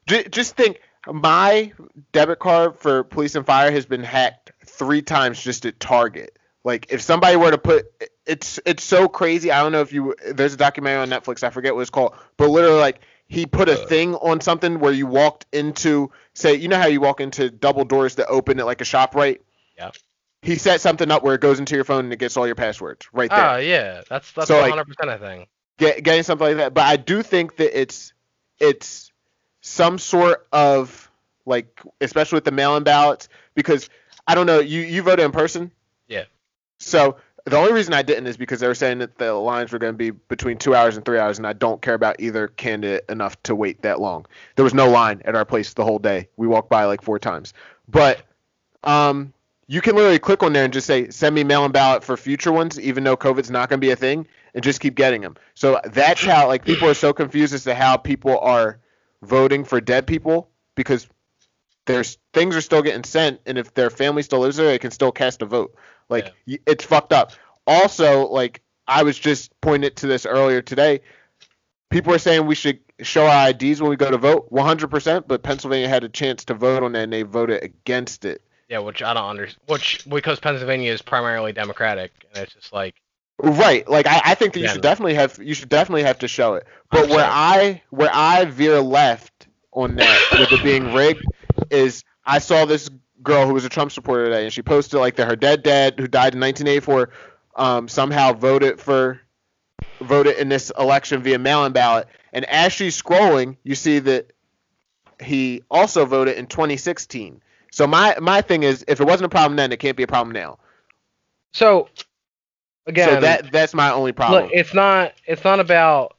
j- 0.07 0.29
just 0.29 0.57
think 0.57 0.81
my 1.07 1.73
debit 2.13 2.39
card 2.39 2.79
for 2.79 3.03
police 3.03 3.35
and 3.35 3.45
fire 3.47 3.71
has 3.71 3.87
been 3.87 4.03
hacked 4.05 4.53
three 4.67 5.03
times 5.03 5.43
just 5.43 5.67
at 5.67 5.79
Target. 5.81 6.39
Like 6.65 6.87
if 6.91 7.01
somebody 7.03 7.37
were 7.37 7.51
to 7.51 7.59
put 7.59 7.87
it's 8.27 8.59
it's 8.65 8.83
so 8.85 9.09
crazy. 9.09 9.51
I 9.51 9.63
don't 9.63 9.73
know 9.73 9.83
if 9.83 9.93
you 9.93 10.15
there's 10.33 10.55
a 10.55 10.57
documentary 10.59 11.03
on 11.03 11.11
Netflix. 11.11 11.43
I 11.43 11.51
forget 11.51 11.75
what 11.75 11.83
it's 11.83 11.91
called, 11.91 12.15
but 12.37 12.49
literally 12.49 12.81
like 12.81 13.01
he 13.35 13.47
put 13.47 13.69
a 13.69 13.81
Uh. 13.83 13.87
thing 13.87 14.15
on 14.17 14.41
something 14.41 14.79
where 14.81 14.93
you 14.93 15.07
walked 15.07 15.47
into 15.53 16.11
say 16.35 16.55
you 16.55 16.69
know 16.69 16.79
how 16.79 16.87
you 16.87 17.01
walk 17.01 17.21
into 17.21 17.51
double 17.51 17.85
doors 17.85 18.15
that 18.17 18.27
open 18.29 18.59
at 18.61 18.67
like 18.67 18.81
a 18.81 18.85
shop 18.85 19.15
right. 19.15 19.41
Yeah. 19.77 19.91
He 20.43 20.57
set 20.57 20.81
something 20.81 21.11
up 21.11 21.23
where 21.23 21.35
it 21.35 21.41
goes 21.41 21.59
into 21.59 21.75
your 21.75 21.85
phone 21.85 22.05
and 22.05 22.13
it 22.13 22.19
gets 22.19 22.37
all 22.37 22.47
your 22.47 22.55
passwords 22.55 23.07
right 23.13 23.31
there. 23.31 23.39
Ah, 23.39 23.57
yeah, 23.57 24.03
that's 24.09 24.31
that's 24.33 24.49
So, 24.49 24.61
hundred 24.69 24.87
percent 24.87 25.11
a 25.11 25.19
thing. 25.19 25.47
get, 25.79 26.03
getting 26.05 26.23
something 26.23 26.47
like 26.49 26.57
that. 26.59 26.75
But 26.75 26.85
I 26.87 26.97
do 26.97 27.23
think 27.23 27.57
that 27.57 27.79
it's 27.81 28.13
it's 28.59 29.11
some 29.63 29.99
sort 29.99 30.47
of 30.53 31.11
like, 31.47 31.81
especially 32.01 32.37
with 32.37 32.45
the 32.45 32.53
mail-in 32.53 32.85
ballots, 32.85 33.29
because 33.55 33.89
I 34.27 34.35
don't 34.35 34.47
know. 34.47 34.61
You 34.61 34.81
you 34.83 35.03
voted 35.03 35.25
in 35.25 35.33
person. 35.33 35.71
Yeah. 36.09 36.25
So 36.79 37.17
the 37.47 37.57
only 37.57 37.73
reason 37.73 37.93
I 37.93 38.03
didn't 38.03 38.27
is 38.27 38.37
because 38.37 38.61
they 38.61 38.67
were 38.67 38.75
saying 38.75 38.99
that 38.99 39.19
the 39.19 39.33
lines 39.35 39.73
were 39.73 39.79
going 39.79 39.93
to 39.93 39.99
be 39.99 40.11
between 40.11 40.57
two 40.57 40.75
hours 40.75 40.97
and 40.97 41.05
three 41.05 41.19
hours, 41.19 41.39
and 41.39 41.47
I 41.47 41.53
don't 41.53 41.83
care 41.83 41.95
about 41.95 42.21
either 42.21 42.49
candidate 42.49 43.05
enough 43.09 43.41
to 43.45 43.55
wait 43.55 43.83
that 43.83 44.01
long. 44.01 44.27
There 44.57 44.65
was 44.65 44.75
no 44.75 44.89
line 44.89 45.23
at 45.25 45.35
our 45.35 45.45
place 45.45 45.75
the 45.75 45.85
whole 45.85 45.99
day. 45.99 46.29
We 46.37 46.47
walked 46.47 46.71
by 46.71 46.85
like 46.85 47.03
four 47.03 47.19
times, 47.19 47.55
but 47.89 48.23
um. 48.83 49.33
You 49.67 49.81
can 49.81 49.97
literally 49.97 50.19
click 50.19 50.43
on 50.43 50.53
there 50.53 50.65
and 50.65 50.75
just 50.75 50.87
say, 50.87 51.09
send 51.09 51.35
me 51.35 51.43
mail-in 51.43 51.73
ballot 51.73 52.05
for 52.05 52.19
future 52.19 52.53
ones, 52.53 52.79
even 52.79 53.03
though 53.03 53.17
COVID's 53.17 53.51
not 53.51 53.71
going 53.71 53.81
to 53.81 53.87
be 53.87 53.93
a 53.93 53.97
thing 53.97 54.27
and 54.55 54.63
just 54.63 54.79
keep 54.79 54.95
getting 54.95 55.23
them. 55.23 55.37
So 55.55 55.81
that's 55.85 56.23
how 56.23 56.49
like 56.49 56.67
people 56.67 56.87
are 56.89 56.95
so 56.95 57.15
confused 57.15 57.55
as 57.55 57.65
to 57.65 57.75
how 57.75 57.97
people 57.97 58.39
are 58.41 58.79
voting 59.23 59.65
for 59.65 59.81
dead 59.81 60.07
people 60.07 60.51
because 60.75 61.09
there's 61.87 62.19
things 62.33 62.57
are 62.57 62.61
still 62.61 62.83
getting 62.83 63.05
sent 63.05 63.41
and 63.47 63.57
if 63.59 63.73
their 63.75 63.89
family 63.89 64.23
still 64.23 64.41
lives 64.41 64.57
there, 64.57 64.67
they 64.67 64.79
can 64.79 64.91
still 64.91 65.13
cast 65.13 65.43
a 65.43 65.47
vote. 65.47 65.75
Like 66.09 66.33
y 66.47 66.59
it's 66.67 66.85
fucked 66.85 67.13
up. 67.13 67.33
Also, 67.67 68.27
like 68.27 68.61
I 68.87 69.03
was 69.03 69.19
just 69.19 69.59
pointed 69.61 69.97
to 69.97 70.07
this 70.07 70.27
earlier 70.27 70.63
today. 70.63 71.01
People 71.91 72.13
are 72.13 72.19
saying 72.19 72.47
we 72.47 72.55
should 72.55 72.81
show 73.01 73.27
our 73.27 73.51
IDs 73.51 73.81
when 73.81 73.91
we 73.91 73.97
go 73.97 74.11
to 74.11 74.19
vote, 74.19 74.51
100%, 74.51 75.25
but 75.27 75.43
Pennsylvania 75.43 75.89
had 75.89 76.05
a 76.05 76.09
chance 76.09 76.45
to 76.47 76.55
vote 76.55 76.83
on 76.83 76.93
that 76.93 77.05
and 77.05 77.13
they 77.13 77.23
voted 77.23 77.63
against 77.63 78.25
it. 78.25 78.43
Yeah, 78.69 78.79
which 78.79 79.03
I 79.03 79.15
don't 79.15 79.29
understand. 79.29 79.63
Which 79.69 80.05
because 80.09 80.41
Pennsylvania 80.41 80.93
is 80.93 81.03
primarily 81.03 81.53
Democratic, 81.53 82.13
and 82.35 82.43
it's 82.43 82.55
just 82.55 82.73
like 82.73 82.95
Right. 83.39 83.89
Like 83.89 84.07
I, 84.07 84.21
I 84.25 84.35
think 84.35 84.55
that 84.55 84.61
you 84.61 84.67
Yeah. 84.67 84.73
should 84.73 84.83
definitely 84.83 85.15
have 85.15 85.39
you 85.43 85.55
should 85.55 85.69
definitely 85.69 86.05
have 86.05 86.21
to 86.21 86.29
show 86.29 86.55
it. 86.55 86.67
But 86.91 87.09
where 87.09 87.25
100%. 87.25 87.29
I 87.31 87.83
where 87.91 88.11
I 88.13 88.45
veer 88.45 88.81
left 88.81 89.49
on 89.73 89.97
that 89.97 90.29
with 90.39 90.53
it 90.53 90.63
being 90.63 90.93
rigged 90.93 91.25
is 91.71 92.05
I 92.25 92.39
saw 92.39 92.65
this 92.65 92.89
girl 93.25 93.47
who 93.47 93.55
was 93.55 93.65
a 93.65 93.69
Trump 93.69 93.91
supporter 93.91 94.27
today 94.27 94.45
and 94.45 94.53
she 94.53 94.63
posted 94.63 95.01
like 95.01 95.17
that 95.17 95.27
her 95.29 95.37
dead 95.37 95.63
dad 95.63 95.95
who 95.99 96.07
died 96.07 96.35
in 96.35 96.41
1984 96.41 97.11
um, 97.57 97.89
somehow 97.89 98.33
voted 98.33 98.81
for 98.81 99.21
voted 100.01 100.37
in 100.37 100.49
this 100.49 100.71
election 100.79 101.23
via 101.23 101.39
mail-in 101.39 101.73
ballot 101.73 102.07
and 102.33 102.45
as 102.47 102.73
she's 102.73 103.01
scrolling 103.01 103.57
you 103.65 103.75
see 103.75 103.99
that 103.99 104.31
he 105.21 105.63
also 105.71 106.05
voted 106.05 106.37
in 106.37 106.47
2016. 106.47 107.41
So 107.71 107.87
my 107.87 108.17
my 108.21 108.41
thing 108.41 108.63
is 108.63 108.85
if 108.87 109.01
it 109.01 109.07
wasn't 109.07 109.27
a 109.27 109.29
problem 109.29 109.57
then 109.57 109.73
it 109.73 109.79
can't 109.79 109.97
be 109.97 110.03
a 110.03 110.09
problem 110.09 110.33
now. 110.33 110.59
so. 111.53 111.89
Again, 112.87 113.09
so 113.09 113.21
that 113.23 113.51
that's 113.51 113.73
my 113.73 113.91
only 113.93 114.13
problem. 114.13 114.43
look, 114.43 114.53
it's 114.53 114.75
not. 114.75 115.15
It's 115.27 115.43
not 115.43 115.59
about. 115.59 116.19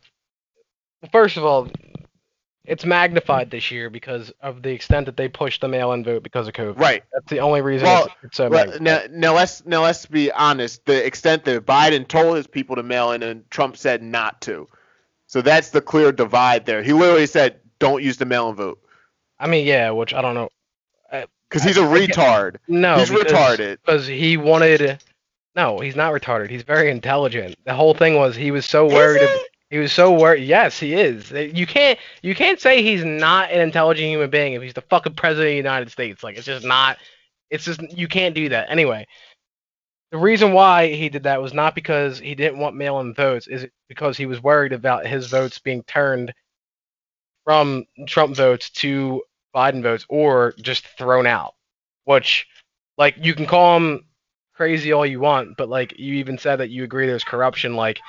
First 1.11 1.37
of 1.37 1.45
all, 1.45 1.69
it's 2.67 2.85
magnified 2.85 3.51
this 3.51 3.71
year 3.71 3.89
because 3.89 4.31
of 4.41 4.61
the 4.61 4.71
extent 4.71 5.05
that 5.05 5.17
they 5.17 5.27
pushed 5.27 5.61
the 5.61 5.67
mail-in 5.67 6.03
vote 6.03 6.23
because 6.23 6.47
of 6.47 6.53
COVID. 6.53 6.79
right. 6.79 7.03
That's 7.13 7.29
the 7.29 7.39
only 7.39 7.61
reason 7.61 7.85
Well, 7.87 8.07
it's, 8.23 8.37
so 8.37 8.49
Well, 8.49 8.79
now, 8.79 9.01
now 9.09 9.33
let's 9.35 9.65
now 9.65 9.83
let's 9.83 10.05
be 10.05 10.31
honest. 10.31 10.85
The 10.85 11.05
extent 11.05 11.45
that 11.45 11.65
Biden 11.65 12.07
told 12.07 12.37
his 12.37 12.47
people 12.47 12.75
to 12.77 12.83
mail 12.83 13.11
in 13.11 13.23
and 13.23 13.49
Trump 13.51 13.77
said 13.77 14.01
not 14.03 14.41
to, 14.41 14.67
so 15.27 15.41
that's 15.41 15.69
the 15.69 15.81
clear 15.81 16.11
divide 16.11 16.65
there. 16.65 16.83
He 16.83 16.93
literally 16.93 17.27
said, 17.27 17.59
"Don't 17.79 18.03
use 18.03 18.17
the 18.17 18.25
mail-in 18.25 18.55
vote," 18.55 18.79
I 19.39 19.47
mean, 19.47 19.65
yeah, 19.65 19.91
which 19.91 20.13
I 20.13 20.21
don't 20.21 20.35
know. 20.35 20.49
because 21.49 21.63
he's 21.63 21.77
a 21.77 21.81
retard. 21.81 22.57
No, 22.67 22.97
he's 22.97 23.09
because- 23.09 23.57
retarded. 23.59 23.77
because 23.85 24.07
he 24.07 24.37
wanted. 24.37 25.01
No, 25.55 25.79
he's 25.79 25.95
not 25.95 26.11
retarded. 26.13 26.49
He's 26.49 26.63
very 26.63 26.91
intelligent. 26.91 27.55
The 27.63 27.73
whole 27.73 27.93
thing 27.93 28.15
was 28.17 28.35
he 28.35 28.51
was 28.51 28.65
so 28.65 28.87
worried. 28.87 29.29
He 29.75 29.79
was 29.79 29.91
so 29.91 30.13
worried. 30.13 30.45
Yes, 30.45 30.79
he 30.79 30.93
is. 30.93 31.31
You 31.31 31.67
can't. 31.67 31.99
You 32.21 32.33
can't 32.33 32.61
say 32.61 32.81
he's 32.81 33.03
not 33.03 33.51
an 33.51 33.59
intelligent 33.59 34.07
human 34.07 34.29
being 34.29 34.53
if 34.53 34.61
he's 34.61 34.73
the 34.73 34.79
fucking 34.79 35.15
president 35.15 35.47
of 35.47 35.51
the 35.51 35.57
United 35.57 35.91
States. 35.91 36.23
Like 36.23 36.37
it's 36.37 36.45
just 36.45 36.65
not. 36.65 36.97
It's 37.49 37.65
just 37.65 37.81
you 37.91 38.07
can't 38.07 38.33
do 38.33 38.47
that. 38.47 38.69
Anyway, 38.69 39.05
the 40.13 40.17
reason 40.17 40.53
why 40.53 40.93
he 40.93 41.09
did 41.09 41.23
that 41.23 41.41
was 41.41 41.53
not 41.53 41.75
because 41.75 42.19
he 42.19 42.35
didn't 42.35 42.59
want 42.59 42.77
mail-in 42.77 43.13
votes. 43.13 43.47
Is 43.47 43.67
because 43.89 44.15
he 44.15 44.25
was 44.25 44.41
worried 44.41 44.71
about 44.71 45.05
his 45.05 45.27
votes 45.27 45.59
being 45.59 45.83
turned 45.83 46.33
from 47.43 47.83
Trump 48.07 48.37
votes 48.37 48.69
to 48.69 49.23
Biden 49.53 49.83
votes 49.83 50.05
or 50.07 50.53
just 50.61 50.87
thrown 50.97 51.27
out. 51.27 51.53
Which, 52.05 52.47
like, 52.97 53.15
you 53.19 53.33
can 53.33 53.45
call 53.45 53.75
him 53.75 54.05
crazy 54.53 54.93
all 54.93 55.05
you 55.05 55.19
want, 55.19 55.57
but 55.57 55.67
like 55.67 55.99
you 55.99 56.13
even 56.13 56.37
said 56.37 56.61
that 56.61 56.69
you 56.69 56.85
agree 56.85 57.07
there's 57.07 57.25
corruption. 57.25 57.75
Like, 57.75 57.99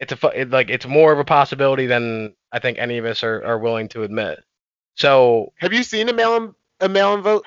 it's 0.00 0.12
a 0.12 0.28
it, 0.40 0.50
like 0.50 0.70
it's 0.70 0.86
more 0.86 1.12
of 1.12 1.18
a 1.18 1.24
possibility 1.24 1.86
than 1.86 2.34
I 2.52 2.58
think 2.58 2.78
any 2.78 2.98
of 2.98 3.04
us 3.04 3.22
are, 3.22 3.44
are 3.44 3.58
willing 3.58 3.88
to 3.88 4.02
admit. 4.02 4.40
So 4.96 5.52
Have 5.58 5.72
you 5.72 5.82
seen 5.82 6.08
a 6.08 6.12
mail-in 6.12 6.54
a 6.80 6.88
mail-in 6.88 7.22
vote? 7.22 7.44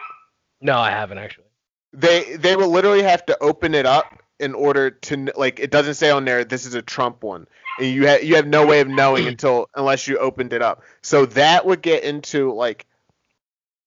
no, 0.61 0.77
I 0.77 0.91
haven't 0.91 1.17
actually. 1.17 1.45
They 1.93 2.37
they 2.37 2.55
will 2.55 2.69
literally 2.69 3.03
have 3.03 3.25
to 3.27 3.37
open 3.41 3.75
it 3.75 3.85
up 3.85 4.23
in 4.39 4.53
order 4.53 4.91
to 4.91 5.31
like 5.35 5.59
it 5.59 5.71
doesn't 5.71 5.95
say 5.95 6.09
on 6.09 6.25
there 6.25 6.43
this 6.43 6.65
is 6.65 6.73
a 6.75 6.81
Trump 6.81 7.23
one, 7.23 7.47
and 7.79 7.87
you 7.87 8.07
have 8.07 8.23
you 8.23 8.35
have 8.35 8.47
no 8.47 8.65
way 8.65 8.79
of 8.81 8.87
knowing 8.87 9.27
until 9.27 9.67
unless 9.75 10.07
you 10.07 10.17
opened 10.17 10.53
it 10.53 10.61
up. 10.61 10.83
So 11.01 11.25
that 11.27 11.65
would 11.65 11.81
get 11.81 12.03
into 12.03 12.53
like 12.53 12.85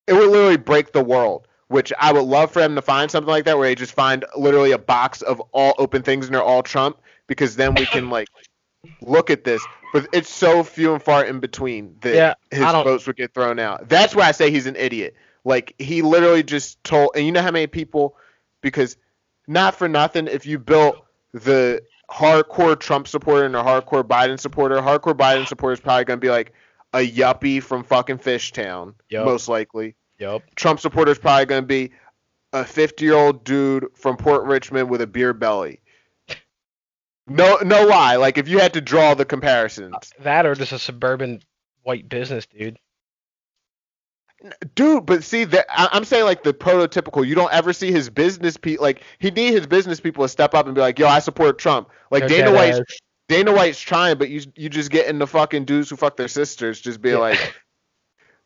it 0.07 0.13
would 0.13 0.31
literally 0.31 0.57
break 0.59 0.93
the 0.93 1.05
world. 1.05 1.49
Which 1.69 1.93
I 1.99 2.13
would 2.13 2.23
love 2.23 2.53
for 2.53 2.61
them 2.61 2.77
to 2.77 2.83
find 2.83 3.11
something 3.11 3.29
like 3.29 3.45
that 3.47 3.59
where 3.59 3.69
they 3.69 3.75
just 3.75 3.93
find 3.93 4.25
literally 4.37 4.71
a 4.71 4.79
box 4.79 5.21
of 5.23 5.41
all 5.53 5.75
open 5.79 6.03
things 6.03 6.27
and 6.27 6.35
they're 6.35 6.43
all 6.43 6.63
Trump 6.63 6.97
because 7.27 7.57
then 7.57 7.75
we 7.75 7.87
can 7.87 8.09
like 8.09 8.29
look 9.01 9.31
at 9.31 9.45
this, 9.45 9.65
but 9.93 10.09
it's 10.13 10.29
so 10.29 10.63
few 10.63 10.93
and 10.93 11.03
far 11.03 11.25
in 11.25 11.41
between 11.41 11.97
that 12.01 12.15
Yeah, 12.15 12.35
his 12.51 12.65
votes 12.65 13.07
would 13.07 13.17
get 13.17 13.35
thrown 13.35 13.59
out. 13.59 13.89
That's 13.89 14.15
why 14.15 14.29
I 14.29 14.33
say 14.33 14.51
he's 14.51 14.67
an 14.67 14.77
idiot. 14.77 15.15
Like 15.45 15.75
he 15.79 16.03
literally 16.03 16.43
just 16.43 16.83
told, 16.85 17.11
and 17.15 17.25
you 17.25 17.33
know 17.33 17.43
how 17.43 17.51
many 17.51 17.67
people, 17.67 18.17
because 18.63 18.97
not 19.47 19.75
for 19.77 19.89
nothing, 19.89 20.27
if 20.27 20.45
you 20.45 20.59
built 20.59 21.05
the 21.33 21.83
hardcore 22.11 22.79
Trump 22.79 23.09
supporter 23.09 23.47
and 23.47 23.57
a 23.57 23.63
hardcore 23.63 24.03
Biden 24.03 24.39
supporter, 24.39 24.77
hardcore 24.77 25.17
Biden 25.17 25.47
supporter 25.47 25.75
is 25.75 25.81
probably 25.81 26.05
gonna 26.05 26.19
be 26.19 26.31
like 26.31 26.53
a 26.93 26.99
yuppie 26.99 27.63
from 27.63 27.85
fucking 27.85 28.19
Fishtown, 28.19 28.95
Yup. 29.11 29.25
most 29.25 29.49
likely. 29.49 29.95
Yup. 30.19 30.43
Trump 30.57 30.81
supporter 30.81 31.13
is 31.13 31.19
probably 31.19 31.47
gonna 31.47 31.63
be 31.63 31.93
a 32.53 32.65
50 32.65 33.05
year 33.05 33.15
old 33.15 33.45
dude 33.45 33.87
from 33.95 34.17
Port 34.17 34.45
Richmond 34.45 34.91
with 34.91 35.01
a 35.01 35.07
beer 35.07 35.33
belly. 35.33 35.81
No, 37.29 37.57
no 37.57 37.85
lie. 37.85 38.17
Like 38.17 38.39
if 38.39 38.49
you 38.49 38.59
had 38.59 38.75
to 38.75 38.81
draw 38.81 39.15
the 39.15 39.25
comparisons, 39.25 39.95
uh, 39.95 40.23
That 40.23 40.47
or 40.47 40.55
just 40.55 40.73
a 40.73 40.79
suburban 40.79 41.43
white 41.83 42.09
business 42.09 42.47
dude. 42.47 42.79
dude. 44.75 45.07
But 45.07 45.25
see, 45.25 45.45
that 45.45 45.67
I'm 45.69 46.05
saying 46.05 46.25
like 46.25 46.43
the 46.43 46.55
prototypical. 46.55 47.27
You 47.27 47.35
don't 47.35 47.53
ever 47.53 47.73
see 47.73 47.91
his 47.91 48.11
business 48.11 48.57
people. 48.57 48.83
Like 48.85 49.03
he 49.19 49.31
need 49.31 49.53
his 49.55 49.67
business 49.67 50.01
people 50.01 50.25
to 50.25 50.29
step 50.29 50.55
up 50.55 50.67
and 50.67 50.75
be 50.75 50.81
like, 50.81 50.99
"Yo, 50.99 51.07
I 51.09 51.19
support 51.19 51.59
Trump." 51.59 51.91
Like 52.11 52.29
They're 52.29 52.45
Dana 52.45 52.53
ass. 52.53 52.81
Dana 53.29 53.53
White's 53.53 53.81
trying, 53.81 54.19
but 54.19 54.29
you 54.29 54.43
you 54.55 54.69
just 54.69 54.91
getting 54.91 55.19
the 55.19 55.27
fucking 55.27 55.65
dudes 55.65 55.91
who 55.91 55.97
fuck 55.97 56.17
their 56.17 56.29
sisters 56.29 56.81
just 56.81 57.01
be 57.03 57.11
Yeah. 57.11 57.17
like 57.19 57.55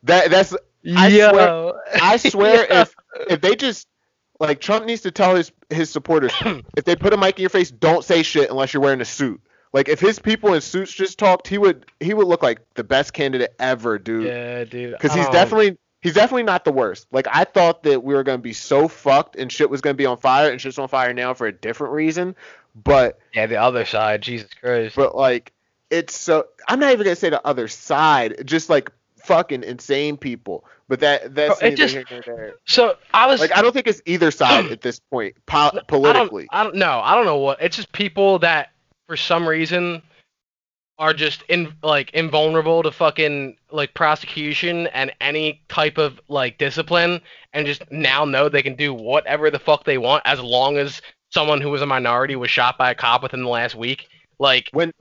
that. 0.04 0.30
That's 0.30 0.54
I 0.96 1.10
swear- 1.10 1.74
I 2.00 2.16
swear 2.16 2.66
Yeah. 2.70 2.80
if 2.82 2.94
if 3.28 3.40
they 3.42 3.56
just 3.56 3.86
like 4.40 4.60
Trump 4.60 4.86
needs 4.86 5.02
to 5.02 5.10
tell 5.10 5.36
his 5.36 5.52
his 5.68 5.90
supporters 5.90 6.32
if 6.76 6.84
they 6.84 6.96
put 6.96 7.12
a 7.12 7.16
mic 7.16 7.38
in 7.38 7.42
your 7.42 7.50
face, 7.50 7.70
don't 7.70 8.04
say 8.04 8.22
shit 8.24 8.50
unless 8.50 8.74
you're 8.74 8.82
wearing 8.82 9.00
a 9.00 9.04
suit. 9.04 9.40
Like 9.72 9.88
if 9.88 10.00
his 10.00 10.18
people 10.18 10.54
in 10.54 10.60
suits 10.60 10.92
just 10.92 11.18
talked, 11.18 11.46
he 11.46 11.58
would 11.58 11.86
he 12.00 12.12
would 12.14 12.26
look 12.26 12.42
like 12.42 12.60
the 12.74 12.82
best 12.82 13.12
candidate 13.12 13.54
ever, 13.60 13.98
dude. 13.98 14.24
Yeah, 14.26 14.64
dude. 14.64 14.92
Because 14.92 15.14
he's 15.14 15.24
don't- 15.26 15.32
definitely 15.32 15.78
he's 16.00 16.14
definitely 16.14 16.42
not 16.42 16.64
the 16.64 16.72
worst. 16.72 17.06
Like 17.12 17.28
I 17.30 17.44
thought 17.44 17.84
that 17.84 18.02
we 18.02 18.14
were 18.14 18.24
gonna 18.24 18.38
be 18.38 18.52
so 18.54 18.88
fucked 18.88 19.36
and 19.36 19.52
shit 19.52 19.70
was 19.70 19.80
gonna 19.80 19.94
be 19.94 20.06
on 20.06 20.16
fire 20.16 20.50
and 20.50 20.60
shit's 20.60 20.78
on 20.78 20.88
fire 20.88 21.12
now 21.14 21.34
for 21.34 21.46
a 21.46 21.52
different 21.52 21.92
reason. 21.92 22.34
But 22.74 23.18
Yeah, 23.34 23.46
the 23.46 23.56
other 23.56 23.84
side. 23.84 24.22
Jesus 24.22 24.50
Christ. 24.60 24.96
but 24.96 25.14
like 25.14 25.52
it's 25.90 26.16
so 26.16 26.46
I'm 26.66 26.80
not 26.80 26.92
even 26.92 27.04
gonna 27.04 27.14
say 27.16 27.30
the 27.30 27.46
other 27.46 27.68
side, 27.68 28.42
just 28.46 28.70
like 28.70 28.90
fucking 29.24 29.62
insane 29.64 30.16
people. 30.16 30.64
But 30.88 31.00
that 31.00 31.34
that's 31.34 31.62
it 31.62 31.76
just- 31.76 31.94
here 31.94 32.04
nor 32.10 32.20
there. 32.22 32.54
so 32.66 32.96
I 33.14 33.26
was 33.26 33.40
Like 33.40 33.56
I 33.56 33.62
don't 33.62 33.72
think 33.72 33.86
it's 33.86 34.02
either 34.06 34.30
side 34.30 34.66
at 34.72 34.80
this 34.80 34.98
point, 34.98 35.36
po- 35.46 35.70
politically. 35.86 36.48
I 36.50 36.62
don't, 36.64 36.70
I 36.70 36.70
don't 36.70 36.76
know. 36.76 37.00
I 37.02 37.14
don't 37.14 37.26
know 37.26 37.36
what. 37.36 37.62
It's 37.62 37.76
just 37.76 37.92
people 37.92 38.38
that 38.40 38.70
for 39.06 39.16
some 39.16 39.46
reason 39.48 40.02
are 40.98 41.14
just 41.14 41.42
in 41.48 41.72
like 41.82 42.10
invulnerable 42.10 42.82
to 42.82 42.90
fucking 42.92 43.56
like 43.70 43.94
prosecution 43.94 44.86
and 44.88 45.10
any 45.20 45.62
type 45.68 45.96
of 45.96 46.20
like 46.28 46.58
discipline 46.58 47.20
and 47.54 47.66
just 47.66 47.82
now 47.90 48.24
know 48.24 48.48
they 48.50 48.62
can 48.62 48.74
do 48.74 48.92
whatever 48.92 49.50
the 49.50 49.58
fuck 49.58 49.84
they 49.84 49.96
want 49.96 50.22
as 50.26 50.40
long 50.40 50.76
as 50.76 51.00
someone 51.30 51.60
who 51.60 51.70
was 51.70 51.80
a 51.80 51.86
minority 51.86 52.36
was 52.36 52.50
shot 52.50 52.76
by 52.76 52.90
a 52.90 52.94
cop 52.94 53.22
within 53.22 53.42
the 53.42 53.48
last 53.48 53.74
week. 53.74 54.08
Like 54.38 54.68
when 54.72 54.92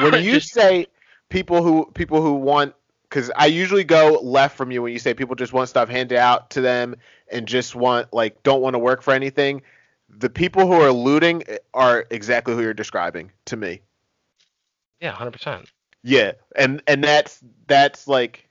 when 0.00 0.14
you 0.24 0.32
Just- 0.32 0.52
say 0.52 0.86
people 1.30 1.62
who 1.62 1.88
people 1.94 2.20
who 2.22 2.34
want 2.34 2.74
because 3.08 3.30
I 3.36 3.46
usually 3.46 3.84
go 3.84 4.20
left 4.22 4.56
from 4.56 4.70
you 4.70 4.82
when 4.82 4.92
you 4.92 4.98
say 4.98 5.14
people 5.14 5.34
just 5.34 5.52
want 5.52 5.68
stuff 5.68 5.88
handed 5.88 6.18
out 6.18 6.50
to 6.50 6.60
them 6.60 6.96
and 7.30 7.46
just 7.48 7.74
want 7.74 8.12
like 8.12 8.42
don't 8.42 8.60
want 8.62 8.74
to 8.74 8.78
work 8.78 9.02
for 9.02 9.12
anything. 9.12 9.62
The 10.08 10.30
people 10.30 10.66
who 10.66 10.74
are 10.74 10.92
looting 10.92 11.42
eh, 11.48 11.58
are 11.74 12.06
exactly 12.10 12.54
who 12.54 12.62
you're 12.62 12.74
describing 12.74 13.32
to 13.46 13.56
me. 13.56 13.80
yeah, 15.00 15.12
hundred 15.12 15.32
percent. 15.32 15.70
Yeah, 16.02 16.32
and 16.56 16.82
and 16.86 17.02
that's 17.02 17.40
that's 17.66 18.06
like 18.08 18.48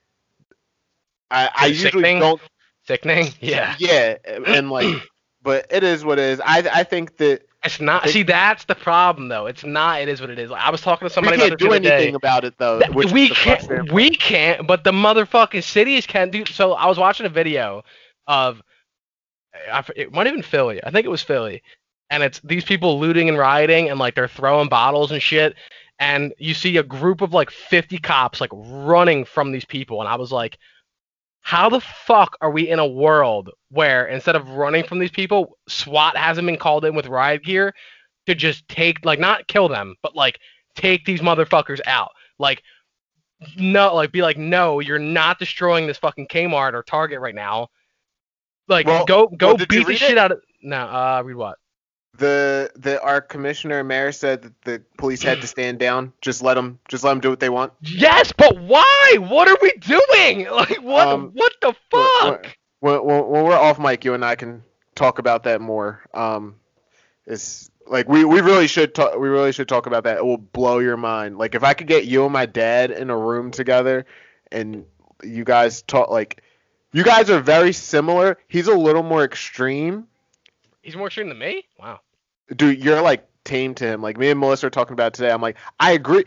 I 1.30 1.50
I 1.54 1.66
usually 1.66 1.90
sickening? 1.90 2.20
don't 2.20 2.40
Sickening. 2.86 3.28
Yeah. 3.40 3.74
yeah 3.78 4.16
and 4.46 4.70
like 4.70 5.02
but 5.42 5.66
it 5.70 5.84
is 5.84 6.04
what 6.04 6.18
it 6.18 6.24
is. 6.24 6.40
I 6.40 6.68
I 6.72 6.82
think 6.84 7.16
that 7.18 7.47
It's 7.64 7.80
not. 7.80 8.04
They- 8.04 8.10
See, 8.10 8.22
that's 8.22 8.64
the 8.64 8.74
problem 8.74 9.28
though. 9.28 9.46
It's 9.46 9.64
not. 9.64 10.00
It 10.00 10.08
is 10.08 10.20
what 10.20 10.30
it 10.30 10.38
is. 10.38 10.50
Like, 10.50 10.62
I 10.62 10.70
was 10.70 10.80
talking 10.80 11.08
to 11.08 11.10
we 11.10 11.14
somebody 11.14 11.36
about 11.36 11.48
can't 11.48 11.60
do 11.60 11.66
other 11.68 11.78
day. 11.80 11.94
anything 11.96 12.14
about 12.14 12.44
it 12.44 12.54
though. 12.58 12.78
That- 12.78 12.94
we 12.94 13.04
is 13.04 13.10
the 13.12 13.34
frustrating 13.34 13.86
can't. 13.86 13.92
We 13.92 14.10
can't. 14.10 14.66
But 14.66 14.84
the 14.84 14.92
motherfucking 14.92 15.64
cities 15.64 16.06
can 16.06 16.30
do. 16.30 16.44
So 16.46 16.74
I 16.74 16.86
was 16.86 16.98
watching 16.98 17.26
a 17.26 17.30
video 17.30 17.82
of, 18.26 18.62
I, 19.72 19.82
it 19.96 20.12
might 20.12 20.26
have 20.26 20.34
been 20.34 20.42
Philly. 20.42 20.82
I 20.84 20.90
think 20.90 21.04
it 21.04 21.10
was 21.10 21.22
Philly, 21.22 21.62
and 22.10 22.22
it's 22.22 22.40
these 22.44 22.64
people 22.64 23.00
looting 23.00 23.28
and 23.28 23.36
rioting, 23.36 23.88
and 23.90 23.98
like 23.98 24.14
they're 24.14 24.28
throwing 24.28 24.68
bottles 24.68 25.10
and 25.10 25.20
shit. 25.20 25.54
And 25.98 26.32
you 26.38 26.54
see 26.54 26.76
a 26.76 26.84
group 26.84 27.22
of 27.22 27.34
like 27.34 27.50
50 27.50 27.98
cops 27.98 28.40
like 28.40 28.50
running 28.54 29.24
from 29.24 29.50
these 29.50 29.64
people, 29.64 30.00
and 30.00 30.08
I 30.08 30.14
was 30.14 30.30
like, 30.30 30.58
how 31.48 31.70
the 31.70 31.80
fuck 31.80 32.36
are 32.42 32.50
we 32.50 32.68
in 32.68 32.78
a 32.78 32.86
world 32.86 33.48
where 33.70 34.06
instead 34.06 34.36
of 34.36 34.50
running 34.50 34.84
from 34.84 34.98
these 34.98 35.10
people, 35.10 35.56
SWAT 35.66 36.14
hasn't 36.14 36.44
been 36.44 36.58
called 36.58 36.84
in 36.84 36.94
with 36.94 37.06
riot 37.06 37.42
gear 37.42 37.74
to 38.26 38.34
just 38.34 38.68
take 38.68 39.02
like 39.02 39.18
not 39.18 39.48
kill 39.48 39.66
them, 39.66 39.94
but 40.02 40.14
like 40.14 40.40
take 40.74 41.06
these 41.06 41.20
motherfuckers 41.20 41.80
out. 41.86 42.10
Like 42.38 42.62
no, 43.56 43.94
like 43.94 44.12
be 44.12 44.20
like 44.20 44.36
no, 44.36 44.80
you're 44.80 44.98
not 44.98 45.38
destroying 45.38 45.86
this 45.86 45.96
fucking 45.96 46.26
Kmart 46.26 46.74
or 46.74 46.82
Target 46.82 47.20
right 47.20 47.34
now. 47.34 47.68
Like 48.68 48.86
Well- 48.86 49.06
go 49.06 49.28
go 49.28 49.54
well, 49.54 49.56
beat 49.56 49.86
the 49.86 49.96
shit 49.96 50.10
it? 50.10 50.18
out 50.18 50.32
of 50.32 50.42
no. 50.60 50.76
Uh, 50.76 51.22
read 51.24 51.36
what? 51.36 51.56
The 52.18 52.70
the 52.76 53.02
our 53.02 53.20
commissioner 53.20 53.82
mayor 53.82 54.12
said 54.12 54.42
that 54.42 54.62
the 54.62 54.82
police 54.96 55.22
had 55.22 55.40
to 55.40 55.46
stand 55.46 55.78
down. 55.78 56.12
Just 56.20 56.42
let 56.42 56.54
them 56.54 56.78
just 56.88 57.04
let 57.04 57.10
them 57.10 57.20
do 57.20 57.30
what 57.30 57.40
they 57.40 57.48
want. 57.48 57.72
Yes, 57.80 58.32
but 58.32 58.60
why? 58.60 59.16
What 59.18 59.48
are 59.48 59.56
we 59.62 59.72
doing? 59.72 60.46
Like 60.58 60.82
what? 60.82 61.06
Um, 61.06 61.30
what 61.34 61.52
the 61.60 61.74
fuck? 61.90 62.56
When, 62.80 63.04
when, 63.04 63.26
when 63.28 63.44
we're 63.44 63.56
off 63.56 63.78
mic, 63.78 64.04
you 64.04 64.14
and 64.14 64.24
I 64.24 64.34
can 64.34 64.64
talk 64.96 65.20
about 65.20 65.44
that 65.44 65.60
more. 65.60 66.02
Um, 66.12 66.56
it's 67.26 67.70
like 67.86 68.08
we, 68.08 68.24
we 68.24 68.40
really 68.40 68.66
should 68.66 68.94
talk. 68.94 69.16
We 69.18 69.28
really 69.28 69.52
should 69.52 69.68
talk 69.68 69.86
about 69.86 70.04
that. 70.04 70.18
It 70.18 70.24
will 70.24 70.38
blow 70.38 70.80
your 70.80 70.96
mind. 70.96 71.38
Like 71.38 71.54
if 71.54 71.62
I 71.62 71.74
could 71.74 71.86
get 71.86 72.06
you 72.06 72.24
and 72.24 72.32
my 72.32 72.46
dad 72.46 72.90
in 72.90 73.10
a 73.10 73.16
room 73.16 73.52
together, 73.52 74.04
and 74.50 74.84
you 75.22 75.44
guys 75.44 75.82
talk 75.82 76.10
like, 76.10 76.42
you 76.92 77.04
guys 77.04 77.30
are 77.30 77.40
very 77.40 77.72
similar. 77.72 78.38
He's 78.48 78.66
a 78.66 78.74
little 78.74 79.04
more 79.04 79.24
extreme. 79.24 80.08
He's 80.82 80.96
more 80.96 81.06
extreme 81.06 81.28
than 81.28 81.38
me. 81.38 81.64
Wow. 81.78 82.00
Dude, 82.54 82.82
you're 82.82 83.02
like 83.02 83.26
tame 83.44 83.74
to 83.76 83.86
him. 83.86 84.02
Like 84.02 84.18
me 84.18 84.30
and 84.30 84.38
Melissa 84.38 84.66
are 84.66 84.70
talking 84.70 84.92
about 84.92 85.14
today. 85.14 85.30
I'm 85.30 85.42
like, 85.42 85.56
I 85.80 85.92
agree. 85.92 86.24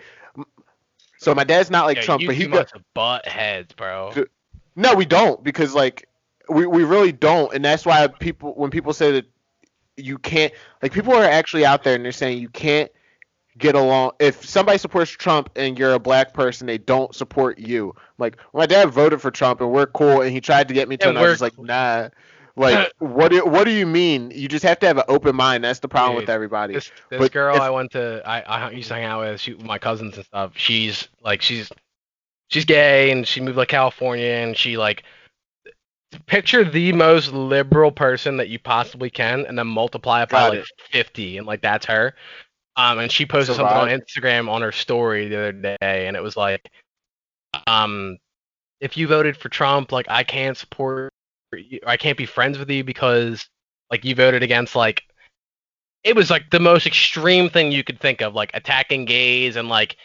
So 1.17 1.36
my 1.36 1.43
dad's 1.43 1.69
not 1.69 1.86
like 1.86 1.97
Yeah, 1.97 2.03
Trump, 2.03 2.24
but 2.26 2.36
he 2.36 2.47
got, 2.47 2.72
butt 2.93 3.28
heads, 3.28 3.74
bro. 3.74 4.11
Dude, 4.13 4.30
no, 4.76 4.95
we 4.95 5.05
don't 5.05 5.43
because 5.43 5.76
like 5.76 6.07
we 6.49 6.65
we 6.65 6.84
really 6.84 7.11
don't, 7.11 7.53
and 7.53 7.63
that's 7.63 7.86
why 7.86 8.07
people 8.07 8.53
when 8.55 8.72
people 8.72 8.93
say 8.93 9.11
that 9.11 9.26
you 9.98 10.18
can't 10.18 10.52
like 10.81 10.91
people 10.91 11.14
are 11.14 11.23
actually 11.23 11.65
out 11.65 11.84
there 11.84 11.95
and 11.95 12.03
they're 12.03 12.11
saying 12.11 12.39
you 12.39 12.49
can't 12.49 12.91
get 13.57 13.76
along 13.76 14.11
if 14.19 14.48
somebody 14.48 14.77
supports 14.77 15.11
Trump 15.11 15.49
and 15.56 15.77
you're 15.77 15.93
a 15.93 15.99
black 15.99 16.34
person 16.34 16.65
they 16.65 16.77
don't 16.77 17.14
support 17.14 17.60
you. 17.60 17.93
Like 18.18 18.38
my 18.53 18.65
dad 18.65 18.89
voted 18.89 19.22
for 19.22 19.30
Trump 19.30 19.61
and 19.61 19.72
we're 19.72 19.88
cool 19.88 20.22
and 20.22 20.31
he 20.31 20.41
tried 20.41 20.69
to 20.69 20.73
get 20.73 20.88
me 20.88 20.98
to 20.98 21.06
Yeah, 21.06 21.10
and 21.10 21.19
I 21.19 21.22
was 21.22 21.39
just 21.39 21.41
like 21.41 21.60
nah. 21.60 22.10
Like 22.56 22.91
what 22.99 23.32
do 23.32 23.45
what 23.45 23.65
do 23.65 23.72
you 23.72 23.86
mean? 23.86 24.32
You 24.32 24.48
just 24.48 24.64
have 24.64 24.80
to 24.80 24.88
have 24.88 24.98
an 24.98 25.06
open 25.07 25.36
mind. 25.36 25.64
That's 25.64 25.80
the 25.80 25.88
problem 25.88 26.15
with 26.15 26.30
everybody. 26.30 26.73
This 26.73 26.91
this 27.10 27.19
But 27.19 27.32
girl 27.32 27.56
if- 27.56 27.61
I 27.61 27.69
went 27.69 27.91
to 27.91 28.22
I, 28.26 28.41
I 28.41 28.72
used 28.72 28.90
to 28.90 28.95
hang 28.95 29.06
out 29.06 29.22
with, 29.22 29.41
she, 29.41 29.53
with 29.53 29.65
my 29.65 29.78
cousins 29.78 30.15
and 30.15 30.26
stuff. 30.26 30.53
She's 30.56 31.07
like 31.22 31.41
she's 31.41 31.72
she's 32.49 32.65
gay 32.65 33.11
and 33.11 33.28
she 33.28 33.41
moved 33.41 33.57
to 33.57 33.65
California 33.65 34.30
and 34.30 34.56
she 34.57 34.78
like 34.78 35.03
picture 36.26 36.69
the 36.69 36.91
most 36.91 37.32
liberal 37.32 37.91
person 37.91 38.38
that 38.38 38.49
you 38.49 38.60
possibly 38.60 39.10
can 39.10 39.45
and 39.45 39.57
then 39.57 39.68
multiply 39.68 40.23
it 40.23 40.30
by 40.30 40.49
like 40.49 40.60
it. 40.60 40.65
50 40.91 41.38
and 41.38 41.48
like 41.48 41.61
that's 41.61 41.86
her. 41.86 42.14
Um 42.76 42.99
and 42.99 43.11
she 43.11 43.26
posted 43.26 43.56
something 43.56 43.78
on 43.78 43.88
Instagram 43.88 44.49
on 44.49 44.61
her 44.61 44.72
story 44.72 45.30
the 45.30 45.38
other 45.38 45.52
day 45.52 45.78
and 46.07 46.18
it 46.18 46.23
was 46.23 46.36
like 46.36 46.69
um 47.68 48.18
if 48.82 48.98
you 48.98 49.07
voted 49.07 49.38
for 49.38 49.48
Trump 49.48 49.91
like 49.91 50.07
I 50.10 50.23
can't 50.23 50.57
support 50.57 51.14
I 51.86 51.98
can't 51.98 52.18
be 52.18 52.26
friends 52.26 52.57
with 52.57 52.69
you 52.69 52.84
because 52.84 53.48
like 53.90 54.06
you 54.06 54.15
voted 54.15 54.44
against 54.44 54.76
like 54.76 55.03
it 56.03 56.15
was 56.15 56.30
like 56.30 56.49
the 56.49 56.60
most 56.60 56.88
extreme 56.88 57.49
thing 57.49 57.72
you 57.72 57.84
could 57.84 57.99
think 57.99 58.22
of, 58.22 58.34
like 58.34 58.52
attacking 58.53 59.06
gays 59.06 59.56
and 59.56 59.69
like 59.69 59.98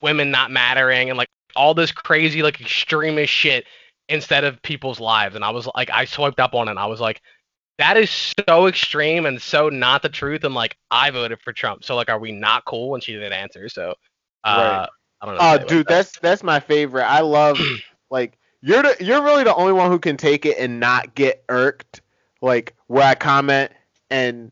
women 0.00 0.30
not 0.30 0.50
mattering 0.50 1.08
and 1.08 1.18
like 1.18 1.28
all 1.56 1.74
this 1.74 1.92
crazy 1.92 2.42
like 2.42 2.60
extremist 2.60 3.32
shit 3.32 3.64
instead 4.08 4.44
of 4.44 4.60
people's 4.62 5.00
lives. 5.00 5.34
And 5.34 5.44
I 5.44 5.50
was 5.50 5.68
like, 5.74 5.90
I 5.90 6.04
swiped 6.04 6.40
up 6.40 6.54
on 6.54 6.68
it. 6.68 6.72
and 6.72 6.78
I 6.78 6.86
was 6.86 7.00
like, 7.00 7.20
that 7.78 7.96
is 7.96 8.34
so 8.48 8.66
extreme 8.66 9.26
and 9.26 9.40
so 9.40 9.68
not 9.68 10.02
the 10.02 10.08
truth. 10.08 10.44
And 10.44 10.54
like, 10.54 10.76
I 10.90 11.10
voted 11.10 11.40
for 11.40 11.52
Trump. 11.52 11.84
So 11.84 11.96
like, 11.96 12.10
are 12.10 12.18
we 12.18 12.30
not 12.30 12.64
cool? 12.64 12.94
And 12.94 13.02
she 13.02 13.12
didn't 13.12 13.32
answer. 13.32 13.68
So, 13.68 13.94
uh, 14.44 14.56
Right. 14.56 14.88
I 15.20 15.26
don't 15.26 15.36
know. 15.36 15.40
Oh, 15.40 15.52
what 15.52 15.62
to 15.62 15.62
say 15.62 15.68
dude, 15.68 15.86
that. 15.86 15.88
that's 15.88 16.18
that's 16.18 16.42
my 16.42 16.60
favorite. 16.60 17.04
I 17.04 17.20
love 17.20 17.58
like 18.10 18.38
you're 18.62 18.82
the 18.82 18.96
you're 19.00 19.22
really 19.22 19.44
the 19.44 19.54
only 19.54 19.72
one 19.72 19.90
who 19.90 19.98
can 19.98 20.16
take 20.16 20.46
it 20.46 20.56
and 20.58 20.80
not 20.80 21.14
get 21.14 21.44
irked. 21.48 22.00
Like 22.40 22.74
where 22.86 23.04
I 23.06 23.14
comment 23.14 23.70
and 24.10 24.50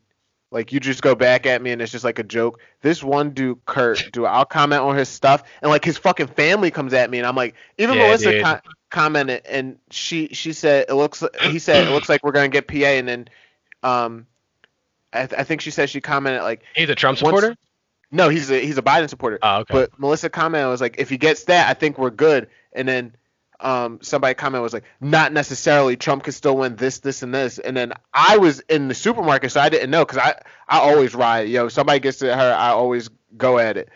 like 0.51 0.71
you 0.73 0.79
just 0.79 1.01
go 1.01 1.15
back 1.15 1.45
at 1.45 1.61
me 1.61 1.71
and 1.71 1.81
it's 1.81 1.91
just 1.91 2.03
like 2.03 2.19
a 2.19 2.23
joke. 2.23 2.59
This 2.81 3.01
one 3.03 3.31
dude, 3.31 3.65
Kurt, 3.65 4.09
dude, 4.11 4.25
I'll 4.25 4.45
comment 4.45 4.81
on 4.81 4.95
his 4.97 5.07
stuff 5.09 5.43
and 5.61 5.69
like 5.71 5.83
his 5.85 5.97
fucking 5.97 6.27
family 6.27 6.71
comes 6.71 6.93
at 6.93 7.09
me 7.09 7.17
and 7.19 7.27
I'm 7.27 7.35
like, 7.35 7.55
even 7.77 7.95
Yeah, 7.95 8.07
Melissa 8.07 8.61
commented 8.89 9.43
and 9.45 9.77
she 9.89 10.27
she 10.33 10.51
said 10.53 10.85
it 10.89 10.93
looks 10.95 11.23
he 11.43 11.59
said 11.59 11.87
it 11.87 11.91
looks 11.91 12.09
like 12.09 12.23
we're 12.23 12.33
gonna 12.33 12.49
get 12.49 12.67
PA 12.67 12.75
and 12.75 13.07
then 13.07 13.27
um 13.83 14.27
I, 15.13 15.25
th- 15.27 15.39
I 15.39 15.43
think 15.45 15.61
she 15.61 15.71
said 15.71 15.89
she 15.89 16.01
commented 16.01 16.41
like 16.43 16.61
He's 16.75 16.89
a 16.89 16.95
Trump 16.95 17.21
Once- 17.21 17.35
supporter. 17.37 17.55
no 18.11 18.27
he's 18.29 18.51
a 18.51 18.59
he's 18.59 18.77
a 18.77 18.81
Biden 18.81 19.09
supporter 19.09 19.39
Oh, 19.41 19.59
okay. 19.59 19.73
but 19.73 19.97
Melissa 19.99 20.29
commented 20.29 20.69
was 20.69 20.81
like 20.81 20.95
if 20.99 21.09
he 21.09 21.17
gets 21.17 21.45
that 21.45 21.69
I 21.69 21.73
think 21.73 21.97
we're 21.97 22.09
good 22.09 22.47
and 22.73 22.85
then 22.87 23.15
um 23.63 23.99
somebody 24.01 24.33
comment 24.33 24.63
was 24.63 24.73
like 24.73 24.83
not 24.99 25.33
necessarily 25.33 25.95
Trump 25.95 26.23
could 26.23 26.33
still 26.33 26.57
win 26.57 26.75
this 26.75 26.99
this 26.99 27.23
and 27.23 27.33
this. 27.33 27.59
And 27.59 27.75
then 27.75 27.93
I 28.13 28.37
was 28.37 28.59
in 28.61 28.87
the 28.87 28.95
supermarket 28.95 29.51
so 29.51 29.61
I 29.61 29.69
didn't 29.69 29.89
know 29.89 30.05
because 30.05 30.17
I 30.17 30.35
I 30.67 30.79
always 30.79 31.15
ride 31.15 31.49
yo 31.49 31.67
somebody 31.69 31.99
gets 31.99 32.19
to 32.19 32.35
her 32.35 32.53
I 32.53 32.69
always 32.69 33.09
go 33.37 33.59
at 33.59 33.77
it. 33.77 33.89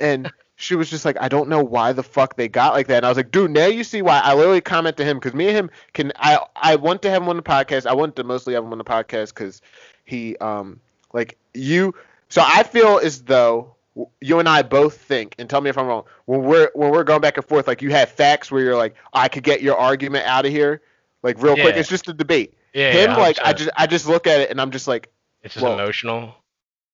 And 0.00 0.32
she 0.56 0.74
was 0.74 0.90
just 0.90 1.04
like 1.04 1.16
I 1.20 1.28
don't 1.28 1.48
know 1.48 1.62
why 1.62 1.92
the 1.92 2.02
fuck 2.02 2.36
they 2.36 2.48
got 2.48 2.72
like 2.74 2.88
that. 2.88 2.98
And 2.98 3.06
I 3.06 3.08
was 3.08 3.16
like 3.16 3.30
dude 3.30 3.50
now 3.50 3.66
you 3.66 3.84
see 3.84 4.02
why. 4.02 4.20
I 4.20 4.34
literally 4.34 4.60
comment 4.60 4.96
to 4.98 5.04
him 5.04 5.18
because 5.18 5.34
me 5.34 5.48
and 5.48 5.56
him 5.56 5.70
can 5.92 6.12
I 6.16 6.38
I 6.56 6.76
want 6.76 7.02
to 7.02 7.10
have 7.10 7.22
him 7.22 7.28
on 7.28 7.36
the 7.36 7.42
podcast. 7.42 7.86
I 7.86 7.94
want 7.94 8.16
to 8.16 8.24
mostly 8.24 8.54
have 8.54 8.64
him 8.64 8.72
on 8.72 8.78
the 8.78 8.84
podcast 8.84 9.34
because 9.34 9.60
he 10.04 10.36
um 10.38 10.80
like 11.12 11.36
you 11.54 11.94
so 12.28 12.42
I 12.42 12.62
feel 12.62 12.98
as 12.98 13.22
though 13.22 13.74
you 14.20 14.38
and 14.38 14.48
I 14.48 14.62
both 14.62 14.96
think, 14.96 15.34
and 15.38 15.50
tell 15.50 15.60
me 15.60 15.68
if 15.70 15.76
I'm 15.76 15.86
wrong. 15.86 16.04
When 16.24 16.42
we're 16.42 16.70
when 16.74 16.90
we're 16.90 17.04
going 17.04 17.20
back 17.20 17.36
and 17.36 17.46
forth, 17.46 17.66
like 17.66 17.82
you 17.82 17.90
have 17.90 18.10
facts 18.10 18.50
where 18.50 18.62
you're 18.62 18.76
like, 18.76 18.94
I 19.12 19.28
could 19.28 19.42
get 19.42 19.60
your 19.62 19.76
argument 19.76 20.24
out 20.26 20.46
of 20.46 20.52
here, 20.52 20.80
like 21.22 21.42
real 21.42 21.54
quick. 21.54 21.76
It's 21.76 21.88
just 21.88 22.08
a 22.08 22.12
debate. 22.14 22.54
yeah, 22.72 22.92
Him, 22.92 23.10
yeah, 23.10 23.16
like 23.16 23.38
I 23.44 23.52
just 23.52 23.70
I 23.76 23.86
just 23.86 24.06
look 24.08 24.26
at 24.26 24.40
it 24.40 24.50
and 24.50 24.60
I'm 24.60 24.70
just 24.70 24.88
like, 24.88 25.10
It's 25.42 25.54
just 25.54 25.62
well, 25.64 25.74
emotional. 25.74 26.34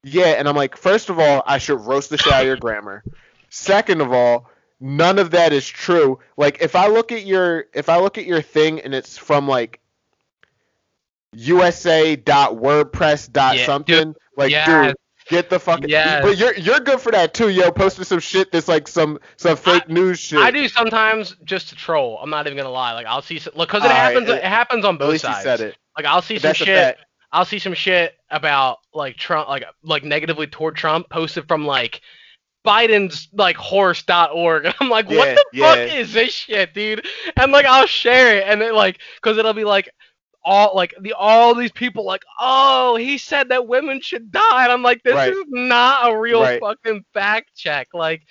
yeah, 0.02 0.34
and 0.38 0.48
I'm 0.48 0.56
like, 0.56 0.76
first 0.76 1.08
of 1.08 1.18
all, 1.20 1.42
I 1.46 1.58
should 1.58 1.80
roast 1.80 2.10
the 2.10 2.18
shit 2.18 2.32
out 2.32 2.40
of 2.40 2.46
your 2.46 2.56
grammar. 2.56 3.04
Second 3.50 4.00
of 4.00 4.12
all, 4.12 4.50
none 4.80 5.18
of 5.20 5.30
that 5.30 5.52
is 5.52 5.68
true. 5.68 6.18
Like 6.36 6.60
if 6.60 6.74
I 6.74 6.88
look 6.88 7.12
at 7.12 7.24
your 7.24 7.66
if 7.74 7.88
I 7.88 7.98
look 8.00 8.18
at 8.18 8.24
your 8.26 8.42
thing 8.42 8.80
and 8.80 8.92
it's 8.92 9.16
from 9.16 9.46
like 9.46 9.78
USA.wordpress 11.34 13.30
dot 13.32 13.56
Yeah, 13.58 13.66
something, 13.66 14.14
like 14.36 14.50
yes. 14.50 14.66
dude, 14.66 14.96
get 15.28 15.50
the 15.50 15.58
fuck. 15.60 15.80
Yes. 15.86 16.22
But 16.24 16.36
you're 16.38 16.54
you're 16.54 16.80
good 16.80 17.00
for 17.00 17.12
that 17.12 17.34
too, 17.34 17.48
yo. 17.50 17.70
Posting 17.70 18.04
some 18.04 18.20
shit 18.20 18.50
that's 18.52 18.68
like 18.68 18.88
some 18.88 19.18
some 19.36 19.56
fake 19.56 19.88
news 19.88 20.18
shit. 20.18 20.38
I 20.40 20.50
do 20.50 20.68
sometimes 20.68 21.36
just 21.44 21.68
to 21.70 21.74
troll. 21.76 22.18
I'm 22.22 22.30
not 22.30 22.46
even 22.46 22.56
gonna 22.56 22.70
lie. 22.70 22.92
Like 22.94 23.06
I'll 23.06 23.22
see 23.22 23.38
some, 23.38 23.52
look 23.56 23.68
because 23.68 23.82
it 23.84 23.90
Alright, 23.90 23.98
happens. 24.14 24.28
it- 24.28 24.36
It, 24.38 24.44
happens 24.44 24.84
on 24.84 24.94
At 24.94 24.98
both 25.00 25.10
least 25.12 25.24
sides. 25.24 25.42
said 25.42 25.60
it. 25.60 25.76
Like 25.96 26.06
I'll 26.06 26.22
see 26.22 26.38
some 26.38 26.48
That's 26.48 26.58
shit. 26.58 26.96
I'll 27.30 27.44
see 27.44 27.58
some 27.58 27.74
shit 27.74 28.14
about 28.30 28.78
like 28.94 29.16
Trump, 29.16 29.48
like 29.48 29.64
like 29.82 30.02
negatively 30.04 30.46
toward 30.46 30.76
Trump, 30.76 31.08
posted 31.10 31.46
from 31.46 31.66
like 31.66 32.00
Biden's 32.66 33.28
like 33.32 33.56
horse.org. 33.56 34.64
And 34.64 34.74
I'm 34.80 34.88
like, 34.88 35.08
what 35.08 35.34
the 35.36 35.44
yeah. 35.52 35.74
fuck 35.74 35.78
is 35.92 36.12
this 36.12 36.32
shit, 36.32 36.74
dude? 36.74 37.06
And 37.36 37.52
like 37.52 37.66
I'll 37.66 37.86
share 37.86 38.36
it, 38.38 38.44
and 38.46 38.62
it 38.62 38.74
like, 38.74 38.98
cause 39.22 39.36
it'll 39.38 39.52
be 39.54 39.64
like 39.64 39.90
all 40.48 40.74
like 40.74 40.94
the 41.00 41.12
all 41.12 41.54
these 41.54 41.72
people 41.72 42.04
like, 42.04 42.24
oh, 42.40 42.96
he 42.96 43.18
said 43.18 43.50
that 43.50 43.66
women 43.68 44.00
should 44.00 44.32
die. 44.32 44.64
And 44.64 44.72
I'm 44.72 44.82
like, 44.82 45.02
this 45.02 45.14
Right. 45.14 45.32
is 45.32 45.44
not 45.48 46.10
a 46.12 46.18
real 46.18 46.40
Right. 46.42 46.60
fucking 46.60 47.04
fact 47.12 47.54
check. 47.54 47.88
Like, 47.92 48.22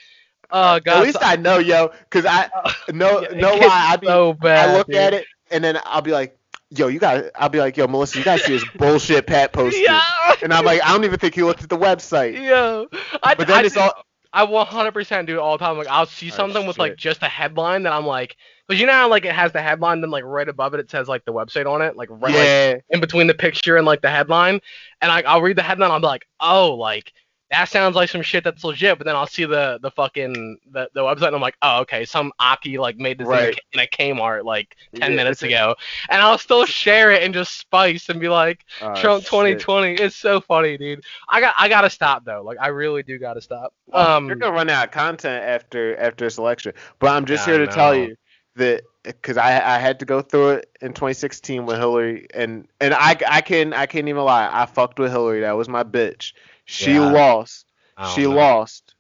oh 0.52 0.80
god. 0.80 0.88
At 1.00 1.04
least 1.04 1.18
I 1.22 1.36
know, 1.36 1.60
yo, 1.60 1.90
because 1.90 2.26
I 2.26 2.50
uh, 2.64 2.72
no 2.94 3.22
Yeah, 3.22 3.40
no 3.40 3.54
it 3.56 3.62
lie. 3.62 3.88
I 3.92 3.96
be 3.98 4.08
so 4.08 4.34
bad. 4.34 4.70
I 4.70 4.74
look 4.78 4.88
dude. 4.88 4.96
at 4.96 5.14
it 5.14 5.28
and 5.52 5.64
then 5.64 5.80
I'll 5.86 6.02
be 6.02 6.12
like, 6.12 6.38
yo, 6.70 6.88
you 6.88 7.00
got. 7.00 7.26
I'll 7.36 7.50
be 7.50 7.60
like, 7.60 7.78
yo, 7.78 7.88
Melissa, 7.88 8.18
you 8.18 8.24
gotta 8.24 8.40
see 8.40 8.54
this 8.54 8.66
bullshit 8.78 9.28
Pat 9.28 9.54
posted. 9.54 9.84
Yeah. 9.84 10.02
And 10.44 10.54
I'm 10.54 10.66
like, 10.66 10.82
I 10.84 10.92
don't 10.92 11.06
even 11.06 11.20
think 11.20 11.36
he 11.36 11.44
looked 11.44 11.64
at 11.64 11.70
the 11.70 11.78
website. 11.78 12.34
Yo, 12.42 12.88
I, 13.24 13.36
But 13.36 13.48
then 13.48 13.58
I, 13.58 13.64
it's 13.66 13.78
all 13.78 13.94
I 14.34 14.44
100% 14.46 15.28
do 15.28 15.36
it 15.36 15.40
all 15.40 15.58
the 15.58 15.64
time. 15.66 15.78
Like 15.78 15.88
I'll 15.88 16.06
see 16.06 16.28
Oh, 16.28 16.32
something 16.32 16.66
with 16.68 16.78
like 16.80 16.96
just 16.96 17.24
a 17.24 17.28
headline 17.28 17.84
that 17.84 17.94
I'm 17.94 18.06
like, 18.06 18.36
because 18.68 18.80
you 18.80 18.86
know 18.88 18.94
how 18.94 19.10
like 19.10 19.26
it 19.26 19.34
has 19.34 19.52
the 19.54 19.62
headline, 19.62 20.02
then 20.02 20.10
like 20.12 20.24
right 20.26 20.48
above 20.48 20.74
it 20.74 20.80
it 20.80 20.90
says 20.92 21.08
like 21.08 21.26
the 21.26 21.34
website 21.34 21.66
on 21.72 21.82
it, 21.82 21.96
like 21.96 22.10
right 22.12 22.34
like, 22.36 22.86
in 22.90 23.00
between 23.00 23.28
the 23.28 23.34
picture 23.34 23.78
and 23.78 23.86
like 23.86 24.02
the 24.02 24.10
headline, 24.10 24.60
and 25.02 25.12
I, 25.12 25.22
I'll 25.22 25.42
read 25.42 25.58
the 25.58 25.64
headline, 25.64 25.92
I'm 25.92 26.02
like, 26.02 26.28
oh, 26.40 26.76
like 26.76 27.14
that 27.52 27.66
sounds 27.70 27.96
like 27.96 28.10
some 28.10 28.22
shit 28.22 28.44
that's 28.44 28.64
legit. 28.64 28.98
But 28.98 29.06
then 29.06 29.16
I'll 29.16 29.28
see 29.28 29.46
the 29.46 29.80
the 29.82 29.92
fucking 29.92 30.58
the, 30.72 30.90
the 30.94 31.02
website, 31.02 31.28
and 31.28 31.36
I'm 31.36 31.42
like, 31.42 31.58
oh, 31.62 31.82
okay, 31.82 32.06
some 32.06 32.32
Aki 32.40 32.78
like 32.78 32.98
made 32.98 33.18
this 33.18 33.32
in, 33.32 33.40
Right. 33.40 33.54
a, 33.54 33.58
in 33.74 33.80
a 33.80 33.88
Kmart 33.88 34.44
like 34.44 34.76
10 34.96 35.12
Yeah, 35.12 35.16
minutes 35.16 35.42
ago, 35.44 35.76
and 36.10 36.22
I'll 36.22 36.38
still 36.38 36.66
share 36.66 37.12
it 37.12 37.24
and 37.24 37.34
just 37.34 37.58
spice 37.60 38.10
and 38.10 38.20
be 38.20 38.30
like. 38.30 38.66
Oh, 38.82 38.94
Trump 38.94 39.24
shit. 39.24 39.26
2020. 39.26 39.94
It's 39.96 40.16
so 40.16 40.42
funny, 40.42 40.78
dude. 40.78 41.04
I 41.30 41.40
got 41.42 41.56
I 41.58 41.70
gotta 41.70 41.90
stop 41.90 42.26
though. 42.26 42.42
Like 42.44 42.58
I 42.60 42.68
really 42.68 43.04
do 43.04 43.18
gotta 43.20 43.42
stop. 43.42 43.74
Well, 43.88 44.12
Um, 44.18 44.28
you're 44.28 44.36
gonna 44.38 44.54
run 44.54 44.70
out 44.70 44.86
of 44.88 44.92
content 44.92 45.44
after 45.44 45.96
after 45.98 46.26
this 46.26 46.38
election. 46.38 46.74
But 47.00 47.10
I'm 47.10 47.26
just 47.26 47.46
Yeah, 47.46 47.46
here 47.46 47.58
to 47.58 47.68
tell 47.68 47.96
you 47.96 48.16
that 48.56 48.84
because 49.04 49.38
I 49.38 49.76
I 49.76 49.80
had 49.80 50.00
to 50.00 50.06
go 50.06 50.22
through 50.22 50.50
it 50.52 50.78
in 50.82 50.94
2016 50.94 51.66
with 51.66 51.78
Hillary, 51.78 52.28
and 52.34 52.68
and 52.82 52.94
I 52.94 53.16
I 53.28 53.42
can 53.42 53.74
I 53.74 53.86
can't 53.86 54.08
even 54.10 54.24
lie. 54.24 54.50
I 54.52 54.66
fucked 54.66 55.00
with 55.00 55.12
Hillary. 55.12 55.42
That 55.42 55.54
was 55.54 55.70
my 55.70 55.84
bitch. 55.84 56.34
She 56.68 56.94
Yeah. 56.94 57.10
lost. 57.12 57.66
She 58.16 58.24
know. 58.24 58.32
lost. 58.32 58.94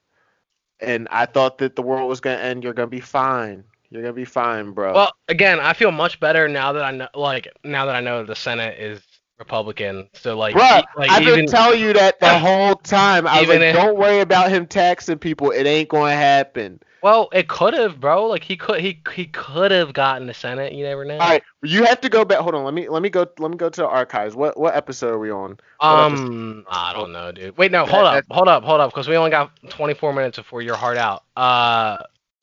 And 0.80 1.07
I 1.11 1.26
thought 1.26 1.60
that 1.60 1.76
the 1.76 1.81
world 1.81 2.10
was 2.10 2.19
gonna 2.22 2.38
end. 2.38 2.64
You're 2.64 2.73
gonna 2.73 2.88
be 2.88 2.99
fine. 2.99 3.64
You're 3.89 4.02
gonna 4.02 4.14
be 4.14 4.26
fine, 4.26 4.72
bro. 4.72 4.94
Well, 4.94 5.11
again, 5.27 5.60
I 5.60 5.73
feel 5.73 5.91
much 5.91 6.19
better 6.19 6.48
now 6.48 6.73
that 6.73 6.84
I 6.84 6.91
know, 6.91 7.07
like 7.15 7.48
now 7.64 7.85
that 7.85 7.95
I 7.95 8.02
know 8.02 8.23
the 8.23 8.35
Senate 8.35 8.80
is 8.80 9.02
Republican. 9.39 10.10
So 10.14 10.38
like, 10.38 10.56
Bruh, 10.56 10.81
e- 10.81 10.85
like 10.95 11.11
I've 11.11 11.22
even 11.22 11.35
been 11.35 11.45
telling 11.48 11.80
you 11.81 11.94
that 11.94 12.19
the 12.19 12.38
whole 12.39 12.76
time. 12.76 13.27
I 13.27 13.39
was 13.41 13.44
Even 13.49 13.60
like, 13.61 13.69
if- 13.69 13.76
don't 13.76 13.98
worry 13.98 14.19
about 14.19 14.49
him 14.52 14.65
taxing 14.68 15.18
people. 15.19 15.52
It 15.52 15.65
ain't 15.65 15.89
gonna 15.89 16.14
happen. 16.15 16.80
Well, 17.02 17.30
it 17.34 17.48
could 17.48 17.74
have, 17.74 17.99
bro. 17.99 18.28
Like 18.28 18.44
he 18.44 18.57
could 18.57 18.80
he 18.80 19.02
he 19.14 19.26
could 19.26 19.72
have 19.72 19.94
gotten 19.94 20.28
the 20.28 20.34
Senate. 20.34 20.74
You 20.74 20.84
never 20.84 21.06
know. 21.06 21.15
All 21.15 21.30
right, 21.30 21.44
you 21.64 21.84
have 21.86 22.02
to 22.02 22.10
go 22.10 22.26
back. 22.26 22.40
Hold 22.40 22.56
on. 22.56 22.64
Let 22.64 22.74
me 22.74 22.90
let 22.90 23.02
me 23.02 23.10
go. 23.10 23.28
Let 23.40 23.52
me 23.52 23.57
go 23.57 23.69
to 23.69 23.82
the 23.82 23.88
archives. 23.88 24.36
What 24.36 24.57
what 24.57 24.76
episode 24.76 25.14
are 25.14 25.19
we 25.19 25.32
on? 25.32 25.57
what 25.80 25.88
Um, 25.88 26.65
I 26.69 26.94
don't 26.94 27.11
know, 27.11 27.32
dude. 27.32 27.57
Wait, 27.57 27.72
no, 27.72 27.86
hold 27.86 28.06
up, 28.06 28.26
hold 28.30 28.48
up, 28.48 28.64
hold 28.64 28.82
up, 28.82 28.91
because 28.91 29.07
we 29.07 29.15
only 29.15 29.32
got 29.32 29.52
24 29.69 30.14
minutes 30.14 30.38
before 30.38 30.61
your 30.61 30.76
heart 30.76 30.98
out. 30.98 31.24
Uh, 31.36 31.98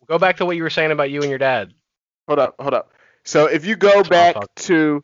go 0.07 0.19
back 0.19 0.37
to 0.39 0.47
what 0.47 0.57
you 0.57 0.63
were 0.63 0.71
saying 0.71 0.91
about 0.91 1.11
you 1.11 1.21
and 1.21 1.31
your 1.31 1.39
dad. 1.39 1.73
Hold 2.29 2.39
up. 2.39 2.55
Hold 2.59 2.75
up. 2.75 2.93
So 3.25 3.47
if 3.47 3.65
you 3.65 3.77
go 3.77 4.03
back 4.03 4.37
to 4.57 5.03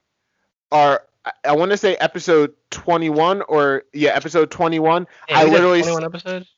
our, 0.70 1.02
I, 1.44 1.52
want 1.52 1.70
to 1.70 1.77
say 1.77 1.97
episode 1.97 2.55
21 2.70 3.43
or 3.43 3.85
yeah, 3.93 4.10
episode 4.10 4.51
21. 4.51 5.06
Yeah, 5.28 5.39
I 5.39 5.44
literally 5.44 5.82
21 5.82 6.05
episodes. 6.05 6.55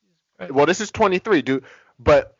Well, 0.51 0.67
this 0.67 0.81
is 0.81 0.91
23, 0.91 1.43
dude. 1.43 1.65
But 1.99 2.37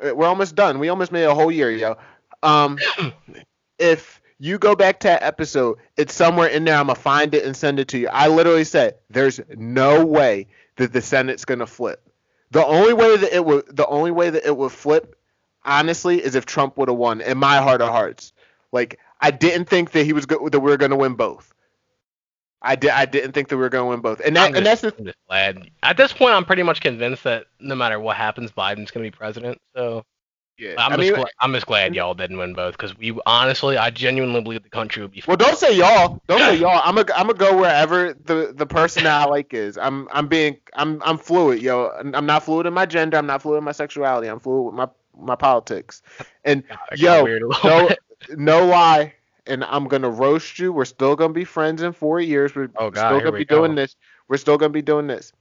we're 0.00 0.26
almost 0.26 0.54
done. 0.54 0.78
We 0.78 0.88
almost 0.88 1.12
made 1.12 1.24
a 1.24 1.34
whole 1.34 1.50
year, 1.50 1.70
yo. 1.70 1.96
Um, 2.42 2.78
if 3.78 4.20
you 4.38 4.58
go 4.58 4.76
back 4.76 5.00
to 5.00 5.08
that 5.08 5.22
episode, 5.22 5.78
it's 5.96 6.14
somewhere 6.14 6.48
in 6.48 6.64
there. 6.64 6.76
I'm 6.76 6.86
gonna 6.86 6.94
find 6.98 7.34
it 7.34 7.44
and 7.44 7.56
send 7.56 7.80
it 7.80 7.88
to 7.88 7.98
you. 7.98 8.08
I 8.08 8.28
literally 8.28 8.64
said, 8.64 8.94
"There's 9.10 9.40
no 9.56 10.04
way 10.04 10.46
that 10.76 10.92
the 10.92 11.00
Senate's 11.02 11.44
gonna 11.44 11.66
flip. 11.66 12.02
The 12.50 12.64
only 12.64 12.94
way 12.94 13.16
that 13.16 13.34
it 13.34 13.44
would, 13.44 13.64
the 13.76 13.86
only 13.86 14.10
way 14.10 14.30
that 14.30 14.46
it 14.46 14.56
would 14.56 14.72
flip, 14.72 15.16
honestly, 15.64 16.22
is 16.22 16.34
if 16.34 16.46
Trump 16.46 16.76
would 16.78 16.88
have 16.88 16.96
won. 16.96 17.20
In 17.20 17.36
my 17.38 17.58
heart 17.58 17.82
of 17.82 17.90
hearts, 17.90 18.32
like 18.72 18.98
I 19.20 19.30
didn't 19.32 19.66
think 19.68 19.90
that 19.92 20.04
he 20.04 20.12
was 20.12 20.26
go- 20.26 20.48
that 20.48 20.60
we 20.60 20.70
were 20.70 20.76
gonna 20.76 20.96
win 20.96 21.14
both. 21.14 21.52
I 22.62 22.74
did. 22.76 22.90
I 22.90 23.04
didn't 23.04 23.32
think 23.32 23.48
that 23.48 23.56
we 23.56 23.62
were 23.62 23.68
gonna 23.68 23.88
win 23.88 24.00
both. 24.00 24.20
And 24.20 24.34
that, 24.36 24.48
I'm 24.50 24.54
and 24.56 24.64
just- 24.64 24.82
that's 24.82 24.96
the 24.96 25.04
just 25.04 25.18
glad. 25.28 25.70
At 25.82 25.96
this 25.96 26.12
point, 26.12 26.34
I'm 26.34 26.44
pretty 26.44 26.62
much 26.62 26.80
convinced 26.80 27.24
that 27.24 27.46
no 27.60 27.74
matter 27.74 28.00
what 28.00 28.16
happens, 28.16 28.50
Biden's 28.50 28.90
gonna 28.90 29.04
be 29.04 29.10
president. 29.10 29.60
So 29.76 30.04
yeah. 30.58 30.74
I'm 30.76 30.92
I 30.92 30.96
just 30.96 31.06
mean, 31.12 31.14
gla- 31.14 31.30
I'm 31.40 31.52
just 31.54 31.66
glad 31.66 31.94
y'all 31.94 32.14
didn't 32.14 32.36
win 32.36 32.54
both 32.54 32.76
because 32.76 32.96
we 32.98 33.16
honestly, 33.26 33.76
I 33.76 33.90
genuinely 33.90 34.40
believe 34.40 34.64
the 34.64 34.70
country 34.70 35.02
would 35.02 35.12
be. 35.12 35.22
Well, 35.24 35.36
don't 35.36 35.56
say 35.56 35.76
y'all. 35.76 36.20
Don't 36.26 36.40
say 36.40 36.56
y'all. 36.60 36.80
I'm 36.84 36.96
gonna 36.96 37.12
I'm 37.14 37.28
gonna 37.28 37.38
go 37.38 37.56
wherever 37.56 38.12
the 38.12 38.52
the 38.56 38.66
person 38.66 39.04
that 39.04 39.22
I 39.22 39.30
like 39.30 39.54
is. 39.54 39.78
I'm 39.78 40.08
I'm 40.10 40.26
being 40.26 40.58
I'm 40.74 41.00
I'm 41.04 41.16
fluid, 41.16 41.62
yo. 41.62 41.90
I'm 42.12 42.26
not 42.26 42.42
fluid 42.42 42.66
in 42.66 42.74
my 42.74 42.86
gender. 42.86 43.16
I'm 43.18 43.26
not 43.26 43.42
fluid 43.42 43.58
in 43.58 43.64
my 43.64 43.72
sexuality. 43.72 44.26
I'm 44.26 44.40
fluid 44.40 44.66
with 44.66 44.74
my 44.74 44.88
my 45.16 45.36
politics. 45.36 46.02
And 46.44 46.64
I 46.70 46.96
got 46.96 46.98
yo, 46.98 47.26
a 47.26 47.38
no 47.68 47.88
bit. 47.88 47.98
no 48.38 48.66
lie. 48.66 49.14
And 49.48 49.64
I'm 49.64 49.88
gonna 49.88 50.10
roast 50.10 50.58
you. 50.58 50.72
We're 50.72 50.84
still 50.84 51.16
gonna 51.16 51.32
be 51.32 51.44
friends 51.44 51.82
in 51.82 51.92
four 51.92 52.20
years. 52.20 52.54
We're 52.54 52.68
Oh, 52.76 52.90
God, 52.90 53.08
still 53.08 53.18
gonna 53.20 53.38
be 53.38 53.44
doing 53.44 53.74
this. 53.74 53.96
We're 54.28 54.36
still 54.36 54.58
gonna 54.58 54.70
be 54.70 54.82
doing 54.82 55.06
this. 55.06 55.32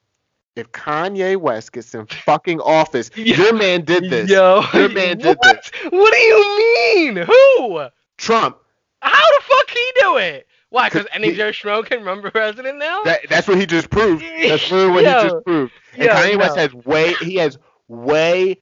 If 0.55 0.71
Kanye 0.71 1.37
West 1.37 1.71
gets 1.73 1.93
in 1.93 2.05
fucking 2.07 2.59
office, 2.61 3.11
Yeah. 3.15 3.35
your 3.35 3.53
man 3.53 3.83
did 3.83 4.09
this. 4.09 4.29
Yo, 4.29 4.63
Your 4.73 4.89
man 4.89 5.17
did 5.19 5.37
what? 5.37 5.63
this. 5.63 5.91
What 5.91 6.11
do 6.13 6.17
you 6.19 6.57
mean? 6.57 7.17
Who? 7.17 7.87
Trump. 8.17 8.57
How 9.01 9.37
the 9.37 9.43
fuck 9.43 9.69
he 9.69 9.91
do 9.99 10.17
it? 10.17 10.47
Why? 10.69 10.89
Because 10.89 11.05
any 11.13 11.33
Joe 11.33 11.51
Schmo 11.51 11.85
can 11.85 12.03
run 12.03 12.21
for 12.21 12.31
president 12.31 12.77
now? 12.79 13.03
That, 13.03 13.21
that's 13.29 13.47
what 13.47 13.57
he 13.59 13.65
just 13.65 13.89
proved. 13.89 14.23
That's 14.23 14.71
really 14.71 14.89
what 14.89 15.03
Yo. 15.03 15.21
he 15.23 15.29
just 15.29 15.45
proved. 15.45 15.73
And 15.93 16.03
Yo, 16.03 16.13
Kanye 16.13 16.37
West 16.37 16.57
has 16.57 16.73
way. 16.73 17.13
He 17.21 17.35
has 17.35 17.57
way. 17.87 18.57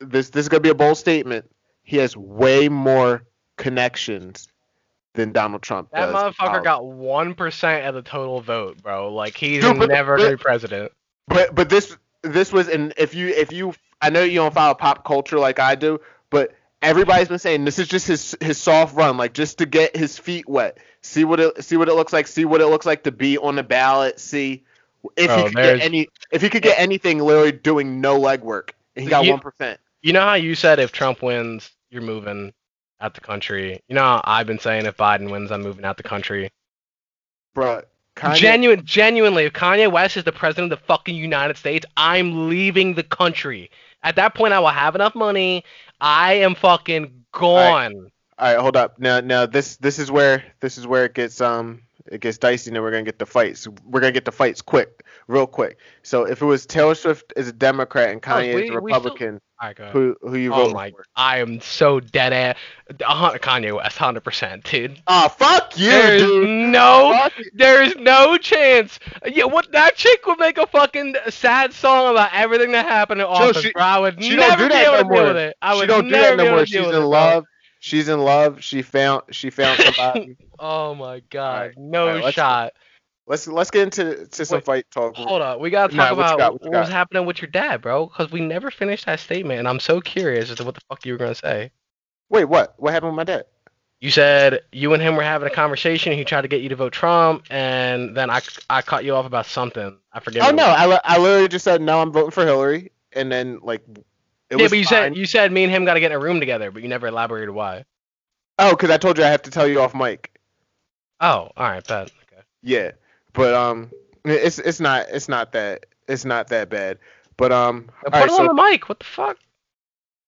This 0.00 0.30
this 0.30 0.42
is 0.44 0.48
gonna 0.48 0.60
be 0.60 0.68
a 0.68 0.74
bold 0.74 0.98
statement. 0.98 1.50
He 1.82 1.96
has 1.96 2.16
way 2.16 2.68
more 2.68 3.24
connections 3.58 4.48
than 5.14 5.32
Donald 5.32 5.62
Trump 5.62 5.90
That 5.90 6.14
motherfucker 6.14 6.58
Um, 6.58 6.62
got 6.62 6.86
one 6.86 7.34
percent 7.34 7.86
of 7.86 7.94
the 7.94 8.02
total 8.02 8.40
vote, 8.40 8.82
bro. 8.82 9.12
Like 9.12 9.36
he's 9.36 9.62
Dude, 9.62 9.78
but- 9.78 9.90
never 9.90 10.16
gonna 10.16 10.30
be 10.30 10.36
president. 10.36 10.92
But 11.26 11.54
but 11.54 11.68
this 11.68 11.94
this 12.22 12.52
was 12.52 12.68
and 12.68 12.94
if 12.96 13.14
you 13.14 13.28
if 13.28 13.52
you 13.52 13.74
I 14.00 14.10
know 14.10 14.22
you 14.22 14.36
don't 14.36 14.54
follow 14.54 14.74
pop 14.74 15.04
culture 15.04 15.38
like 15.38 15.58
I 15.58 15.74
do, 15.74 16.00
but 16.30 16.54
everybody's 16.80 17.28
been 17.28 17.38
saying 17.38 17.64
this 17.64 17.78
is 17.78 17.88
just 17.88 18.06
his 18.06 18.36
his 18.40 18.58
soft 18.58 18.96
run, 18.96 19.16
like 19.16 19.34
just 19.34 19.58
to 19.58 19.66
get 19.66 19.96
his 19.96 20.18
feet 20.18 20.48
wet. 20.48 20.78
See 21.02 21.24
what 21.24 21.40
it 21.40 21.62
see 21.64 21.76
what 21.76 21.88
it 21.88 21.94
looks 21.94 22.12
like. 22.12 22.26
See 22.26 22.44
what 22.44 22.60
it 22.60 22.66
looks 22.68 22.86
like 22.86 23.02
to 23.04 23.12
be 23.12 23.36
on 23.36 23.56
the 23.56 23.62
ballot. 23.62 24.20
See 24.20 24.64
if 25.16 25.26
Bro, 25.26 25.36
he 25.36 25.44
could 25.44 25.54
get 25.54 25.80
any 25.80 26.08
if 26.30 26.42
he 26.42 26.48
could 26.48 26.62
get 26.62 26.78
anything 26.78 27.18
literally 27.18 27.52
doing 27.52 28.00
no 28.00 28.18
legwork. 28.18 28.70
And 28.96 29.04
he 29.04 29.10
got 29.10 29.26
one 29.26 29.40
percent. 29.40 29.80
You 30.02 30.12
know 30.12 30.20
how 30.20 30.34
you 30.34 30.54
said 30.54 30.78
if 30.78 30.92
Trump 30.92 31.22
wins, 31.22 31.70
you're 31.90 32.02
moving 32.02 32.52
out 33.00 33.14
the 33.14 33.20
country. 33.20 33.80
You 33.88 33.94
know 33.94 34.20
I've 34.24 34.46
been 34.46 34.58
saying 34.58 34.86
if 34.86 34.96
Biden 34.96 35.30
wins, 35.30 35.50
I'm 35.50 35.62
moving 35.62 35.84
out 35.84 35.96
the 35.96 36.02
country. 36.02 36.50
Bruh. 37.56 37.84
Kanye, 38.16 38.34
Genuine, 38.34 38.84
genuinely, 38.84 39.44
if 39.44 39.52
Kanye 39.52 39.90
West 39.90 40.16
is 40.16 40.24
the 40.24 40.32
president 40.32 40.72
of 40.72 40.80
the 40.80 40.84
fucking 40.86 41.14
United 41.14 41.56
States, 41.56 41.86
I'm 41.96 42.48
leaving 42.48 42.94
the 42.94 43.04
country. 43.04 43.70
At 44.02 44.16
that 44.16 44.34
point, 44.34 44.52
I 44.52 44.58
will 44.58 44.68
have 44.68 44.96
enough 44.96 45.14
money. 45.14 45.64
I 46.00 46.34
am 46.34 46.56
fucking 46.56 47.24
gone. 47.32 48.10
All 48.38 48.54
right, 48.54 48.58
hold 48.58 48.76
up. 48.76 48.98
Now, 48.98 49.20
now 49.20 49.46
this 49.46 49.76
this 49.76 49.98
is 49.98 50.10
where 50.10 50.44
this 50.60 50.78
is 50.78 50.86
where 50.86 51.04
it 51.04 51.14
gets 51.14 51.40
um 51.40 51.82
it 52.10 52.20
gets 52.20 52.38
dicey. 52.38 52.70
and 52.70 52.76
then 52.76 52.82
we're 52.82 52.90
gonna 52.90 53.02
get 53.02 53.18
the 53.18 53.26
fights. 53.26 53.66
We're 53.84 54.00
gonna 54.00 54.12
get 54.12 54.24
the 54.24 54.32
fights 54.32 54.62
quick, 54.62 55.04
real 55.26 55.46
quick. 55.46 55.78
So 56.02 56.24
if 56.24 56.42
it 56.42 56.44
was 56.46 56.66
Taylor 56.66 56.94
Swift 56.94 57.32
is 57.36 57.48
a 57.48 57.52
Democrat 57.52 58.10
and 58.10 58.20
Oh, 58.24 58.28
Kanye 58.28 58.54
we- 58.54 58.62
is 58.62 58.70
a 58.70 58.72
still- 58.72 58.80
Republican, 58.80 59.40
go 59.76 59.84
who 59.90 60.16
who 60.22 60.36
you 60.36 60.52
Oh 60.52 60.66
vote 60.66 60.74
my! 60.74 60.90
for? 60.90 61.04
I 61.16 61.38
am 61.38 61.60
so 61.60 62.00
dead 62.00 62.32
ass. 62.32 62.56
Kanye 62.94 63.74
West, 63.76 63.98
hundred 63.98 64.22
percent, 64.22 64.64
dude. 64.64 65.00
Oh 65.06 65.28
fuck 65.28 65.78
you, 65.78 65.90
There's 65.90 66.22
dude. 66.22 66.48
no, 66.70 67.28
there's 67.54 67.96
no 67.96 68.36
chance. 68.38 68.98
Yeah, 69.26 69.44
what 69.44 69.70
that 69.72 69.96
chick 69.96 70.24
would 70.26 70.38
make 70.38 70.58
a 70.58 70.66
fucking 70.66 71.16
sad 71.30 71.72
song 71.72 72.12
about 72.12 72.30
everything 72.32 72.72
that 72.72 72.86
happened 72.86 73.20
in 73.20 73.26
office, 73.26 73.62
she- 73.62 73.72
bro. 73.72 73.82
I 73.82 73.98
would 73.98 74.18
never 74.18 74.62
do 74.64 74.68
be 74.68 74.74
that 74.74 74.86
able 74.94 74.96
no 74.96 75.02
to 75.08 75.14
deal 75.14 75.26
with 75.26 75.36
it. 75.36 75.56
I 75.60 75.74
she 75.74 75.80
would 75.80 75.86
don't 75.88 76.04
do 76.04 76.10
that 76.10 76.36
no 76.36 76.50
more. 76.50 76.66
She's 76.66 76.76
in 76.76 76.86
with 76.86 76.94
it, 76.94 77.00
love. 77.00 77.44
She's 77.80 78.08
in 78.08 78.20
love. 78.20 78.62
She 78.62 78.82
found 78.82 79.22
she 79.30 79.50
found 79.50 79.78
somebody. 79.82 80.36
Oh 80.58 80.94
my 80.94 81.20
god, 81.30 81.54
Alright, 81.60 81.78
no 81.78 82.08
alright, 82.08 82.24
let's- 82.24 82.34
shot. 82.34 82.72
let's 83.26 83.46
let's 83.46 83.70
get 83.70 83.82
into 83.84 84.26
to 84.26 84.44
some 84.44 84.56
Wait, 84.56 84.64
fight 84.64 84.86
talk. 84.90 85.14
Hold 85.16 85.42
on, 85.42 85.60
we 85.60 85.70
gotta 85.70 85.94
Nah, 85.94 86.04
talk 86.04 86.12
about 86.12 86.38
got, 86.38 86.52
what 86.54 86.64
you 86.64 86.70
what 86.70 86.80
was 86.80 86.88
happening 86.88 87.24
with 87.26 87.40
your 87.40 87.50
dad, 87.50 87.80
bro. 87.82 88.06
Because 88.06 88.30
we 88.32 88.40
never 88.40 88.70
finished 88.70 89.06
that 89.06 89.20
statement, 89.20 89.58
and 89.60 89.68
I'm 89.68 89.80
so 89.80 90.00
curious 90.00 90.50
as 90.50 90.56
to 90.56 90.64
what 90.64 90.74
the 90.74 90.80
fuck 90.88 91.04
you 91.06 91.12
were 91.12 91.18
gonna 91.18 91.34
say. 91.34 91.70
Wait, 92.30 92.44
what? 92.46 92.74
What 92.78 92.92
happened 92.92 93.12
with 93.12 93.16
my 93.16 93.24
dad? 93.24 93.44
You 94.00 94.10
said 94.12 94.60
you 94.70 94.92
and 94.94 95.02
him 95.02 95.16
were 95.16 95.22
having 95.24 95.48
a 95.48 95.54
conversation. 95.54 96.12
He 96.12 96.24
tried 96.24 96.42
to 96.42 96.48
get 96.48 96.60
you 96.60 96.68
to 96.68 96.76
vote 96.76 96.92
Trump, 96.92 97.44
and 97.50 98.16
then 98.16 98.30
I, 98.30 98.40
I 98.70 98.80
caught 98.82 99.04
you 99.04 99.14
off 99.16 99.26
about 99.26 99.46
something. 99.46 99.96
I 100.12 100.20
forget. 100.20 100.42
Oh 100.46 100.50
no. 100.54 100.64
I, 100.66 101.00
I 101.04 101.18
literally 101.18 101.48
just 101.48 101.64
said 101.64 101.80
no. 101.82 102.00
I'm 102.00 102.12
voting 102.12 102.30
for 102.30 102.44
Hillary, 102.44 102.92
and 103.12 103.30
then 103.32 103.58
like 103.62 103.82
it 104.50 104.56
yeah, 104.56 104.62
was 104.62 104.70
but 104.72 104.78
you 104.78 104.84
fine. 104.84 104.90
said 104.90 105.16
you 105.16 105.26
said 105.26 105.52
me 105.52 105.64
and 105.64 105.72
him 105.72 105.84
got 105.84 105.94
to 105.94 106.00
get 106.00 106.12
in 106.12 106.16
a 106.16 106.20
room 106.20 106.40
together, 106.40 106.70
but 106.70 106.82
you 106.82 106.88
never 106.88 107.06
elaborated 107.08 107.50
why. 107.50 107.84
Oh, 108.58 108.70
because 108.70 108.90
I 108.90 108.96
told 108.96 109.18
you 109.18 109.24
I 109.24 109.28
have 109.28 109.42
to 109.42 109.50
tell 109.50 109.66
you 109.68 109.80
off 109.80 109.94
mic. 109.94 110.32
Oh, 111.20 111.50
all 111.56 111.70
right, 111.70 111.86
bad. 111.86 112.10
Okay. 112.32 112.42
Yeah, 112.62 112.92
but 113.32 113.54
um, 113.54 113.90
it's 114.24 114.58
it's 114.58 114.80
not 114.80 115.06
it's 115.10 115.28
not 115.28 115.52
that 115.52 115.86
it's 116.08 116.24
not 116.24 116.48
that 116.48 116.68
bad. 116.70 116.98
But 117.36 117.52
um, 117.52 117.90
Now 118.04 118.10
put 118.10 118.12
right, 118.14 118.22
him 118.24 118.30
so 118.30 118.48
on 118.48 118.56
the 118.56 118.62
mic. 118.62 118.88
What 118.88 118.98
the 118.98 119.04
fuck? 119.04 119.38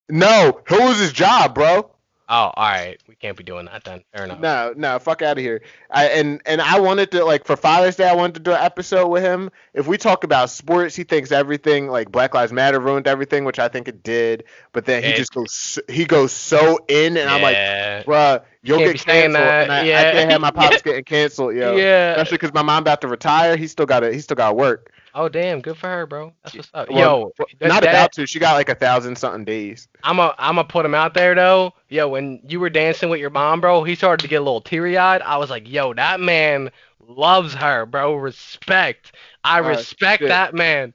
no, 0.08 0.60
he'll 0.68 0.86
lose 0.86 1.00
his 1.00 1.12
job, 1.12 1.54
bro. 1.54 1.90
Oh, 2.32 2.52
all 2.54 2.68
right. 2.70 2.96
We 3.08 3.16
can't 3.16 3.36
be 3.36 3.42
doing 3.42 3.64
that 3.66 3.82
then. 3.82 4.04
Fair 4.14 4.24
enough. 4.24 4.38
No, 4.38 4.72
no, 4.76 5.00
fuck 5.00 5.20
out 5.20 5.36
of 5.36 5.42
here. 5.42 5.62
I 5.90 6.06
and 6.10 6.40
and 6.46 6.60
I 6.60 6.78
wanted 6.78 7.10
to 7.10 7.24
like 7.24 7.44
for 7.44 7.56
Father's 7.56 7.96
Day, 7.96 8.08
I 8.08 8.14
wanted 8.14 8.34
to 8.34 8.40
do 8.40 8.52
an 8.52 8.62
episode 8.62 9.08
with 9.08 9.24
him. 9.24 9.50
If 9.74 9.88
we 9.88 9.98
talk 9.98 10.22
about 10.22 10.48
sports, 10.48 10.94
he 10.94 11.02
thinks 11.02 11.32
everything 11.32 11.88
like 11.88 12.12
Black 12.12 12.32
Lives 12.32 12.52
Matter 12.52 12.78
ruined 12.78 13.08
everything, 13.08 13.44
which 13.44 13.58
I 13.58 13.66
think 13.66 13.88
it 13.88 14.04
did. 14.04 14.44
But 14.72 14.84
then 14.84 15.02
he 15.02 15.08
It- 15.10 15.16
just 15.16 15.34
goes 15.34 15.80
he 15.88 16.04
goes 16.04 16.30
so 16.32 16.78
in, 16.86 17.16
and 17.16 17.28
I'm 17.28 17.42
like, 17.42 17.56
Yeah. 17.56 18.02
bruh, 18.04 18.42
you'll 18.62 18.78
can't 18.78 18.92
get 18.92 19.04
canceled. 19.04 19.42
And 19.44 19.72
I, 19.72 19.80
I 19.80 20.12
can't 20.12 20.30
have 20.30 20.40
my 20.40 20.50
pops 20.52 20.82
getting 20.82 21.02
canceled, 21.02 21.56
yo. 21.56 21.74
Yeah. 21.74 22.12
Especially 22.12 22.36
because 22.38 22.54
my 22.54 22.62
mom 22.62 22.82
about 22.82 23.00
to 23.00 23.08
retire. 23.08 23.56
He 23.56 23.66
still 23.66 23.86
got 23.86 24.00
to 24.00 24.12
he 24.12 24.20
still 24.20 24.36
got 24.36 24.50
to 24.50 24.54
work. 24.54 24.92
Oh 25.14 25.28
damn, 25.28 25.60
good 25.60 25.76
for 25.76 25.88
her, 25.88 26.06
bro. 26.06 26.32
That's 26.42 26.54
what's 26.54 26.70
up. 26.72 26.90
Well, 26.90 27.32
Yo, 27.38 27.46
that- 27.58 27.68
not 27.68 27.82
about 27.82 28.12
to. 28.12 28.26
She 28.26 28.38
got 28.38 28.54
like 28.54 28.68
a 28.68 28.74
thousand 28.74 29.16
something 29.16 29.44
days. 29.44 29.88
I'm 30.02 30.18
a 30.18 30.34
I'm 30.38 30.56
gonna 30.56 30.68
put 30.68 30.86
him 30.86 30.94
out 30.94 31.14
there 31.14 31.34
though. 31.34 31.72
Yo, 31.88 32.08
when 32.08 32.40
you 32.48 32.60
were 32.60 32.70
dancing 32.70 33.08
with 33.08 33.20
your 33.20 33.30
mom, 33.30 33.60
bro, 33.60 33.82
he 33.84 33.94
started 33.94 34.22
to 34.22 34.28
get 34.28 34.36
a 34.36 34.44
little 34.44 34.60
teary 34.60 34.96
eyed. 34.96 35.22
I 35.22 35.36
was 35.36 35.50
like, 35.50 35.68
yo, 35.68 35.92
that 35.94 36.20
man 36.20 36.70
loves 37.06 37.54
her, 37.54 37.86
bro. 37.86 38.14
Respect. 38.14 39.12
I 39.44 39.58
respect 39.58 40.20
shit. 40.20 40.28
that 40.28 40.54
man. 40.54 40.94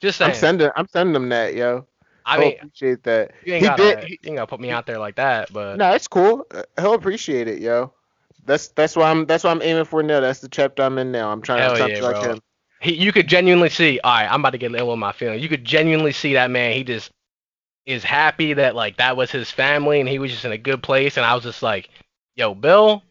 Just 0.00 0.18
saying. 0.18 0.30
I'm 0.30 0.36
sending 0.36 0.70
I'm 0.76 0.88
sending 0.88 1.16
him 1.16 1.28
that, 1.30 1.54
yo. 1.54 1.86
I 2.24 2.36
He'll 2.36 2.48
mean, 2.48 2.56
appreciate 2.58 3.02
that. 3.04 3.32
you 3.44 3.54
ain't 3.54 3.62
he 3.62 3.68
gotta, 3.68 3.96
did. 3.96 4.10
you 4.10 4.16
ain't 4.24 4.36
gotta 4.36 4.46
put 4.46 4.60
me 4.60 4.70
out 4.70 4.86
there 4.86 4.98
like 4.98 5.16
that, 5.16 5.52
but 5.52 5.78
No, 5.78 5.92
it's 5.92 6.06
cool. 6.06 6.46
He'll 6.78 6.94
appreciate 6.94 7.48
it, 7.48 7.60
yo. 7.60 7.92
That's 8.44 8.68
that's 8.68 8.94
why 8.96 9.10
I'm 9.10 9.26
that's 9.26 9.44
why 9.44 9.50
I'm 9.50 9.62
aiming 9.62 9.84
for 9.84 10.02
now. 10.02 10.20
That's 10.20 10.40
the 10.40 10.48
chapter 10.48 10.82
I'm 10.82 10.98
in 10.98 11.12
now. 11.12 11.30
I'm 11.30 11.42
trying 11.42 11.60
Hell 11.60 11.72
to 11.76 11.78
touch 11.78 12.00
yeah, 12.00 12.06
like 12.08 12.20
bro. 12.20 12.30
him. 12.32 12.42
He, 12.82 12.94
you 12.94 13.12
could 13.12 13.28
genuinely 13.28 13.68
see. 13.70 14.00
All 14.00 14.12
right, 14.12 14.30
I'm 14.30 14.40
about 14.40 14.50
to 14.50 14.58
get 14.58 14.74
ill 14.74 14.88
with 14.88 14.98
my 14.98 15.12
feelings. 15.12 15.42
You 15.42 15.48
could 15.48 15.64
genuinely 15.64 16.12
see 16.12 16.34
that 16.34 16.50
man. 16.50 16.74
He 16.74 16.84
just 16.84 17.10
is 17.86 18.04
happy 18.04 18.54
that 18.54 18.74
like 18.74 18.96
that 18.96 19.16
was 19.16 19.30
his 19.30 19.50
family 19.50 20.00
and 20.00 20.08
he 20.08 20.18
was 20.18 20.30
just 20.30 20.44
in 20.44 20.52
a 20.52 20.58
good 20.58 20.82
place. 20.82 21.16
And 21.16 21.24
I 21.24 21.34
was 21.34 21.44
just 21.44 21.62
like, 21.62 21.90
yo, 22.36 22.54
Bill, 22.54 23.02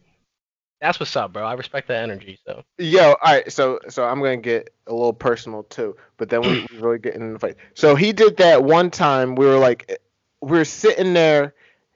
that's 0.80 1.00
what's 1.00 1.14
up, 1.16 1.32
bro. 1.32 1.44
I 1.44 1.54
respect 1.54 1.88
that 1.88 2.02
energy. 2.02 2.38
So 2.46 2.62
Yo, 2.78 3.10
all 3.10 3.16
right. 3.24 3.50
So 3.50 3.78
so 3.88 4.04
I'm 4.04 4.18
gonna 4.18 4.36
get 4.36 4.74
a 4.86 4.92
little 4.92 5.12
personal 5.12 5.62
too, 5.64 5.96
but 6.16 6.28
then 6.28 6.42
we, 6.42 6.66
really 6.78 6.98
get 6.98 7.14
in 7.14 7.32
the 7.32 7.38
fight. 7.38 7.56
So 7.74 7.94
he 7.94 8.12
did 8.12 8.36
that 8.38 8.62
one 8.62 8.90
time. 8.90 9.36
We 9.36 9.46
were 9.46 9.58
like, 9.58 9.98
we 10.42 10.58
were 10.58 10.64
sitting 10.64 11.14
there, 11.14 11.54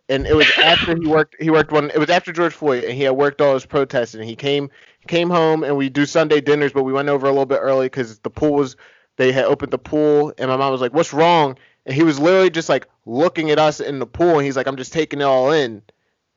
and 0.09 0.27
it 0.27 0.35
was 0.35 0.47
after 0.59 0.97
he 0.97 1.07
worked. 1.07 1.37
He 1.41 1.51
worked 1.51 1.73
one. 1.73 1.91
It 1.91 1.99
was 1.99 2.11
after 2.11 2.33
George 2.33 2.55
Floyd, 2.55 2.85
and 2.85 2.95
he 2.95 3.03
had 3.03 3.13
worked 3.13 3.41
all 3.41 3.55
his 3.55 3.67
protests, 3.67 4.15
and 4.15 4.25
he 4.25 4.37
came 4.37 4.71
came 5.07 5.31
home, 5.31 5.65
and 5.65 5.77
we 5.77 5.89
do 5.89 6.07
Sunday 6.07 6.41
dinners, 6.41 6.73
but 6.73 6.85
we 6.85 6.93
went 6.93 7.09
over 7.09 7.27
a 7.27 7.31
little 7.31 7.47
bit 7.47 7.61
early 7.61 7.87
because 7.87 8.19
the 8.21 8.31
pool 8.31 8.55
was. 8.55 8.77
They 9.17 9.33
had 9.33 9.47
opened 9.47 9.73
the 9.73 9.79
pool, 9.79 10.35
and 10.37 10.51
my 10.51 10.57
mom 10.57 10.73
was 10.73 10.81
like, 10.81 10.93
"What's 10.93 11.13
wrong?" 11.13 11.57
And 11.87 11.95
he 11.95 12.03
was 12.03 12.21
literally 12.21 12.51
just 12.51 12.69
like 12.69 12.87
looking 13.07 13.51
at 13.51 13.59
us 13.59 13.81
in 13.81 13.99
the 13.99 14.07
pool, 14.07 14.37
and 14.37 14.45
he's 14.45 14.57
like, 14.57 14.67
"I'm 14.67 14.77
just 14.77 14.93
taking 14.93 15.21
it 15.21 15.25
all 15.25 15.51
in," 15.53 15.83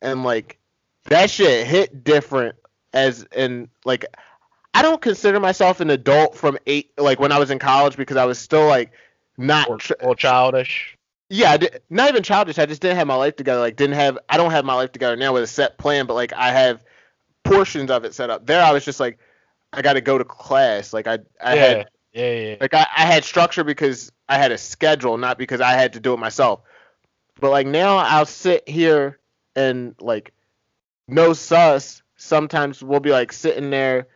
and 0.02 0.24
like 0.24 0.58
that 1.06 1.30
shit 1.30 1.68
hit 1.68 2.04
different 2.04 2.56
as 2.94 3.26
in 3.36 3.70
like 3.86 4.06
I 4.74 4.82
don't 4.82 5.02
consider 5.02 5.40
myself 5.40 5.80
an 5.80 5.90
adult 5.90 6.36
from 6.36 6.58
eight 6.66 6.92
like 6.98 7.20
when 7.20 7.32
I 7.32 7.40
was 7.40 7.52
in 7.52 7.60
college 7.60 7.98
because 7.98 8.18
I 8.18 8.26
was 8.26 8.40
still 8.40 8.66
like 8.68 8.92
not 9.38 9.70
or, 9.70 9.80
or 10.02 10.16
childish. 10.16 10.98
Yeah 11.30 11.58
not 11.90 12.10
even 12.10 12.24
childish 12.24 12.58
I 12.60 12.66
just 12.66 12.82
didn't 12.82 12.98
have 12.98 13.08
my 13.08 13.16
life 13.16 13.36
together 13.36 13.62
like 13.62 13.76
didn't 13.76 13.96
have 13.96 14.18
I 14.28 14.38
don't 14.38 14.52
have 14.52 14.66
my 14.66 14.74
life 14.74 14.92
together 14.92 15.16
now 15.16 15.34
with 15.34 15.44
a 15.44 15.48
set 15.48 15.78
plan 15.78 16.06
but 16.06 16.16
like 16.16 16.34
I 16.34 16.52
have 16.52 16.84
portions 17.44 17.92
of 17.92 18.04
it 18.04 18.14
set 18.14 18.30
up 18.30 18.46
there 18.46 18.64
I 18.64 18.72
was 18.72 18.84
just 18.84 19.00
like 19.00 19.20
I 19.72 19.82
got 19.82 19.94
to 19.94 20.02
go 20.02 20.18
to 20.18 20.26
class 20.26 20.94
like 20.94 21.08
I 21.08 21.20
I 21.42 21.56
yeah, 21.56 21.66
had 21.66 21.90
yeah, 22.14 22.34
yeah. 22.34 22.56
like 22.60 22.74
I, 22.74 22.88
I 22.96 23.06
had 23.06 23.24
structure 23.24 23.64
because 23.64 24.12
I 24.28 24.38
had 24.38 24.52
a 24.52 24.58
schedule, 24.58 25.18
not 25.18 25.38
because 25.38 25.62
I 25.62 25.74
had 25.74 25.94
to 25.94 26.00
do 26.00 26.14
it 26.14 26.20
myself. 26.20 26.62
But 27.40 27.52
like 27.52 27.68
now 27.68 27.98
I'll 27.98 28.26
sit 28.26 28.68
here 28.68 29.20
and 29.56 29.96
like 30.00 30.34
no 31.08 31.34
sus. 31.34 32.02
Sometimes 32.16 32.84
we'll 32.84 33.00
be 33.00 33.12
like 33.12 33.32
sitting 33.32 33.70
there 33.70 34.08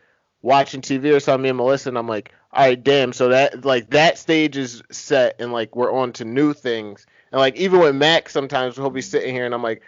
watching 0.42 0.82
TV 0.82 1.14
or 1.14 1.20
something, 1.20 1.42
me 1.42 1.48
and 1.48 1.56
Melissa, 1.56 1.88
and 1.88 1.98
I'm 1.98 2.08
like, 2.08 2.32
all 2.54 2.66
right, 2.66 2.82
damn. 2.82 3.12
So 3.12 3.28
that 3.30 3.64
like 3.64 3.90
that 3.90 4.18
stage 4.18 4.56
is 4.56 4.82
set, 4.90 5.36
and 5.40 5.52
like 5.52 5.76
we're 5.76 5.92
on 5.92 6.12
to 6.14 6.24
new 6.24 6.54
things. 6.54 7.06
And 7.32 7.40
like 7.40 7.56
even 7.56 7.80
with 7.80 7.96
Max, 7.96 8.32
sometimes 8.32 8.76
he'll 8.76 8.90
be 8.90 9.02
sitting 9.02 9.34
here, 9.34 9.44
and 9.46 9.54
I'm 9.54 9.62
like, 9.62 9.82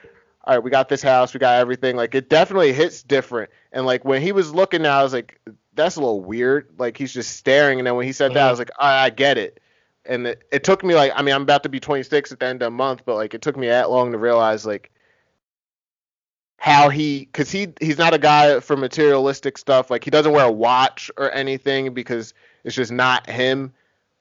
all 0.45 0.55
right, 0.55 0.63
we 0.65 0.71
got 0.71 0.89
this 0.89 1.03
house, 1.03 1.35
we 1.35 1.41
got 1.41 1.61
everything. 1.61 1.97
Like 1.97 2.15
it 2.15 2.29
definitely 2.29 2.73
hits 2.73 3.03
different. 3.03 3.51
And 3.73 3.87
like 3.87 4.05
when 4.05 4.23
he 4.23 4.33
was 4.33 4.55
looking, 4.55 4.83
at 4.87 4.93
I 4.93 5.03
was 5.05 5.13
like, 5.13 5.41
that's 5.75 5.97
a 5.97 6.01
little 6.01 6.21
weird. 6.23 6.69
Like 6.79 6.97
he's 6.99 7.13
just 7.13 7.37
staring, 7.37 7.79
and 7.79 7.87
then 7.87 7.95
when 7.97 8.07
he 8.07 8.13
said 8.13 8.35
that, 8.35 8.45
I 8.45 8.49
Mhm. 8.49 8.51
was 8.51 8.59
like, 8.59 8.71
right, 8.81 9.05
I 9.05 9.11
get 9.11 9.39
it. 9.39 9.61
And 10.05 10.27
it, 10.27 10.43
it 10.53 10.65
took 10.65 10.85
me 10.85 10.95
like, 10.95 11.13
I 11.17 11.23
mean, 11.23 11.35
I'm 11.35 11.43
about 11.43 11.65
to 11.65 11.69
be 11.69 11.81
26 11.81 12.33
at 12.33 12.41
the 12.41 12.47
end 12.47 12.63
of 12.63 12.67
the 12.67 12.71
month, 12.71 13.03
but 13.05 13.15
like 13.17 13.35
it 13.35 13.43
took 13.43 13.57
me 13.57 13.69
that 13.69 13.91
long 13.91 14.13
to 14.13 14.19
realize 14.19 14.67
like 14.67 14.91
how 16.59 16.89
he, 16.89 17.21
because 17.21 17.51
he 17.51 17.69
he's 17.81 17.99
not 17.99 18.15
a 18.15 18.19
guy 18.19 18.61
for 18.61 18.77
materialistic 18.77 19.59
stuff. 19.59 19.91
Like 19.91 20.05
he 20.05 20.11
doesn't 20.11 20.33
wear 20.33 20.47
a 20.47 20.53
watch 20.53 21.11
or 21.17 21.31
anything 21.33 21.93
because 21.95 22.35
it's 22.67 22.77
just 22.77 22.93
not 22.93 23.31
him. 23.31 23.73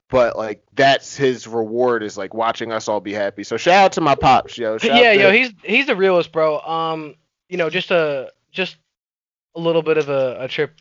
But 0.08 0.36
like 0.36 0.62
that's 0.74 1.16
his 1.16 1.48
reward 1.48 2.04
is 2.04 2.16
like 2.16 2.32
watching 2.32 2.70
us 2.70 2.86
all 2.86 3.00
be 3.00 3.12
happy. 3.12 3.42
So 3.42 3.56
shout 3.56 3.74
out 3.74 3.92
to 3.92 4.00
my 4.00 4.14
pops, 4.14 4.56
yo. 4.56 4.78
Shout 4.78 4.92
out 4.92 5.02
yeah, 5.02 5.10
yo, 5.12 5.32
he's 5.32 5.52
he's 5.64 5.86
the 5.86 5.96
realest, 5.96 6.30
bro. 6.30 6.60
Um, 6.60 7.16
you 7.48 7.56
know, 7.56 7.68
just 7.68 7.90
a 7.90 8.30
just 8.52 8.76
a 9.56 9.60
little 9.60 9.82
bit 9.82 9.98
of 9.98 10.08
a, 10.08 10.36
a 10.40 10.48
trip 10.48 10.74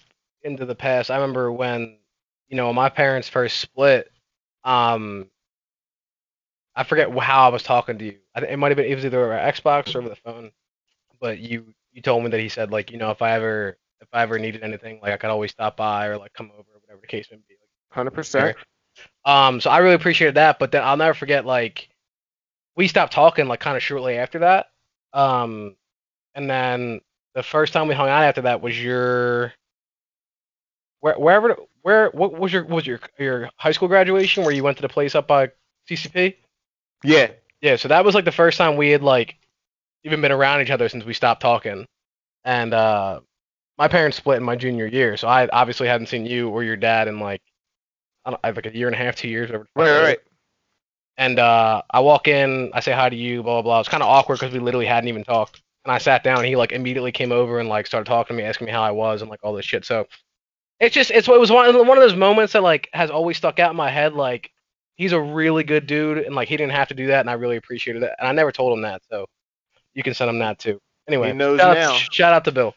into 0.44 0.66
the 0.66 0.76
past. 0.76 1.10
I 1.10 1.16
remember 1.16 1.52
when, 1.52 1.98
you 2.50 2.56
know, 2.56 2.72
my 2.72 2.88
parents 2.88 3.28
first 3.28 3.60
split. 3.60 4.12
Um, 4.64 5.28
I 6.76 6.84
forget 6.84 7.10
how 7.18 7.48
I 7.48 7.50
was 7.50 7.64
talking 7.64 7.98
to 7.98 8.06
you. 8.06 8.18
It 8.36 8.60
might 8.60 8.70
have 8.70 8.78
been 8.78 8.86
it 8.86 8.94
was 8.94 9.06
either 9.06 9.24
over 9.24 9.34
Xbox 9.34 9.96
or 9.96 10.00
over 10.00 10.10
the 10.10 10.16
phone, 10.18 10.52
but 11.20 11.40
you 11.40 11.74
you 11.94 12.04
told 12.04 12.24
me 12.24 12.30
that 12.30 12.40
he 12.40 12.50
said 12.50 12.72
like 12.72 12.92
you 12.92 13.00
know 13.00 13.10
if 13.10 13.24
I 13.24 13.32
ever 13.32 13.80
if 14.02 14.08
I 14.14 14.22
ever 14.22 14.38
needed 14.38 14.62
anything 14.62 15.00
like 15.02 15.14
I 15.14 15.18
could 15.18 15.32
always 15.32 15.52
stop 15.52 15.78
by 15.78 16.08
or 16.08 16.18
like 16.18 16.34
come 16.34 16.52
over 16.52 16.70
or 16.76 16.80
whatever 16.82 17.02
the 17.02 17.08
case 17.08 17.28
may 17.32 17.38
be. 17.38 17.55
Hundred 17.96 18.12
percent. 18.12 18.58
Um, 19.24 19.62
so 19.62 19.70
I 19.70 19.78
really 19.78 19.96
appreciated 19.96 20.36
that. 20.36 20.60
But 20.60 20.74
then 20.74 20.84
I'll 20.84 20.98
never 20.98 21.14
forget 21.14 21.46
like 21.46 21.88
we 22.76 22.90
stopped 22.90 23.14
talking 23.14 23.48
like 23.48 23.62
kind 23.62 23.78
of 23.78 23.84
shortly 23.84 24.18
after 24.18 24.40
that. 24.40 24.68
Um, 25.14 25.78
and 26.36 26.50
then 26.50 27.00
the 27.36 27.42
first 27.42 27.72
time 27.72 27.88
we 27.88 27.96
hung 27.96 28.10
out 28.10 28.24
after 28.24 28.42
that 28.42 28.62
was 28.62 28.82
your 28.82 29.54
where 31.00 31.18
wherever 31.18 31.56
where 31.84 32.10
what 32.10 32.34
was 32.34 32.52
your 32.52 32.66
was 32.66 32.86
your 32.86 33.00
your 33.18 33.50
high 33.56 33.72
school 33.72 33.88
graduation 33.88 34.44
where 34.44 34.54
you 34.54 34.64
went 34.64 34.76
to 34.78 34.82
the 34.82 34.90
place 34.90 35.16
up 35.16 35.26
by 35.28 35.52
CCP? 35.90 36.36
Yeah. 37.02 37.32
Yeah, 37.62 37.78
so 37.78 37.88
that 37.88 38.04
was 38.04 38.14
like 38.14 38.26
the 38.26 38.32
first 38.34 38.58
time 38.58 38.76
we 38.76 38.90
had 38.90 39.04
like 39.04 39.38
even 40.04 40.20
been 40.20 40.34
around 40.34 40.62
each 40.62 40.70
other 40.70 40.90
since 40.90 41.06
we 41.06 41.14
stopped 41.14 41.42
talking. 41.42 41.86
And 42.44 42.74
uh 42.74 43.22
my 43.78 43.88
parents 43.88 44.18
split 44.18 44.38
in 44.38 44.44
my 44.44 44.58
junior 44.58 44.86
year, 44.86 45.16
so 45.16 45.30
I 45.30 45.48
obviously 45.48 45.88
hadn't 45.88 46.08
seen 46.08 46.26
you 46.26 46.50
or 46.50 46.62
your 46.62 46.76
dad 46.76 47.08
in 47.08 47.22
like 47.22 47.42
I 48.26 48.32
don't 48.32 48.40
I 48.44 48.48
have 48.48 48.56
like 48.56 48.66
a 48.66 48.76
year 48.76 48.88
and 48.88 48.96
a 48.96 48.98
half, 48.98 49.16
two 49.16 49.28
years. 49.28 49.50
Whatever. 49.50 49.68
Right. 49.76 49.92
Right. 49.92 50.04
right. 50.04 50.20
And 51.18 51.40
uh, 51.40 51.82
I 51.90 52.02
walk 52.02 52.28
in, 52.28 52.72
I 52.74 52.82
say 52.82 52.92
hi 52.92 53.10
to 53.10 53.16
you, 53.16 53.42
blah 53.42 53.62
blah 53.62 53.62
blah. 53.62 53.80
It's 53.80 53.90
kind 53.90 54.04
of 54.04 54.10
awkward 54.10 54.40
because 54.40 54.54
we 54.54 54.60
literally 54.60 54.86
hadn't 54.86 55.08
even 55.08 55.24
talked. 55.24 55.62
And 55.86 55.92
I 55.92 55.98
sat 56.00 56.24
down, 56.24 56.40
and 56.40 56.48
he 56.48 56.56
like 56.56 56.72
immediately 56.72 57.12
came 57.12 57.32
over 57.32 57.60
and 57.60 57.70
like 57.70 57.88
started 57.88 58.08
talking 58.08 58.36
to 58.36 58.42
me, 58.42 58.48
asking 58.48 58.66
me 58.66 58.72
how 58.72 58.84
I 58.84 58.92
was 58.92 59.22
and 59.22 59.30
like 59.30 59.40
all 59.44 59.54
this 59.54 59.66
shit. 59.66 59.86
So 59.86 60.08
it's 60.80 60.94
just 60.94 61.12
it's 61.12 61.28
it 61.28 61.40
was 61.40 61.52
one 61.52 61.88
one 61.88 61.98
of 61.98 62.02
those 62.02 62.16
moments 62.16 62.54
that 62.54 62.64
like 62.64 62.90
has 62.94 63.10
always 63.10 63.38
stuck 63.38 63.60
out 63.60 63.72
in 63.72 63.78
my 63.78 63.90
head. 63.90 64.14
Like 64.14 64.52
he's 64.96 65.14
a 65.14 65.22
really 65.22 65.64
good 65.64 65.88
dude, 65.88 66.18
and 66.18 66.36
like 66.36 66.50
he 66.50 66.58
didn't 66.58 66.74
have 66.74 66.90
to 66.90 66.96
do 66.96 67.08
that, 67.08 67.22
and 67.22 67.30
I 67.30 67.34
really 67.34 67.58
appreciated 67.58 68.04
it. 68.04 68.12
And 68.20 68.28
I 68.28 68.32
never 68.34 68.52
told 68.52 68.74
him 68.74 68.82
that, 68.82 69.02
so 69.10 69.26
you 69.94 70.04
can 70.04 70.14
send 70.14 70.30
him 70.30 70.40
that 70.40 70.60
too. 70.60 70.82
Anyway, 71.08 71.28
He 71.28 71.34
knows 71.34 71.60
shout, 71.60 71.78
now. 71.78 71.94
Out, 71.94 72.14
shout 72.14 72.34
out 72.34 72.44
to 72.46 72.52
Bill. 72.52 72.76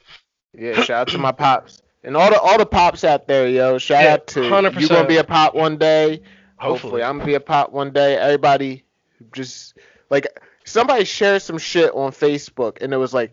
Yeah, 0.52 0.74
shout 0.82 0.90
out 0.90 1.08
to 1.08 1.18
my 1.18 1.32
pops 1.32 1.82
and 2.04 2.16
all 2.16 2.30
the 2.30 2.40
all 2.40 2.58
the 2.58 2.66
pops 2.66 3.04
out 3.04 3.26
there, 3.26 3.48
yo. 3.48 3.78
Shout 3.78 4.02
Yeah, 4.02 4.12
out 4.14 4.26
to 4.28 4.40
you 4.40 4.50
100%. 4.50 4.88
gonna 4.88 5.08
be 5.08 5.16
a 5.16 5.24
pop 5.24 5.54
one 5.54 5.76
day. 5.76 6.22
Hopefully, 6.58 7.02
I'm 7.02 7.18
gonna 7.18 7.26
be 7.26 7.34
a 7.34 7.40
pop 7.40 7.72
one 7.72 7.92
day. 7.92 8.16
Everybody, 8.16 8.84
just 9.32 9.74
like 10.10 10.26
somebody 10.64 11.04
shared 11.04 11.42
some 11.42 11.58
shit 11.58 11.92
on 11.94 12.12
Facebook, 12.12 12.78
and 12.82 12.92
it 12.92 12.96
was 12.96 13.12
like, 13.14 13.32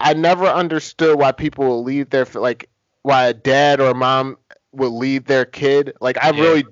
I 0.00 0.14
never 0.14 0.46
understood 0.46 1.18
why 1.18 1.32
people 1.32 1.66
will 1.66 1.82
leave 1.84 2.10
their 2.10 2.26
like 2.34 2.68
why 3.02 3.26
a 3.26 3.34
dad 3.34 3.80
or 3.80 3.90
a 3.90 3.94
mom 3.94 4.38
would 4.72 4.92
leave 4.92 5.24
their 5.24 5.44
kid. 5.44 5.94
Like 6.00 6.22
I 6.22 6.30
Yeah. 6.30 6.40
really 6.42 6.66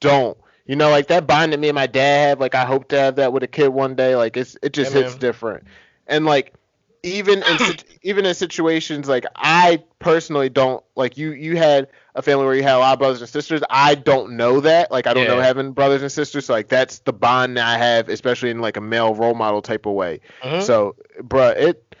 don't. 0.00 0.36
You 0.66 0.76
know, 0.76 0.90
like 0.90 1.06
that 1.08 1.26
bond 1.26 1.52
that 1.52 1.60
me 1.60 1.68
and 1.68 1.74
my 1.74 1.86
dad 1.86 2.28
have. 2.28 2.40
Like 2.40 2.54
I 2.54 2.64
hope 2.64 2.88
to 2.88 2.98
have 2.98 3.16
that 3.16 3.32
with 3.32 3.42
a 3.42 3.46
kid 3.48 3.68
one 3.68 3.94
day. 3.94 4.14
Like 4.16 4.36
it's 4.36 4.56
it 4.62 4.72
just 4.72 4.92
Yeah, 4.92 4.98
hits 4.98 5.12
man. 5.12 5.20
different. 5.20 5.64
And 6.06 6.24
like 6.26 6.54
even 7.02 7.42
in 7.42 7.58
even 8.02 8.26
in 8.26 8.34
situations 8.34 9.08
like 9.08 9.24
I 9.36 9.82
personally 9.98 10.48
don't 10.48 10.82
like 10.96 11.16
you 11.16 11.32
you 11.32 11.56
had 11.56 11.88
a 12.14 12.22
family 12.22 12.44
where 12.44 12.54
you 12.54 12.62
had 12.62 12.76
a 12.76 12.78
lot 12.78 12.92
of 12.94 12.98
brothers 12.98 13.20
and 13.20 13.28
sisters. 13.28 13.62
I 13.70 13.94
don't 13.94 14.36
know 14.36 14.60
that. 14.60 14.90
Like 14.90 15.06
I 15.06 15.14
don't 15.14 15.26
know 15.26 15.40
having 15.40 15.72
brothers 15.72 16.02
and 16.02 16.10
sisters. 16.10 16.46
So 16.46 16.52
like 16.52 16.68
that's 16.68 17.00
the 17.00 17.12
bond 17.12 17.56
that 17.56 17.66
I 17.66 17.78
have, 17.78 18.08
especially 18.08 18.50
in 18.50 18.60
like 18.60 18.76
a 18.76 18.80
male 18.80 19.14
role 19.14 19.34
model 19.34 19.62
type 19.62 19.86
of 19.86 19.92
way. 19.94 20.20
Mhm. 20.42 20.62
So, 20.62 20.96
bruh, 21.20 21.56
it 21.56 21.94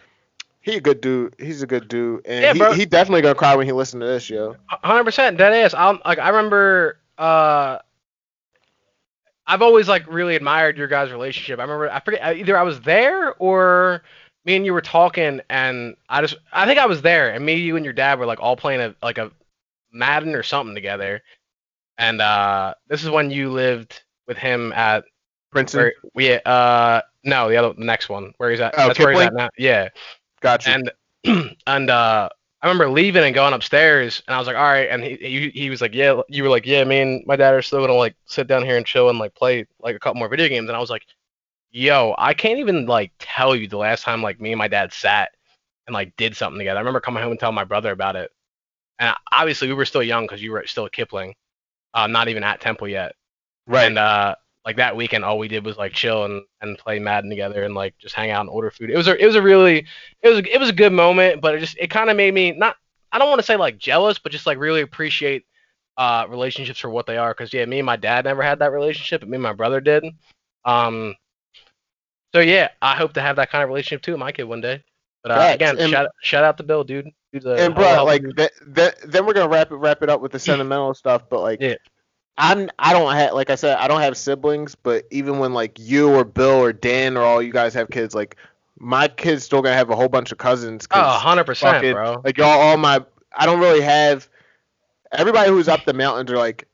he 0.60 0.76
a 0.76 0.80
good 0.80 1.00
dude. 1.00 1.34
He's 1.38 1.62
a 1.62 1.66
good 1.66 1.88
dude, 1.88 2.26
and 2.26 2.42
Yeah, 2.42 2.52
he, 2.52 2.58
bro. 2.58 2.72
he 2.72 2.84
definitely 2.84 3.22
gonna 3.22 3.34
cry 3.34 3.56
when 3.56 3.66
he 3.66 3.72
listen 3.72 4.00
to 4.00 4.06
this, 4.06 4.28
yo. 4.28 4.56
hundred 4.66 5.04
percent 5.04 5.38
dead 5.38 5.52
ass. 5.52 5.74
I'm 5.74 6.00
like 6.04 6.18
I 6.18 6.28
remember. 6.28 6.98
Uh, 7.16 7.78
I've 9.46 9.62
always 9.62 9.88
like 9.88 10.06
really 10.06 10.36
admired 10.36 10.76
your 10.76 10.88
guys' 10.88 11.10
relationship. 11.10 11.58
I 11.58 11.62
remember 11.62 11.90
I 11.90 12.00
forget 12.00 12.36
either 12.36 12.56
I 12.56 12.62
was 12.62 12.80
there 12.82 13.34
or 13.38 14.02
me 14.48 14.56
and 14.56 14.64
you 14.64 14.72
were 14.72 14.80
talking, 14.80 15.40
and 15.50 15.94
I 16.08 16.22
just 16.22 16.36
I 16.52 16.66
think 16.66 16.78
I 16.78 16.86
was 16.86 17.02
there, 17.02 17.30
and 17.30 17.44
me, 17.44 17.54
you, 17.54 17.76
and 17.76 17.84
your 17.84 17.92
dad 17.92 18.18
were 18.18 18.26
like 18.26 18.40
all 18.40 18.56
playing 18.56 18.80
a 18.80 18.94
like 19.02 19.18
a 19.18 19.30
Madden 19.92 20.34
or 20.34 20.42
something 20.42 20.74
together. 20.74 21.22
And 21.98 22.20
uh, 22.20 22.74
this 22.88 23.04
is 23.04 23.10
when 23.10 23.30
you 23.30 23.50
lived 23.50 24.02
with 24.26 24.38
him 24.38 24.72
at 24.72 25.04
Princeton, 25.50 25.80
where 25.80 25.92
we 26.14 26.32
uh 26.46 27.02
no 27.24 27.50
the 27.50 27.56
other 27.56 27.74
the 27.74 27.84
next 27.84 28.08
one 28.08 28.32
where 28.38 28.50
he's 28.50 28.60
at. 28.60 28.74
Oh, 28.78 28.86
that's 28.86 28.98
where 28.98 29.12
he's 29.12 29.20
at 29.20 29.34
now. 29.34 29.50
Yeah 29.58 29.90
gotcha. 30.40 30.70
and 30.70 30.90
and 31.66 31.90
uh 31.90 32.28
I 32.60 32.66
remember 32.66 32.90
leaving 32.90 33.22
and 33.22 33.34
going 33.34 33.52
upstairs 33.52 34.22
and 34.26 34.34
I 34.34 34.38
was 34.38 34.48
like, 34.48 34.56
all 34.56 34.62
right, 34.62 34.88
and 34.88 35.04
he 35.04 35.16
he, 35.16 35.50
he 35.50 35.70
was 35.70 35.80
like, 35.80 35.94
yeah, 35.94 36.20
you 36.28 36.42
were 36.42 36.48
like, 36.48 36.66
yeah, 36.66 36.82
me 36.84 37.00
and 37.00 37.22
my 37.26 37.36
dad 37.36 37.54
are 37.54 37.62
still 37.62 37.80
gonna 37.80 37.92
like 37.94 38.16
sit 38.26 38.48
down 38.48 38.64
here 38.64 38.76
and 38.76 38.86
chill 38.86 39.10
and 39.10 39.18
like 39.18 39.34
play 39.34 39.66
like 39.80 39.94
a 39.94 39.98
couple 39.98 40.18
more 40.18 40.28
video 40.28 40.48
games, 40.48 40.68
and 40.68 40.76
I 40.76 40.80
was 40.80 40.90
like, 40.90 41.04
yo, 41.70 42.14
I 42.18 42.34
can't 42.34 42.58
even 42.58 42.86
like 42.86 43.12
tell 43.18 43.54
you 43.54 43.68
the 43.68 43.78
last 43.78 44.02
time 44.02 44.22
like 44.22 44.40
me 44.40 44.52
and 44.52 44.58
my 44.58 44.68
dad 44.68 44.92
sat 44.92 45.30
and 45.86 45.94
like 45.94 46.16
did 46.16 46.36
something 46.36 46.58
together. 46.58 46.78
I 46.78 46.80
remember 46.80 47.00
coming 47.00 47.22
home 47.22 47.32
and 47.32 47.40
telling 47.40 47.54
my 47.54 47.64
brother 47.64 47.90
about 47.92 48.16
it, 48.16 48.30
and 48.98 49.14
obviously 49.32 49.68
we 49.68 49.74
were 49.74 49.84
still 49.84 50.02
young 50.02 50.24
because 50.24 50.42
you 50.42 50.52
were 50.52 50.64
still 50.66 50.86
at 50.86 50.92
Kipling, 50.92 51.34
uh, 51.94 52.06
not 52.06 52.28
even 52.28 52.44
at 52.44 52.60
Temple 52.60 52.88
yet, 52.88 53.14
right. 53.66 53.86
and 53.86 53.98
uh, 53.98 54.34
like 54.68 54.76
that 54.76 54.96
weekend, 54.96 55.24
all 55.24 55.38
we 55.38 55.48
did 55.48 55.64
was 55.64 55.78
like 55.78 55.92
chill 55.92 56.24
and, 56.24 56.42
and 56.60 56.76
play 56.76 56.98
Madden 56.98 57.30
together 57.30 57.62
and 57.64 57.74
like 57.74 57.96
just 57.98 58.14
hang 58.14 58.30
out 58.30 58.42
and 58.42 58.50
order 58.50 58.70
food. 58.70 58.90
It 58.90 58.96
was 58.98 59.08
a 59.08 59.16
it 59.16 59.24
was 59.24 59.34
a 59.34 59.42
really 59.42 59.86
it 60.20 60.28
was 60.28 60.40
it 60.40 60.58
was 60.58 60.68
a 60.68 60.74
good 60.74 60.92
moment, 60.92 61.40
but 61.40 61.54
it 61.54 61.60
just 61.60 61.78
it 61.78 61.88
kind 61.88 62.10
of 62.10 62.18
made 62.18 62.34
me 62.34 62.52
not 62.52 62.76
I 63.10 63.18
don't 63.18 63.30
want 63.30 63.38
to 63.38 63.46
say 63.46 63.56
like 63.56 63.78
jealous, 63.78 64.18
but 64.18 64.30
just 64.30 64.46
like 64.46 64.58
really 64.58 64.82
appreciate 64.82 65.46
uh 65.96 66.26
relationships 66.28 66.78
for 66.78 66.90
what 66.90 67.06
they 67.06 67.16
are. 67.16 67.32
Cause 67.32 67.52
yeah, 67.52 67.64
me 67.64 67.78
and 67.78 67.86
my 67.86 67.96
dad 67.96 68.26
never 68.26 68.42
had 68.42 68.58
that 68.58 68.72
relationship, 68.72 69.22
but 69.22 69.30
me 69.30 69.36
and 69.36 69.42
my 69.42 69.54
brother 69.54 69.80
did. 69.80 70.04
Um, 70.66 71.14
so 72.34 72.40
yeah, 72.40 72.68
I 72.82 72.94
hope 72.96 73.12
to 73.14 73.20
have 73.20 73.36
that 73.36 73.50
kind 73.50 73.62
of 73.62 73.68
relationship 73.68 74.02
too 74.02 74.12
with 74.12 74.20
my 74.20 74.32
kid 74.32 74.44
one 74.44 74.60
day. 74.60 74.82
But 75.22 75.32
uh, 75.32 75.50
again, 75.54 75.78
And- 75.78 75.90
shout 75.90 76.08
shout 76.22 76.44
out 76.44 76.56
to 76.58 76.62
Bill, 76.62 76.84
dude. 76.84 77.10
Dude's 77.32 77.44
a 77.44 77.50
and 77.50 77.58
hell 77.58 77.68
of 77.68 77.76
a 77.76 77.94
bro, 77.96 78.04
like 78.04 78.36
that, 78.36 78.52
that, 78.68 78.96
then 79.12 79.26
we're 79.26 79.34
gonna 79.34 79.48
wrap 79.48 79.70
it 79.70 79.76
wrap 79.76 80.02
it 80.02 80.08
up 80.08 80.20
with 80.20 80.32
the 80.32 80.38
sentimental 80.38 80.94
stuff. 80.94 81.22
But 81.28 81.40
like, 81.42 81.60
Yeah. 81.60 81.74
I'm 82.40 82.70
I 82.78 82.92
don't 82.92 83.12
have 83.12 83.32
like 83.34 83.50
I 83.50 83.56
said 83.56 83.76
I 83.78 83.88
don't 83.88 84.00
have 84.00 84.16
siblings, 84.16 84.74
but 84.76 85.04
even 85.10 85.38
when 85.40 85.52
like 85.52 85.76
you 85.78 86.08
or 86.14 86.24
Bill 86.24 86.52
or 86.60 86.72
Dan 86.72 87.16
or 87.16 87.22
all 87.22 87.42
you 87.42 87.52
guys 87.52 87.74
have 87.74 87.90
kids, 87.90 88.14
like 88.14 88.36
my 88.78 89.08
kids 89.08 89.42
still 89.44 89.60
gonna 89.60 89.74
have 89.74 89.90
a 89.90 89.96
whole 89.96 90.08
bunch 90.08 90.30
of 90.30 90.38
cousins. 90.38 90.86
'cause, 90.86 91.02
oh, 91.04 91.08
100 91.08 91.44
percent, 91.44 91.82
bro. 91.92 92.22
Like 92.24 92.38
y'all, 92.38 92.48
all 92.60 92.76
my 92.76 93.04
I 93.36 93.44
don't 93.44 93.58
really 93.58 93.80
have 93.80 94.28
everybody 95.10 95.50
who's 95.50 95.66
up 95.68 95.84
the 95.84 95.92
mountains 95.94 96.30
are 96.30 96.38
like 96.38 96.67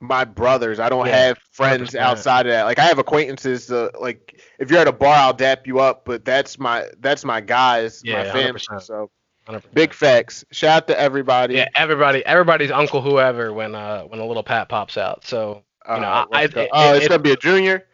my 0.00 0.24
brothers. 0.24 0.78
I 0.78 0.88
don't 0.88 1.06
Yeah, 1.06 1.16
have 1.26 1.38
friends 1.52 1.94
100%. 1.94 2.00
outside 2.00 2.46
of 2.46 2.52
that. 2.52 2.64
Like 2.64 2.78
I 2.78 2.84
have 2.84 2.98
acquaintances. 2.98 3.70
Uh, 3.70 3.90
like 4.00 4.40
if 4.58 4.70
you're 4.70 4.80
at 4.80 4.88
a 4.88 4.92
bar, 4.92 5.14
I'll 5.16 5.32
dap 5.32 5.66
you 5.66 5.80
up, 5.80 6.04
but 6.04 6.24
that's 6.24 6.58
my 6.58 6.86
that's 7.00 7.24
my 7.24 7.40
guys, 7.40 8.02
Yeah, 8.04 8.18
my 8.18 8.24
family. 8.24 8.60
100%. 8.60 8.82
So 8.82 9.10
100%. 9.46 9.74
big 9.74 9.92
facts. 9.92 10.44
Shout 10.52 10.76
out 10.82 10.86
to 10.88 10.98
everybody. 10.98 11.54
Yeah, 11.54 11.68
everybody, 11.74 12.24
everybody's 12.24 12.70
uncle, 12.70 13.00
whoever, 13.00 13.52
when 13.52 13.74
uh 13.74 14.02
when 14.02 14.20
a 14.20 14.26
little 14.26 14.42
Pat 14.42 14.68
pops 14.68 14.96
out. 14.96 15.24
So 15.24 15.62
you 15.94 16.00
know, 16.00 16.08
Uh, 16.08 16.24
I- 16.32 16.42
let's 16.42 16.54
go. 16.54 16.62
I- 16.62 16.68
oh, 16.72 16.94
it's 16.94 17.06
it- 17.06 17.08
gonna 17.08 17.22
be 17.22 17.32
a 17.32 17.36
junior. 17.36 17.84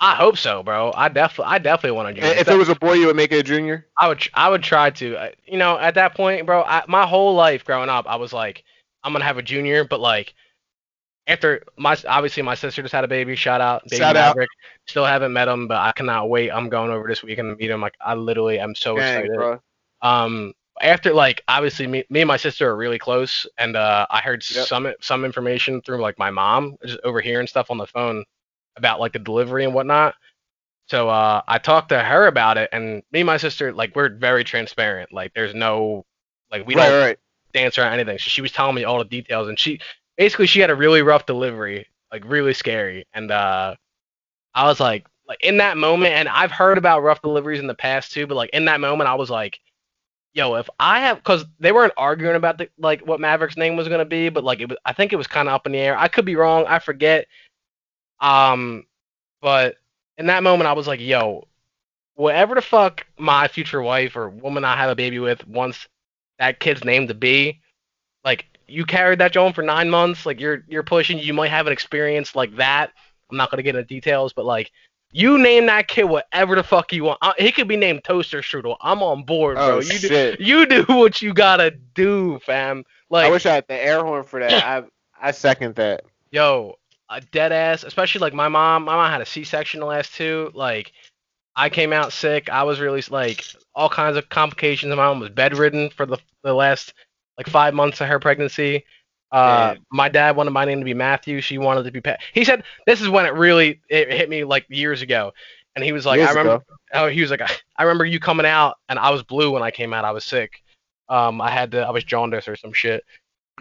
I 0.00 0.14
hope 0.16 0.36
so, 0.36 0.62
bro. 0.62 0.92
I 0.94 1.08
definitely, 1.08 1.54
I 1.54 1.58
definitely 1.58 1.96
want 1.96 2.14
to 2.16 2.20
do. 2.20 2.26
if 2.26 2.48
it 2.48 2.56
was 2.56 2.68
a 2.68 2.74
boy, 2.74 2.94
you 2.94 3.06
would 3.06 3.16
make 3.16 3.32
it 3.32 3.38
a 3.38 3.42
junior. 3.42 3.86
I 3.98 4.08
would, 4.08 4.28
I 4.34 4.48
would 4.50 4.62
try 4.62 4.90
to. 4.90 5.16
Uh, 5.16 5.28
You 5.46 5.56
know, 5.56 5.78
at 5.78 5.94
that 5.94 6.14
point, 6.14 6.44
bro, 6.46 6.62
I, 6.62 6.82
my 6.88 7.06
whole 7.06 7.34
life 7.34 7.64
growing 7.64 7.88
up, 7.88 8.06
I 8.08 8.16
was 8.16 8.32
like, 8.32 8.64
I'm 9.02 9.12
gonna 9.12 9.24
have 9.24 9.38
a 9.38 9.42
junior, 9.42 9.84
but 9.84 10.00
like. 10.00 10.34
After 11.26 11.62
my 11.78 11.96
obviously 12.08 12.42
my 12.42 12.54
sister 12.54 12.82
just 12.82 12.92
had 12.92 13.04
a 13.04 13.08
baby. 13.08 13.34
Shout 13.36 13.60
out, 13.60 13.88
baby 13.88 14.04
Shout 14.04 14.16
out. 14.16 14.36
Maverick. 14.36 14.50
Still 14.86 15.04
haven't 15.06 15.32
met 15.32 15.48
him, 15.48 15.68
but 15.68 15.78
I 15.78 15.92
cannot 15.92 16.28
wait. 16.28 16.50
I'm 16.50 16.68
going 16.68 16.90
over 16.90 17.08
this 17.08 17.22
weekend 17.22 17.50
to 17.50 17.56
meet 17.56 17.70
him. 17.70 17.80
Like 17.80 17.94
I 18.00 18.14
literally 18.14 18.58
am 18.58 18.74
so 18.74 18.98
Dang, 18.98 19.28
excited. 19.28 19.30
bro. 19.30 19.60
um 20.02 20.52
after 20.80 21.12
like 21.14 21.42
obviously 21.48 21.86
me, 21.86 22.04
me 22.10 22.20
and 22.22 22.28
my 22.28 22.36
sister 22.36 22.68
are 22.68 22.76
really 22.76 22.98
close 22.98 23.46
and 23.58 23.76
uh 23.76 24.06
i 24.10 24.20
heard 24.20 24.42
Yep. 24.48 24.68
some 24.68 24.92
some 25.00 25.24
information 25.24 25.80
through 25.82 25.98
like 26.00 26.18
my 26.18 26.30
mom 26.30 26.76
just 26.84 26.98
overhearing 27.04 27.46
stuff 27.46 27.70
on 27.70 27.78
the 27.78 27.86
phone 27.86 28.24
about 28.76 29.00
like 29.00 29.12
the 29.12 29.18
delivery 29.18 29.64
and 29.64 29.74
whatnot 29.74 30.14
so 30.86 31.08
uh 31.08 31.40
i 31.48 31.58
talked 31.58 31.88
to 31.90 31.98
her 32.00 32.26
about 32.26 32.58
it 32.58 32.68
and 32.72 33.02
me 33.12 33.20
and 33.20 33.26
my 33.26 33.36
sister 33.36 33.72
like 33.72 33.94
we're 33.96 34.08
very 34.16 34.44
transparent 34.44 35.12
like 35.12 35.32
there's 35.34 35.54
no 35.54 36.04
like 36.50 36.66
we 36.66 36.74
right, 36.74 36.76
don't 36.76 36.98
right. 36.98 37.18
dance 37.52 37.78
around 37.78 37.94
anything 37.94 38.18
so 38.18 38.28
she 38.28 38.42
was 38.42 38.52
telling 38.52 38.74
me 38.74 38.84
all 38.84 38.98
the 38.98 39.04
details 39.04 39.48
and 39.48 39.58
she 39.58 39.80
basically 40.16 40.46
she 40.46 40.60
had 40.60 40.70
a 40.70 40.74
really 40.74 41.02
rough 41.02 41.26
delivery 41.26 41.86
like 42.12 42.22
really 42.26 42.54
scary 42.54 43.06
and 43.14 43.30
uh 43.30 43.74
i 44.54 44.64
was 44.64 44.80
like 44.80 45.06
like 45.26 45.42
in 45.42 45.56
that 45.58 45.76
moment 45.76 46.12
and 46.14 46.28
i've 46.28 46.52
heard 46.52 46.78
about 46.78 47.02
rough 47.02 47.22
deliveries 47.22 47.60
in 47.60 47.66
the 47.66 47.74
past 47.74 48.12
too 48.12 48.26
but 48.26 48.34
like 48.34 48.50
in 48.50 48.66
that 48.66 48.80
moment 48.80 49.08
i 49.08 49.14
was 49.14 49.30
like 49.30 49.60
yo, 50.34 50.56
if 50.56 50.68
I 50.78 51.00
have, 51.00 51.18
because 51.18 51.46
they 51.60 51.72
weren't 51.72 51.94
arguing 51.96 52.36
about 52.36 52.58
the 52.58 52.68
like 52.76 53.06
what 53.06 53.20
Maverick's 53.20 53.56
name 53.56 53.76
was 53.76 53.88
gonna 53.88 54.04
be, 54.04 54.28
but 54.28 54.44
like 54.44 54.60
it 54.60 54.68
was, 54.68 54.76
I 54.84 54.92
think 54.92 55.12
it 55.12 55.16
was 55.16 55.26
kind 55.26 55.48
of 55.48 55.54
up 55.54 55.66
in 55.66 55.72
the 55.72 55.78
air. 55.78 55.96
I 55.96 56.08
could 56.08 56.24
be 56.24 56.36
wrong. 56.36 56.66
I 56.66 56.80
forget. 56.80 57.26
Um, 58.20 58.84
but 59.40 59.76
in 60.18 60.26
that 60.26 60.42
moment, 60.42 60.68
I 60.68 60.72
was 60.72 60.86
like, 60.86 61.00
yo, 61.00 61.46
whatever 62.16 62.54
the 62.54 62.62
fuck 62.62 63.06
my 63.18 63.48
future 63.48 63.82
wife 63.82 64.16
or 64.16 64.28
woman 64.28 64.64
I 64.64 64.76
have 64.76 64.90
a 64.90 64.96
baby 64.96 65.18
with 65.18 65.46
wants 65.46 65.88
that 66.38 66.60
kid's 66.60 66.84
name 66.84 67.08
to 67.08 67.14
be, 67.14 67.60
like 68.24 68.46
you 68.66 68.84
carried 68.84 69.18
that 69.20 69.32
Joan 69.32 69.52
for 69.52 69.62
nine 69.62 69.90
months, 69.90 70.26
like 70.26 70.40
you're 70.40 70.64
you're 70.68 70.82
pushing. 70.82 71.18
You 71.18 71.34
might 71.34 71.50
have 71.50 71.66
an 71.66 71.72
experience 71.72 72.34
like 72.34 72.56
that. 72.56 72.92
I'm 73.30 73.36
not 73.36 73.50
gonna 73.50 73.62
get 73.62 73.74
into 73.76 73.86
details, 73.86 74.32
but 74.32 74.44
like 74.44 74.70
You 75.12 75.38
name 75.38 75.66
that 75.66 75.86
kid 75.88 76.04
whatever 76.04 76.56
the 76.56 76.62
fuck 76.64 76.92
you 76.92 77.04
want. 77.04 77.18
Uh, 77.22 77.32
he 77.38 77.52
could 77.52 77.68
be 77.68 77.76
named 77.76 78.02
Toaster 78.04 78.40
Strudel. 78.40 78.76
I'm 78.80 79.02
on 79.02 79.22
board, 79.24 79.56
bro. 79.56 79.76
Oh 79.76 79.80
you 79.80 79.98
do, 79.98 80.08
shit! 80.08 80.40
you 80.40 80.66
do 80.66 80.82
what 80.88 81.22
you 81.22 81.32
gotta 81.32 81.70
do, 81.70 82.38
fam. 82.40 82.84
Like, 83.10 83.26
I 83.26 83.30
wish 83.30 83.46
I 83.46 83.54
had 83.54 83.66
the 83.68 83.74
air 83.74 84.02
horn 84.04 84.24
for 84.24 84.40
that. 84.40 84.52
I 84.64 84.82
I 85.20 85.30
second 85.30 85.76
that. 85.76 86.02
yo, 86.30 86.74
a 87.08 87.20
dead 87.20 87.52
ass, 87.52 87.84
especially 87.84 88.20
like 88.20 88.34
my 88.34 88.48
mom. 88.48 88.84
My 88.84 88.94
mom 88.96 89.10
had 89.10 89.20
a 89.20 89.26
C-section 89.26 89.80
the 89.80 89.86
last 89.86 90.14
two. 90.14 90.50
Like, 90.54 90.92
I 91.54 91.68
came 91.68 91.92
out 91.92 92.12
sick. 92.12 92.48
I 92.50 92.64
was 92.64 92.80
really 92.80 93.02
like 93.10 93.44
all 93.74 93.88
kinds 93.88 94.16
of 94.16 94.28
complications. 94.28 94.90
My 94.90 94.96
mom 94.96 95.20
was 95.20 95.30
bedridden 95.30 95.90
for 95.90 96.06
the 96.06 96.18
the 96.42 96.52
last 96.54 96.92
like 97.38 97.48
five 97.48 97.74
months 97.74 98.00
of 98.00 98.08
her 98.08 98.18
pregnancy. 98.18 98.84
Uh, 99.32 99.74
my 99.90 100.08
dad 100.08 100.36
wanted 100.36 100.52
my 100.52 100.64
name 100.64 100.78
to 100.78 100.84
be 100.84 100.94
Matthew. 100.94 101.40
She 101.40 101.58
wanted 101.58 101.82
to 101.84 101.90
be 101.90 102.00
Pat. 102.00 102.20
He 102.32 102.44
said 102.44 102.62
this 102.86 103.00
is 103.00 103.08
when 103.08 103.26
it 103.26 103.34
really 103.34 103.80
it 103.88 104.10
hit 104.10 104.28
me 104.28 104.44
like 104.44 104.64
years 104.68 105.02
ago, 105.02 105.32
and 105.74 105.84
he 105.84 105.92
was 105.92 106.06
like, 106.06 106.18
Years 106.18 106.28
I 106.28 106.32
remember. 106.32 106.54
ago. 106.54 106.64
Oh, 106.92 107.08
he 107.08 107.20
was 107.20 107.30
like, 107.30 107.40
I, 107.76 107.82
remember 107.82 108.04
you 108.04 108.20
coming 108.20 108.46
out, 108.46 108.76
and 108.88 108.98
I 108.98 109.10
was 109.10 109.24
blue 109.24 109.50
when 109.50 109.62
I 109.62 109.72
came 109.72 109.92
out. 109.92 110.04
I 110.04 110.12
was 110.12 110.24
sick. 110.24 110.62
Um, 111.08 111.40
I 111.40 111.50
had 111.50 111.72
to. 111.72 111.80
I 111.80 111.90
was 111.90 112.04
jaundice 112.04 112.46
or 112.46 112.54
some 112.54 112.72
shit 112.72 113.02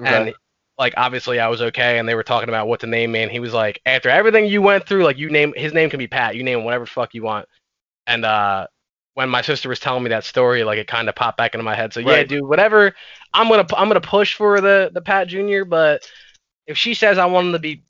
and 0.01 0.33
like 0.77 0.93
obviously 0.97 1.39
I 1.39 1.47
was 1.47 1.61
okay 1.61 1.99
and 1.99 2.07
they 2.07 2.15
were 2.15 2.23
talking 2.23 2.49
about 2.49 2.67
what 2.67 2.79
to 2.81 2.87
name 2.87 3.11
me 3.11 3.21
and 3.21 3.31
he 3.31 3.39
was 3.39 3.53
like 3.53 3.79
after 3.85 4.09
everything 4.09 4.45
you 4.45 4.61
went 4.61 4.87
through 4.87 5.03
like 5.03 5.17
you 5.17 5.29
name 5.29 5.53
his 5.55 5.73
name 5.73 5.89
can 5.89 5.99
be 5.99 6.07
Pat 6.07 6.35
you 6.35 6.43
name 6.43 6.59
him 6.59 6.65
whatever 6.65 6.85
fuck 6.85 7.13
you 7.13 7.23
want 7.23 7.47
and 8.07 8.25
uh 8.25 8.67
when 9.15 9.29
my 9.29 9.41
sister 9.41 9.69
was 9.69 9.79
telling 9.79 10.03
me 10.03 10.09
that 10.09 10.23
story 10.23 10.63
like 10.63 10.77
it 10.79 10.87
kind 10.87 11.07
of 11.09 11.15
popped 11.15 11.37
back 11.37 11.53
into 11.53 11.63
my 11.63 11.75
head 11.75 11.93
so 11.93 11.99
yeah 11.99 12.23
dude 12.23 12.45
whatever 12.47 12.93
I'm 13.33 13.47
gonna 13.49 13.65
I'm 13.75 13.87
gonna 13.87 14.01
push 14.01 14.35
for 14.35 14.59
the 14.61 14.89
the 14.93 15.01
Pat 15.01 15.27
Junior 15.27 15.65
but 15.65 16.07
if 16.67 16.77
she 16.77 16.93
says 16.93 17.17
I 17.17 17.25
want 17.25 17.47
him 17.47 17.53
to 17.53 17.59
be 17.59 17.83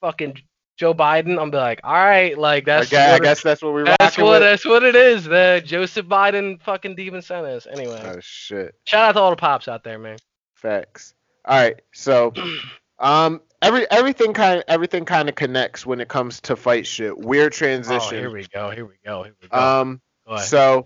fucking 0.00 0.40
Joe 0.78 0.94
Biden 0.94 1.40
I'm 1.40 1.50
be 1.50 1.56
like 1.56 1.80
all 1.84 1.92
right 1.92 2.36
like 2.38 2.64
that's 2.64 2.92
okay, 2.92 3.04
I 3.04 3.12
what 3.12 3.22
it- 3.24 3.42
that's 3.42 3.62
what 3.62 3.72
we're 3.72 3.84
that's 4.00 4.16
what 4.18 4.26
with. 4.30 4.40
that's 4.40 4.64
what 4.64 4.82
it 4.82 4.96
is 4.96 5.24
the 5.24 5.62
Joseph 5.64 6.06
Biden 6.06 6.60
fucking 6.62 6.94
Devin 6.96 7.22
Sentence 7.22 7.66
anyway 7.70 8.00
Oh 8.04 8.18
shit! 8.20 8.74
shout 8.84 9.08
out 9.08 9.12
to 9.12 9.20
all 9.20 9.30
the 9.30 9.36
pops 9.36 9.68
out 9.68 9.84
there 9.84 9.98
man 9.98 10.18
Facts. 10.54 11.14
All 11.44 11.58
right, 11.58 11.80
so 11.92 12.32
um, 13.00 13.40
every 13.62 13.90
everything 13.90 14.32
kind 14.32 14.58
of 14.58 14.64
everything 14.68 15.04
kind 15.04 15.28
of 15.28 15.34
connects 15.34 15.84
when 15.84 16.00
it 16.00 16.06
comes 16.08 16.40
to 16.42 16.54
fight 16.54 16.86
shit. 16.86 17.18
Weird 17.18 17.52
transition. 17.52 18.00
oh 18.00 18.16
here 18.16 18.30
we 18.30 18.46
go 18.46 18.70
here 18.70 18.86
we 18.86 18.94
go 19.04 19.24
here 19.24 19.34
we 19.42 19.48
go 19.48 19.58
um. 19.58 20.00
So 20.38 20.84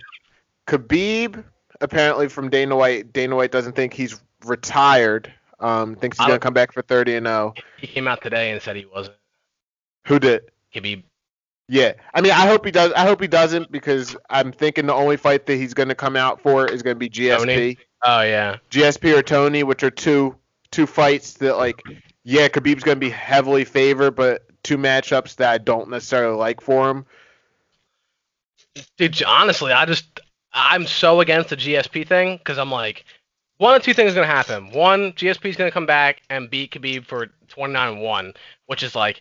Khabib 0.66 1.44
apparently 1.80 2.28
from 2.28 2.50
Dana 2.50 2.76
White. 2.76 3.12
Dana 3.12 3.36
White 3.36 3.52
doesn't 3.52 3.74
think 3.74 3.92
he's 3.92 4.20
retired. 4.44 5.32
Um, 5.58 5.96
thinks 5.96 6.18
he's 6.18 6.26
gonna 6.26 6.38
come 6.38 6.54
back 6.54 6.72
for 6.72 6.82
thirty 6.82 7.14
and 7.16 7.26
zero. 7.26 7.54
He 7.78 7.86
came 7.86 8.06
out 8.06 8.22
today 8.22 8.50
and 8.50 8.60
said 8.60 8.76
he 8.76 8.86
wasn't. 8.86 9.16
Who 10.06 10.18
did? 10.18 10.50
Khabib. 10.74 11.02
Yeah, 11.68 11.94
I 12.14 12.20
mean, 12.20 12.32
I 12.32 12.46
hope 12.46 12.64
he 12.64 12.70
does. 12.70 12.92
I 12.92 13.04
hope 13.04 13.20
he 13.20 13.26
doesn't 13.26 13.72
because 13.72 14.16
I'm 14.30 14.52
thinking 14.52 14.86
the 14.86 14.94
only 14.94 15.16
fight 15.16 15.46
that 15.46 15.56
he's 15.56 15.74
going 15.74 15.88
to 15.88 15.96
come 15.96 16.14
out 16.14 16.40
for 16.40 16.66
is 16.66 16.82
going 16.82 16.94
to 16.94 16.98
be 16.98 17.08
GSP, 17.08 17.38
Tony? 17.38 17.78
Oh 18.04 18.22
yeah. 18.22 18.56
GSP 18.70 19.18
or 19.18 19.22
Tony, 19.22 19.64
which 19.64 19.82
are 19.82 19.90
two 19.90 20.36
two 20.70 20.86
fights 20.86 21.34
that 21.34 21.56
like, 21.56 21.82
yeah, 22.22 22.48
Khabib's 22.48 22.84
going 22.84 22.96
to 22.96 23.00
be 23.00 23.10
heavily 23.10 23.64
favored, 23.64 24.12
but 24.12 24.42
two 24.62 24.78
matchups 24.78 25.36
that 25.36 25.50
I 25.50 25.58
don't 25.58 25.90
necessarily 25.90 26.36
like 26.36 26.60
for 26.60 26.88
him. 26.88 27.06
Dude, 28.98 29.22
honestly, 29.24 29.72
I 29.72 29.84
just 29.84 30.20
I'm 30.52 30.86
so 30.86 31.20
against 31.20 31.50
the 31.50 31.56
GSP 31.56 32.06
thing 32.06 32.38
because 32.38 32.58
I'm 32.58 32.70
like, 32.70 33.04
one 33.58 33.74
of 33.74 33.82
two 33.82 33.94
things 33.94 34.10
is 34.10 34.14
gonna 34.14 34.26
happen. 34.26 34.70
One, 34.70 35.12
GSP 35.12 35.46
is 35.50 35.56
gonna 35.56 35.70
come 35.70 35.86
back 35.86 36.22
and 36.30 36.50
beat 36.50 36.72
Khabib 36.72 37.06
for 37.06 37.28
29-1, 37.48 38.34
which 38.66 38.82
is 38.82 38.94
like, 38.94 39.20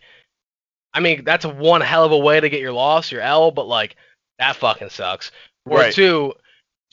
I 0.94 1.00
mean, 1.00 1.24
that's 1.24 1.46
one 1.46 1.82
hell 1.82 2.06
of 2.06 2.12
a 2.12 2.18
way 2.18 2.40
to 2.40 2.50
get 2.50 2.62
your 2.62 2.72
loss, 2.74 3.12
your 3.12 3.22
L, 3.22 3.52
but 3.52 3.68
like 3.68 3.96
that 4.40 4.56
fucking 4.56 4.90
sucks. 4.90 5.32
Or 5.66 5.80
Right. 5.80 5.94
two, 5.94 6.34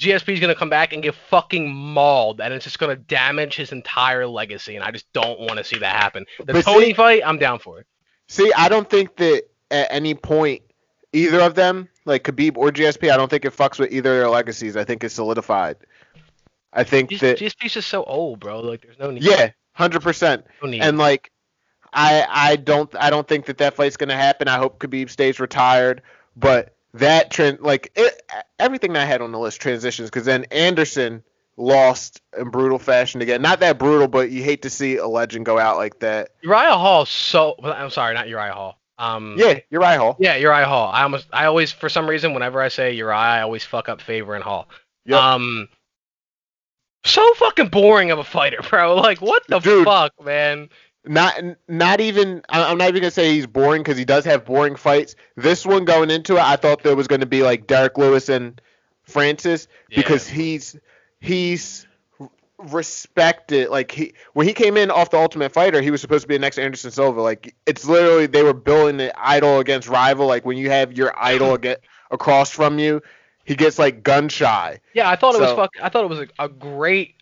GSP 0.01 0.35
is 0.35 0.41
gonna 0.41 0.55
come 0.55 0.71
back 0.71 0.93
and 0.93 1.03
get 1.03 1.15
fucking 1.15 1.73
mauled, 1.73 2.41
and 2.41 2.53
it's 2.55 2.65
just 2.65 2.79
gonna 2.79 2.97
damage 2.97 3.55
his 3.57 3.73
entire 3.73 4.27
legacy, 4.27 4.75
and 4.77 4.85
I 4.85 4.91
just 4.91 5.13
don't 5.13 5.39
want 5.41 5.59
to 5.59 5.65
see 5.65 5.79
that 5.79 5.97
happen. 5.97 6.27
The 6.45 6.53
But 6.55 6.65
Tony 6.65 6.87
see- 6.87 6.93
fight, 6.95 7.23
I'm 7.25 7.39
down 7.39 7.59
for 7.59 7.81
it. 7.81 7.87
See, 8.29 8.53
I 8.57 8.69
don't 8.69 8.89
think 8.89 9.17
that 9.17 9.43
at 9.71 9.89
any 9.91 10.15
point 10.15 10.63
either 11.13 11.41
of 11.41 11.55
them, 11.55 11.89
like 12.05 12.25
Khabib 12.25 12.57
or 12.57 12.71
GSP, 12.71 13.11
I 13.13 13.17
don't 13.17 13.29
think 13.31 13.45
it 13.45 13.57
fucks 13.57 13.79
with 13.79 13.93
either 13.93 14.11
of 14.13 14.17
their 14.19 14.29
legacies. 14.31 14.77
I 14.77 14.85
think 14.85 15.05
it's 15.05 15.15
solidified. 15.15 15.77
I 16.73 16.85
think 16.85 17.11
G- 17.11 17.17
that 17.19 17.39
GSP's 17.39 17.75
just 17.75 17.89
so 17.89 18.03
old, 18.05 18.41
bro. 18.41 18.61
Like, 18.61 18.83
there's 18.83 18.99
no 18.99 19.11
need. 19.11 19.23
yeah, 19.23 19.51
hundred 19.75 20.03
percent. 20.03 20.45
no 20.63 20.69
need. 20.69 20.81
And 20.83 20.99
like, 20.99 21.31
I 21.93 22.27
I 22.29 22.57
don't 22.57 22.95
I 22.97 23.11
don't 23.11 23.29
think 23.29 23.47
that 23.47 23.59
that 23.59 23.75
fight's 23.75 23.97
gonna 23.97 24.17
happen. 24.17 24.49
I 24.49 24.59
hope 24.59 24.79
Khabib 24.79 25.11
stays 25.11 25.39
retired. 25.41 26.03
But 26.37 26.75
that 26.95 27.31
trend, 27.31 27.61
like 27.61 27.93
it, 27.95 28.23
everything 28.59 28.97
I 28.97 29.05
had 29.05 29.21
on 29.21 29.33
the 29.33 29.39
list 29.39 29.61
transitions, 29.61 30.09
because 30.09 30.25
then 30.25 30.45
Anderson 30.45 31.23
lost 31.59 32.23
in 32.39 32.49
brutal 32.49 32.79
fashion 32.79 33.21
again. 33.21 33.43
Not 33.43 33.61
that 33.61 33.79
brutal, 33.79 34.09
but 34.09 34.31
you 34.31 34.43
hate 34.43 34.63
to 34.63 34.71
see 34.71 34.97
a 34.97 35.07
legend 35.07 35.45
go 35.45 35.59
out 35.59 35.77
like 35.77 35.99
that. 36.01 36.31
Uriah 36.41 36.73
Hall, 36.79 37.05
so 37.05 37.57
I'm 37.63 37.91
sorry, 37.91 38.15
not 38.15 38.29
Uriah 38.29 38.55
Hall. 38.55 38.79
Um, 38.99 39.35
Yeah, 39.39 39.59
you're 39.71 39.81
right, 39.81 39.97
Hall. 39.99 40.17
yeah, 40.21 40.37
Uriah 40.37 40.67
Hall. 40.67 40.91
I 40.93 41.03
almost, 41.03 41.27
I 41.33 41.47
always, 41.47 41.73
for 41.73 41.89
some 41.89 42.09
reason, 42.09 42.35
whenever 42.35 42.61
I 42.61 42.69
say 42.69 42.93
Uriah, 42.93 43.17
I 43.17 43.43
always 43.43 43.65
fuck 43.65 43.89
up 43.89 44.01
Faber 44.01 44.35
and 44.35 44.45
Hall. 44.45 44.69
Yep. 45.07 45.19
Um, 45.21 45.69
so 47.05 47.35
fucking 47.35 47.69
boring 47.69 48.11
of 48.11 48.19
a 48.19 48.25
fighter, 48.25 48.61
bro. 48.71 48.95
Like, 48.97 49.21
what 49.21 49.43
the 49.49 49.59
Dude. 49.59 49.85
fuck, 49.85 50.13
man? 50.25 50.69
Not 51.05 51.35
not 51.67 52.01
even 52.01 52.43
I- 52.49 52.71
I'm 52.71 52.79
not 52.79 52.89
even 52.91 53.01
gonna 53.01 53.11
say 53.11 53.35
he's 53.35 53.47
boring 53.49 53.83
because 53.83 53.99
he 53.99 54.05
does 54.05 54.25
have 54.25 54.45
boring 54.45 54.77
fights. 54.77 55.17
This 55.37 55.67
one 55.67 55.85
going 55.85 56.13
into 56.13 56.37
it, 56.37 56.43
I 56.43 56.55
thought 56.55 56.85
there 56.85 56.95
was 56.95 57.09
gonna 57.09 57.27
be 57.27 57.43
like 57.43 57.67
Derrick 57.67 57.99
Lewis 57.99 58.29
and 58.29 58.61
Francis 59.03 59.67
because 59.89 60.29
he's 60.29 60.79
he's 61.21 61.89
respected. 62.71 63.69
Like 63.71 63.91
he 63.91 64.15
when 64.35 64.47
he 64.47 64.53
came 64.53 64.77
in 64.77 64.91
off 64.91 65.11
the 65.11 65.19
Ultimate 65.19 65.53
Fighter, 65.53 65.81
he 65.81 65.91
was 65.91 66.01
supposed 66.01 66.23
to 66.23 66.29
be 66.29 66.35
the 66.35 66.41
next 66.41 66.59
Anderson 66.59 66.91
Silva. 66.91 67.21
Like 67.21 67.55
it's 67.67 67.87
literally 67.87 68.27
they 68.27 68.43
were 68.43 68.53
building 68.53 68.97
the 68.97 69.13
idol 69.21 69.59
against 69.59 69.89
rival. 69.89 70.27
Like 70.27 70.45
when 70.45 70.57
you 70.57 70.71
have 70.71 70.93
your 70.93 71.13
idol 71.23 71.57
get 71.59 71.83
across 72.11 72.51
from 72.51 72.79
you, 72.79 73.03
he 73.45 73.55
gets 73.55 73.79
like 73.79 74.03
gun 74.03 74.29
shy. 74.29 74.81
yeah, 74.95 75.11
I 75.11 75.17
thought 75.17 75.35
it 75.35 75.41
was 75.41 75.53
fuck. 75.53 75.71
I 75.83 75.89
thought 75.89 76.05
it 76.05 76.11
was 76.11 76.21
a, 76.21 76.29
a 76.39 76.49
great. 76.49 77.15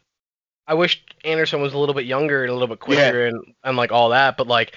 I 0.67 0.75
wish 0.75 1.05
Anderson 1.25 1.61
was 1.61 1.75
a 1.75 1.79
little 1.79 1.95
bit 1.95 2.07
younger 2.07 2.43
and 2.43 2.51
a 2.51 2.53
little 2.53 2.69
bit 2.69 2.81
quicker 2.81 3.27
and 3.27 3.55
and 3.65 3.77
like 3.77 3.93
all 3.93 4.11
that, 4.11 4.37
but 4.37 4.47
like 4.47 4.75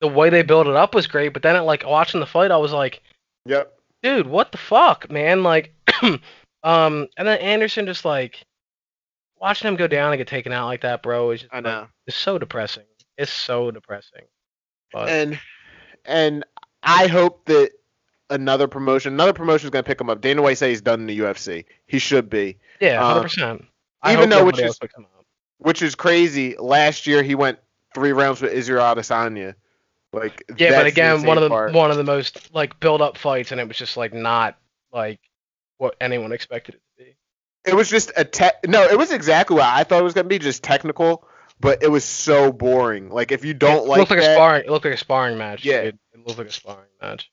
the 0.00 0.08
way 0.08 0.30
they 0.30 0.42
built 0.42 0.66
it 0.66 0.76
up 0.76 0.94
was 0.94 1.06
great. 1.06 1.32
But 1.32 1.42
then, 1.42 1.62
like 1.64 1.84
watching 1.86 2.20
the 2.20 2.26
fight, 2.26 2.50
I 2.50 2.56
was 2.56 2.72
like. 2.72 3.02
Yep. 3.48 3.78
dude, 4.02 4.26
what 4.26 4.50
the 4.50 4.58
fuck, 4.58 5.08
man? 5.08 5.44
Like, 5.44 5.72
um, 6.02 7.06
and 7.16 7.28
then 7.28 7.38
Anderson 7.38 7.86
just 7.86 8.04
like 8.04 8.44
watching 9.40 9.68
him 9.68 9.76
go 9.76 9.86
down 9.86 10.12
and 10.12 10.18
get 10.18 10.26
taken 10.28 10.52
out 10.52 10.66
like 10.66 10.82
that, 10.82 11.02
bro, 11.02 11.30
is 11.30 11.40
just, 11.42 11.52
I 11.52 11.56
like, 11.58 11.64
know. 11.64 11.86
it's 12.06 12.16
so 12.16 12.38
depressing. 12.38 12.84
It's 13.18 13.32
so 13.32 13.70
depressing. 13.70 14.22
But 14.92 15.08
and 15.08 15.38
and 16.04 16.44
I 16.82 17.06
hope 17.06 17.44
that 17.46 17.70
another 18.30 18.68
promotion, 18.68 19.12
another 19.14 19.32
promotion 19.32 19.66
is 19.66 19.70
gonna 19.70 19.82
pick 19.82 20.00
him 20.00 20.10
up. 20.10 20.20
Dana 20.20 20.42
White 20.42 20.58
said 20.58 20.68
he's 20.70 20.80
done 20.82 21.00
in 21.00 21.06
the 21.06 21.18
UFC. 21.20 21.64
He 21.86 21.98
should 21.98 22.28
be, 22.30 22.58
yeah, 22.80 23.02
uh, 23.02 23.06
hundred 23.14 23.22
percent. 23.22 23.64
Even 24.08 24.28
though 24.28 24.44
which 24.44 24.58
is- 24.58 24.64
else 24.64 24.78
picks 24.78 24.94
him 24.96 25.04
up. 25.04 25.24
which 25.58 25.82
is 25.82 25.94
crazy. 25.94 26.56
Last 26.56 27.06
year 27.06 27.22
he 27.22 27.34
went 27.34 27.58
three 27.94 28.12
rounds 28.12 28.40
with 28.42 28.52
Israel 28.52 28.82
Adesanya. 28.84 29.54
Like 30.12 30.44
Yeah, 30.56 30.70
but 30.70 30.86
again, 30.86 31.24
one 31.24 31.36
of 31.36 31.42
the 31.42 31.48
part. 31.48 31.72
one 31.72 31.90
of 31.90 31.96
the 31.96 32.04
most 32.04 32.54
like 32.54 32.78
build 32.80 33.02
up 33.02 33.18
fights, 33.18 33.52
and 33.52 33.60
it 33.60 33.66
was 33.66 33.76
just 33.76 33.96
like 33.96 34.14
not 34.14 34.56
like 34.92 35.18
what 35.78 35.96
anyone 36.00 36.32
expected 36.32 36.76
it 36.76 36.78
to. 36.78 36.84
It 37.66 37.74
was 37.74 37.90
just 37.90 38.12
a 38.16 38.24
te- 38.24 38.50
no. 38.66 38.84
It 38.84 38.96
was 38.96 39.12
exactly 39.12 39.56
what 39.56 39.66
I 39.66 39.84
thought 39.84 40.00
it 40.00 40.04
was 40.04 40.14
gonna 40.14 40.28
be, 40.28 40.38
just 40.38 40.62
technical. 40.62 41.26
But 41.58 41.82
it 41.82 41.88
was 41.88 42.04
so 42.04 42.52
boring. 42.52 43.08
Like 43.08 43.32
if 43.32 43.44
you 43.44 43.54
don't 43.54 43.84
it 43.84 43.88
like 43.88 43.98
looked 43.98 44.10
like 44.10 44.20
that, 44.20 44.32
a 44.32 44.34
sparring. 44.34 44.64
It 44.64 44.70
looked 44.70 44.84
like 44.84 44.94
a 44.94 44.98
sparring 44.98 45.38
match. 45.38 45.64
Yeah. 45.64 45.84
dude. 45.84 45.98
it 46.14 46.26
looked 46.26 46.38
like 46.38 46.48
a 46.48 46.52
sparring 46.52 46.88
match. 47.00 47.30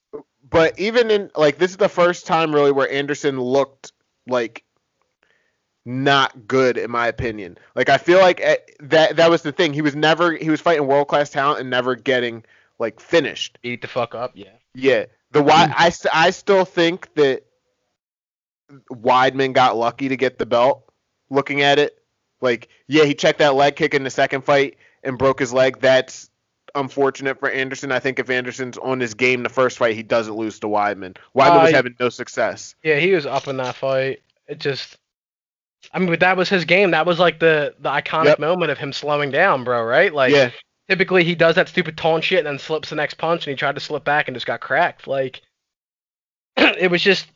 but 0.49 0.79
even 0.79 1.11
in 1.11 1.29
like 1.35 1.57
this 1.57 1.71
is 1.71 1.77
the 1.77 1.89
first 1.89 2.25
time 2.25 2.53
really 2.53 2.71
where 2.71 2.89
Anderson 2.89 3.39
looked 3.39 3.91
like 4.27 4.63
not 5.85 6.47
good 6.47 6.77
in 6.77 6.89
my 6.89 7.07
opinion. 7.07 7.57
Like 7.75 7.89
I 7.89 7.97
feel 7.97 8.19
like 8.19 8.39
eh, 8.41 8.57
that 8.79 9.17
that 9.17 9.29
was 9.29 9.41
the 9.41 9.51
thing. 9.51 9.73
He 9.73 9.81
was 9.81 9.95
never 9.95 10.31
he 10.31 10.49
was 10.49 10.61
fighting 10.61 10.87
world 10.87 11.07
class 11.09 11.29
talent 11.29 11.59
and 11.59 11.69
never 11.69 11.95
getting 11.95 12.43
like 12.79 12.99
finished. 12.99 13.59
Beat 13.61 13.81
the 13.81 13.87
fuck 13.87 14.15
up. 14.15 14.31
Yeah. 14.35 14.51
Yeah. 14.73 15.05
The 15.31 15.43
why 15.43 15.73
I 15.75 15.89
st- 15.89 16.15
I 16.15 16.29
still 16.29 16.63
think 16.63 17.13
that 17.15 17.45
Weidman 18.91 19.53
got 19.53 19.77
lucky 19.77 20.09
to 20.09 20.17
get 20.17 20.37
the 20.37 20.45
belt. 20.45 20.83
Looking 21.29 21.61
at 21.61 21.79
it, 21.79 21.97
like 22.41 22.67
yeah, 22.87 23.05
he 23.05 23.13
checked 23.13 23.39
that 23.39 23.55
leg 23.55 23.75
kick 23.75 23.93
in 23.93 24.03
the 24.03 24.09
second 24.09 24.43
fight 24.43 24.77
and 25.03 25.17
broke 25.17 25.39
his 25.39 25.51
leg. 25.53 25.79
That's 25.79 26.29
unfortunate 26.75 27.39
for 27.39 27.49
Anderson. 27.49 27.91
I 27.91 27.99
think 27.99 28.19
if 28.19 28.29
Anderson's 28.29 28.77
on 28.77 28.99
his 28.99 29.13
game 29.13 29.43
the 29.43 29.49
first 29.49 29.77
fight, 29.77 29.95
he 29.95 30.03
doesn't 30.03 30.35
lose 30.35 30.59
to 30.59 30.67
Weidman. 30.67 31.17
Weidman 31.35 31.61
was 31.61 31.73
Uh, 31.73 31.75
having 31.75 31.95
no 31.99 32.09
success. 32.09 32.75
Yeah, 32.83 32.97
he 32.99 33.11
was 33.13 33.25
up 33.25 33.47
in 33.47 33.57
that 33.57 33.75
fight. 33.75 34.21
It 34.47 34.59
just, 34.59 34.97
I 35.91 35.99
mean, 35.99 36.09
but 36.09 36.19
that 36.19 36.37
was 36.37 36.49
his 36.49 36.65
game. 36.65 36.91
That 36.91 37.05
was 37.05 37.19
like 37.19 37.39
the 37.39 37.75
the 37.79 37.89
iconic 37.89 38.25
Yep. 38.25 38.39
moment 38.39 38.71
of 38.71 38.77
him 38.77 38.91
slowing 38.93 39.31
down, 39.31 39.63
bro. 39.63 39.83
Right? 39.83 40.13
Like, 40.13 40.33
yeah, 40.33 40.51
typically 40.89 41.23
he 41.23 41.35
does 41.35 41.55
that 41.55 41.69
stupid 41.69 41.97
taunt 41.97 42.23
shit 42.23 42.39
and 42.39 42.47
then 42.47 42.59
slips 42.59 42.89
the 42.89 42.95
next 42.95 43.15
punch, 43.15 43.47
and 43.47 43.51
he 43.51 43.55
tried 43.57 43.75
to 43.75 43.81
slip 43.81 44.03
back 44.03 44.27
and 44.27 44.35
just 44.35 44.45
got 44.47 44.61
cracked. 44.61 45.07
Like, 45.07 45.41
it 46.57 46.91
was 46.91 47.01
just 47.01 47.27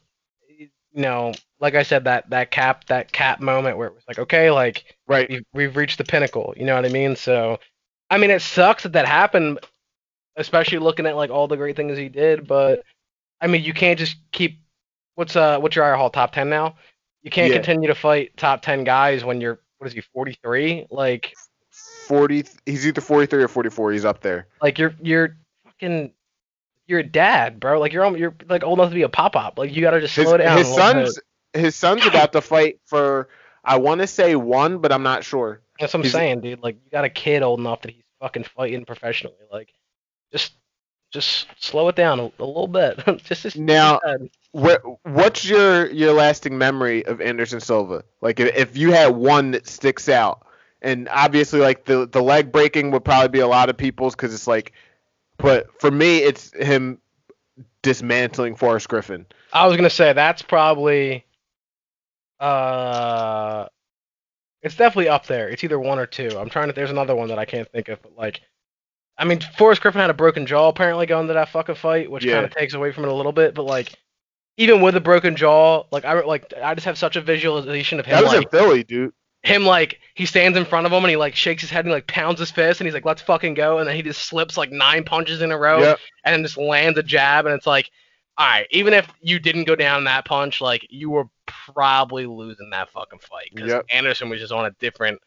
you 0.98 1.04
know, 1.04 1.32
like 1.60 1.76
I 1.76 1.84
said, 1.84 2.06
that 2.06 2.28
that 2.32 2.50
cap 2.50 2.86
that 2.88 3.12
cap 3.12 3.40
moment 3.40 3.78
where 3.78 3.88
it 3.88 3.94
was 3.94 4.04
like, 4.08 4.18
okay, 4.18 4.50
like 4.50 4.96
Right. 5.08 5.30
we've 5.30 5.44
we've 5.54 5.76
reached 5.76 6.00
the 6.00 6.04
pinnacle. 6.04 6.56
You 6.58 6.66
know 6.66 6.74
what 6.74 6.86
I 6.86 6.90
mean? 6.90 7.16
So, 7.16 7.60
I 8.10 8.18
mean, 8.18 8.32
it 8.32 8.42
sucks 8.42 8.82
that 8.82 8.94
that 8.94 9.06
happened, 9.06 9.60
especially 10.38 10.80
looking 10.80 11.06
at 11.06 11.16
like 11.16 11.30
all 11.30 11.48
the 11.48 11.56
great 11.56 11.76
things 11.76 12.00
he 12.00 12.10
did. 12.10 12.48
But 12.48 12.82
I 13.40 13.46
mean, 13.46 13.64
you 13.64 13.74
can't 13.74 14.00
just 14.00 14.18
keep 14.32 14.60
what's 15.14 15.36
uh 15.36 15.60
what's 15.60 15.76
your 15.76 15.86
Uriah 15.86 15.98
Hall 16.00 16.10
top 16.10 16.32
ten 16.32 16.50
now? 16.50 16.78
You 17.22 17.30
can't 17.30 17.50
Yeah. 17.50 17.58
continue 17.58 17.90
to 17.90 17.96
fight 17.96 18.36
top 18.36 18.64
ten 18.64 18.84
guys 18.84 19.24
when 19.24 19.40
you're 19.40 19.60
what 19.78 19.86
is 19.86 19.94
he 19.94 20.02
forty 20.02 20.36
three? 20.42 20.88
Like 20.90 21.36
Forty. 22.08 22.44
He's 22.66 22.88
either 22.88 23.02
forty-three 23.02 23.44
or 23.44 23.48
forty-four. 23.48 23.92
He's 23.92 24.06
up 24.06 24.22
there. 24.22 24.48
like 24.64 24.80
you're 24.80 24.96
you're 25.00 25.38
fucking 25.64 26.12
you're 26.88 27.00
a 27.00 27.04
dad, 27.08 27.60
bro. 27.60 27.80
Like 27.80 27.94
you're 27.94 28.18
you're 28.18 28.36
like 28.50 28.64
old 28.64 28.80
enough 28.80 28.90
to 28.90 28.96
be 28.96 29.02
a 29.04 29.10
pop 29.10 29.36
up. 29.36 29.58
Like 29.60 29.76
you 29.76 29.82
gotta 29.82 30.02
just 30.02 30.16
His, 30.16 30.28
slow 30.28 30.38
down. 30.38 30.58
his 30.58 30.68
a 30.70 30.72
little 30.74 30.94
bit. 30.94 31.08
son's 31.08 31.20
his 31.54 31.76
son's 31.76 32.06
about 32.06 32.34
to 32.34 32.42
fight 32.42 32.80
for. 32.86 33.30
I 33.64 33.78
want 33.78 34.00
to 34.02 34.08
say 34.08 34.36
one, 34.36 34.78
but 34.80 34.92
I'm 34.94 35.04
not 35.04 35.24
sure. 35.26 35.62
That's 35.80 35.94
what 35.94 36.00
I'm 36.00 36.04
he's- 36.04 36.14
saying, 36.14 36.42
dude. 36.42 36.64
Like 36.64 36.76
you 36.86 36.90
got 36.92 37.04
a 37.04 37.10
kid 37.10 37.44
old 37.44 37.60
enough 37.60 37.82
that 37.82 37.92
he's 37.92 38.04
fucking 38.22 38.46
fighting 38.46 38.86
professionally. 38.86 39.36
Like 39.52 39.74
just 40.32 40.54
just 41.12 41.48
slow 41.60 41.88
it 41.90 41.96
down 41.96 42.20
a, 42.20 42.24
a 42.40 42.46
little 42.46 42.68
bit. 42.68 43.00
just 43.26 43.46
as 43.46 43.56
Now- 43.56 44.00
what's 44.52 45.46
your 45.46 45.90
your 45.92 46.14
lasting 46.14 46.58
memory 46.58 47.06
of 47.06 47.22
Anderson 47.22 47.60
Silva? 47.60 48.04
Like 48.22 48.40
if, 48.40 48.56
if 48.56 48.78
you 48.78 48.92
had 48.92 49.16
one 49.16 49.52
that 49.52 49.68
sticks 49.68 50.10
out, 50.10 50.46
and 50.82 51.08
obviously 51.10 51.60
like 51.60 51.86
the 51.86 52.08
the 52.08 52.22
leg 52.22 52.52
breaking 52.52 52.92
would 52.92 53.04
probably 53.06 53.30
be 53.30 53.40
a 53.40 53.48
lot 53.48 53.70
of 53.70 53.78
people's 53.78 54.16
because 54.16 54.34
it's 54.34 54.48
like, 54.48 54.74
but 55.38 55.68
for 55.80 55.92
me 55.92 56.20
it's 56.20 56.52
him 56.54 57.00
dismantling 57.82 58.56
Forrest 58.56 58.90
Griffin. 58.90 59.26
I 59.54 59.68
was 59.68 59.76
gonna 59.78 59.90
say 59.90 60.14
that's 60.14 60.42
probably 60.42 61.26
uh 62.40 63.68
it's 64.64 64.76
definitely 64.76 65.10
up 65.10 65.28
there. 65.28 65.50
It's 65.50 65.64
either 65.64 65.80
one 65.80 66.00
or 66.00 66.06
two. 66.06 66.30
I'm 66.38 66.50
trying 66.50 66.68
to 66.68 66.74
there's 66.74 66.92
another 66.92 67.16
one 67.16 67.30
that 67.30 67.40
I 67.40 67.46
can't 67.46 67.70
think 67.72 67.88
of, 67.90 68.02
but 68.02 68.16
like 68.18 68.42
I 69.18 69.26
mean 69.26 69.40
Forrest 69.58 69.82
Griffin 69.82 70.02
had 70.02 70.10
a 70.10 70.14
broken 70.16 70.46
jaw 70.46 70.68
apparently 70.70 71.06
going 71.06 71.28
to 71.28 71.34
that 71.34 71.50
fucking 71.50 71.76
fight, 71.76 72.12
which 72.12 72.24
Yeah. 72.26 72.34
kind 72.36 72.46
of 72.46 72.54
takes 72.54 72.74
away 72.74 72.92
from 72.92 73.06
it 73.06 73.10
a 73.10 73.14
little 73.14 73.32
bit, 73.32 73.54
but 73.56 73.64
like 73.64 73.94
even 74.58 74.82
with 74.82 74.96
a 74.96 75.02
broken 75.02 75.36
jaw, 75.36 75.84
like 75.92 76.04
I 76.06 76.22
like 76.24 76.52
I 76.62 76.74
just 76.74 76.86
have 76.86 76.98
such 76.98 77.16
a 77.16 77.22
visualization 77.22 78.00
of 78.00 78.06
him 78.06 78.16
That 78.16 78.24
was 78.24 78.34
like 78.34 78.44
in 78.44 78.50
Philly, 78.50 78.84
dude. 78.84 79.14
Him 79.44 79.66
like 79.66 80.00
he 80.16 80.26
stands 80.26 80.58
in 80.58 80.66
front 80.66 80.86
of 80.86 80.92
him 80.92 81.04
and 81.04 81.10
he 81.10 81.16
like 81.16 81.36
shakes 81.36 81.62
his 81.62 81.70
head 81.72 81.86
and 81.86 81.94
like 81.94 82.08
pounds 82.08 82.40
his 82.40 82.52
fist 82.52 82.82
and 82.82 82.88
he's 82.88 82.94
like 82.94 83.06
let's 83.06 83.22
fucking 83.22 83.54
go 83.54 83.78
and 83.78 83.88
then 83.88 83.96
he 83.96 84.02
just 84.02 84.24
slips 84.24 84.58
like 84.58 84.72
nine 84.72 85.04
punches 85.04 85.42
in 85.42 85.52
a 85.52 85.58
row 85.58 85.80
Yep. 85.80 86.00
and 86.26 86.34
then 86.34 86.44
just 86.44 86.58
lands 86.58 86.98
a 87.00 87.04
jab 87.04 87.46
and 87.46 87.56
it's 87.56 87.68
like 87.68 87.90
all 88.38 88.46
right 88.48 88.68
even 88.72 88.94
if 88.94 89.08
you 89.22 89.40
didn't 89.40 89.64
go 89.66 89.76
down 89.76 90.04
that 90.04 90.26
punch 90.26 90.60
like 90.60 90.86
you 90.90 91.10
were 91.12 91.26
probably 91.46 92.26
losing 92.26 92.72
that 92.72 92.90
fucking 92.90 93.20
fight 93.20 93.50
because 93.54 93.70
Yep. 93.70 93.86
Anderson 93.92 94.30
was 94.30 94.40
just 94.42 94.52
on 94.52 94.66
a 94.66 94.72
different 94.80 95.22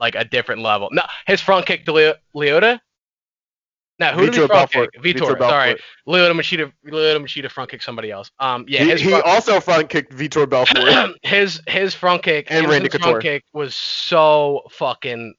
like 0.00 0.14
a 0.14 0.24
different 0.24 0.62
level 0.62 0.88
no 0.92 1.02
his 1.26 1.40
front 1.40 1.66
kick 1.66 1.84
to 1.84 1.92
Leo- 1.92 2.14
Lyoto 2.34 2.80
no 3.98 4.12
who 4.12 4.26
did 4.26 4.34
he 4.34 4.40
Vitor 4.40 4.46
front 4.46 4.72
Belfort. 4.72 4.92
kick 4.94 5.02
Vitor, 5.02 5.34
Vitor 5.34 5.38
sorry. 5.38 5.76
Lyoto 6.06 6.32
Machida 6.32 6.72
Lyoto 6.86 7.20
Machida 7.22 7.50
front 7.50 7.70
kick 7.70 7.82
somebody 7.82 8.10
else 8.10 8.30
um 8.40 8.64
yeah 8.68 8.84
he 8.84 8.94
he 9.02 9.10
front- 9.10 9.24
also 9.24 9.60
front 9.60 9.88
kicked 9.88 10.12
Vitor 10.12 10.48
Belfort. 10.48 11.16
his 11.22 11.60
his 11.66 11.94
front 11.94 12.22
kick 12.22 12.46
And 12.50 12.68
Randy 12.68 12.88
Couture. 12.88 13.10
front 13.12 13.22
kick 13.22 13.44
was 13.52 13.74
so 13.74 14.62
fucking 14.70 15.34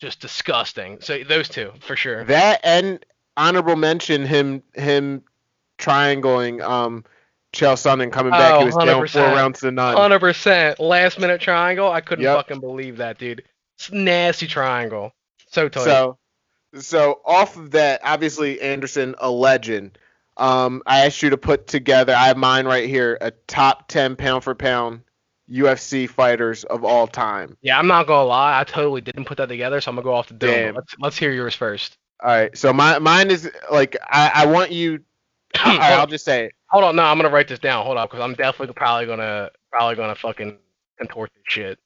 just 0.00 0.20
disgusting. 0.20 1.00
So 1.00 1.22
those 1.24 1.48
two 1.48 1.72
for 1.80 1.96
sure. 1.96 2.24
that 2.24 2.60
and 2.64 3.04
honorable 3.36 3.76
mention 3.76 4.24
him 4.26 4.62
him 4.74 5.22
triangling 5.78 6.60
um 6.62 7.04
Chael 7.54 7.74
Sonnen 7.74 8.10
coming 8.12 8.32
back. 8.32 8.54
Oh, 8.54 8.58
he 8.60 8.64
was 8.66 8.74
down 8.76 9.06
four 9.06 9.22
rounds 9.22 9.60
to 9.60 9.70
none. 9.70 9.96
Hundred 9.96 10.18
percent 10.18 10.80
last 10.80 11.20
minute 11.20 11.40
triangle. 11.40 11.88
I 11.90 12.00
couldn't 12.00 12.24
Yep. 12.24 12.36
fucking 12.36 12.60
believe 12.60 12.96
that, 12.96 13.16
dude. 13.18 13.44
It's 13.78 13.92
nasty 13.92 14.48
triangle. 14.48 15.12
So 15.50 15.68
tight. 15.68 15.84
So, 15.84 16.18
so 16.78 17.20
off 17.24 17.56
of 17.56 17.70
that, 17.72 18.00
obviously 18.04 18.60
Anderson, 18.60 19.14
a 19.18 19.30
legend. 19.30 19.98
Um, 20.36 20.82
I 20.86 21.06
asked 21.06 21.22
you 21.22 21.30
to 21.30 21.36
put 21.36 21.66
together. 21.66 22.14
I 22.14 22.26
have 22.26 22.36
mine 22.36 22.66
right 22.66 22.88
here. 22.88 23.18
A 23.20 23.30
top 23.46 23.88
ten 23.88 24.16
pound 24.16 24.42
for 24.42 24.54
pound 24.54 25.02
UFC 25.50 26.08
fighters 26.08 26.64
of 26.64 26.84
all 26.84 27.06
time. 27.06 27.56
yeah, 27.62 27.78
I'm 27.78 27.86
not 27.86 28.06
gonna 28.06 28.26
lie. 28.26 28.58
I 28.58 28.64
totally 28.64 29.00
didn't 29.00 29.26
put 29.26 29.36
that 29.38 29.48
together, 29.48 29.80
so 29.80 29.90
I'm 29.90 29.96
gonna 29.96 30.04
go 30.04 30.14
off 30.14 30.28
the 30.28 30.34
dome. 30.34 30.50
Damn. 30.50 30.74
Let's 30.74 30.94
let's 30.98 31.18
hear 31.18 31.32
yours 31.32 31.54
first. 31.54 31.98
All 32.22 32.30
right. 32.30 32.56
So 32.56 32.72
my 32.72 32.98
mine 32.98 33.30
is 33.30 33.50
like 33.70 33.96
I, 34.08 34.30
I 34.34 34.46
want 34.46 34.72
you. 34.72 35.00
All 35.64 35.78
right, 35.78 35.92
I'll 35.92 36.06
just 36.06 36.24
say 36.24 36.46
it. 36.46 36.52
Hold 36.68 36.82
on, 36.82 36.96
no, 36.96 37.04
I'm 37.04 37.16
gonna 37.16 37.30
write 37.30 37.46
this 37.46 37.60
down. 37.60 37.84
Hold 37.84 37.96
up, 37.96 38.10
because 38.10 38.24
I'm 38.24 38.34
definitely 38.34 38.74
probably 38.74 39.06
gonna 39.06 39.50
probably 39.70 39.94
gonna 39.94 40.16
fucking 40.16 40.58
contort 40.98 41.30
this 41.34 41.44
shit. 41.46 41.78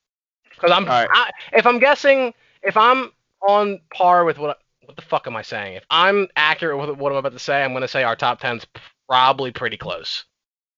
Because 0.50 0.70
I'm, 0.70 0.84
Alright. 0.84 1.08
I, 1.12 1.30
if 1.52 1.66
I'm 1.66 1.78
guessing, 1.78 2.34
if 2.62 2.76
I'm 2.76 3.12
on 3.46 3.80
par 3.94 4.24
with 4.24 4.38
what, 4.38 4.58
what 4.88 4.96
the 4.96 5.02
fuck 5.02 5.26
am 5.26 5.36
I 5.36 5.42
saying? 5.42 5.74
If 5.74 5.84
I'm 5.90 6.28
accurate 6.34 6.78
with 6.78 6.96
what 6.98 7.12
I'm 7.12 7.18
about 7.18 7.32
to 7.32 7.38
say, 7.38 7.62
I'm 7.62 7.74
gonna 7.74 7.86
say 7.86 8.02
our 8.04 8.16
top 8.16 8.40
ten's 8.40 8.66
probably 9.06 9.52
pretty 9.52 9.76
close. 9.76 10.24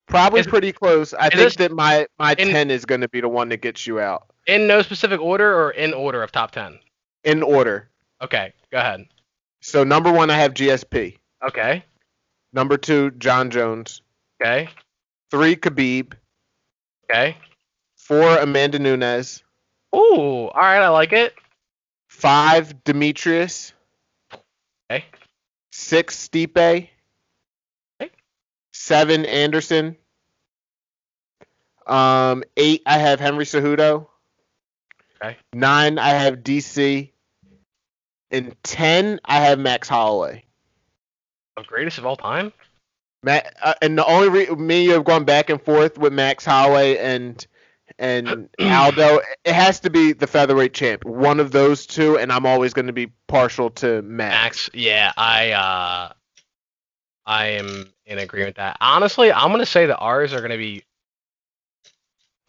Probably 0.09 0.41
Is- 0.41 0.49
pretty 0.49 0.73
close. 0.73 1.15
I 1.15 1.29
think 1.29 1.35
this- 1.35 1.57
that 1.57 1.71
my 1.71 2.07
my 2.19 2.35
in- 2.37 2.49
ten 2.49 2.71
is 2.73 2.85
going 2.85 3.01
to 3.03 3.09
be 3.09 3.21
the 3.21 3.29
one 3.29 3.49
that 3.51 3.59
gets 3.63 3.87
you 3.87 4.01
out 4.01 4.27
In 4.49 4.67
no 4.67 4.83
specific 4.83 5.21
order 5.21 5.55
or 5.63 5.71
in 5.71 5.95
order 5.95 6.23
of 6.25 6.33
top 6.33 6.51
ten. 6.51 6.81
in 7.23 7.43
order. 7.45 7.89
Okay, 8.21 8.53
go 8.73 8.79
ahead. 8.79 9.07
So 9.61 9.85
number 9.85 10.11
one, 10.13 10.29
I 10.31 10.37
have 10.39 10.55
GSP. 10.55 11.17
Okay, 11.47 11.85
Number 12.53 12.77
two, 12.77 13.13
Jon 13.13 13.49
Jones. 13.51 14.03
okay, 14.43 14.69
Three, 15.31 15.55
Khabib. 15.55 16.15
okay. 17.05 17.37
Four, 17.97 18.39
Amanda 18.39 18.81
Nunes. 18.81 19.45
Ooh, 19.95 20.49
all 20.49 20.53
right, 20.55 20.81
I 20.83 20.89
like 20.89 21.13
it. 21.13 21.35
Five, 22.09 22.75
Demetrious. 22.85 23.73
Okay. 24.91 25.05
Six, 25.71 26.29
Stipe. 26.29 26.89
Okay. 28.01 28.11
Seven, 28.73 29.25
Anderson. 29.25 29.97
Um, 31.87 32.43
eight, 32.57 32.83
I 32.87 32.99
have 32.99 33.21
Henry 33.21 33.45
Cejudo. 33.45 34.07
Okay. 35.23 35.37
Nine, 35.53 35.99
I 35.99 36.09
have 36.09 36.39
DC. 36.39 37.11
And 38.33 38.55
ten, 38.63 39.21
I 39.25 39.41
have 39.41 39.59
Max 39.59 39.89
Holloway. 39.89 40.45
The 41.57 41.63
greatest 41.65 41.99
of 41.99 42.07
all 42.07 42.17
time. 42.17 42.53
Matt, 43.23 43.55
uh, 43.63 43.75
and 43.83 43.99
the 43.99 44.07
only 44.07 44.29
re- 44.29 44.51
me 44.55 44.87
have 44.89 45.05
gone 45.05 45.25
back 45.25 45.51
and 45.51 45.63
forth 45.63 45.99
with 45.99 46.13
Max 46.13 46.45
Holloway 46.45 46.97
and 46.97 47.47
and 48.01 48.49
Aldo. 48.61 49.21
It 49.45 49.53
has 49.53 49.79
to 49.81 49.91
be 49.91 50.13
the 50.13 50.27
featherweight 50.27 50.75
champ, 50.75 51.05
one 51.05 51.39
of 51.39 51.53
those 51.53 51.87
two, 51.87 52.19
and 52.19 52.33
I'm 52.33 52.47
always 52.47 52.73
going 52.75 52.87
to 52.89 52.93
be 52.93 53.13
partial 53.29 53.71
to 53.71 54.03
Max. 54.03 54.35
Max, 54.35 54.71
yeah, 54.75 55.13
I 55.17 55.53
uh 55.53 56.13
I 57.27 57.47
am 57.49 57.93
in 58.07 58.19
agreement 58.19 58.49
with 58.49 58.57
that. 58.57 58.79
Honestly, 58.81 59.31
I'm 59.33 59.51
gonna 59.53 59.67
say 59.67 59.87
that 59.87 59.99
ours 59.99 60.33
are 60.33 60.41
gonna 60.41 60.57
be 60.57 60.83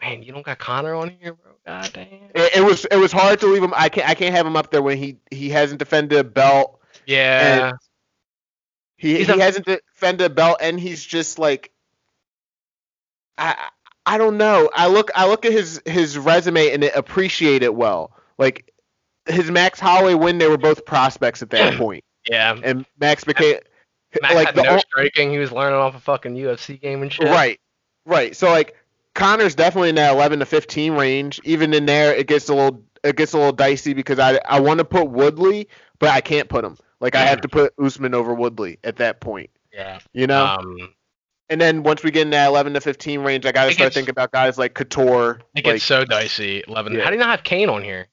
Man, 0.01 0.23
you 0.23 0.31
don't 0.33 0.43
got 0.43 0.57
Conor 0.57 0.95
on 0.95 1.09
here, 1.09 1.33
bro. 1.33 1.51
God 1.63 1.91
damn. 1.93 2.07
It, 2.33 2.55
it 2.57 2.65
was 2.65 2.85
it 2.85 2.95
was 2.95 3.11
hard 3.11 3.39
to 3.41 3.45
leave 3.47 3.61
him. 3.61 3.73
I 3.75 3.89
can't 3.89 4.09
I 4.09 4.15
can't 4.15 4.33
have 4.33 4.47
him 4.47 4.55
up 4.55 4.71
there 4.71 4.81
when 4.81 4.97
he 4.97 5.17
he 5.29 5.49
hasn't 5.49 5.77
defended 5.77 6.17
a 6.17 6.23
belt. 6.23 6.79
Yeah. 7.05 7.73
He 8.97 9.17
He's 9.17 9.27
he 9.27 9.33
a- 9.33 9.39
hasn't 9.43 9.67
defended 9.67 10.31
a 10.31 10.33
belt, 10.33 10.57
and 10.61 10.79
he's 10.79 11.05
just 11.05 11.37
like 11.37 11.71
I 13.37 13.69
I 14.05 14.17
don't 14.17 14.37
know. 14.37 14.69
I 14.73 14.87
look 14.87 15.09
I 15.15 15.27
look 15.27 15.45
at 15.45 15.51
his 15.51 15.81
his 15.85 16.17
resume 16.17 16.71
and 16.71 16.83
it 16.83 16.95
appreciate 16.95 17.63
it 17.63 17.75
well. 17.75 18.11
Like 18.37 18.71
his 19.27 19.51
Max 19.51 19.79
Holloway 19.79 20.15
win, 20.15 20.37
they 20.37 20.47
were 20.47 20.57
both 20.57 20.85
prospects 20.85 21.41
at 21.41 21.51
that 21.51 21.75
point, 21.77 22.03
yeah. 22.29 22.57
and 22.63 22.85
Max 22.99 23.23
became 23.23 23.57
Max 24.21 24.33
like 24.33 24.47
had 24.47 24.55
the 24.55 24.63
no 24.63 24.77
striking. 24.79 25.31
He 25.31 25.37
was 25.37 25.51
learning 25.51 25.79
off 25.79 25.95
a 25.95 25.99
fucking 25.99 26.35
UFC 26.35 26.79
game 26.79 27.01
and 27.03 27.13
shit. 27.13 27.27
right 27.27 27.59
right. 28.05 28.35
So 28.35 28.49
like 28.49 28.75
Conor's 29.13 29.55
definitely 29.55 29.89
in 29.89 29.95
that 29.95 30.13
11 30.13 30.39
to 30.39 30.45
15 30.45 30.93
range. 30.93 31.39
Even 31.43 31.73
in 31.73 31.85
there, 31.85 32.13
it 32.13 32.27
gets 32.27 32.49
a 32.49 32.55
little 32.55 32.83
it 33.03 33.15
gets 33.15 33.33
a 33.33 33.37
little 33.37 33.53
dicey 33.53 33.93
because 33.93 34.19
I 34.19 34.39
I 34.45 34.59
want 34.59 34.79
to 34.79 34.85
put 34.85 35.09
Woodley, 35.09 35.67
but 35.99 36.09
I 36.09 36.21
can't 36.21 36.49
put 36.49 36.63
him. 36.63 36.77
Like 36.99 37.15
I 37.15 37.21
have 37.21 37.41
to 37.41 37.49
put 37.49 37.73
Usman 37.79 38.13
over 38.13 38.33
Woodley 38.33 38.79
at 38.83 38.97
that 38.97 39.21
point. 39.21 39.49
Yeah. 39.73 39.99
You 40.13 40.27
know. 40.27 40.45
Um 40.45 40.93
And 41.51 41.59
then 41.61 41.83
once 41.83 42.01
we 42.01 42.09
get 42.11 42.21
in 42.23 42.29
that 42.31 42.47
11 42.47 42.73
to 42.73 42.81
15 42.81 43.19
range, 43.21 43.45
I 43.45 43.51
got 43.51 43.65
to 43.65 43.73
start 43.73 43.87
gets- 43.87 43.95
thinking 43.95 44.11
about 44.11 44.31
guys 44.31 44.57
like 44.57 44.73
Couture. 44.73 45.41
it 45.53 45.57
Like, 45.57 45.63
gets 45.65 45.83
so 45.83 46.05
dicey. 46.05 46.63
Eleven. 46.67 46.93
Yeah. 46.93 47.03
How 47.03 47.09
do 47.09 47.15
you 47.17 47.19
not 47.19 47.29
have 47.29 47.43
Cain 47.43 47.69
on 47.69 47.83
here? 47.83 48.07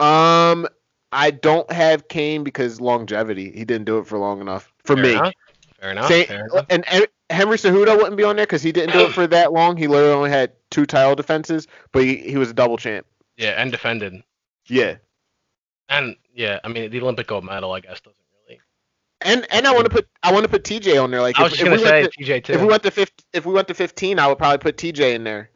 um, 0.00 0.66
I 1.12 1.30
don't 1.30 1.70
have 1.72 2.08
Cain 2.08 2.44
because 2.44 2.80
longevity. 2.80 3.50
He 3.52 3.64
didn't 3.64 3.84
do 3.84 3.98
it 3.98 4.06
for 4.06 4.18
long 4.18 4.40
enough 4.40 4.72
for 4.84 4.94
Fair 4.96 5.02
me. 5.04 5.12
Enough. 5.12 5.32
Fair 5.80 5.90
enough. 5.90 6.08
Say- 6.08 6.24
fair 6.24 6.46
enough. 6.46 6.66
and, 6.70 6.84
Henry 7.30 7.58
Cejudo 7.58 7.94
wouldn't 7.94 8.16
be 8.16 8.24
on 8.24 8.36
there 8.36 8.46
because 8.46 8.62
he 8.62 8.72
didn't 8.72 8.94
do 8.94 9.00
it 9.00 9.12
for 9.12 9.26
that 9.26 9.52
long. 9.52 9.76
He 9.76 9.86
literally 9.86 10.14
only 10.14 10.30
had 10.30 10.52
two 10.70 10.86
title 10.86 11.14
defenses, 11.14 11.66
but 11.92 12.02
he, 12.02 12.16
he 12.16 12.38
was 12.38 12.48
a 12.48 12.54
double 12.54 12.78
champ. 12.78 13.06
Yeah, 13.36 13.50
and 13.50 13.70
defended. 13.70 14.22
Yeah, 14.66 14.96
And 15.90 16.16
yeah, 16.34 16.58
I 16.64 16.68
mean 16.68 16.90
the 16.90 17.02
Olympic 17.02 17.26
gold 17.26 17.44
medal, 17.44 17.70
I 17.72 17.80
guess, 17.80 18.00
doesn't 18.00 18.16
And 19.22 19.46
and 19.50 19.66
I 19.66 19.72
want 19.72 19.84
to 19.84 19.90
put 19.90 20.08
I 20.22 20.32
want 20.32 20.44
to 20.44 20.48
put 20.48 20.62
TJ 20.64 21.02
on 21.02 21.10
there. 21.10 21.20
Like 21.20 21.38
I 21.38 21.42
was 21.42 21.52
if, 21.52 21.58
just 21.58 21.64
gonna 21.64 21.76
we 21.80 21.84
say 21.84 22.02
to, 22.02 22.10
TJ 22.10 22.44
too. 22.44 22.52
if 22.52 22.60
we 22.60 22.66
went 22.66 22.82
to 22.84 22.90
15, 22.90 23.26
if 23.32 23.46
we 23.46 23.52
went 23.52 23.68
to 23.68 23.74
15, 23.74 24.18
I 24.18 24.26
would 24.28 24.38
probably 24.38 24.58
put 24.58 24.76
TJ 24.76 25.14
in 25.14 25.24
there. 25.24 25.50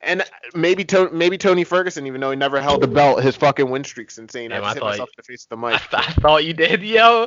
And 0.00 0.22
maybe 0.54 0.84
to, 0.86 1.10
maybe 1.10 1.36
Tony 1.36 1.64
Ferguson, 1.64 2.06
even 2.06 2.20
though 2.20 2.30
he 2.30 2.36
never 2.36 2.60
held 2.60 2.82
the 2.82 2.86
belt, 2.86 3.20
his 3.20 3.34
fucking 3.34 3.68
win 3.68 3.82
streak's 3.82 4.16
insane. 4.16 4.50
Damn, 4.50 4.62
I 4.62 4.68
I 4.68 4.74
hit 4.74 4.78
thought 4.78 4.90
myself 4.90 5.08
in 5.08 5.14
the 5.16 5.22
face 5.24 5.46
with 5.50 5.58
the 5.58 5.66
I, 5.66 5.72
mic. 5.72 5.80
th- 5.90 6.08
I 6.08 6.12
thought 6.20 6.44
you 6.44 6.52
did, 6.52 6.82
yo. 6.84 7.26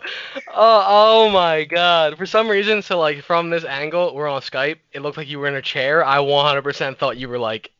Oh, 0.53 0.85
oh 0.87 1.29
my 1.31 1.65
god. 1.65 2.17
For 2.17 2.25
some 2.25 2.47
reason, 2.47 2.81
so 2.81 2.97
like 2.97 3.23
from 3.23 3.49
this 3.49 3.65
angle, 3.65 4.15
we're 4.15 4.29
on 4.29 4.41
Skype. 4.41 4.77
It 4.93 5.01
looked 5.01 5.17
like 5.17 5.27
you 5.27 5.39
were 5.39 5.47
in 5.47 5.55
a 5.55 5.61
chair. 5.61 6.05
I 6.05 6.19
100% 6.19 6.97
thought 6.97 7.17
you 7.17 7.27
were 7.27 7.39
like 7.39 7.71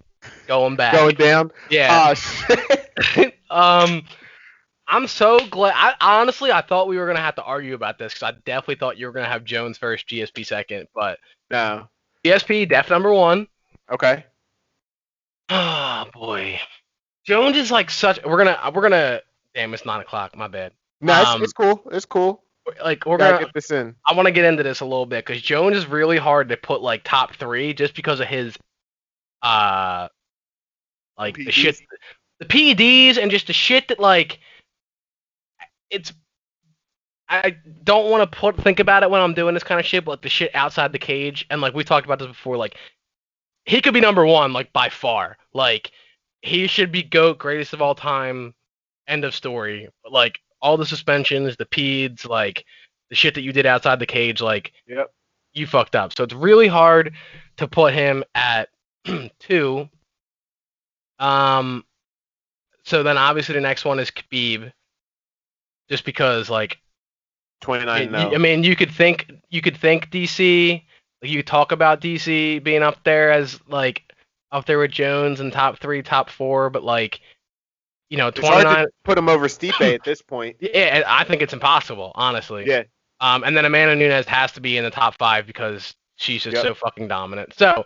going 0.45 0.75
back. 0.75 0.93
Going 0.93 1.15
down. 1.15 1.51
yeah. 1.69 2.07
Oh 2.09 2.13
shit. 2.13 3.39
um, 3.49 4.03
I'm 4.91 5.07
so 5.07 5.39
glad. 5.47 5.73
I 5.75 5.95
honestly, 6.01 6.51
I 6.51 6.61
thought 6.61 6.89
we 6.89 6.97
were 6.97 7.07
gonna 7.07 7.21
have 7.21 7.35
to 7.35 7.43
argue 7.43 7.73
about 7.73 7.97
this 7.97 8.13
because 8.13 8.23
I 8.33 8.37
definitely 8.45 8.75
thought 8.75 8.97
you 8.97 9.05
were 9.07 9.13
gonna 9.13 9.25
have 9.25 9.45
Jones 9.45 9.77
first, 9.77 10.07
GSP 10.07 10.45
second, 10.45 10.87
but 10.93 11.17
no. 11.49 11.87
GSP 12.25 12.67
def 12.67 12.89
number 12.89 13.11
one. 13.13 13.47
Okay. 13.89 14.25
Oh 15.49 16.05
boy, 16.13 16.59
Jones 17.25 17.55
is 17.55 17.71
like 17.71 17.89
such. 17.89 18.19
We're 18.25 18.37
gonna 18.37 18.59
we're 18.73 18.81
gonna. 18.81 19.21
Damn, 19.55 19.73
it's 19.73 19.85
nine 19.85 20.01
o'clock. 20.01 20.35
My 20.35 20.47
bad. 20.47 20.73
No, 20.99 21.19
it's, 21.19 21.29
Um, 21.29 21.43
it's 21.43 21.53
cool. 21.53 21.81
It's 21.91 22.05
cool. 22.05 22.43
Like 22.83 23.05
we're 23.05 23.17
Gotta 23.17 23.33
gonna. 23.33 23.45
get 23.45 23.53
this 23.53 23.71
in. 23.71 23.95
I 24.05 24.13
want 24.13 24.27
to 24.27 24.31
get 24.31 24.45
into 24.45 24.61
this 24.61 24.81
a 24.81 24.85
little 24.85 25.05
bit 25.05 25.25
because 25.25 25.41
Jones 25.41 25.75
is 25.77 25.87
really 25.87 26.17
hard 26.17 26.49
to 26.49 26.57
put 26.57 26.81
like 26.81 27.01
top 27.03 27.33
three 27.35 27.73
just 27.73 27.95
because 27.95 28.19
of 28.19 28.27
his, 28.27 28.57
uh, 29.41 30.09
like 31.17 31.35
the 31.35 31.51
shit, 31.51 31.79
the 32.39 32.45
PEDs 32.45 33.17
and 33.17 33.31
just 33.31 33.47
the 33.47 33.53
shit 33.53 33.87
that 33.87 33.99
like, 33.99 34.39
it's. 35.91 36.13
I 37.29 37.55
don't 37.83 38.09
want 38.11 38.29
to 38.29 38.37
put 38.37 38.57
think 38.57 38.79
about 38.81 39.03
it 39.03 39.09
when 39.09 39.21
I'm 39.21 39.33
doing 39.33 39.53
this 39.53 39.63
kind 39.63 39.79
of 39.79 39.85
shit, 39.85 40.03
but 40.03 40.11
like 40.11 40.21
the 40.21 40.29
shit 40.29 40.53
outside 40.53 40.91
the 40.91 40.99
cage 40.99 41.45
and 41.49 41.61
like 41.61 41.73
we 41.73 41.83
talked 41.85 42.05
about 42.05 42.19
this 42.19 42.27
before, 42.27 42.57
like 42.57 42.75
he 43.65 43.79
could 43.81 43.93
be 43.93 44.01
number 44.01 44.25
one 44.25 44.51
like 44.51 44.73
by 44.73 44.89
far, 44.89 45.37
like 45.53 45.91
he 46.41 46.67
should 46.67 46.91
be 46.91 47.03
goat, 47.03 47.37
greatest 47.37 47.71
of 47.73 47.81
all 47.81 47.95
time, 47.95 48.53
end 49.07 49.23
of 49.23 49.33
story. 49.33 49.87
But 50.03 50.11
like 50.11 50.39
all 50.61 50.75
the 50.75 50.85
suspensions, 50.85 51.55
the 51.55 51.65
peds, 51.65 52.27
like 52.27 52.65
the 53.09 53.15
shit 53.15 53.33
that 53.35 53.43
you 53.43 53.53
did 53.53 53.65
outside 53.65 53.99
the 53.99 54.05
cage, 54.05 54.41
like 54.41 54.73
Yep. 54.87 55.13
you 55.53 55.67
fucked 55.67 55.95
up. 55.95 56.11
So 56.17 56.25
it's 56.25 56.33
really 56.33 56.67
hard 56.67 57.13
to 57.57 57.67
put 57.67 57.93
him 57.93 58.25
at 58.35 58.69
two. 59.39 59.87
Um, 61.19 61.85
so 62.83 63.03
then 63.03 63.17
obviously 63.17 63.53
the 63.55 63.61
next 63.61 63.85
one 63.85 63.99
is 63.99 64.11
Khabib, 64.11 64.71
just 65.91 66.05
because 66.05 66.49
like 66.49 66.79
29 67.61 68.11
y- 68.11 68.23
no. 68.23 68.33
I 68.33 68.37
mean 68.39 68.63
you 68.63 68.75
could 68.75 68.89
think 68.89 69.31
you 69.49 69.61
could 69.61 69.77
think 69.77 70.09
DC, 70.09 70.81
like 71.21 71.31
you 71.31 71.43
talk 71.43 71.71
about 71.71 72.01
DC 72.01 72.63
being 72.63 72.81
up 72.81 73.03
there 73.03 73.31
as 73.31 73.59
like 73.67 74.01
up 74.51 74.65
there 74.65 74.79
with 74.79 74.91
Jones 74.91 75.39
and 75.39 75.51
top 75.53 75.79
three, 75.79 76.01
top 76.01 76.29
four, 76.29 76.69
but 76.69 76.83
like 76.83 77.19
you 78.09 78.17
know 78.17 78.29
it's 78.29 78.39
hard 78.39 78.63
twenty 78.63 78.75
nine. 78.75 78.85
to 78.85 78.91
put 79.03 79.17
him 79.17 79.29
over 79.29 79.47
Stipe 79.47 79.79
at 79.95 80.03
this 80.03 80.21
point. 80.21 80.55
Yeah, 80.59 81.03
I 81.05 81.23
think 81.25 81.41
it's 81.41 81.53
impossible, 81.53 82.11
honestly. 82.15 82.65
Yeah. 82.65 82.83
Um, 83.19 83.43
and 83.43 83.55
then 83.55 83.65
Amanda 83.65 83.95
Nunes 83.95 84.25
has 84.25 84.51
to 84.53 84.61
be 84.61 84.77
in 84.77 84.83
the 84.83 84.89
top 84.89 85.15
five 85.19 85.45
because 85.45 85.93
she's 86.15 86.41
just 86.43 86.55
Yep. 86.55 86.63
so 86.63 86.73
fucking 86.73 87.07
dominant. 87.07 87.53
So, 87.55 87.85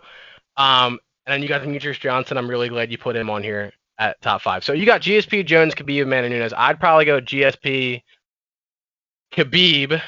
um, 0.56 0.98
and 1.26 1.34
then 1.34 1.42
you 1.42 1.48
got 1.48 1.60
Demetrious 1.60 2.00
Johnson. 2.00 2.38
I'm 2.38 2.48
really 2.48 2.70
glad 2.70 2.90
you 2.90 2.96
put 2.96 3.14
him 3.14 3.28
on 3.28 3.42
here 3.42 3.72
at 3.98 4.20
top 4.22 4.42
five. 4.42 4.62
So 4.64 4.72
you 4.72 4.86
got 4.86 5.00
GSP, 5.00 5.44
Jones, 5.44 5.74
Khabib, 5.74 6.02
Amanda 6.02 6.28
Nunes. 6.28 6.52
I'd 6.56 6.78
probably 6.80 7.04
go 7.04 7.20
GSP, 7.20 8.02
Khabib, 9.32 10.00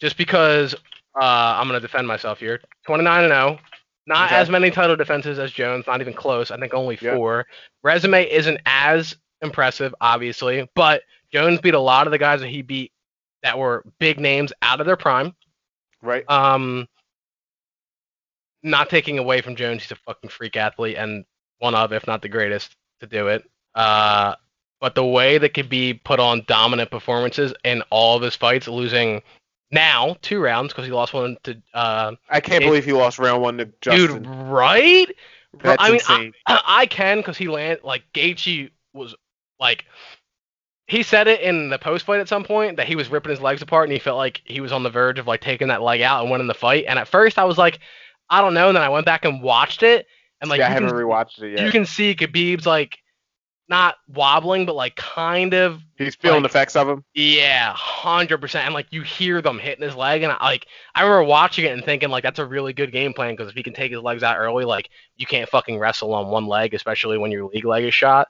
just 0.00 0.16
because 0.16 0.74
uh, 1.14 1.54
I'm 1.58 1.66
gonna 1.66 1.80
defend 1.80 2.06
myself 2.08 2.40
here. 2.40 2.60
29 2.86 3.24
and 3.24 3.30
0. 3.30 3.58
Not 4.06 4.26
Okay. 4.30 4.36
as 4.40 4.50
many 4.50 4.70
title 4.70 4.96
defenses 4.96 5.38
as 5.38 5.50
Jones. 5.50 5.86
Not 5.86 6.00
even 6.00 6.12
close. 6.12 6.50
I 6.50 6.58
think 6.58 6.74
only 6.74 6.98
Yep. 7.00 7.16
four. 7.16 7.46
Resume 7.82 8.28
isn't 8.30 8.60
as 8.66 9.16
impressive, 9.40 9.94
obviously, 10.00 10.68
but 10.74 11.02
Jones 11.32 11.60
beat 11.60 11.74
a 11.74 11.78
lot 11.80 12.06
of 12.06 12.10
the 12.10 12.18
guys 12.18 12.40
that 12.40 12.48
he 12.48 12.62
beat 12.62 12.92
that 13.42 13.58
were 13.58 13.84
big 13.98 14.18
names 14.20 14.52
out 14.62 14.80
of 14.80 14.86
their 14.86 14.96
prime. 14.96 15.34
Right. 16.02 16.28
Um, 16.30 16.86
not 18.62 18.88
taking 18.90 19.18
away 19.18 19.40
from 19.40 19.56
Jones, 19.56 19.82
he's 19.82 19.92
a 19.92 19.96
fucking 19.96 20.30
freak 20.30 20.56
athlete 20.56 20.96
and 20.96 21.24
one 21.58 21.74
of, 21.74 21.92
if 21.92 22.06
not 22.06 22.22
the 22.22 22.28
greatest, 22.28 22.74
to 23.08 23.16
do 23.16 23.28
it. 23.28 23.48
Uh, 23.74 24.34
but 24.80 24.94
the 24.94 25.04
way 25.04 25.38
that 25.38 25.54
could 25.54 25.68
be 25.68 25.94
put 25.94 26.20
on 26.20 26.44
dominant 26.46 26.90
performances 26.90 27.54
in 27.64 27.82
all 27.90 28.16
of 28.16 28.22
his 28.22 28.36
fights, 28.36 28.68
losing 28.68 29.22
now 29.70 30.16
two 30.22 30.40
rounds 30.40 30.72
because 30.72 30.86
he 30.86 30.92
lost 30.92 31.14
one 31.14 31.36
to 31.44 31.60
uh, 31.72 32.12
I 32.28 32.40
can't 32.40 32.62
it- 32.62 32.66
believe 32.66 32.84
he 32.84 32.92
lost 32.92 33.18
round 33.18 33.42
one 33.42 33.58
to 33.58 33.68
Justin. 33.80 34.22
dude, 34.22 34.26
right? 34.26 35.06
That's 35.62 35.82
I 35.82 35.86
mean, 35.86 35.94
insane. 35.94 36.32
I, 36.46 36.60
I 36.66 36.86
can 36.86 37.18
because 37.18 37.36
he 37.36 37.48
land 37.48 37.80
like 37.82 38.02
Gaethje 38.12 38.70
was 38.92 39.14
like 39.58 39.84
he 40.86 41.02
said 41.02 41.28
it 41.28 41.40
in 41.40 41.70
the 41.70 41.78
post 41.78 42.04
fight 42.04 42.20
at 42.20 42.28
some 42.28 42.44
point 42.44 42.76
that 42.76 42.86
he 42.86 42.96
was 42.96 43.08
ripping 43.08 43.30
his 43.30 43.40
legs 43.40 43.62
apart 43.62 43.84
and 43.84 43.92
he 43.92 43.98
felt 43.98 44.18
like 44.18 44.42
he 44.44 44.60
was 44.60 44.70
on 44.72 44.82
the 44.82 44.90
verge 44.90 45.18
of 45.18 45.26
like 45.26 45.40
taking 45.40 45.68
that 45.68 45.80
leg 45.82 46.02
out 46.02 46.22
and 46.22 46.30
winning 46.30 46.46
the 46.46 46.54
fight. 46.54 46.84
And 46.86 46.98
at 46.98 47.08
first 47.08 47.38
I 47.38 47.44
was 47.44 47.56
like, 47.56 47.78
I 48.28 48.40
don't 48.42 48.52
know. 48.54 48.68
And 48.68 48.76
then 48.76 48.82
I 48.82 48.90
went 48.90 49.06
back 49.06 49.24
and 49.24 49.42
watched 49.42 49.82
it 49.82 50.06
and 50.40 50.50
like 50.50 50.58
yeah, 50.60 50.66
I 50.66 50.70
haven't 50.70 50.90
can, 50.90 50.98
rewatched 50.98 51.42
it 51.42 51.56
yet. 51.56 51.64
you 51.64 51.70
can 51.70 51.86
see 51.86 52.14
Khabib's 52.14 52.66
like 52.66 52.98
not 53.66 53.94
wobbling 54.08 54.66
but 54.66 54.74
like 54.76 54.94
kind 54.94 55.54
of 55.54 55.80
He's 55.96 56.14
feeling 56.16 56.42
like- 56.42 56.52
the 56.52 56.58
effects 56.58 56.76
of 56.76 56.86
him. 56.88 57.02
yeah, 57.14 57.72
hundred 57.74 58.38
percent. 58.38 58.66
And 58.66 58.74
like 58.74 58.86
you 58.90 59.00
hear 59.02 59.40
them 59.40 59.58
hitting 59.58 59.82
his 59.84 59.96
leg, 59.96 60.22
and 60.22 60.32
I, 60.32 60.44
like 60.44 60.66
I 60.94 61.02
remember 61.02 61.24
watching 61.24 61.64
it 61.64 61.72
and 61.72 61.82
thinking 61.84 62.10
like 62.10 62.22
that's 62.22 62.38
a 62.38 62.44
really 62.44 62.72
good 62.74 62.92
game 62.92 63.14
plan 63.14 63.32
because 63.34 63.48
if 63.48 63.54
he 63.54 63.62
can 63.62 63.72
take 63.72 63.90
his 63.92 64.00
legs 64.02 64.22
out 64.22 64.36
early, 64.38 64.64
like 64.66 64.90
you 65.16 65.24
can't 65.26 65.48
fucking 65.48 65.78
wrestle 65.78 66.12
on 66.12 66.28
one 66.28 66.46
leg, 66.46 66.74
especially 66.74 67.16
when 67.16 67.30
your 67.30 67.46
league 67.46 67.64
leg 67.64 67.84
is 67.84 67.94
shot. 67.94 68.28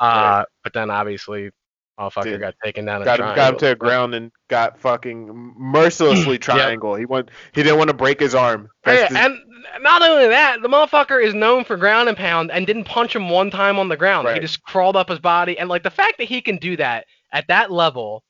Uh, 0.00 0.04
Right. 0.38 0.46
but 0.64 0.72
then 0.72 0.90
obviously, 0.90 1.50
motherfucker 1.98 2.40
got 2.40 2.54
taken 2.62 2.84
down. 2.84 3.04
Got 3.04 3.20
him, 3.20 3.34
got 3.34 3.52
him 3.54 3.58
to 3.60 3.66
the 3.66 3.76
ground 3.76 4.14
and 4.14 4.30
got 4.48 4.78
fucking 4.78 5.54
mercilessly 5.56 6.38
triangle. 6.38 6.94
He 6.94 7.04
went. 7.04 7.30
He 7.54 7.62
didn't 7.62 7.78
want 7.78 7.88
to 7.88 7.94
break 7.94 8.20
his 8.20 8.34
arm. 8.34 8.68
Yeah, 8.86 9.08
and 9.14 9.38
not 9.80 10.02
only 10.02 10.28
that, 10.28 10.62
the 10.62 10.68
motherfucker 10.68 11.22
is 11.22 11.34
known 11.34 11.64
for 11.64 11.76
ground 11.76 12.08
and 12.08 12.16
pound 12.16 12.50
and 12.50 12.66
didn't 12.66 12.84
punch 12.84 13.14
him 13.14 13.28
one 13.30 13.50
time 13.50 13.78
on 13.78 13.88
the 13.88 13.96
ground. 13.96 14.28
He 14.28 14.40
just 14.40 14.62
crawled 14.62 14.96
up 14.96 15.08
his 15.08 15.18
body, 15.18 15.58
and 15.58 15.68
like 15.68 15.82
the 15.82 15.90
fact 15.90 16.18
that 16.18 16.24
he 16.24 16.40
can 16.40 16.56
do 16.56 16.76
that 16.76 17.06
at 17.32 17.46
that 17.48 17.70
level 17.70 18.24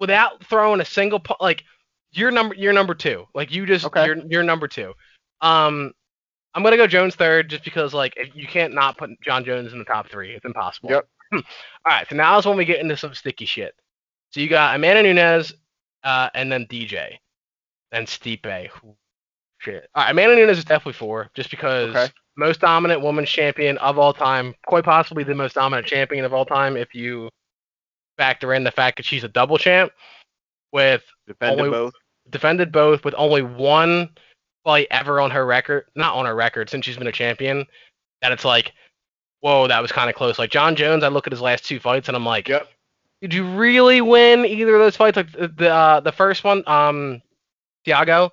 without 0.00 0.44
throwing 0.44 0.80
a 0.80 0.84
single 0.84 1.20
pu- 1.20 1.34
like 1.40 1.64
you're 2.12 2.30
number 2.30 2.54
you're 2.54 2.72
number 2.72 2.94
two. 2.94 3.26
Like 3.34 3.52
you 3.52 3.66
just 3.66 3.84
Okay. 3.86 4.06
you're 4.06 4.18
you're 4.28 4.42
number 4.42 4.68
two. 4.68 4.94
Um, 5.40 5.92
I'm 6.54 6.62
gonna 6.62 6.76
go 6.76 6.86
Jones 6.86 7.14
third 7.16 7.50
just 7.50 7.64
because 7.64 7.92
like 7.92 8.14
if 8.16 8.34
you 8.34 8.46
can't 8.46 8.74
not 8.74 8.96
put 8.96 9.10
Jon 9.22 9.44
Jones 9.44 9.72
in 9.72 9.78
the 9.78 9.84
top 9.84 10.08
three. 10.08 10.34
It's 10.34 10.44
impossible. 10.44 10.90
Yep. 10.90 11.08
All 11.86 11.92
right, 11.92 12.06
so 12.08 12.16
now 12.16 12.38
is 12.38 12.46
when 12.46 12.56
we 12.56 12.64
get 12.64 12.80
into 12.80 12.96
some 12.96 13.14
sticky 13.14 13.44
shit. 13.46 13.74
So 14.30 14.40
you 14.40 14.48
got 14.48 14.74
Amanda 14.76 15.02
Nunes, 15.02 15.52
uh, 16.02 16.30
and 16.34 16.50
then 16.50 16.66
DJ, 16.66 17.14
then 17.92 18.04
Stipe. 18.06 18.68
Shit. 19.58 19.88
All 19.94 20.04
right, 20.04 20.10
Amanda 20.10 20.36
Nunes 20.36 20.58
is 20.58 20.64
definitely 20.64 20.94
four, 20.94 21.30
just 21.34 21.50
because 21.50 21.94
Okay. 21.94 22.12
most 22.36 22.60
dominant 22.60 23.00
women's 23.00 23.30
champion 23.30 23.78
of 23.78 23.98
all 23.98 24.12
time, 24.12 24.54
quite 24.66 24.84
possibly 24.84 25.24
the 25.24 25.34
most 25.34 25.54
dominant 25.54 25.86
champion 25.86 26.24
of 26.24 26.32
all 26.34 26.44
time, 26.44 26.76
if 26.76 26.94
you 26.94 27.28
factor 28.18 28.54
in 28.54 28.64
the 28.64 28.70
fact 28.70 28.96
that 28.96 29.06
she's 29.06 29.24
a 29.24 29.28
double 29.28 29.58
champ 29.58 29.92
with 30.72 31.02
defended 31.26 31.58
only- 31.60 31.70
both. 31.70 31.94
defended 32.30 32.72
both 32.72 33.04
with 33.04 33.14
only 33.16 33.42
one 33.42 34.08
fight 34.64 34.86
ever 34.90 35.20
on 35.20 35.30
her 35.30 35.44
record, 35.46 35.86
not 35.94 36.14
on 36.14 36.24
her 36.26 36.34
record 36.34 36.70
since 36.70 36.84
she's 36.86 36.96
been 36.96 37.06
a 37.06 37.12
champion. 37.12 37.66
That 38.22 38.32
it's 38.32 38.44
like, 38.44 38.72
whoa, 39.44 39.68
that 39.68 39.82
was 39.82 39.92
kind 39.92 40.08
of 40.08 40.16
close. 40.16 40.38
Like 40.38 40.50
Jon 40.50 40.74
Jones, 40.74 41.04
I 41.04 41.08
look 41.08 41.26
at 41.26 41.32
his 41.32 41.42
last 41.42 41.66
two 41.66 41.78
fights 41.78 42.08
and 42.08 42.16
I'm 42.16 42.24
like, 42.24 42.48
Yep. 42.48 42.66
did 43.20 43.34
you 43.34 43.44
really 43.44 44.00
win 44.00 44.46
either 44.46 44.74
of 44.74 44.80
those 44.80 44.96
fights? 44.96 45.16
Like 45.18 45.30
the 45.32 45.48
the, 45.48 45.68
uh, 45.68 46.00
the 46.00 46.12
first 46.12 46.44
one, 46.44 46.62
um, 46.66 47.20
Thiago 47.86 48.30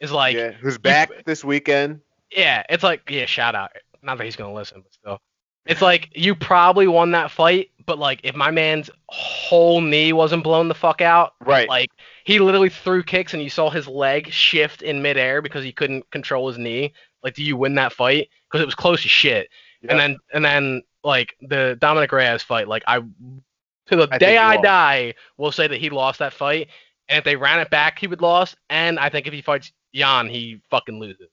is 0.00 0.10
like, 0.10 0.36
yeah. 0.36 0.52
Who's 0.52 0.78
back 0.78 1.10
this 1.26 1.44
weekend? 1.44 2.00
yeah, 2.34 2.62
it's 2.70 2.82
like 2.82 3.02
yeah, 3.10 3.26
shout 3.26 3.54
out. 3.54 3.70
Not 4.02 4.18
that 4.18 4.24
he's 4.24 4.36
gonna 4.36 4.54
listen, 4.54 4.80
but 4.82 4.92
still, 4.94 5.20
it's 5.66 5.82
like 5.82 6.08
you 6.14 6.34
probably 6.34 6.86
won 6.86 7.10
that 7.12 7.30
fight, 7.30 7.70
but 7.86 7.98
like 7.98 8.20
if 8.24 8.34
my 8.34 8.50
man's 8.50 8.88
whole 9.08 9.80
knee 9.82 10.12
wasn't 10.14 10.44
blown 10.44 10.68
the 10.68 10.74
fuck 10.74 11.00
out, 11.02 11.34
Right. 11.40 11.68
like 11.68 11.90
he 12.24 12.38
literally 12.38 12.70
threw 12.70 13.02
kicks 13.02 13.34
and 13.34 13.42
you 13.42 13.50
saw 13.50 13.68
his 13.70 13.86
leg 13.86 14.30
shift 14.32 14.80
in 14.82 15.02
midair 15.02 15.42
because 15.42 15.62
he 15.62 15.72
couldn't 15.72 16.10
control 16.10 16.48
his 16.48 16.56
knee. 16.58 16.92
Like, 17.22 17.34
do 17.34 17.42
you 17.42 17.56
win 17.56 17.74
that 17.76 17.92
fight? 17.92 18.28
Because 18.50 18.62
it 18.62 18.66
was 18.66 18.74
close 18.74 19.04
as 19.04 19.10
shit. 19.10 19.48
And 19.88 19.98
then 19.98 20.16
and 20.32 20.44
then 20.44 20.82
like 21.02 21.36
the 21.40 21.76
Dominick 21.80 22.12
Reyes 22.12 22.42
fight, 22.42 22.68
like 22.68 22.82
I 22.86 22.98
to 22.98 23.96
the 23.96 24.08
I 24.10 24.18
day 24.18 24.38
I 24.38 24.56
lost. 24.56 24.62
die 24.62 25.14
will 25.36 25.52
say 25.52 25.66
that 25.68 25.78
he 25.80 25.90
lost 25.90 26.18
that 26.20 26.32
fight. 26.32 26.68
And 27.08 27.18
if 27.18 27.24
they 27.24 27.36
ran 27.36 27.60
it 27.60 27.70
back, 27.70 27.98
he 27.98 28.06
would 28.06 28.22
lose. 28.22 28.54
And 28.70 28.98
I 28.98 29.08
think 29.10 29.26
if 29.26 29.32
he 29.32 29.42
fights 29.42 29.72
Jan, 29.94 30.28
he 30.28 30.60
fucking 30.70 30.98
loses. 30.98 31.28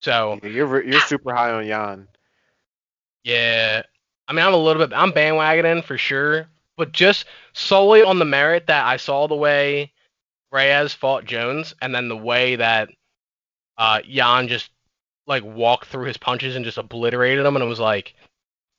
So 0.00 0.40
Yeah, 0.42 0.48
you're 0.50 0.84
you're 0.84 1.00
super 1.00 1.34
high 1.34 1.50
on 1.52 1.66
Jan. 1.66 2.08
yeah, 3.24 3.82
I 4.28 4.32
mean 4.32 4.44
I'm 4.44 4.54
a 4.54 4.56
little 4.56 4.86
bit 4.86 4.96
I'm 4.96 5.12
bandwagoning 5.12 5.84
for 5.84 5.96
sure. 5.98 6.48
but 6.76 6.92
just 6.92 7.26
solely 7.52 8.02
on 8.02 8.18
the 8.18 8.24
merit 8.24 8.66
that 8.66 8.84
I 8.86 8.96
saw 8.96 9.26
the 9.28 9.36
way 9.36 9.92
Reyes 10.52 10.92
fought 10.94 11.24
Jones, 11.24 11.74
and 11.82 11.94
then 11.94 12.08
the 12.08 12.16
way 12.16 12.56
that 12.56 12.88
uh, 13.78 14.00
Jan 14.02 14.48
just 14.48 14.70
like 15.26 15.42
walked 15.44 15.86
through 15.86 16.06
his 16.06 16.16
punches 16.16 16.56
and 16.56 16.64
just 16.64 16.78
obliterated 16.78 17.44
him, 17.46 17.56
and 17.56 17.64
it 17.64 17.68
was 17.68 17.80
like, 17.80 18.14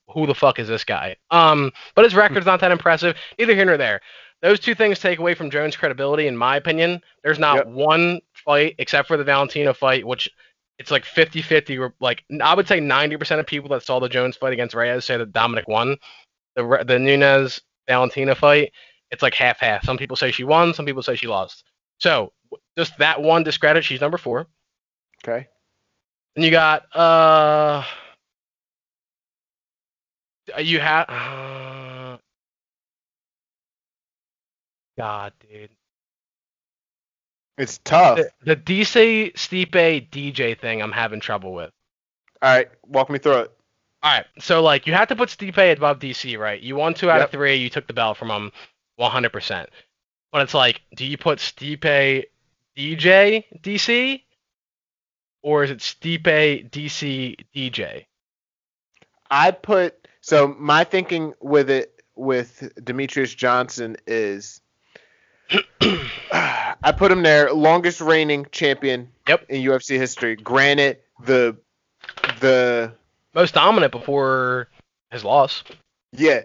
who 0.10 0.28
the 0.28 0.36
fuck 0.36 0.60
is 0.60 0.68
this 0.68 0.84
guy? 0.84 1.16
Um, 1.32 1.72
but 1.96 2.06
his 2.06 2.16
record's 2.16 2.46
not 2.46 2.60
that 2.62 2.72
impressive. 2.72 3.16
Neither 3.40 3.56
here 3.56 3.66
nor 3.66 3.78
there. 3.78 4.02
Those 4.42 4.60
two 4.60 4.76
things 4.76 5.00
take 5.00 5.18
away 5.18 5.34
from 5.34 5.50
Jones' 5.50 5.76
credibility, 5.76 6.28
in 6.28 6.38
my 6.38 6.58
opinion. 6.58 7.02
There's 7.24 7.40
not 7.40 7.56
Yep. 7.58 7.68
one 7.68 8.22
fight 8.34 8.76
except 8.78 9.08
for 9.08 9.18
the 9.18 9.24
Valentino 9.24 9.74
fight, 9.74 10.06
which 10.06 10.30
it's 10.78 10.92
like 10.92 11.04
50-50. 11.06 11.80
or, 11.80 11.94
Like 12.00 12.24
I 12.42 12.54
would 12.54 12.68
say 12.68 12.80
90% 12.80 13.40
of 13.40 13.48
people 13.48 13.70
that 13.70 13.82
saw 13.82 14.00
the 14.00 14.10
Jones 14.10 14.38
fight 14.38 14.54
against 14.54 14.76
Reyes 14.76 15.06
say 15.06 15.18
that 15.18 15.32
Dominick 15.32 15.68
won. 15.68 15.98
The 16.56 16.84
the 16.86 17.00
Nunes 17.00 17.62
Valentina 17.88 18.36
fight, 18.36 18.72
it's 19.12 19.24
like 19.24 19.34
half 19.34 19.60
half. 19.60 19.84
Some 19.84 19.98
people 19.98 20.16
say 20.16 20.32
she 20.32 20.44
won, 20.44 20.74
some 20.74 20.86
people 20.86 21.02
say 21.02 21.16
she 21.16 21.28
lost. 21.28 21.64
So 22.00 22.32
just 22.78 22.98
that 23.00 23.22
one 23.22 23.44
discredit, 23.44 23.84
she's 23.84 24.02
number 24.02 24.18
four. 24.18 24.48
Okay. 25.24 25.48
And 26.36 26.44
you 26.44 26.52
got 26.52 26.94
uh 26.96 27.84
you 30.60 30.80
have 30.80 31.10
uh, 31.10 32.18
God, 34.98 35.34
dude. 35.50 35.70
It's 37.58 37.78
tough. 37.80 38.18
The, 38.18 38.56
the 38.56 38.56
DC 38.56 39.34
Stipe 39.34 40.10
DJ 40.10 40.60
thing 40.60 40.82
I'm 40.82 40.92
having 40.92 41.20
trouble 41.20 41.54
with. 41.54 41.72
All 42.42 42.54
right, 42.54 42.68
walk 42.86 43.10
me 43.10 43.18
through 43.18 43.40
it. 43.40 43.52
All 44.04 44.12
right, 44.12 44.26
so 44.40 44.62
like 44.62 44.86
you 44.88 44.94
have 44.94 45.08
to 45.08 45.16
put 45.16 45.30
Stipe 45.30 45.72
above 45.78 46.00
DC, 46.00 46.38
right? 46.38 46.62
You 46.62 46.76
won 46.76 46.94
two 46.94 47.10
out 47.10 47.18
Yep. 47.20 47.26
of 47.30 47.32
three. 47.32 47.56
You 47.56 47.70
took 47.70 47.88
the 47.88 47.94
belt 47.94 48.18
from 48.18 48.30
him, 48.30 48.52
100%. 49.00 49.68
But 50.32 50.42
it's 50.42 50.54
like, 50.54 50.82
do 50.96 51.06
you 51.06 51.18
put 51.18 51.40
Stipe 51.40 52.26
DJ 52.78 53.46
DC, 53.62 54.22
or 55.46 55.64
is 55.64 55.70
it 55.70 55.78
Stipe 55.78 56.70
DC 56.72 57.38
DJ? 57.56 58.06
I 59.30 59.52
put 59.52 60.08
so 60.22 60.48
my 60.58 60.84
thinking 60.84 61.34
with 61.40 61.70
it 61.70 62.02
with 62.16 62.72
Demetrious 62.82 63.36
Johnson 63.36 63.96
is 64.08 64.60
I 66.32 66.92
put 66.98 67.12
him 67.12 67.22
there, 67.22 67.54
longest 67.54 68.02
reigning 68.02 68.48
champion 68.52 69.12
Yep. 69.28 69.46
in 69.50 69.62
UFC 69.62 69.98
history. 69.98 70.36
Granted, 70.36 70.98
the 71.24 71.56
the 72.40 72.92
Most 73.36 73.54
dominant 73.54 73.92
before 73.92 74.70
his 75.12 75.24
loss. 75.24 75.64
yeah 76.12 76.42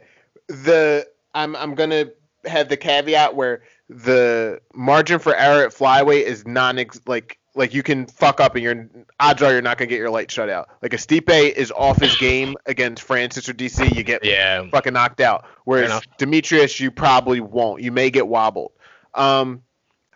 the 0.48 1.06
I'm 1.34 1.56
I'm 1.56 1.74
gonna 1.74 2.10
have 2.44 2.68
the 2.68 2.76
caveat 2.76 3.34
where 3.34 3.62
the 3.88 4.60
margin 4.74 5.18
for 5.18 5.34
error 5.34 5.64
at 5.64 5.72
flyweight 5.72 6.24
is 6.24 6.46
non 6.46 6.78
like 7.06 7.38
like 7.54 7.74
you 7.74 7.82
can 7.82 8.06
fuck 8.06 8.40
up 8.40 8.54
and 8.54 8.62
you're 8.62 8.88
odds 9.18 9.42
are 9.42 9.52
you're 9.52 9.62
not 9.62 9.76
gonna 9.78 9.88
get 9.88 9.98
your 9.98 10.10
light 10.10 10.30
shut 10.30 10.48
out. 10.48 10.68
Like 10.82 10.92
a 10.94 10.96
Stipe 10.96 11.28
is 11.52 11.72
off 11.72 12.00
his 12.00 12.16
game 12.16 12.56
against 12.66 13.02
Francis 13.02 13.48
or 13.48 13.54
DC, 13.54 13.94
you 13.96 14.02
get 14.04 14.24
Yeah. 14.24 14.68
fucking 14.70 14.92
knocked 14.92 15.20
out. 15.20 15.44
Whereas. 15.64 16.00
Demetrious, 16.18 16.78
you 16.78 16.90
probably 16.90 17.40
won't. 17.40 17.82
You 17.82 17.90
may 17.92 18.10
get 18.10 18.28
wobbled. 18.28 18.72
Um, 19.14 19.62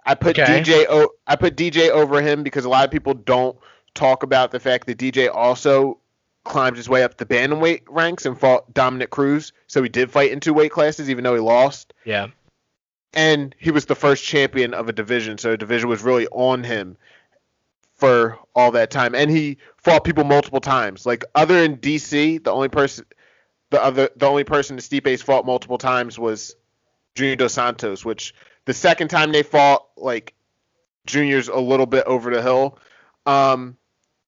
I 0.06 0.15
put 0.15 0.39
Okay. 0.39 0.61
DJ. 0.62 0.86
O- 0.89 1.11
I 1.27 1.36
put 1.36 1.56
DJ 1.56 1.90
over 1.90 2.20
him 2.23 2.43
because 2.43 2.65
a 2.65 2.69
lot 2.69 2.85
of 2.85 2.90
people 2.90 3.15
don't 3.15 3.56
talk 3.94 4.23
about 4.23 4.51
the 4.51 4.61
fact 4.61 4.86
that 4.86 4.98
DJ 4.98 5.28
also 5.28 5.98
climbed 6.44 6.77
his 6.77 6.89
way 6.90 7.02
up 7.02 7.16
the 7.16 7.24
bantamweight 7.24 7.82
ranks 7.89 8.27
and 8.27 8.39
fought 8.39 8.73
Dominick 8.74 9.11
Cruz. 9.11 9.52
So 9.66 9.82
he 9.82 9.89
did 9.89 10.11
fight 10.11 10.31
in 10.31 10.40
two 10.40 10.52
weight 10.52 10.70
classes, 10.73 11.09
even 11.09 11.24
though 11.24 11.35
he 11.35 11.40
lost. 11.40 11.94
Yeah. 12.05 12.27
And 13.15 13.55
he 13.59 13.70
was 13.70 13.86
the 13.86 13.94
first 13.94 14.24
champion 14.24 14.74
of 14.74 14.89
a 14.89 14.93
division, 14.93 15.39
so 15.39 15.52
the 15.52 15.56
division 15.56 15.89
was 15.89 16.02
really 16.02 16.27
on 16.28 16.65
him 16.65 16.97
for 17.95 18.39
all 18.55 18.73
that 18.73 18.91
time. 18.91 19.15
And 19.15 19.31
he 19.31 19.59
fought 19.77 20.05
people 20.05 20.25
multiple 20.25 20.61
times. 20.61 21.07
Like 21.07 21.25
other 21.35 21.59
in 21.59 21.79
DC, 21.79 22.43
the 22.43 22.53
only 22.53 22.69
person, 22.69 23.07
the 23.71 23.83
other, 23.83 24.11
the 24.16 24.27
only 24.27 24.45
person 24.45 24.77
Stipe's 24.79 25.23
fought 25.23 25.47
multiple 25.47 25.79
times 25.79 26.19
was 26.19 26.55
Junior 27.15 27.37
Dos 27.37 27.55
Santos. 27.55 28.05
Which 28.05 28.35
the 28.65 28.75
second 28.75 29.09
time 29.09 29.33
they 29.33 29.43
fought, 29.43 29.87
like 29.97 30.35
Junior's 31.07 31.49
a 31.49 31.59
little 31.59 31.87
bit 31.87 32.05
over 32.07 32.35
the 32.35 32.43
hill. 32.43 32.79
Um, 33.27 33.77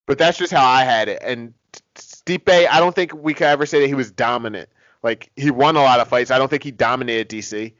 but 0.06 0.18
that's 0.18 0.38
just 0.38 0.52
how 0.52 0.64
I 0.64 0.84
had 0.84 1.08
it. 1.08 1.20
And 1.22 1.52
Stipe, 1.96 2.48
I 2.48 2.78
don't 2.80 2.94
think 2.94 3.12
we 3.14 3.34
could 3.34 3.48
ever 3.48 3.66
say 3.66 3.80
that 3.80 3.88
he 3.88 3.94
was 3.94 4.10
dominant. 4.10 4.68
Like 5.02 5.30
he 5.36 5.50
won 5.50 5.76
a 5.76 5.82
lot 5.82 6.00
of 6.00 6.08
fights. 6.08 6.30
I 6.30 6.38
don't 6.38 6.48
think 6.48 6.62
he 6.62 6.70
dominated 6.70 7.28
DC. 7.28 7.74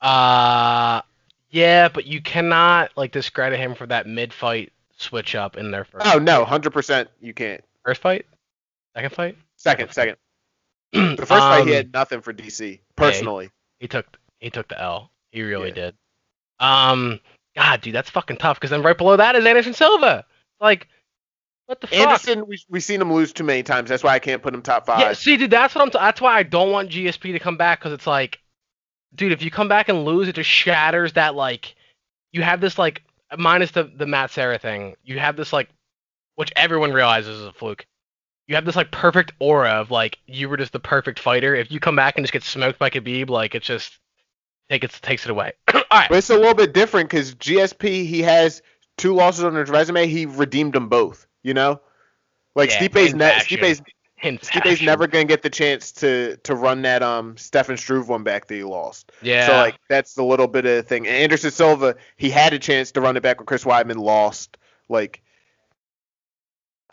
Uh 0.00 1.02
yeah, 1.50 1.88
but 1.88 2.06
you 2.06 2.20
cannot 2.22 2.90
like 2.96 3.12
discredit 3.12 3.58
him 3.58 3.74
for 3.74 3.86
that 3.86 4.06
mid 4.06 4.32
fight 4.32 4.72
switch 4.96 5.34
up 5.34 5.56
in 5.56 5.70
their 5.70 5.84
first 5.84 6.06
Oh 6.06 6.18
no, 6.18 6.44
hundred 6.44 6.72
percent 6.72 7.08
you 7.20 7.32
can't. 7.34 7.62
first 7.84 8.00
fight? 8.00 8.26
Second 8.94 9.14
fight? 9.14 9.36
Second, 9.56 9.92
second. 9.92 10.16
The 10.92 11.16
first 11.18 11.28
fight 11.28 11.64
he 11.66 11.70
Um, 11.70 11.76
had 11.76 11.92
nothing 11.92 12.20
for 12.20 12.32
DC 12.32 12.80
personally. 12.96 13.50
he 13.78 13.88
took 13.88 14.06
he 14.40 14.50
took 14.50 14.68
the 14.68 14.80
L. 14.80 15.10
He 15.30 15.42
really 15.42 15.68
Yeah. 15.68 15.74
did. 15.74 15.94
Um 16.58 17.20
God, 17.56 17.80
dude, 17.80 17.94
that's 17.94 18.10
fucking 18.10 18.36
tough 18.38 18.58
because 18.58 18.70
then 18.70 18.82
right 18.82 18.96
below 18.96 19.16
that 19.16 19.34
is 19.36 19.44
Anderson 19.46 19.74
Silva. 19.74 20.24
Like 20.60 20.88
what 21.66 21.80
the 21.80 21.86
fuck? 21.86 21.98
Anderson, 21.98 22.46
we 22.46 22.58
we 22.68 22.80
seen 22.80 23.00
him 23.00 23.12
lose 23.12 23.32
too 23.32 23.44
many 23.44 23.62
times. 23.62 23.88
That's 23.90 24.02
why 24.02 24.14
I 24.14 24.18
can't 24.18 24.42
put 24.42 24.52
him 24.54 24.60
top 24.62 24.86
five. 24.86 25.00
Yeah, 25.00 25.12
see, 25.12 25.36
dude, 25.36 25.50
that's 25.52 25.72
what 25.74 25.82
I'm. 25.82 25.90
T- 25.90 25.98
that's 26.00 26.20
why 26.20 26.36
I 26.36 26.42
don't 26.42 26.72
want 26.72 26.90
GSP 26.90 27.32
to 27.32 27.38
come 27.38 27.56
back 27.56 27.78
because 27.78 27.92
it's 27.92 28.08
like, 28.08 28.40
dude, 29.14 29.32
if 29.32 29.42
you 29.42 29.50
come 29.50 29.68
back 29.68 29.88
and 29.88 30.04
lose, 30.04 30.28
it 30.28 30.34
just 30.34 30.50
shatters 30.50 31.14
that 31.14 31.34
like, 31.34 31.74
you 32.32 32.42
have 32.42 32.60
this 32.60 32.78
like 32.78 33.02
minus 33.36 33.70
the 33.72 33.84
the 33.84 34.06
Matt 34.06 34.30
Serra 34.30 34.58
thing. 34.58 34.96
You 35.04 35.18
have 35.18 35.36
this 35.36 35.52
like, 35.52 35.68
which 36.36 36.52
everyone 36.56 36.92
realizes 36.92 37.40
is 37.40 37.46
a 37.46 37.52
fluke. 37.52 37.86
You 38.46 38.56
have 38.56 38.64
this 38.64 38.76
like 38.76 38.90
perfect 38.90 39.32
aura 39.38 39.70
of 39.70 39.90
like 39.90 40.18
you 40.26 40.48
were 40.48 40.56
just 40.56 40.72
the 40.72 40.80
perfect 40.80 41.18
fighter. 41.18 41.54
If 41.54 41.70
you 41.70 41.80
come 41.80 41.96
back 41.96 42.16
and 42.16 42.24
just 42.24 42.32
get 42.32 42.42
smoked 42.42 42.78
by 42.78 42.90
Khabib, 42.90 43.30
like 43.30 43.54
it's 43.54 43.66
just 43.66 43.98
take 44.68 44.84
it 44.84 44.90
takes 45.02 45.24
it 45.24 45.30
away. 45.30 45.52
All 45.74 45.82
right, 45.90 46.08
But 46.08 46.18
it's 46.18 46.30
a 46.30 46.36
little 46.36 46.54
bit 46.54 46.72
different 46.72 47.10
because 47.10 47.34
GSP 47.34 48.06
he 48.06 48.22
has 48.22 48.62
two 48.96 49.14
losses 49.14 49.44
on 49.44 49.54
his 49.54 49.68
resume. 49.70 50.06
He 50.06 50.26
redeemed 50.26 50.72
them 50.72 50.88
both. 50.88 51.26
You 51.42 51.54
know, 51.54 51.80
like 52.54 52.70
Yeah, 52.70 52.78
Stipe's 52.78 53.12
in 53.12 53.18
ne- 53.18 53.30
fashion. 53.30 53.58
Stipe's 53.58 53.82
in 54.22 54.38
Stipe's 54.38 54.82
never 54.82 55.06
gonna 55.06 55.24
get 55.24 55.42
the 55.42 55.50
chance 55.50 55.92
to 55.92 56.36
to 56.38 56.54
run 56.54 56.82
that 56.82 57.02
um 57.02 57.36
Stefan 57.36 57.76
Struve 57.76 58.08
one 58.08 58.22
back 58.22 58.46
that 58.46 58.54
he 58.54 58.64
lost. 58.64 59.12
Yeah. 59.22 59.46
So 59.46 59.52
like 59.52 59.78
that's 59.88 60.14
the 60.14 60.24
little 60.24 60.46
bit 60.46 60.66
of 60.66 60.76
the 60.76 60.82
thing. 60.82 61.06
And 61.06 61.16
Anderson 61.16 61.50
Silva, 61.50 61.96
he 62.16 62.30
had 62.30 62.52
a 62.52 62.58
chance 62.58 62.92
to 62.92 63.00
run 63.00 63.16
it 63.16 63.22
back 63.22 63.38
with 63.38 63.46
Chris 63.46 63.64
Weidman, 63.64 63.96
lost. 63.96 64.56
Like 64.88 65.22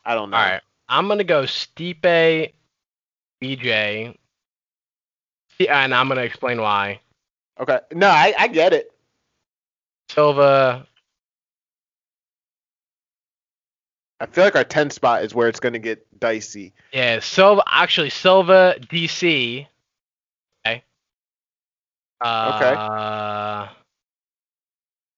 I 0.06 0.16
don't 0.16 0.30
know. 0.30 0.38
All 0.38 0.44
right, 0.44 0.62
I'm 0.88 1.08
gonna 1.08 1.24
go 1.24 1.44
Stipe, 1.44 2.54
BJ, 3.42 4.16
and 5.70 5.94
I'm 5.94 6.08
gonna 6.08 6.22
explain 6.22 6.62
why. 6.62 7.02
Okay. 7.60 7.80
No, 7.94 8.08
I, 8.08 8.34
I 8.38 8.48
get 8.48 8.74
it. 8.74 8.92
Silva, 10.10 10.88
I 14.20 14.26
feel 14.26 14.44
like 14.44 14.56
our 14.56 14.64
10 14.64 14.90
spot 14.90 15.24
is 15.24 15.36
where 15.36 15.48
it's 15.48 15.60
going 15.60 15.74
to 15.74 15.80
get 15.80 16.06
dicey. 16.20 16.74
yeah, 16.92 17.20
Silva. 17.20 17.64
Actually, 17.68 18.10
Silva, 18.10 18.76
DC. 18.82 19.68
Okay. 22.22 22.74
Uh, 22.74 23.68
Is 23.70 23.70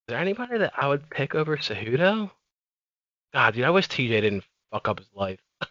there 0.08 0.20
anybody 0.20 0.58
that 0.58 0.74
I 0.76 0.88
would 0.88 1.10
pick 1.10 1.34
over 1.34 1.56
Cejudo? 1.56 2.30
God, 3.34 3.54
dude, 3.54 3.64
I 3.64 3.70
wish 3.70 3.88
TJ 3.88 4.10
didn't 4.10 4.44
fuck 4.72 4.88
up 4.88 5.00
his 5.00 5.08
life. 5.16 5.40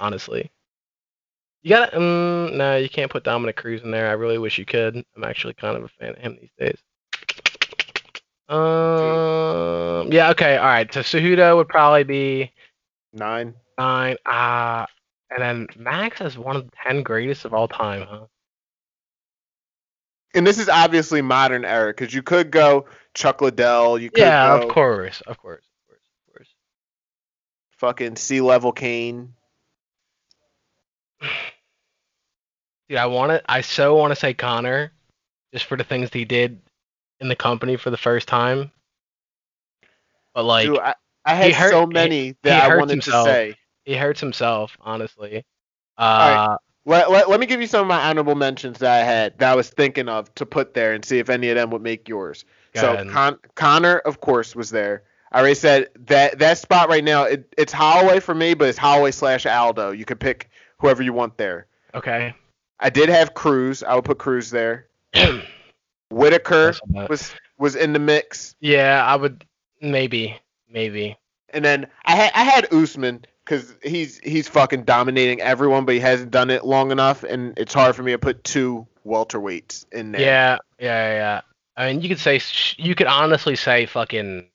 Honestly. 0.00 0.50
You 1.62 1.70
got 1.70 1.94
um, 1.94 2.56
no, 2.56 2.76
you 2.76 2.88
can't 2.88 3.10
put 3.10 3.22
Dominick 3.22 3.56
Cruz 3.56 3.82
in 3.82 3.90
there. 3.92 4.08
I 4.08 4.12
really 4.12 4.38
wish 4.38 4.58
you 4.58 4.64
could. 4.64 4.96
I'm 5.16 5.24
actually 5.24 5.54
kind 5.54 5.76
of 5.76 5.84
a 5.84 5.88
fan 5.88 6.10
of 6.10 6.18
him 6.18 6.38
these 6.40 6.50
days. 6.58 6.78
Um, 8.48 8.58
yeah, 10.10 10.30
okay, 10.30 10.56
all 10.56 10.64
right. 10.64 10.92
So 10.92 11.00
Cejudo 11.00 11.56
would 11.56 11.68
probably 11.68 12.04
be 12.04 12.52
Nine. 13.12 13.54
nine. 13.78 14.16
Ah, 14.26 14.86
and 15.30 15.42
then 15.42 15.66
Max 15.76 16.20
is 16.20 16.38
one 16.38 16.56
of 16.56 16.64
the 16.64 16.72
ten 16.82 17.02
greatest 17.02 17.44
of 17.44 17.54
all 17.54 17.68
time, 17.68 18.06
huh? 18.08 18.26
And 20.34 20.46
this 20.46 20.58
is 20.58 20.68
obviously 20.68 21.20
modern 21.20 21.64
era 21.64 21.90
because 21.92 22.14
you 22.14 22.22
could 22.22 22.50
go 22.50 22.86
Chuck 23.14 23.42
Liddell. 23.42 23.98
You 23.98 24.10
could 24.10 24.20
Yeah, 24.20 24.58
go 24.58 24.62
of 24.62 24.68
course, 24.70 25.20
of 25.22 25.36
course, 25.38 25.64
of 25.64 25.88
course, 25.88 26.00
of 26.28 26.34
course. 26.34 26.48
fucking 27.78 28.16
sea 28.16 28.40
level 28.40 28.72
Cain. 28.72 29.34
Dude, 32.88 32.98
I 32.98 33.06
want 33.06 33.30
to. 33.30 33.42
I 33.50 33.60
so 33.60 33.94
want 33.96 34.12
to 34.12 34.16
say 34.16 34.32
Conor, 34.34 34.92
just 35.52 35.66
for 35.66 35.76
the 35.76 35.84
things 35.84 36.10
that 36.10 36.18
he 36.18 36.24
did 36.24 36.60
in 37.20 37.28
the 37.28 37.36
company 37.36 37.76
for 37.76 37.90
the 37.90 37.96
first 37.96 38.26
time. 38.28 38.70
But 40.34 40.44
like, 40.44 40.66
Dude, 40.66 40.78
I, 40.78 40.94
I 41.24 41.34
had 41.34 41.52
hurt- 41.52 41.70
so 41.70 41.86
many 41.86 42.28
he 42.28 42.36
that 42.42 42.70
I 42.70 42.76
wanted 42.76 42.92
himself. 42.92 43.26
to 43.26 43.32
say. 43.32 43.54
he 43.84 43.96
hurts 43.96 44.20
himself, 44.20 44.76
honestly. 44.80 45.44
Uh, 45.98 46.46
right. 46.48 46.58
let, 46.86 47.10
let, 47.10 47.28
let 47.30 47.40
me 47.40 47.46
give 47.46 47.60
you 47.60 47.66
some 47.66 47.82
of 47.82 47.86
my 47.86 48.08
honorable 48.08 48.34
mentions 48.34 48.78
that 48.78 48.90
I 49.00 49.04
had 49.04 49.38
that 49.38 49.52
I 49.52 49.54
was 49.54 49.68
thinking 49.68 50.08
of 50.08 50.34
to 50.36 50.46
put 50.46 50.74
there 50.74 50.94
and 50.94 51.04
see 51.04 51.18
if 51.18 51.28
any 51.28 51.48
of 51.50 51.56
them 51.56 51.70
would 51.70 51.82
make 51.82 52.08
yours. 52.08 52.44
So. 52.74 53.06
Con- 53.10 53.38
Conor, 53.54 53.98
of 53.98 54.20
course, 54.20 54.56
was 54.56 54.70
there. 54.70 55.02
I 55.30 55.40
already 55.40 55.54
said 55.54 55.88
that 56.06 56.38
that 56.38 56.58
spot 56.58 56.88
right 56.88 57.04
now. 57.04 57.24
It, 57.24 57.52
it's 57.56 57.72
Holloway 57.72 58.20
for 58.20 58.34
me, 58.34 58.54
but 58.54 58.68
it's 58.68 58.78
Holloway 58.78 59.10
slash 59.10 59.46
Aldo. 59.46 59.92
You 59.92 60.04
can 60.04 60.18
pick 60.18 60.50
whoever 60.78 61.02
you 61.02 61.12
want 61.12 61.36
there. 61.38 61.66
Okay. 61.94 62.34
I 62.80 62.90
did 62.90 63.08
have 63.08 63.34
Cruz. 63.34 63.82
I 63.82 63.94
would 63.94 64.04
put 64.04 64.18
Cruz 64.18 64.50
there. 64.50 64.88
Whittaker 66.10 66.74
was 67.08 67.32
was 67.58 67.76
in 67.76 67.92
the 67.92 67.98
mix, 67.98 68.54
yeah, 68.60 69.04
I 69.04 69.16
would 69.16 69.44
maybe, 69.82 70.38
maybe. 70.70 71.18
and 71.50 71.64
then 71.64 71.86
I 72.04 72.16
had 72.16 72.32
I 72.34 72.44
had 72.44 72.72
Usman 72.72 73.26
because 73.44 73.74
he's 73.82 74.18
he's 74.18 74.48
fucking 74.48 74.84
dominating 74.84 75.40
everyone, 75.40 75.84
but 75.84 75.94
he 75.94 76.00
hasn't 76.00 76.30
done 76.30 76.48
it 76.50 76.64
long 76.64 76.90
enough, 76.90 77.24
and 77.24 77.58
it's 77.58 77.74
hard 77.74 77.94
for 77.94 78.02
me 78.02 78.12
to 78.12 78.18
put 78.18 78.44
two 78.44 78.86
welterweights 79.06 79.84
in 79.92 80.12
there. 80.12 80.20
Yeah, 80.20 80.58
yeah, 80.78 81.14
yeah. 81.14 81.40
I 81.76 81.92
mean, 81.92 82.02
you 82.02 82.08
could 82.08 82.20
say 82.20 82.40
you 82.76 82.94
could 82.94 83.06
honestly 83.06 83.56
say 83.56 83.86
fucking 83.86 84.48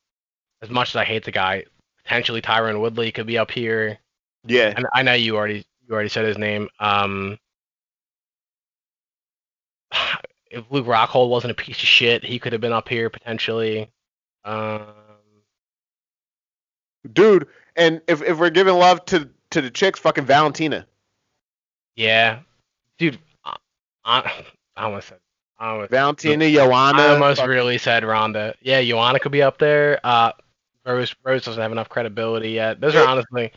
as 0.62 0.70
much 0.70 0.90
as 0.90 0.96
I 0.96 1.04
hate 1.06 1.26
the 1.26 1.32
guy, 1.32 1.66
potentially 2.04 2.42
Tyron 2.42 2.82
Woodley 2.82 3.12
could 3.12 3.28
be 3.28 3.38
up 3.38 3.52
here. 3.52 4.00
yeah. 4.46 4.74
And 4.76 4.88
I 4.94 5.04
know 5.04 5.14
you 5.14 5.36
already 5.36 5.66
you 5.88 5.94
already 5.94 6.10
said 6.10 6.26
his 6.26 6.38
name. 6.38 6.70
Um, 6.80 7.38
if 10.52 10.64
Luke 10.70 10.86
Rockhold 10.86 11.30
wasn't 11.30 11.52
a 11.52 11.56
piece 11.56 11.78
of 11.78 11.88
shit, 11.88 12.24
he 12.24 12.40
could 12.40 12.54
have 12.54 12.62
been 12.62 12.74
up 12.74 12.88
here 12.90 13.10
potentially. 13.10 13.90
Um, 14.46 14.86
dude. 17.14 17.48
And 17.76 18.02
if, 18.08 18.22
if 18.24 18.40
we're 18.40 18.50
giving 18.50 18.76
love 18.76 19.06
to 19.06 19.30
to 19.52 19.62
the 19.62 19.70
chicks, 19.70 20.00
fucking 20.00 20.26
Valentina. 20.26 20.86
yeah, 21.96 22.40
dude. 22.98 23.20
I, 23.46 23.56
I, 24.06 24.46
I 24.76 24.84
almost 24.84 25.10
said. 25.10 25.20
I 25.60 25.70
almost, 25.72 25.92
Valentina, 25.92 26.52
Joanna. 26.52 27.02
I 27.02 27.08
almost 27.14 27.40
fuck- 27.40 27.50
really 27.50 27.78
said 27.78 28.04
Ronda. 28.04 28.54
Yeah, 28.62 28.82
Joanna 28.84 29.20
could 29.20 29.32
be 29.32 29.42
up 29.42 29.58
there. 29.58 30.00
Uh, 30.04 30.32
Rose 30.86 31.16
Rose 31.24 31.44
doesn't 31.46 31.62
have 31.62 31.72
enough 31.72 31.90
credibility 31.90 32.52
yet. 32.52 32.80
Those 32.80 32.96
are 32.96 33.08
honestly. 33.08 33.52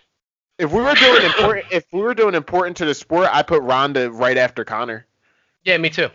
if 0.59 0.73
we 0.73 0.83
were 0.83 0.95
doing 0.95 1.25
important, 1.25 1.67
if 1.71 1.85
we 1.93 2.01
were 2.01 2.15
doing 2.15 2.35
important 2.35 2.77
to 2.79 2.85
the 2.85 2.95
sport, 2.95 3.29
I 3.33 3.43
put 3.43 3.63
Ronda 3.63 4.11
right 4.11 4.37
after 4.39 4.65
Conor. 4.65 5.07
Yeah, 5.65 5.77
me 5.77 5.91
too. 5.91 6.09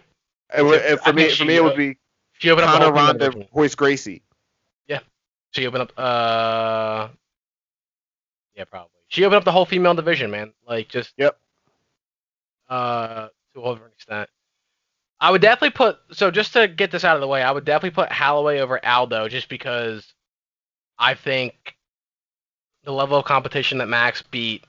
It 0.54 0.62
too. 0.62 0.98
for 0.98 1.10
I 1.10 1.12
me, 1.12 1.30
for 1.30 1.46
me, 1.46 1.56
it 1.56 1.64
would 1.64 1.78
be 1.78 1.98
She 2.40 2.50
opened 2.50 2.68
up 2.68 2.80
Conor, 2.82 2.92
Ronda. 2.92 3.48
Royce 3.54 3.76
Gracie. 3.76 4.24
Yeah, 4.88 5.00
She 5.52 5.66
opened 5.68 5.84
up. 5.84 5.92
Uh, 5.98 7.08
yeah, 8.56 8.64
probably. 8.66 8.92
She 9.08 9.24
opened 9.24 9.38
up 9.38 9.44
the 9.44 9.52
whole 9.52 9.66
female 9.66 9.94
division, 9.94 10.32
man. 10.32 10.54
Like 10.68 10.90
just. 10.90 11.14
Yep. 11.18 11.38
Uh, 12.68 13.28
to 13.54 13.60
a 13.60 13.62
whole 13.62 13.80
extent. 13.94 14.30
I 15.20 15.32
would 15.32 15.42
definitely 15.42 15.72
put. 15.72 15.98
So 16.12 16.32
just 16.32 16.54
to 16.54 16.68
get 16.68 16.92
this 16.92 17.04
out 17.04 17.16
of 17.16 17.22
the 17.22 17.28
way, 17.28 17.42
I 17.42 17.52
would 17.52 17.66
definitely 17.66 17.96
put 17.96 18.12
Holloway 18.12 18.60
over 18.60 18.84
Aldo, 18.86 19.28
just 19.30 19.50
because 19.50 20.14
I 20.98 21.14
think 21.14 21.76
the 22.84 22.92
level 22.92 23.18
of 23.18 23.26
competition 23.26 23.78
that 23.80 23.88
Max 23.88 24.22
beat 24.22 24.64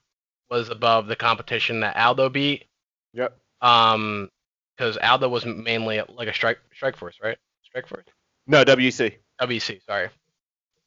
was 0.51 0.69
above 0.69 1.07
the 1.07 1.17
competition 1.17 1.81
that 1.81 1.97
Aldo 1.97 2.29
beat. 2.29 2.65
Yep. 3.13 3.37
Um, 3.61 4.31
because 4.77 4.97
Aldo 4.99 5.29
was 5.29 5.47
mainly 5.47 6.03
like 6.09 6.29
a 6.29 6.35
strike 6.35 6.59
Strikeforce, 6.81 7.23
right? 7.23 7.39
Strikeforce. 7.75 8.05
No, 8.47 8.65
WEC. 8.65 9.15
WEC, 9.41 9.83
sorry. 9.85 10.09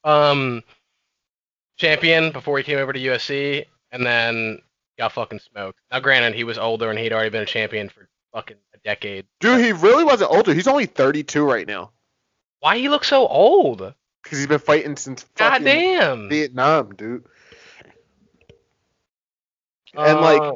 Um, 0.04 0.64
champion 1.80 2.32
before 2.32 2.58
he 2.60 2.64
came 2.64 2.78
over 2.78 2.94
to 2.94 3.00
UFC, 3.00 3.66
and 3.92 4.06
then 4.06 4.62
got 5.00 5.14
fucking 5.14 5.40
smoked. 5.40 5.80
Now, 5.92 6.00
granted, 6.00 6.36
he 6.36 6.44
was 6.44 6.58
older 6.60 6.90
and 6.90 7.00
he'd 7.00 7.14
already 7.14 7.30
been 7.30 7.42
a 7.42 7.48
champion 7.48 7.90
for 7.90 8.08
fucking 8.34 8.58
a 8.76 8.78
decade. 8.80 9.26
Dude, 9.40 9.64
he 9.64 9.72
really 9.72 10.04
wasn't 10.04 10.32
older. 10.32 10.54
He's 10.54 10.68
only 10.68 10.86
32 10.86 11.44
right 11.44 11.66
now. 11.68 11.92
Why 12.60 12.78
he 12.78 12.90
look 12.90 13.06
so 13.06 13.26
old? 13.26 13.94
Because 14.22 14.38
he's 14.38 14.48
been 14.48 14.60
fighting 14.60 14.98
since 14.98 15.24
God 15.36 15.52
fucking 15.52 15.66
damn. 15.66 16.30
Vietnam, 16.30 16.94
dude. 16.94 17.24
And 19.96 20.20
like, 20.22 20.42
Uh, 20.42 20.52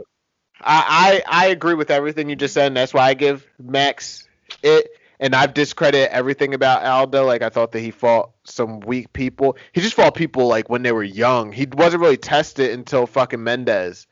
I, 0.62 1.24
I 1.26 1.46
I 1.46 1.46
agree 1.48 1.74
with 1.74 1.90
everything 1.92 2.30
you 2.30 2.36
just 2.36 2.54
said, 2.54 2.68
and 2.68 2.78
that's 2.78 2.94
why 2.94 3.08
I 3.10 3.14
give 3.16 3.46
Max 3.60 4.28
it. 4.62 4.90
And 5.24 5.34
I've 5.34 5.54
discredited 5.54 6.10
everything 6.10 6.54
about 6.54 6.84
Aldo. 6.84 7.26
Like 7.26 7.42
I 7.42 7.48
thought 7.50 7.72
that 7.72 7.80
he 7.80 7.92
fought 7.92 8.32
some 8.44 8.82
weak 8.82 9.14
people. 9.14 9.56
He 9.72 9.80
just 9.80 9.94
fought 9.94 10.16
people 10.16 10.48
like 10.48 10.70
when 10.70 10.84
they 10.84 10.92
were 10.92 11.02
young. 11.04 11.54
He 11.54 11.66
wasn't 11.66 12.02
really 12.02 12.18
tested 12.18 12.72
until 12.72 13.08
fucking 13.08 13.42
Mendes. 13.42 14.06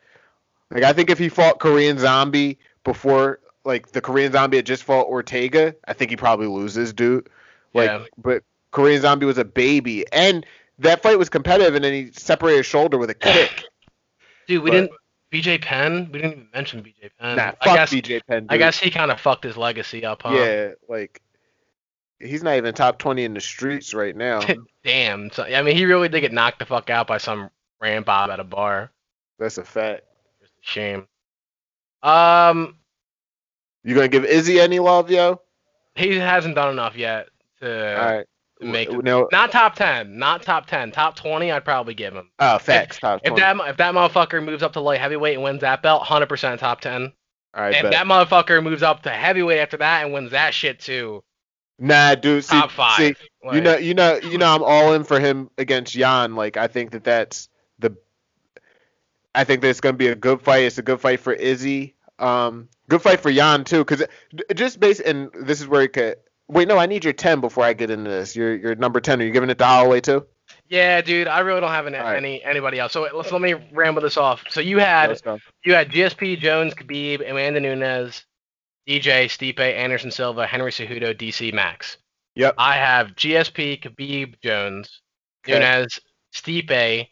Like 0.71 0.83
I 0.83 0.93
think 0.93 1.09
if 1.09 1.19
he 1.19 1.27
fought 1.27 1.59
Korean 1.59 1.97
Zombie 1.97 2.59
before, 2.85 3.39
like 3.65 3.91
the 3.91 3.99
Korean 3.99 4.31
Zombie 4.31 4.55
had 4.57 4.65
just 4.65 4.83
fought 4.83 5.07
Ortega, 5.07 5.75
I 5.85 5.91
think 5.91 6.11
he 6.11 6.15
probably 6.17 6.47
loses, 6.47 6.93
dude. 6.93 7.29
Like, 7.73 7.89
Yeah. 7.89 8.05
but 8.17 8.43
Korean 8.71 9.01
Zombie 9.01 9.25
was 9.25 9.37
a 9.37 9.43
baby, 9.45 10.05
and 10.13 10.45
that 10.79 11.03
fight 11.03 11.19
was 11.19 11.27
competitive, 11.27 11.75
and 11.75 11.83
then 11.83 11.93
he 11.93 12.11
separated 12.13 12.57
his 12.59 12.65
shoulder 12.67 12.97
with 12.97 13.09
a 13.09 13.13
kick. 13.13 13.65
dude, 14.47 14.63
we 14.63 14.69
but- 14.71 14.75
didn't. 14.77 14.91
BJ 15.31 15.61
Penn? 15.61 16.09
We 16.11 16.19
didn't 16.19 16.31
even 16.33 16.47
mention 16.53 16.83
BJ 16.83 17.09
Penn. 17.19 17.37
nah, 17.37 17.53
I 17.61 17.65
fuck 17.65 17.75
guess, 17.75 17.93
BJ 17.93 18.21
Penn. 18.27 18.43
Dude. 18.43 18.51
I 18.51 18.57
guess 18.57 18.79
he 18.79 18.89
kind 18.89 19.11
of 19.11 19.19
fucked 19.19 19.43
his 19.43 19.57
legacy 19.57 20.05
up, 20.05 20.23
huh? 20.23 20.35
Yeah, 20.35 20.71
like 20.89 21.21
he's 22.19 22.43
not 22.43 22.55
even 22.55 22.73
top 22.73 22.99
twenty 22.99 23.23
in 23.23 23.33
the 23.33 23.41
streets 23.41 23.93
right 23.93 24.15
now. 24.15 24.41
Damn. 24.83 25.31
So, 25.31 25.43
I 25.43 25.61
mean, 25.61 25.75
he 25.75 25.85
really 25.85 26.09
did 26.09 26.21
get 26.21 26.33
knocked 26.33 26.59
the 26.59 26.65
fuck 26.65 26.89
out 26.89 27.07
by 27.07 27.17
some 27.17 27.49
ram 27.79 28.03
bob 28.03 28.29
at 28.29 28.39
a 28.39 28.43
bar. 28.43 28.91
That's 29.39 29.57
a 29.57 29.63
fact. 29.63 30.03
Just 30.41 30.53
a 30.53 30.61
shame. 30.61 31.07
Um, 32.03 32.77
You 33.83 33.95
gonna 33.95 34.07
give 34.07 34.25
Izzy 34.25 34.59
any 34.59 34.79
love, 34.79 35.09
yo? 35.09 35.41
he 35.95 36.15
hasn't 36.15 36.55
done 36.55 36.71
enough 36.71 36.95
yet 36.95 37.27
to 37.59 37.99
All 37.99 38.05
right. 38.17 38.25
Make 38.61 38.89
it. 38.89 39.03
no. 39.03 39.27
Not 39.31 39.51
top 39.51 39.75
ten, 39.75 40.17
not 40.17 40.43
top 40.43 40.67
ten, 40.67 40.91
top 40.91 41.15
twenty. 41.15 41.51
I'd 41.51 41.65
probably 41.65 41.93
give 41.93 42.13
him. 42.13 42.29
Oh, 42.39 42.57
facts. 42.57 42.99
top 42.99 43.21
If 43.23 43.35
that 43.35 43.57
if 43.67 43.77
that 43.77 43.93
motherfucker 43.93 44.43
moves 44.43 44.63
up 44.63 44.73
to 44.73 44.79
light 44.79 44.99
heavyweight 44.99 45.35
and 45.35 45.43
wins 45.43 45.61
that 45.61 45.81
belt, 45.81 46.03
hundred 46.03 46.29
percent 46.29 46.59
top 46.59 46.81
ten. 46.81 47.11
All 47.53 47.63
right, 47.63 47.75
if 47.75 47.81
bet. 47.81 47.91
that 47.91 48.05
motherfucker 48.05 48.63
moves 48.63 48.83
up 48.83 49.03
to 49.03 49.09
heavyweight 49.09 49.59
after 49.59 49.77
that 49.77 50.03
and 50.03 50.13
wins 50.13 50.31
that 50.31 50.53
shit 50.53 50.79
too, 50.79 51.23
nah, 51.77 52.15
dude. 52.15 52.45
See, 52.45 52.55
top 52.55 52.71
five. 52.71 52.97
see, 52.97 53.15
you 53.51 53.61
know, 53.61 53.75
you 53.75 53.93
know, 53.93 54.19
you 54.23 54.37
know, 54.37 54.53
I'm 54.53 54.63
all 54.63 54.93
in 54.93 55.03
for 55.03 55.19
him 55.19 55.49
against 55.57 55.93
Jan. 55.93 56.35
Like, 56.35 56.57
I 56.57 56.67
think 56.67 56.91
that 56.91 57.03
that's 57.03 57.49
the. 57.79 57.95
I 59.35 59.43
think 59.43 59.61
that 59.61 59.69
it's 59.69 59.81
gonna 59.81 59.97
be 59.97 60.07
a 60.07 60.15
good 60.15 60.41
fight. 60.41 60.63
It's 60.63 60.77
a 60.77 60.81
good 60.81 61.01
fight 61.01 61.19
for 61.19 61.33
Izzy. 61.33 61.95
Um, 62.19 62.69
good 62.87 63.01
fight 63.01 63.19
for 63.19 63.31
Jan 63.31 63.63
too, 63.63 63.79
because 63.79 64.03
just 64.53 64.79
based 64.79 65.01
and 65.01 65.29
this 65.33 65.59
is 65.59 65.67
where 65.67 65.81
he 65.81 65.87
could. 65.87 66.17
Wait, 66.47 66.67
no, 66.67 66.77
I 66.77 66.85
need 66.85 67.03
your 67.03 67.13
ten 67.13 67.39
before 67.39 67.63
I 67.63 67.73
get 67.73 67.89
into 67.89 68.09
this. 68.09 68.35
Your 68.35 68.55
your 68.55 68.75
number 68.75 68.99
ten. 68.99 69.21
Are 69.21 69.25
you 69.25 69.31
giving 69.31 69.49
it 69.49 69.57
to 69.57 69.65
Holloway 69.65 70.01
too? 70.01 70.25
Yeah, 70.67 71.01
dude, 71.01 71.27
I 71.27 71.39
really 71.39 71.61
don't 71.61 71.71
have 71.71 71.87
any, 71.87 71.97
All 71.97 72.03
right. 72.03 72.17
any 72.17 72.43
anybody 72.43 72.79
else. 72.79 72.91
So 72.93 73.07
let's 73.13 73.31
let 73.31 73.41
me 73.41 73.53
ramble 73.71 74.01
this 74.01 74.17
off. 74.17 74.43
So 74.49 74.59
you 74.61 74.79
had 74.79 75.19
you 75.63 75.73
had 75.73 75.89
GSP, 75.89 76.37
Jones, 76.39 76.73
Khabib, 76.73 77.29
Amanda 77.29 77.59
Nunes, 77.59 78.25
DJ, 78.87 79.25
Stipe, 79.25 79.59
Anderson 79.59 80.11
Silva, 80.11 80.45
Henry 80.45 80.71
Cejudo, 80.71 81.13
DC, 81.17 81.53
Max. 81.53 81.97
Yep. 82.35 82.55
I 82.57 82.75
have 82.77 83.07
GSP, 83.15 83.81
Khabib, 83.81 84.35
Jones, 84.41 85.01
Okay. 85.47 85.59
Nunes, 85.59 85.99
Stipe, 86.33 87.07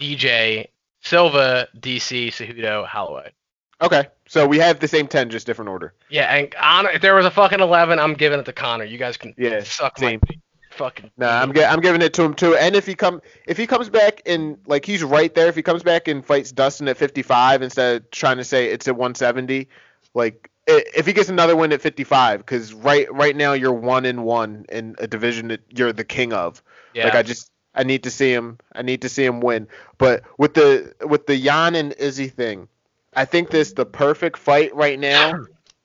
DJ, 0.00 0.66
Silva, 1.02 1.68
DC, 1.78 2.28
Cejudo, 2.28 2.86
Holloway. 2.86 3.32
Okay, 3.80 4.06
so 4.26 4.46
we 4.46 4.58
have 4.58 4.80
the 4.80 4.88
same 4.88 5.06
ten, 5.06 5.28
just 5.28 5.46
different 5.46 5.68
order. 5.68 5.92
Yeah, 6.08 6.34
and 6.34 6.50
Conor, 6.50 6.90
if 6.90 7.02
there 7.02 7.14
was 7.14 7.26
a 7.26 7.30
fucking 7.30 7.60
eleven, 7.60 7.98
I'm 7.98 8.14
giving 8.14 8.38
it 8.40 8.44
to 8.46 8.52
Conor. 8.52 8.84
You 8.84 8.96
guys 8.98 9.16
can 9.16 9.34
Yeah, 9.36 9.62
suck 9.64 9.98
same. 9.98 10.20
my 10.22 10.36
fucking. 10.70 11.10
Nah, 11.18 11.42
I'm 11.42 11.52
gi- 11.52 11.64
I'm 11.64 11.80
giving 11.80 12.00
it 12.00 12.14
to 12.14 12.22
him 12.22 12.32
too. 12.34 12.56
And 12.56 12.74
if 12.74 12.86
he 12.86 12.94
come 12.94 13.20
if 13.46 13.56
he 13.58 13.66
comes 13.66 13.90
back 13.90 14.22
and 14.24 14.56
like 14.66 14.86
he's 14.86 15.02
right 15.04 15.34
there, 15.34 15.48
if 15.48 15.56
he 15.56 15.62
comes 15.62 15.82
back 15.82 16.08
and 16.08 16.24
fights 16.24 16.52
Dustin 16.52 16.88
at 16.88 16.96
55 16.96 17.60
instead 17.62 17.96
of 18.02 18.10
trying 18.10 18.38
to 18.38 18.44
say 18.44 18.66
it's 18.70 18.88
at 18.88 18.94
170, 18.96 19.68
like 20.14 20.50
if 20.66 21.06
he 21.06 21.12
gets 21.12 21.28
another 21.28 21.54
win 21.54 21.72
at 21.72 21.82
55, 21.82 22.38
because 22.40 22.72
right 22.72 23.12
right 23.12 23.36
now 23.36 23.52
you're 23.52 23.72
one 23.74 24.06
in 24.06 24.22
one 24.22 24.64
in 24.70 24.96
a 24.98 25.06
division 25.06 25.48
that 25.48 25.60
you're 25.68 25.92
the 25.92 26.04
king 26.04 26.32
of. 26.32 26.62
yeah. 26.94 27.04
Like 27.04 27.14
I 27.14 27.22
just 27.22 27.50
I 27.74 27.82
need 27.82 28.04
to 28.04 28.10
see 28.10 28.32
him 28.32 28.56
I 28.74 28.80
need 28.80 29.02
to 29.02 29.10
see 29.10 29.24
him 29.24 29.40
win. 29.40 29.68
But 29.98 30.22
with 30.38 30.54
the 30.54 30.94
with 31.06 31.26
the 31.26 31.38
Jan 31.38 31.74
and 31.74 31.92
Izzy 31.98 32.28
thing, 32.28 32.68
I 33.16 33.24
think 33.24 33.50
this 33.50 33.72
the 33.72 33.86
perfect 33.86 34.36
fight 34.36 34.74
right 34.74 34.98
now 34.98 35.32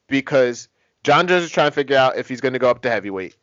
because 0.07 0.67
Jon 1.03 1.27
Jones 1.27 1.43
is 1.45 1.51
trying 1.51 1.69
to 1.69 1.75
figure 1.75 1.97
out 1.97 2.17
if 2.17 2.27
he's 2.27 2.41
going 2.41 2.53
to 2.53 2.59
go 2.59 2.69
up 2.69 2.81
to 2.83 2.89
heavyweight. 2.89 3.35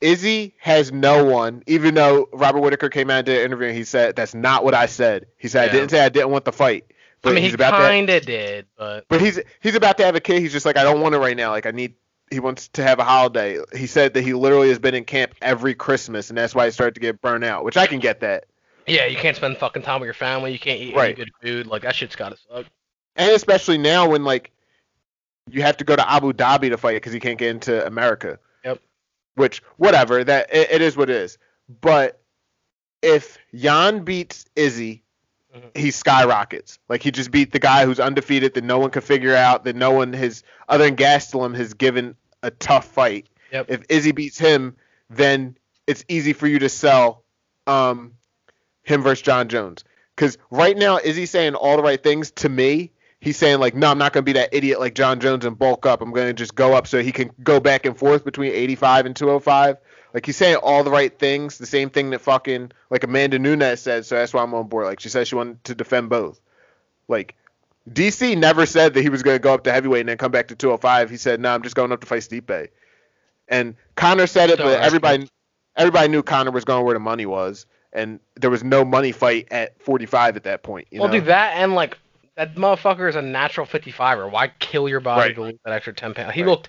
Izzy 0.00 0.54
has 0.58 0.92
no 0.92 1.24
one, 1.24 1.62
even 1.66 1.94
though 1.94 2.28
Robert 2.32 2.60
Whittaker 2.60 2.90
came 2.90 3.08
out 3.08 3.18
and 3.18 3.26
did 3.26 3.38
an 3.38 3.44
interview 3.46 3.68
and 3.68 3.76
he 3.76 3.84
said 3.84 4.14
that's 4.16 4.34
not 4.34 4.62
what 4.62 4.74
I 4.74 4.86
said. 4.86 5.26
He 5.38 5.48
said 5.48 5.70
I 5.70 5.72
didn't 5.72 5.90
say 5.90 6.00
I 6.00 6.10
didn't 6.10 6.30
want 6.30 6.44
the 6.44 6.52
fight. 6.52 6.84
But 7.22 7.30
I 7.30 7.34
mean, 7.36 7.44
he's 7.44 7.52
he 7.52 7.54
about 7.54 7.70
to 7.70 7.76
kind 7.76 8.10
of 8.10 8.26
did, 8.26 8.66
but 8.76 9.06
but 9.08 9.20
he's 9.20 9.40
he's 9.60 9.74
about 9.74 9.96
to 9.98 10.04
have 10.04 10.14
a 10.14 10.20
kid. 10.20 10.42
He's 10.42 10.52
just 10.52 10.66
like 10.66 10.76
I 10.76 10.82
don't 10.82 11.00
want 11.00 11.14
it 11.14 11.18
right 11.18 11.36
now. 11.36 11.50
Like 11.50 11.66
I 11.66 11.70
need. 11.70 11.94
He 12.28 12.40
wants 12.40 12.66
to 12.70 12.82
have 12.82 12.98
a 12.98 13.04
holiday. 13.04 13.60
He 13.74 13.86
said 13.86 14.14
that 14.14 14.22
he 14.22 14.32
literally 14.34 14.68
has 14.68 14.80
been 14.80 14.96
in 14.96 15.04
camp 15.04 15.34
every 15.40 15.76
Christmas, 15.76 16.28
and 16.28 16.36
that's 16.36 16.56
why 16.56 16.64
he 16.64 16.72
started 16.72 16.94
to 16.96 17.00
get 17.00 17.20
burnt 17.20 17.44
out. 17.44 17.64
Which 17.64 17.76
I 17.76 17.86
can 17.86 18.00
get 18.00 18.18
that, 18.20 18.46
yeah, 18.86 19.06
you 19.06 19.16
can't 19.16 19.36
spend 19.36 19.56
fucking 19.58 19.82
time 19.82 20.00
with 20.00 20.06
your 20.06 20.14
family. 20.14 20.52
You 20.52 20.58
can't 20.58 20.80
eat 20.80 20.94
Right. 20.94 21.06
any 21.06 21.14
good 21.14 21.30
food. 21.40 21.66
Like 21.66 21.82
that 21.82 21.94
shit's 21.94 22.16
gotta 22.16 22.36
suck. 22.36 22.66
And 23.16 23.32
especially 23.32 23.78
now 23.78 24.08
when 24.10 24.24
like 24.24 24.50
you 25.48 25.62
have 25.62 25.76
to 25.78 25.84
go 25.84 25.96
to 25.96 26.10
Abu 26.10 26.32
Dhabi 26.32 26.70
to 26.70 26.76
fight 26.76 26.94
because 26.94 27.12
he 27.12 27.20
can't 27.20 27.38
get 27.38 27.50
into 27.50 27.86
America. 27.86 28.38
Yep. 28.64 28.80
Which 29.36 29.62
whatever 29.76 30.22
that 30.24 30.52
it, 30.54 30.70
it 30.72 30.82
is 30.82 30.96
what 30.96 31.08
it 31.10 31.16
is. 31.16 31.38
But 31.80 32.20
if 33.02 33.38
Jan 33.54 34.04
beats 34.04 34.46
Izzy, 34.56 35.02
Mhm. 35.54 35.76
he 35.76 35.90
skyrockets. 35.90 36.78
Like 36.88 37.02
he 37.02 37.10
just 37.10 37.30
beat 37.30 37.52
the 37.52 37.58
guy 37.58 37.86
who's 37.86 37.98
undefeated 38.00 38.52
that 38.54 38.64
no 38.64 38.78
one 38.78 38.90
can 38.90 39.00
figure 39.02 39.34
out 39.34 39.64
that 39.64 39.74
no 39.76 39.90
one 39.90 40.12
has 40.12 40.42
other 40.68 40.84
than 40.84 40.96
Gastelum 40.96 41.56
has 41.56 41.72
given 41.72 42.14
a 42.42 42.50
tough 42.50 42.86
fight. 42.86 43.26
Yep. 43.52 43.66
If 43.70 43.82
Izzy 43.88 44.12
beats 44.12 44.38
him, 44.38 44.76
then 45.08 45.56
it's 45.86 46.04
easy 46.08 46.32
for 46.34 46.46
you 46.46 46.58
to 46.58 46.68
sell 46.68 47.22
um 47.66 48.12
him 48.82 49.02
versus 49.02 49.22
Jon 49.22 49.48
Jones. 49.48 49.84
Because 50.14 50.36
right 50.50 50.76
now, 50.76 50.98
Izzy's 51.02 51.30
saying 51.30 51.54
all 51.54 51.76
the 51.76 51.82
right 51.82 52.02
things 52.02 52.30
to 52.32 52.48
me. 52.48 52.90
He's 53.20 53.36
saying 53.36 53.60
like, 53.60 53.74
no, 53.74 53.90
I'm 53.90 53.98
not 53.98 54.12
gonna 54.12 54.24
be 54.24 54.34
that 54.34 54.50
idiot 54.52 54.78
like 54.78 54.94
Jon 54.94 55.20
Jones 55.20 55.44
and 55.44 55.58
bulk 55.58 55.86
up. 55.86 56.02
I'm 56.02 56.12
gonna 56.12 56.32
just 56.32 56.54
go 56.54 56.74
up 56.74 56.86
so 56.86 57.02
he 57.02 57.12
can 57.12 57.30
go 57.42 57.60
back 57.60 57.86
and 57.86 57.96
forth 57.96 58.24
between 58.24 58.52
85 58.52 59.06
and 59.06 59.16
205. 59.16 59.78
Like 60.12 60.26
he's 60.26 60.36
saying 60.36 60.56
all 60.56 60.84
the 60.84 60.90
right 60.90 61.16
things, 61.18 61.58
the 61.58 61.66
same 61.66 61.90
thing 61.90 62.10
that 62.10 62.20
fucking 62.20 62.72
like 62.90 63.04
Amanda 63.04 63.38
Nunes 63.38 63.80
said. 63.80 64.06
So 64.06 64.16
that's 64.16 64.32
why 64.32 64.42
I'm 64.42 64.54
on 64.54 64.68
board. 64.68 64.86
Like 64.86 65.00
she 65.00 65.08
said, 65.08 65.26
she 65.26 65.34
wanted 65.34 65.64
to 65.64 65.74
defend 65.74 66.08
both. 66.08 66.40
Like 67.08 67.34
DC 67.90 68.36
never 68.36 68.66
said 68.66 68.94
that 68.94 69.02
he 69.02 69.08
was 69.08 69.22
gonna 69.22 69.38
go 69.38 69.54
up 69.54 69.64
to 69.64 69.72
heavyweight 69.72 70.00
and 70.00 70.08
then 70.08 70.18
come 70.18 70.32
back 70.32 70.48
to 70.48 70.54
205. 70.54 71.10
He 71.10 71.16
said, 71.16 71.40
no, 71.40 71.54
I'm 71.54 71.62
just 71.62 71.76
going 71.76 71.92
up 71.92 72.00
to 72.00 72.06
fight 72.06 72.22
Stipe. 72.22 72.68
And 73.48 73.76
Conor 73.94 74.26
said 74.26 74.50
it, 74.50 74.58
So 74.58 74.64
but 74.64 74.80
everybody 74.80 75.28
everybody 75.76 76.08
knew 76.08 76.22
Conor 76.22 76.50
was 76.50 76.64
going 76.64 76.84
where 76.84 76.94
the 76.94 77.00
money 77.00 77.26
was, 77.26 77.66
and 77.92 78.20
there 78.34 78.50
was 78.50 78.64
no 78.64 78.84
money 78.84 79.12
fight 79.12 79.48
at 79.50 79.80
45 79.82 80.36
at 80.36 80.44
that 80.44 80.62
point. 80.62 80.88
You 80.90 81.00
well, 81.00 81.08
know? 81.08 81.20
do 81.20 81.26
that 81.26 81.54
and 81.56 81.74
like 81.74 81.98
that 82.36 82.54
motherfucker 82.54 83.08
is 83.08 83.16
a 83.16 83.22
natural 83.22 83.66
55er. 83.66 84.30
Why 84.30 84.48
kill 84.48 84.88
your 84.88 85.00
body 85.00 85.28
Right. 85.28 85.34
to 85.34 85.42
lose 85.42 85.58
that 85.64 85.72
extra 85.72 85.92
10 85.92 86.14
pounds? 86.14 86.34
He 86.34 86.42
Right. 86.42 86.48
looked 86.50 86.68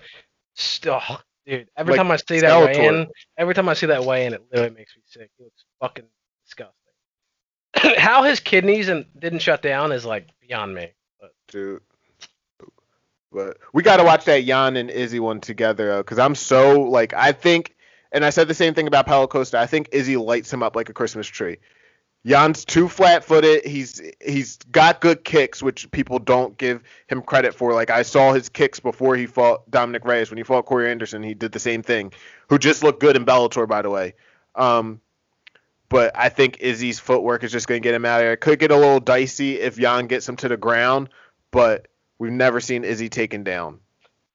still, 0.54 1.00
oh, 1.08 1.20
dude. 1.46 1.68
Every 1.76 1.92
Like 1.92 1.98
time 1.98 2.10
I 2.10 2.16
see 2.16 2.40
that 2.40 2.58
weigh 2.58 2.74
Skeletor. 2.74 2.88
in, 2.88 3.10
every 3.36 3.54
time 3.54 3.68
I 3.68 3.74
see 3.74 3.86
that 3.86 4.04
weigh 4.04 4.26
in, 4.26 4.34
it 4.34 4.42
literally 4.50 4.74
makes 4.74 4.96
me 4.96 5.02
sick. 5.06 5.30
He 5.36 5.44
looks 5.44 5.64
fucking 5.80 6.06
disgusting. 6.44 6.74
How 7.98 8.22
his 8.22 8.40
kidneys 8.40 8.88
and 8.88 9.06
didn't 9.18 9.40
shut 9.40 9.62
down 9.62 9.92
is 9.92 10.04
like 10.04 10.26
beyond 10.40 10.74
me. 10.74 10.92
dude. 11.48 11.82
But 13.30 13.58
we 13.74 13.82
got 13.82 13.98
to 13.98 14.04
watch 14.04 14.24
that 14.24 14.44
Jan 14.44 14.76
and 14.76 14.90
Izzy 14.90 15.20
one 15.20 15.40
together 15.40 15.98
because 15.98 16.18
I'm 16.18 16.34
so 16.34 16.80
like 16.82 17.12
I 17.12 17.32
think, 17.32 17.76
and 18.10 18.24
I 18.24 18.30
said 18.30 18.48
the 18.48 18.54
same 18.54 18.72
thing 18.72 18.86
about 18.86 19.06
Paulo 19.06 19.26
Costa. 19.26 19.58
I 19.58 19.66
think 19.66 19.90
Izzy 19.92 20.16
lights 20.16 20.50
him 20.50 20.62
up 20.62 20.74
like 20.74 20.88
a 20.88 20.94
Christmas 20.94 21.26
tree. 21.26 21.58
Jan's 22.28 22.66
too 22.66 22.88
flat-footed. 22.88 23.64
He's 23.64 24.02
he's 24.24 24.58
got 24.70 25.00
good 25.00 25.24
kicks, 25.24 25.62
which 25.62 25.90
people 25.90 26.18
don't 26.18 26.58
give 26.58 26.82
him 27.06 27.22
credit 27.22 27.54
for. 27.54 27.72
Like 27.72 27.88
I 27.88 28.02
saw 28.02 28.34
his 28.34 28.50
kicks 28.50 28.80
before 28.80 29.16
he 29.16 29.24
fought 29.26 29.68
Dominick 29.70 30.04
Reyes. 30.04 30.30
When 30.30 30.36
he 30.36 30.44
fought 30.44 30.66
Corey 30.66 30.90
Anderson, 30.90 31.22
he 31.22 31.32
did 31.32 31.52
the 31.52 31.58
same 31.58 31.82
thing. 31.82 32.12
Who 32.50 32.58
just 32.58 32.82
looked 32.82 33.00
good 33.00 33.16
in 33.16 33.24
Bellator, 33.24 33.66
by 33.66 33.80
the 33.80 33.88
way. 33.88 34.14
Um, 34.54 35.00
but 35.88 36.12
I 36.14 36.28
think 36.28 36.58
Izzy's 36.60 36.98
footwork 36.98 37.44
is 37.44 37.50
just 37.50 37.66
going 37.66 37.80
to 37.80 37.86
get 37.86 37.94
him 37.94 38.04
out 38.04 38.18
of 38.18 38.24
there. 38.24 38.32
It 38.34 38.40
could 38.40 38.58
get 38.58 38.72
a 38.72 38.76
little 38.76 39.00
dicey 39.00 39.58
if 39.58 39.78
Jan 39.78 40.06
gets 40.06 40.28
him 40.28 40.36
to 40.36 40.48
the 40.48 40.58
ground, 40.58 41.08
but 41.50 41.88
we've 42.18 42.30
never 42.30 42.60
seen 42.60 42.84
Izzy 42.84 43.08
taken 43.08 43.42
down. 43.42 43.80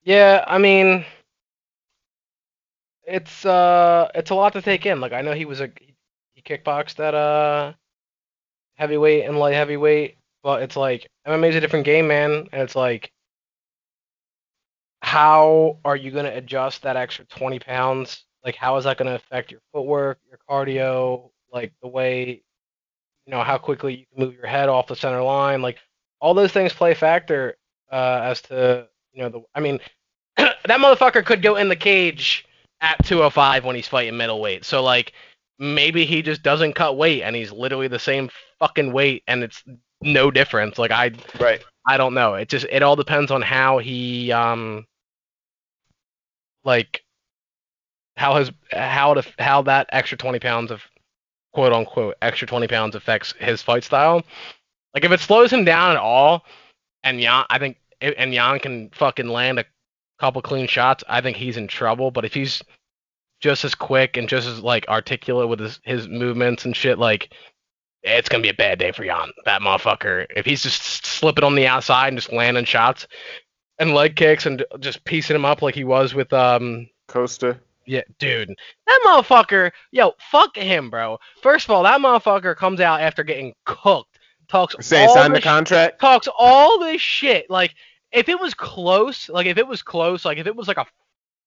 Yeah, 0.04 0.44
I 0.48 0.58
mean, 0.58 1.06
it's 3.06 3.46
uh, 3.46 4.10
it's 4.16 4.32
a 4.32 4.36
lot 4.36 4.54
to 4.54 4.64
take 4.64 4.88
in. 4.88 5.00
Like 5.00 5.14
I 5.14 5.22
know 5.22 5.34
he 5.34 5.46
was 5.46 5.62
a 5.62 5.70
he 6.34 6.42
kickboxed 6.42 7.00
at 7.00 7.14
uh 7.14 7.74
heavyweight 8.76 9.26
and 9.26 9.40
light 9.40 9.54
heavyweight, 9.54 10.18
but 10.44 10.62
it's 10.62 10.76
like 10.76 11.08
MMA's 11.28 11.56
a 11.56 11.62
different 11.62 11.86
game, 11.86 12.08
man, 12.08 12.48
and 12.52 12.62
it's 12.62 12.76
like 12.76 13.12
how 15.02 15.78
are 15.84 15.96
you 15.98 16.12
gonna 16.12 16.32
adjust 16.34 16.82
that 16.84 16.96
extra 16.96 17.26
twenty 17.26 17.60
pounds? 17.60 18.26
Like 18.44 18.56
how 18.56 18.78
is 18.78 18.86
that 18.86 18.98
gonna 18.98 19.16
affect 19.16 19.52
your 19.52 19.62
footwork, 19.74 20.20
your 20.30 20.40
cardio, 20.50 21.30
like 21.52 21.74
the 21.82 21.88
way 21.88 22.42
you 23.26 23.32
know 23.32 23.44
how 23.44 23.58
quickly 23.58 23.96
you 23.96 24.06
can 24.14 24.26
move 24.26 24.36
your 24.36 24.48
head 24.48 24.70
off 24.70 24.88
the 24.88 24.96
center 24.96 25.22
line, 25.22 25.62
like 25.62 25.78
all 26.20 26.34
those 26.34 26.52
things 26.52 26.74
play 26.74 26.94
factor 26.94 27.56
uh, 27.92 28.22
as 28.24 28.42
to 28.44 28.88
you 29.14 29.22
know 29.22 29.30
the. 29.30 29.42
I 29.54 29.60
mean, 29.60 29.80
that 30.38 30.68
motherfucker 30.68 31.26
could 31.26 31.42
go 31.42 31.58
in 31.58 31.70
the 31.70 31.76
cage 31.76 32.46
at 32.82 33.04
205 33.06 33.66
when 33.66 33.76
he's 33.76 33.88
fighting 33.88 34.18
middleweight. 34.18 34.66
So 34.66 34.84
like 34.84 35.14
maybe 35.60 36.06
he 36.06 36.22
just 36.22 36.44
doesn't 36.44 36.74
cut 36.74 36.98
weight 36.98 37.24
and 37.24 37.36
he's 37.36 37.52
literally 37.52 37.88
the 37.88 38.00
same 38.00 38.30
fucking 38.64 38.94
weight 38.94 39.24
and 39.28 39.44
it's 39.44 39.62
no 40.02 40.32
difference. 40.32 40.78
Like 40.78 40.92
I 40.92 41.12
Right. 41.40 41.62
I 41.86 41.98
don't 41.98 42.14
know. 42.14 42.36
It 42.36 42.48
just 42.48 42.66
it 42.70 42.82
all 42.82 42.96
depends 42.96 43.30
on 43.30 43.42
how 43.42 43.78
he 43.80 44.32
um 44.32 44.86
like 46.64 47.04
how 48.16 48.36
his 48.36 48.52
how 48.72 49.16
to 49.16 49.24
how 49.38 49.64
that 49.64 49.88
extra 49.92 50.18
20 50.18 50.40
pounds 50.40 50.72
of 50.72 50.82
quote 51.52 51.74
unquote 51.74 52.16
extra 52.22 52.48
20 52.48 52.68
pounds 52.68 52.96
affects 52.96 53.34
his 53.38 53.62
fight 53.62 53.84
style. 53.84 54.24
Like 54.94 55.04
if 55.04 55.12
it 55.12 55.20
slows 55.20 55.52
him 55.52 55.66
down 55.66 55.92
at 55.92 55.98
all 55.98 56.46
and 57.04 57.20
Jan 57.20 57.46
I 57.50 57.60
think 57.60 57.78
and 58.00 58.34
Jan 58.34 58.60
can 58.60 58.90
fucking 58.92 59.28
land 59.28 59.60
a 59.60 59.66
couple 60.20 60.42
clean 60.42 60.68
shots, 60.68 61.04
I 61.10 61.20
think 61.20 61.36
he's 61.36 61.58
in 61.58 61.68
trouble, 61.68 62.12
but 62.12 62.24
if 62.24 62.34
he's 62.34 62.64
just 63.42 63.66
as 63.66 63.76
quick 63.76 64.16
and 64.16 64.30
just 64.30 64.48
as 64.48 64.62
like 64.62 64.88
articulate 64.88 65.50
with 65.50 65.60
his, 65.60 65.82
his 65.84 66.08
movements 66.08 66.64
and 66.64 66.74
shit 66.74 66.98
like 66.98 67.34
it's 68.04 68.30
gonna 68.30 68.44
be 68.44 68.50
a 68.50 68.54
bad 68.54 68.80
day 68.80 68.92
for 68.92 69.06
Jan. 69.06 69.32
That 69.46 69.62
motherfucker. 69.62 70.26
If 70.36 70.46
he's 70.46 70.62
just 70.64 71.06
slipping 71.06 71.44
on 71.44 71.56
the 71.56 71.68
outside 71.68 72.10
and 72.10 72.18
just 72.18 72.32
landing 72.34 72.66
shots 72.66 73.08
and 73.80 73.94
leg 73.94 74.16
kicks 74.16 74.46
and 74.46 74.64
just 74.80 75.04
piecing 75.06 75.36
him 75.36 75.46
up 75.46 75.62
like 75.62 75.76
he 75.76 75.84
was 75.84 76.14
with 76.14 76.32
um 76.34 76.88
Costa. 77.08 77.60
yeah, 77.86 78.02
dude. 78.20 78.50
That 78.88 79.00
motherfucker, 79.06 79.72
yo, 79.92 80.14
fuck 80.32 80.56
him, 80.56 80.90
bro. 80.90 81.18
First 81.42 81.66
of 81.66 81.72
all, 81.72 81.84
that 81.84 82.02
motherfucker 82.02 82.56
comes 82.56 82.80
out 82.80 83.02
after 83.02 83.24
getting 83.24 83.54
cooked, 83.66 84.20
talks 84.48 84.76
Saying 84.86 85.10
all 85.10 85.16
sign 85.16 85.34
the 85.34 85.42
contract. 85.42 86.00
talks 86.00 86.28
all 86.38 86.80
this 86.80 87.02
shit. 87.02 87.50
Like, 87.50 87.74
if 88.12 88.30
it 88.30 88.40
was 88.40 88.54
close, 88.54 89.28
like 89.30 89.48
if 89.48 89.58
it 89.58 89.68
was 89.68 89.82
close, 89.82 90.24
like 90.24 90.38
if 90.38 90.48
it 90.48 90.56
was 90.56 90.68
like 90.68 90.78
a 90.78 90.86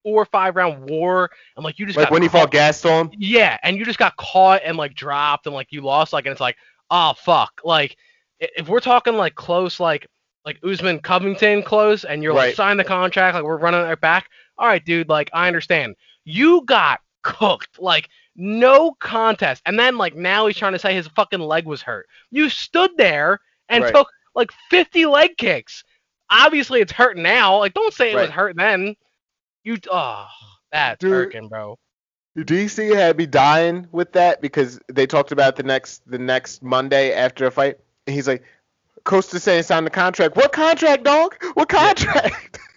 four 0.07 0.21
or 0.21 0.25
five 0.25 0.55
round 0.55 0.89
war, 0.89 1.29
and 1.57 1.65
like 1.65 1.77
you 1.79 1.85
just 1.85 1.97
Like 1.97 2.05
got 2.05 2.13
when 2.13 2.21
he 2.21 2.29
caught- 2.29 2.43
fought 2.43 2.51
Gastelum. 2.53 3.13
yeah, 3.17 3.57
and 3.61 3.77
you 3.77 3.83
just 3.83 3.99
got 3.99 4.15
caught 4.15 4.61
and 4.63 4.77
like 4.77 4.93
dropped 4.95 5.45
and 5.47 5.53
like 5.53 5.67
you 5.71 5.81
lost, 5.81 6.13
like 6.13 6.25
and 6.25 6.31
it's 6.31 6.39
like, 6.39 6.55
oh 6.89 7.13
fuck, 7.17 7.59
like 7.65 7.97
if 8.39 8.69
we're 8.69 8.79
talking 8.79 9.15
like 9.15 9.35
close, 9.35 9.79
like 9.81 10.07
like 10.45 10.59
Usman 10.63 10.99
Covington 10.99 11.61
close, 11.61 12.05
and 12.05 12.23
you're 12.23 12.33
like 12.33 12.47
Right. 12.47 12.55
sign 12.55 12.77
the 12.77 12.85
contract, 12.85 13.35
like 13.35 13.43
we're 13.43 13.57
running 13.57 13.81
it 13.81 13.99
back. 13.99 14.29
All 14.57 14.65
right, 14.67 14.83
dude, 14.85 15.09
like 15.09 15.29
I 15.33 15.47
understand. 15.47 15.95
You 16.23 16.61
got 16.65 17.01
cooked, 17.21 17.79
like 17.79 18.07
no 18.37 18.91
contest, 19.01 19.61
and 19.65 19.77
then 19.77 19.97
like 19.97 20.15
now 20.15 20.47
he's 20.47 20.55
trying 20.55 20.71
to 20.73 20.79
say 20.79 20.93
his 20.93 21.07
fucking 21.09 21.41
leg 21.41 21.65
was 21.65 21.81
hurt. 21.81 22.07
You 22.31 22.47
stood 22.49 22.91
there 22.95 23.41
and 23.67 23.83
Right. 23.83 23.93
took 23.93 24.09
like 24.35 24.51
50 24.69 25.05
leg 25.07 25.35
kicks. 25.37 25.83
Obviously, 26.29 26.81
it's 26.81 26.91
hurting 26.91 27.23
now. 27.23 27.57
Like, 27.57 27.73
don't 27.73 27.93
say 27.93 28.11
it 28.11 28.15
was 28.15 28.29
hurt 28.29 28.55
then. 28.57 28.95
You, 29.67 29.75
oh, 29.91 30.27
that's 30.71 31.01
Dude. 31.01 31.11
hurting, 31.11 31.49
bro. 31.49 31.77
DC 32.37 32.95
had 32.95 33.17
me 33.17 33.25
dying 33.25 33.85
with 33.91 34.13
that 34.13 34.39
because 34.39 34.79
they 34.87 35.05
talked 35.05 35.33
about 35.33 35.57
the 35.57 35.63
next 35.63 36.09
the 36.09 36.17
next 36.17 36.63
Monday 36.63 37.11
after 37.11 37.45
a 37.47 37.51
fight. 37.51 37.77
And 38.05 38.15
he's 38.15 38.29
like, 38.29 38.43
Costa 39.03 39.41
saying 39.41 39.63
sign 39.63 39.83
the 39.83 39.89
contract. 39.89 40.37
What 40.37 40.53
contract, 40.53 41.03
dog? 41.03 41.35
What 41.55 41.67
contract? 41.67 42.59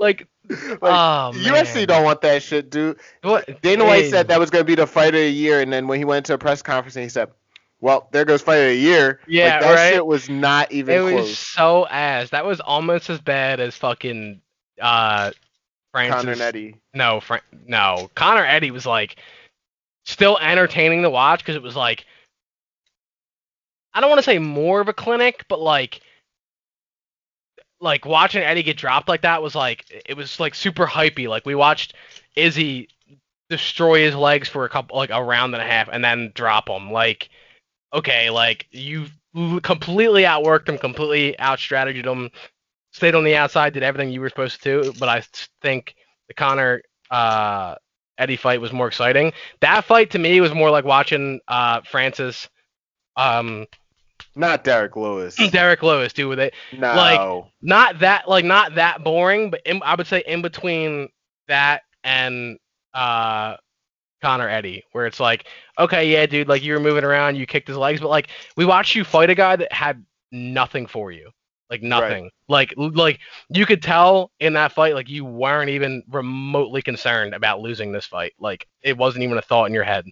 Like, 0.00 0.28
like, 0.48 0.78
oh 0.80 1.32
UFC 1.34 1.74
man. 1.74 1.86
don't 1.88 2.04
want 2.04 2.20
that 2.20 2.40
shit, 2.40 2.70
dude. 2.70 3.00
What? 3.22 3.60
Dana 3.62 3.84
White 3.84 4.04
Hey, 4.04 4.10
said 4.10 4.28
that 4.28 4.38
was 4.38 4.48
going 4.48 4.60
to 4.60 4.64
be 4.64 4.76
the 4.76 4.86
fight 4.86 5.08
of 5.08 5.20
the 5.20 5.28
year, 5.28 5.60
and 5.60 5.72
then 5.72 5.88
when 5.88 5.98
he 5.98 6.04
went 6.04 6.24
to 6.26 6.34
a 6.34 6.38
press 6.38 6.62
conference, 6.62 6.94
and 6.94 7.02
he 7.02 7.08
said, 7.08 7.30
"Well, 7.80 8.08
there 8.12 8.24
goes 8.24 8.40
fight 8.40 8.58
of 8.58 8.68
the 8.68 8.76
year." 8.76 9.18
Yeah, 9.26 9.54
like, 9.54 9.60
that 9.60 9.74
right? 9.74 9.92
shit 9.94 10.06
was 10.06 10.30
not 10.30 10.70
even 10.70 10.94
It 10.94 11.00
was 11.00 11.36
so 11.36 11.88
ass. 11.88 12.30
That 12.30 12.44
was 12.44 12.60
almost 12.60 13.10
as 13.10 13.20
bad 13.20 13.58
as 13.58 13.74
fucking 13.74 14.40
uh 14.80 15.32
Francis. 16.06 16.20
Conor 16.20 16.32
and 16.32 16.40
Eddie. 16.40 16.76
No, 16.94 17.20
Fran- 17.20 17.40
no. 17.66 18.10
Conor 18.14 18.44
Eddie 18.44 18.70
was 18.70 18.86
like 18.86 19.16
still 20.04 20.38
entertaining 20.38 21.02
to 21.02 21.10
watch 21.10 21.40
because 21.40 21.56
it 21.56 21.62
was 21.62 21.76
like 21.76 22.06
I 23.92 24.00
don't 24.00 24.10
want 24.10 24.20
to 24.20 24.24
say 24.24 24.38
more 24.38 24.80
of 24.80 24.88
a 24.88 24.92
clinic, 24.92 25.44
but 25.48 25.60
like 25.60 26.00
like 27.80 28.06
watching 28.06 28.42
Eddie 28.42 28.62
get 28.62 28.76
dropped 28.76 29.08
like 29.08 29.22
that 29.22 29.42
was 29.42 29.54
like 29.54 29.84
it 30.06 30.16
was 30.16 30.40
like 30.40 30.54
super 30.54 30.86
hypey. 30.86 31.28
Like 31.28 31.46
we 31.46 31.54
watched 31.54 31.94
Izzy 32.36 32.88
destroy 33.50 34.00
his 34.00 34.14
legs 34.14 34.48
for 34.48 34.64
a 34.64 34.68
couple 34.68 34.96
like 34.96 35.10
a 35.10 35.22
round 35.22 35.54
and 35.54 35.62
a 35.62 35.66
half 35.66 35.88
and 35.90 36.04
then 36.04 36.32
drop 36.34 36.68
him. 36.68 36.90
Like 36.90 37.28
okay, 37.92 38.30
like 38.30 38.66
you 38.70 39.06
completely 39.62 40.22
outworked 40.22 40.68
him, 40.68 40.78
completely 40.78 41.38
out 41.38 41.58
strategied 41.58 42.06
him, 42.06 42.30
stayed 42.92 43.14
on 43.14 43.24
the 43.24 43.36
outside, 43.36 43.72
did 43.72 43.82
everything 43.82 44.10
you 44.10 44.20
were 44.20 44.28
supposed 44.28 44.62
to 44.62 44.82
do. 44.82 44.92
But 44.98 45.08
I 45.08 45.22
think 45.62 45.94
the 46.28 46.34
Conor 46.34 46.82
uh, 47.10 47.74
Eddie 48.18 48.36
fight 48.36 48.60
was 48.60 48.72
more 48.72 48.88
exciting. 48.88 49.32
That 49.60 49.84
fight 49.84 50.10
to 50.10 50.18
me 50.18 50.40
was 50.40 50.52
more 50.54 50.70
like 50.70 50.84
watching 50.84 51.40
uh, 51.48 51.80
Francis 51.90 52.48
um, 53.16 53.66
Not 54.34 54.64
Derrick 54.64 54.96
Lewis. 54.96 55.36
Derrick 55.50 55.82
Lewis, 55.82 56.12
dude, 56.12 56.28
with 56.28 56.40
it. 56.40 56.54
No. 56.72 56.94
like- 56.94 57.44
Not 57.62 57.98
that 58.00 58.28
like 58.28 58.44
not 58.44 58.74
that 58.76 59.02
boring, 59.04 59.50
but 59.50 59.60
in, 59.64 59.80
I 59.82 59.94
would 59.94 60.06
say 60.06 60.22
in 60.26 60.42
between 60.42 61.08
that 61.48 61.82
and 62.04 62.58
uh 62.94 63.56
Conor 64.20 64.48
Eddie, 64.48 64.82
where 64.92 65.06
it's 65.06 65.20
like, 65.20 65.46
okay, 65.78 66.10
yeah, 66.10 66.26
dude, 66.26 66.48
like 66.48 66.62
you 66.62 66.72
were 66.74 66.80
moving 66.80 67.04
around, 67.04 67.36
you 67.36 67.46
kicked 67.46 67.68
his 67.68 67.76
legs, 67.76 68.00
but 68.00 68.08
like 68.08 68.28
we 68.56 68.64
watched 68.64 68.96
you 68.96 69.04
fight 69.04 69.30
a 69.30 69.34
guy 69.34 69.54
that 69.56 69.72
had 69.72 70.04
nothing 70.32 70.86
for 70.88 71.12
you. 71.12 71.30
Like 71.70 71.82
nothing. 71.82 72.30
Like 72.48 72.72
like 72.76 73.20
you 73.50 73.66
could 73.66 73.82
tell 73.82 74.30
in 74.40 74.54
that 74.54 74.72
fight, 74.72 74.94
like 74.94 75.10
you 75.10 75.24
weren't 75.24 75.70
even 75.70 76.02
remotely 76.08 76.80
concerned 76.80 77.34
about 77.34 77.60
losing 77.60 77.92
this 77.92 78.06
fight. 78.06 78.32
Like 78.38 78.66
it 78.82 78.96
wasn't 78.96 79.24
even 79.24 79.36
a 79.36 79.42
thought 79.42 79.66
in 79.66 79.74
your 79.74 79.84
head. 79.84 80.06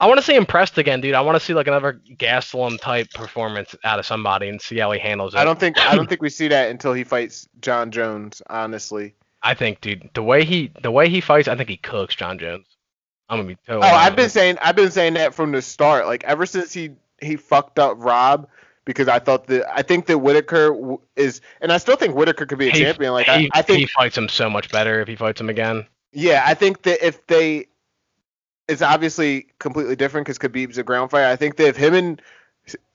I 0.00 0.06
want 0.06 0.18
to 0.18 0.24
see 0.24 0.34
impressed 0.34 0.78
again, 0.78 1.00
dude. 1.00 1.14
I 1.14 1.20
want 1.20 1.36
to 1.36 1.44
see 1.44 1.54
like 1.54 1.66
another 1.66 2.00
Gastelum 2.16 2.80
type 2.80 3.10
performance 3.12 3.74
out 3.84 3.98
of 3.98 4.06
somebody 4.06 4.48
and 4.48 4.60
see 4.60 4.78
how 4.78 4.92
he 4.92 4.98
handles 4.98 5.34
it. 5.34 5.38
I 5.38 5.44
don't 5.44 5.58
think 5.58 5.78
I 5.78 5.96
don't 5.96 6.06
think 6.08 6.22
we 6.22 6.30
see 6.30 6.48
that 6.48 6.70
until 6.70 6.92
he 6.92 7.04
fights 7.04 7.48
Jon 7.60 7.90
Jones. 7.90 8.40
Honestly. 8.48 9.14
I 9.42 9.54
think, 9.54 9.80
dude, 9.80 10.08
the 10.14 10.22
way 10.22 10.44
he 10.44 10.72
the 10.82 10.90
way 10.90 11.08
he 11.08 11.20
fights, 11.20 11.48
I 11.48 11.56
think 11.56 11.68
he 11.68 11.76
cooks 11.76 12.14
Jon 12.14 12.38
Jones. 12.38 12.66
I'm 13.28 13.38
gonna 13.38 13.48
be 13.48 13.56
totally. 13.66 13.86
Oh. 13.88 13.94
I've 13.94 14.16
been 14.16 14.30
saying 14.30 14.58
I've 14.60 14.76
been 14.76 14.90
saying 14.90 15.14
that 15.14 15.34
from 15.34 15.52
the 15.52 15.62
start. 15.62 16.06
Like 16.06 16.24
ever 16.24 16.46
since 16.46 16.72
he 16.72 16.90
he 17.20 17.36
fucked 17.36 17.78
up 17.78 17.96
Rob 17.98 18.48
because 18.84 19.08
I 19.08 19.18
thought 19.18 19.46
that 19.46 19.64
I 19.72 19.82
think 19.82 20.06
that 20.06 20.18
Whittaker 20.18 20.96
is 21.16 21.40
and 21.60 21.72
I 21.72 21.78
still 21.78 21.96
think 21.96 22.14
Whittaker 22.14 22.46
could 22.46 22.58
be 22.58 22.68
a 22.68 22.72
He- 22.72 22.80
champion. 22.80 23.12
Like 23.12 23.26
he, 23.26 23.50
I, 23.54 23.58
I 23.58 23.62
think 23.62 23.78
he 23.80 23.86
fights 23.86 24.16
him 24.16 24.28
so 24.28 24.48
much 24.50 24.70
better 24.70 25.00
if 25.00 25.08
he 25.08 25.16
fights 25.16 25.40
him 25.40 25.48
again. 25.48 25.86
yeah, 26.12 26.42
I 26.46 26.54
think 26.54 26.82
that 26.82 27.06
if 27.06 27.26
they 27.26 27.66
it's 28.68 28.82
obviously 28.82 29.46
completely 29.58 29.94
different 29.96 30.26
because 30.26 30.38
Khabib's 30.38 30.78
a 30.78 30.82
ground 30.82 31.10
fighter. 31.10 31.26
I 31.26 31.36
think 31.36 31.56
that 31.56 31.66
if 31.68 31.76
him 31.76 31.94
and 31.94 32.22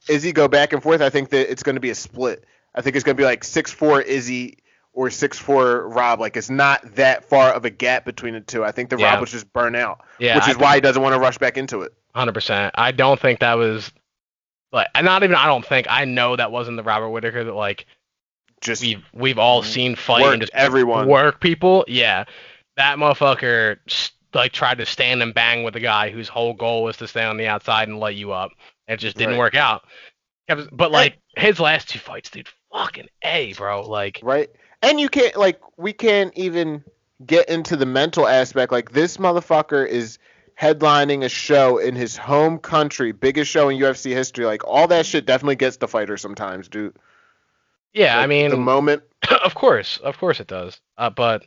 Izzy 0.07 0.31
go 0.31 0.47
back 0.47 0.73
and 0.73 0.81
forth, 0.81 1.01
I 1.01 1.09
think 1.11 1.29
that 1.29 1.51
it's 1.51 1.61
going 1.61 1.75
to 1.75 1.79
be 1.81 1.91
a 1.91 1.95
split. 1.95 2.43
I 2.73 2.81
think 2.81 2.95
it's 2.95 3.03
going 3.05 3.15
to 3.15 3.21
be 3.21 3.25
like 3.25 3.43
six 3.43 3.71
four 3.71 4.01
Izzy 4.01 4.57
or 4.93 5.11
six 5.11 5.37
four 5.37 5.87
Rob. 5.87 6.19
Like 6.19 6.37
it's 6.37 6.49
not 6.49 6.95
that 6.95 7.25
far 7.25 7.51
of 7.53 7.65
a 7.65 7.69
gap 7.69 8.03
between 8.05 8.33
the 8.33 8.41
two. 8.41 8.63
I 8.65 8.71
think 8.71 8.89
the 8.89 8.97
Yeah. 8.97 9.11
Rob 9.11 9.21
was 9.21 9.31
just 9.31 9.51
burnt 9.53 9.75
out, 9.75 10.01
Yeah, 10.17 10.35
which 10.35 10.47
is 10.49 10.57
why 10.57 10.75
he 10.75 10.81
doesn't 10.81 11.01
want 11.01 11.13
to 11.13 11.19
rush 11.19 11.37
back 11.37 11.57
into 11.57 11.81
it. 11.81 11.93
Hundred 12.15 12.33
percent. 12.33 12.73
I 12.75 12.91
don't 12.91 13.19
think 13.19 13.39
that 13.41 13.53
was, 13.59 13.91
but 14.71 14.89
and 14.95 15.05
not 15.05 15.23
even. 15.23 15.35
I 15.35 15.45
don't 15.45 15.65
think. 15.65 15.87
I 15.89 16.05
know 16.05 16.35
that 16.35 16.51
wasn't 16.51 16.77
the 16.77 16.83
Robert 16.83 17.09
Whittaker 17.09 17.43
that 17.43 17.53
like 17.53 17.85
Just 18.61 18.81
we've 18.81 19.03
we've 19.13 19.39
all 19.39 19.63
seen 19.63 19.95
fight 19.95 20.25
and 20.33 20.41
just 20.41 20.53
everyone. 20.53 21.07
work 21.07 21.39
people. 21.41 21.85
Yeah, 21.87 22.25
that 22.77 22.97
motherfucker 22.97 23.77
like 24.33 24.51
tried 24.51 24.77
to 24.77 24.85
stand 24.85 25.23
and 25.23 25.33
bang 25.33 25.63
with 25.63 25.75
a 25.75 25.79
guy 25.79 26.09
whose 26.11 26.27
whole 26.29 26.53
goal 26.53 26.83
was 26.83 26.97
to 26.97 27.07
stay 27.07 27.23
on 27.23 27.37
the 27.37 27.47
outside 27.47 27.87
and 27.87 27.99
light 27.99 28.15
you 28.15 28.31
up. 28.31 28.51
It 28.87 28.97
just 28.97 29.17
didn't 29.17 29.31
Right. 29.33 29.39
work 29.39 29.55
out. 29.55 29.83
But 30.71 30.91
like 30.91 31.17
his 31.37 31.59
last 31.59 31.89
two 31.89 31.99
fights, 31.99 32.29
dude, 32.29 32.47
fucking 32.71 33.07
a, 33.23 33.53
bro. 33.53 33.87
Like 33.87 34.19
right? 34.23 34.49
And 34.81 34.99
you 34.99 35.09
can't 35.09 35.35
like 35.35 35.59
we 35.77 35.93
can't 35.93 36.35
even 36.37 36.83
get 37.25 37.49
into 37.49 37.75
the 37.75 37.85
mental 37.85 38.27
aspect. 38.27 38.71
Like 38.71 38.91
this 38.91 39.17
motherfucker 39.17 39.87
is 39.87 40.17
headlining 40.59 41.23
a 41.23 41.29
show 41.29 41.77
in 41.77 41.95
his 41.95 42.17
home 42.17 42.57
country, 42.59 43.11
biggest 43.11 43.49
show 43.49 43.69
in 43.69 43.79
UFC 43.79 44.11
history. 44.11 44.45
Like 44.45 44.65
all 44.67 44.87
that 44.87 45.05
shit 45.05 45.25
definitely 45.25 45.55
gets 45.55 45.77
the 45.77 45.87
fighter 45.87 46.17
sometimes, 46.17 46.67
dude. 46.67 46.95
yeah, 47.93 48.17
I 48.17 48.21
Like, 48.21 48.29
mean, 48.29 48.49
the 48.51 48.57
moment. 48.57 49.03
of 49.43 49.55
course, 49.55 49.97
of 49.97 50.17
course 50.17 50.39
it 50.39 50.47
does. 50.47 50.79
Uh, 50.97 51.09
but 51.09 51.45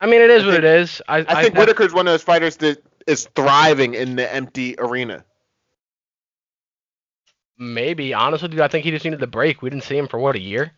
I 0.00 0.06
mean, 0.06 0.20
it 0.20 0.30
is 0.30 0.42
I 0.42 0.46
what 0.46 0.52
think- 0.52 0.64
it 0.64 0.80
is. 0.80 1.02
I, 1.08 1.18
I 1.28 1.42
think 1.42 1.56
I, 1.56 1.58
Whittaker's 1.60 1.94
one 1.94 2.06
of 2.06 2.12
those 2.12 2.22
fighters 2.22 2.56
that 2.58 2.82
is 3.06 3.28
thriving 3.34 3.94
in 3.94 4.16
the 4.16 4.30
empty 4.32 4.74
arena. 4.78 5.24
maybe 7.58 8.12
honestly, 8.12 8.48
dude, 8.48 8.60
I 8.60 8.68
think 8.68 8.84
he 8.84 8.90
just 8.90 9.04
needed 9.04 9.20
the 9.20 9.26
break. 9.26 9.62
We 9.62 9.70
didn't 9.70 9.84
see 9.84 9.96
him 9.96 10.08
for 10.08 10.18
what 10.18 10.36
a 10.36 10.40
year. 10.40 10.72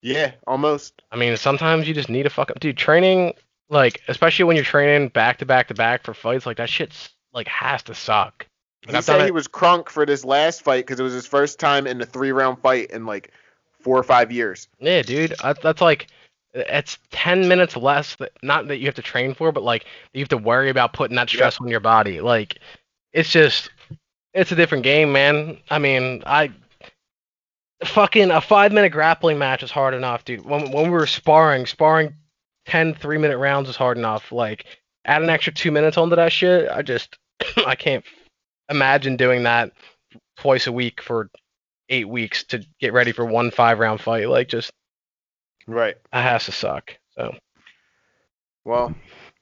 Yeah, 0.00 0.32
almost. 0.46 1.02
I 1.12 1.16
mean, 1.16 1.36
sometimes 1.36 1.86
you 1.86 1.94
just 1.94 2.08
need 2.08 2.26
a 2.26 2.30
fuck 2.30 2.50
up, 2.50 2.58
dude. 2.60 2.76
Training, 2.76 3.34
like, 3.72 4.02
especially 4.06 4.44
when 4.44 4.54
you're 4.56 4.64
training 4.64 5.08
back 5.08 5.38
to 5.38 5.46
back 5.46 5.68
to 5.68 5.74
back 5.74 6.04
for 6.04 6.14
fights, 6.14 6.46
like 6.46 6.58
that 6.58 6.68
shit's 6.68 7.10
like 7.32 7.48
has 7.48 7.82
to 7.84 7.94
suck. 7.94 8.46
Like, 8.86 8.90
He 8.92 8.96
I've 8.98 9.04
said 9.04 9.20
he 9.22 9.26
it- 9.28 9.34
was 9.34 9.48
crunk 9.48 9.88
for 9.88 10.04
this 10.06 10.24
last 10.24 10.62
fight 10.62 10.84
because 10.86 11.00
it 11.00 11.02
was 11.02 11.12
his 11.14 11.26
first 11.26 11.58
time 11.58 11.86
in 11.86 12.00
a 12.00 12.06
three 12.06 12.32
round 12.32 12.58
fight 12.60 12.90
in 12.90 13.06
like 13.06 13.32
four 13.80 13.98
or 13.98 14.02
five 14.02 14.30
years. 14.30 14.68
Yeah, 14.78 15.02
dude, 15.02 15.34
that, 15.42 15.62
that's 15.62 15.80
like 15.80 16.08
it's 16.54 16.98
ten 17.10 17.48
minutes 17.48 17.76
less. 17.76 18.14
That 18.16 18.32
not 18.42 18.68
that 18.68 18.76
you 18.78 18.86
have 18.86 18.94
to 18.96 19.02
train 19.02 19.34
for, 19.34 19.50
but 19.52 19.62
like 19.62 19.86
you 20.12 20.20
have 20.20 20.28
to 20.28 20.36
worry 20.38 20.68
about 20.68 20.92
putting 20.92 21.16
that 21.16 21.30
stress 21.30 21.58
on 21.60 21.68
your 21.68 21.80
body. 21.80 22.20
Like, 22.20 22.58
it's 23.14 23.30
just, 23.30 23.70
it's 24.34 24.52
a 24.52 24.56
different 24.56 24.84
game, 24.84 25.12
man. 25.12 25.58
I 25.70 25.78
mean, 25.78 26.22
I 26.26 26.52
fucking 27.84 28.30
a 28.30 28.40
five 28.40 28.72
minute 28.72 28.90
grappling 28.90 29.38
match 29.38 29.62
is 29.62 29.70
hard 29.70 29.94
enough, 29.94 30.24
dude. 30.24 30.44
When 30.44 30.70
when 30.70 30.84
we 30.84 30.90
were 30.90 31.06
sparring, 31.06 31.66
sparring 31.66 32.14
10 32.66 32.94
three 32.94 33.18
minute 33.18 33.38
rounds 33.38 33.68
is 33.68 33.76
hard 33.76 33.98
enough. 33.98 34.32
Like, 34.32 34.66
add 35.04 35.22
an 35.22 35.30
extra 35.30 35.52
two 35.52 35.70
minutes 35.70 35.96
onto 35.96 36.16
that 36.16 36.32
shit. 36.32 36.68
I 36.70 36.82
just, 36.82 37.18
I 37.66 37.74
can't 37.74 38.04
imagine 38.68 39.16
doing 39.16 39.42
that 39.44 39.72
twice 40.36 40.66
a 40.66 40.72
week 40.72 41.00
for 41.02 41.30
eight 41.88 42.08
weeks 42.08 42.44
to 42.44 42.64
get 42.80 42.92
ready 42.92 43.12
for 43.12 43.24
one 43.24 43.50
five 43.50 43.78
round 43.78 44.00
fight. 44.00 44.28
Like, 44.28 44.48
just 44.48 44.72
Right. 45.66 45.96
that 46.12 46.22
has 46.22 46.44
to 46.46 46.52
suck. 46.52 46.96
So 47.16 47.34
Well, 48.64 48.94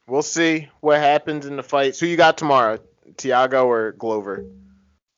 we'll 0.07 0.23
see 0.23 0.69
what 0.81 0.99
happens 0.99 1.47
in 1.47 1.57
the 1.57 1.63
fights. 1.63 2.01
Who 2.01 2.07
you 2.07 2.17
got 2.17 2.39
tomorrow? 2.39 2.79
Thiago 3.15 3.67
or 3.67 3.93
Glover? 3.93 4.45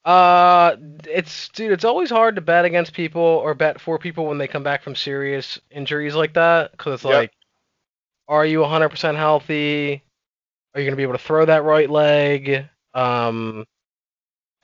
uh 0.05 0.75
it's 1.09 1.49
dude, 1.51 1.71
it's 1.71 1.85
always 1.85 2.11
hard 2.11 2.35
to 2.35 2.41
bet 2.41 2.65
against 2.65 2.93
people 2.93 3.23
or 3.23 3.55
bet 3.55 3.81
for 3.81 4.01
people 4.01 4.27
when 4.27 4.37
they 4.37 4.49
come 4.49 4.65
back 4.65 4.83
from 4.83 4.97
serious 4.97 5.61
injuries 5.71 6.17
like 6.17 6.35
that 6.35 6.77
cuz 6.77 6.95
it's 6.95 7.05
Yep. 7.05 7.13
like 7.15 7.33
are 8.29 8.47
you 8.47 8.61
100% 8.61 9.17
healthy? 9.17 10.03
Are 10.75 10.81
you 10.81 10.87
going 10.87 10.93
to 10.93 10.97
be 10.97 11.03
able 11.03 11.13
to 11.15 11.19
throw 11.19 11.45
that 11.45 11.65
right 11.65 11.91
leg? 11.91 12.67
Um 12.95 13.67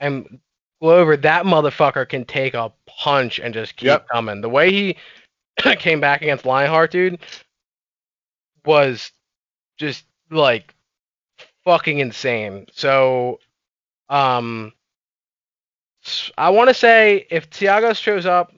and 0.01 0.39
Glover, 0.81 1.17
that 1.17 1.45
motherfucker 1.45 2.09
can 2.09 2.25
take 2.25 2.55
a 2.55 2.73
punch 2.87 3.41
and 3.41 3.53
just 3.53 3.77
keep 3.77 3.87
Yep. 3.87 4.09
coming. 4.09 4.41
The 4.41 4.49
way 4.49 4.71
he 4.71 4.97
came 5.79 6.01
back 6.01 6.23
against 6.23 6.47
Lionheart, 6.47 6.93
dude, 6.93 7.19
was 8.65 9.11
just 9.77 10.05
like 10.31 10.75
fucking 11.65 11.99
insane. 11.99 12.67
So, 12.73 13.41
um, 14.09 14.73
I 16.39 16.51
want 16.51 16.69
to 16.69 16.75
say 16.75 17.27
if 17.31 17.51
Thiago 17.51 17.95
shows 17.97 18.25
up 18.25 18.53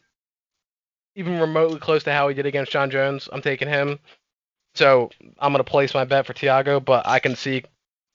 even 1.16 1.40
remotely 1.40 1.80
close 1.80 2.04
to 2.04 2.12
how 2.12 2.28
he 2.28 2.34
did 2.34 2.46
against 2.46 2.70
Jon 2.72 2.90
Jones, 2.90 3.28
I'm 3.32 3.42
taking 3.42 3.68
him. 3.68 3.98
So 4.74 5.10
I'm 5.38 5.52
gonna 5.52 5.64
place 5.64 5.94
my 5.94 6.04
bet 6.04 6.26
for 6.26 6.32
Thiago, 6.32 6.84
but 6.84 7.06
I 7.06 7.18
can 7.18 7.36
see 7.36 7.64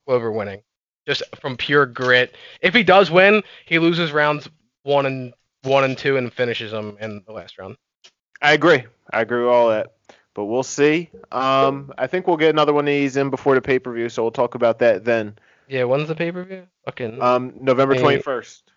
Glover 0.08 0.32
winning 0.32 0.62
just 1.08 1.24
from 1.40 1.58
pure 1.58 1.86
grit. 1.86 2.36
If 2.62 2.74
he 2.74 2.84
does 2.84 3.12
win, 3.12 3.44
he 3.66 3.80
loses 3.80 4.12
rounds 4.12 4.50
one 4.84 5.06
and 5.06 5.34
one 5.64 5.84
and 5.84 5.98
two 5.98 6.18
and 6.18 6.32
finishes 6.32 6.72
them 6.72 6.98
in 7.00 7.24
the 7.26 7.34
last 7.34 7.58
round. 7.58 7.78
I 8.42 8.54
agree. 8.54 8.84
I 9.12 9.22
agree 9.22 9.42
with 9.42 9.50
all 9.50 9.70
that. 9.70 9.94
But 10.34 10.46
we'll 10.46 10.64
see. 10.64 11.10
Um, 11.32 11.94
I 11.98 12.08
think 12.08 12.28
we'll 12.28 12.38
get 12.38 12.50
another 12.50 12.74
one 12.74 12.84
of 12.86 12.92
these 12.92 13.16
in 13.18 13.30
before 13.30 13.56
the 13.56 13.62
pay 13.62 13.80
per 13.80 13.94
view, 13.94 14.10
so 14.10 14.22
we'll 14.24 14.32
talk 14.32 14.56
about 14.56 14.80
that 14.80 15.06
then. 15.06 15.38
Yeah, 15.68 15.86
when's 15.86 16.08
the 16.08 16.16
pay 16.16 16.32
per 16.32 16.44
view? 16.44 16.68
Fucking 16.86 17.22
Um, 17.22 17.54
November 17.60 17.96
twenty 17.96 18.20
first. 18.20 18.72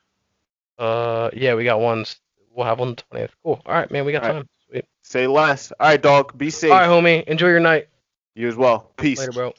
uh, 0.79 1.31
yeah, 1.33 1.55
we 1.55 1.65
got 1.65 1.81
one. 1.81 2.05
We'll 2.53 2.67
have 2.67 2.79
one 2.79 2.97
twentieth. 2.97 3.35
Cool. 3.43 3.61
All 3.67 3.75
right, 3.75 3.91
man, 3.91 4.05
we 4.05 4.13
got 4.13 4.23
All 4.23 4.29
right. 4.29 4.35
time. 4.37 4.43
Sweet. 4.43 4.58
Say 5.09 5.27
less. 5.27 5.73
All 5.81 5.89
right, 5.89 6.03
dog. 6.03 6.37
Be 6.37 6.51
safe. 6.51 6.71
All 6.71 6.79
right, 6.79 6.87
homie. 6.87 7.25
Enjoy 7.25 7.49
your 7.49 7.61
night. 7.61 7.89
You 8.35 8.47
as 8.47 8.57
well. 8.57 8.93
Peace. 8.99 9.19
Later, 9.19 9.33
bro. 9.33 9.55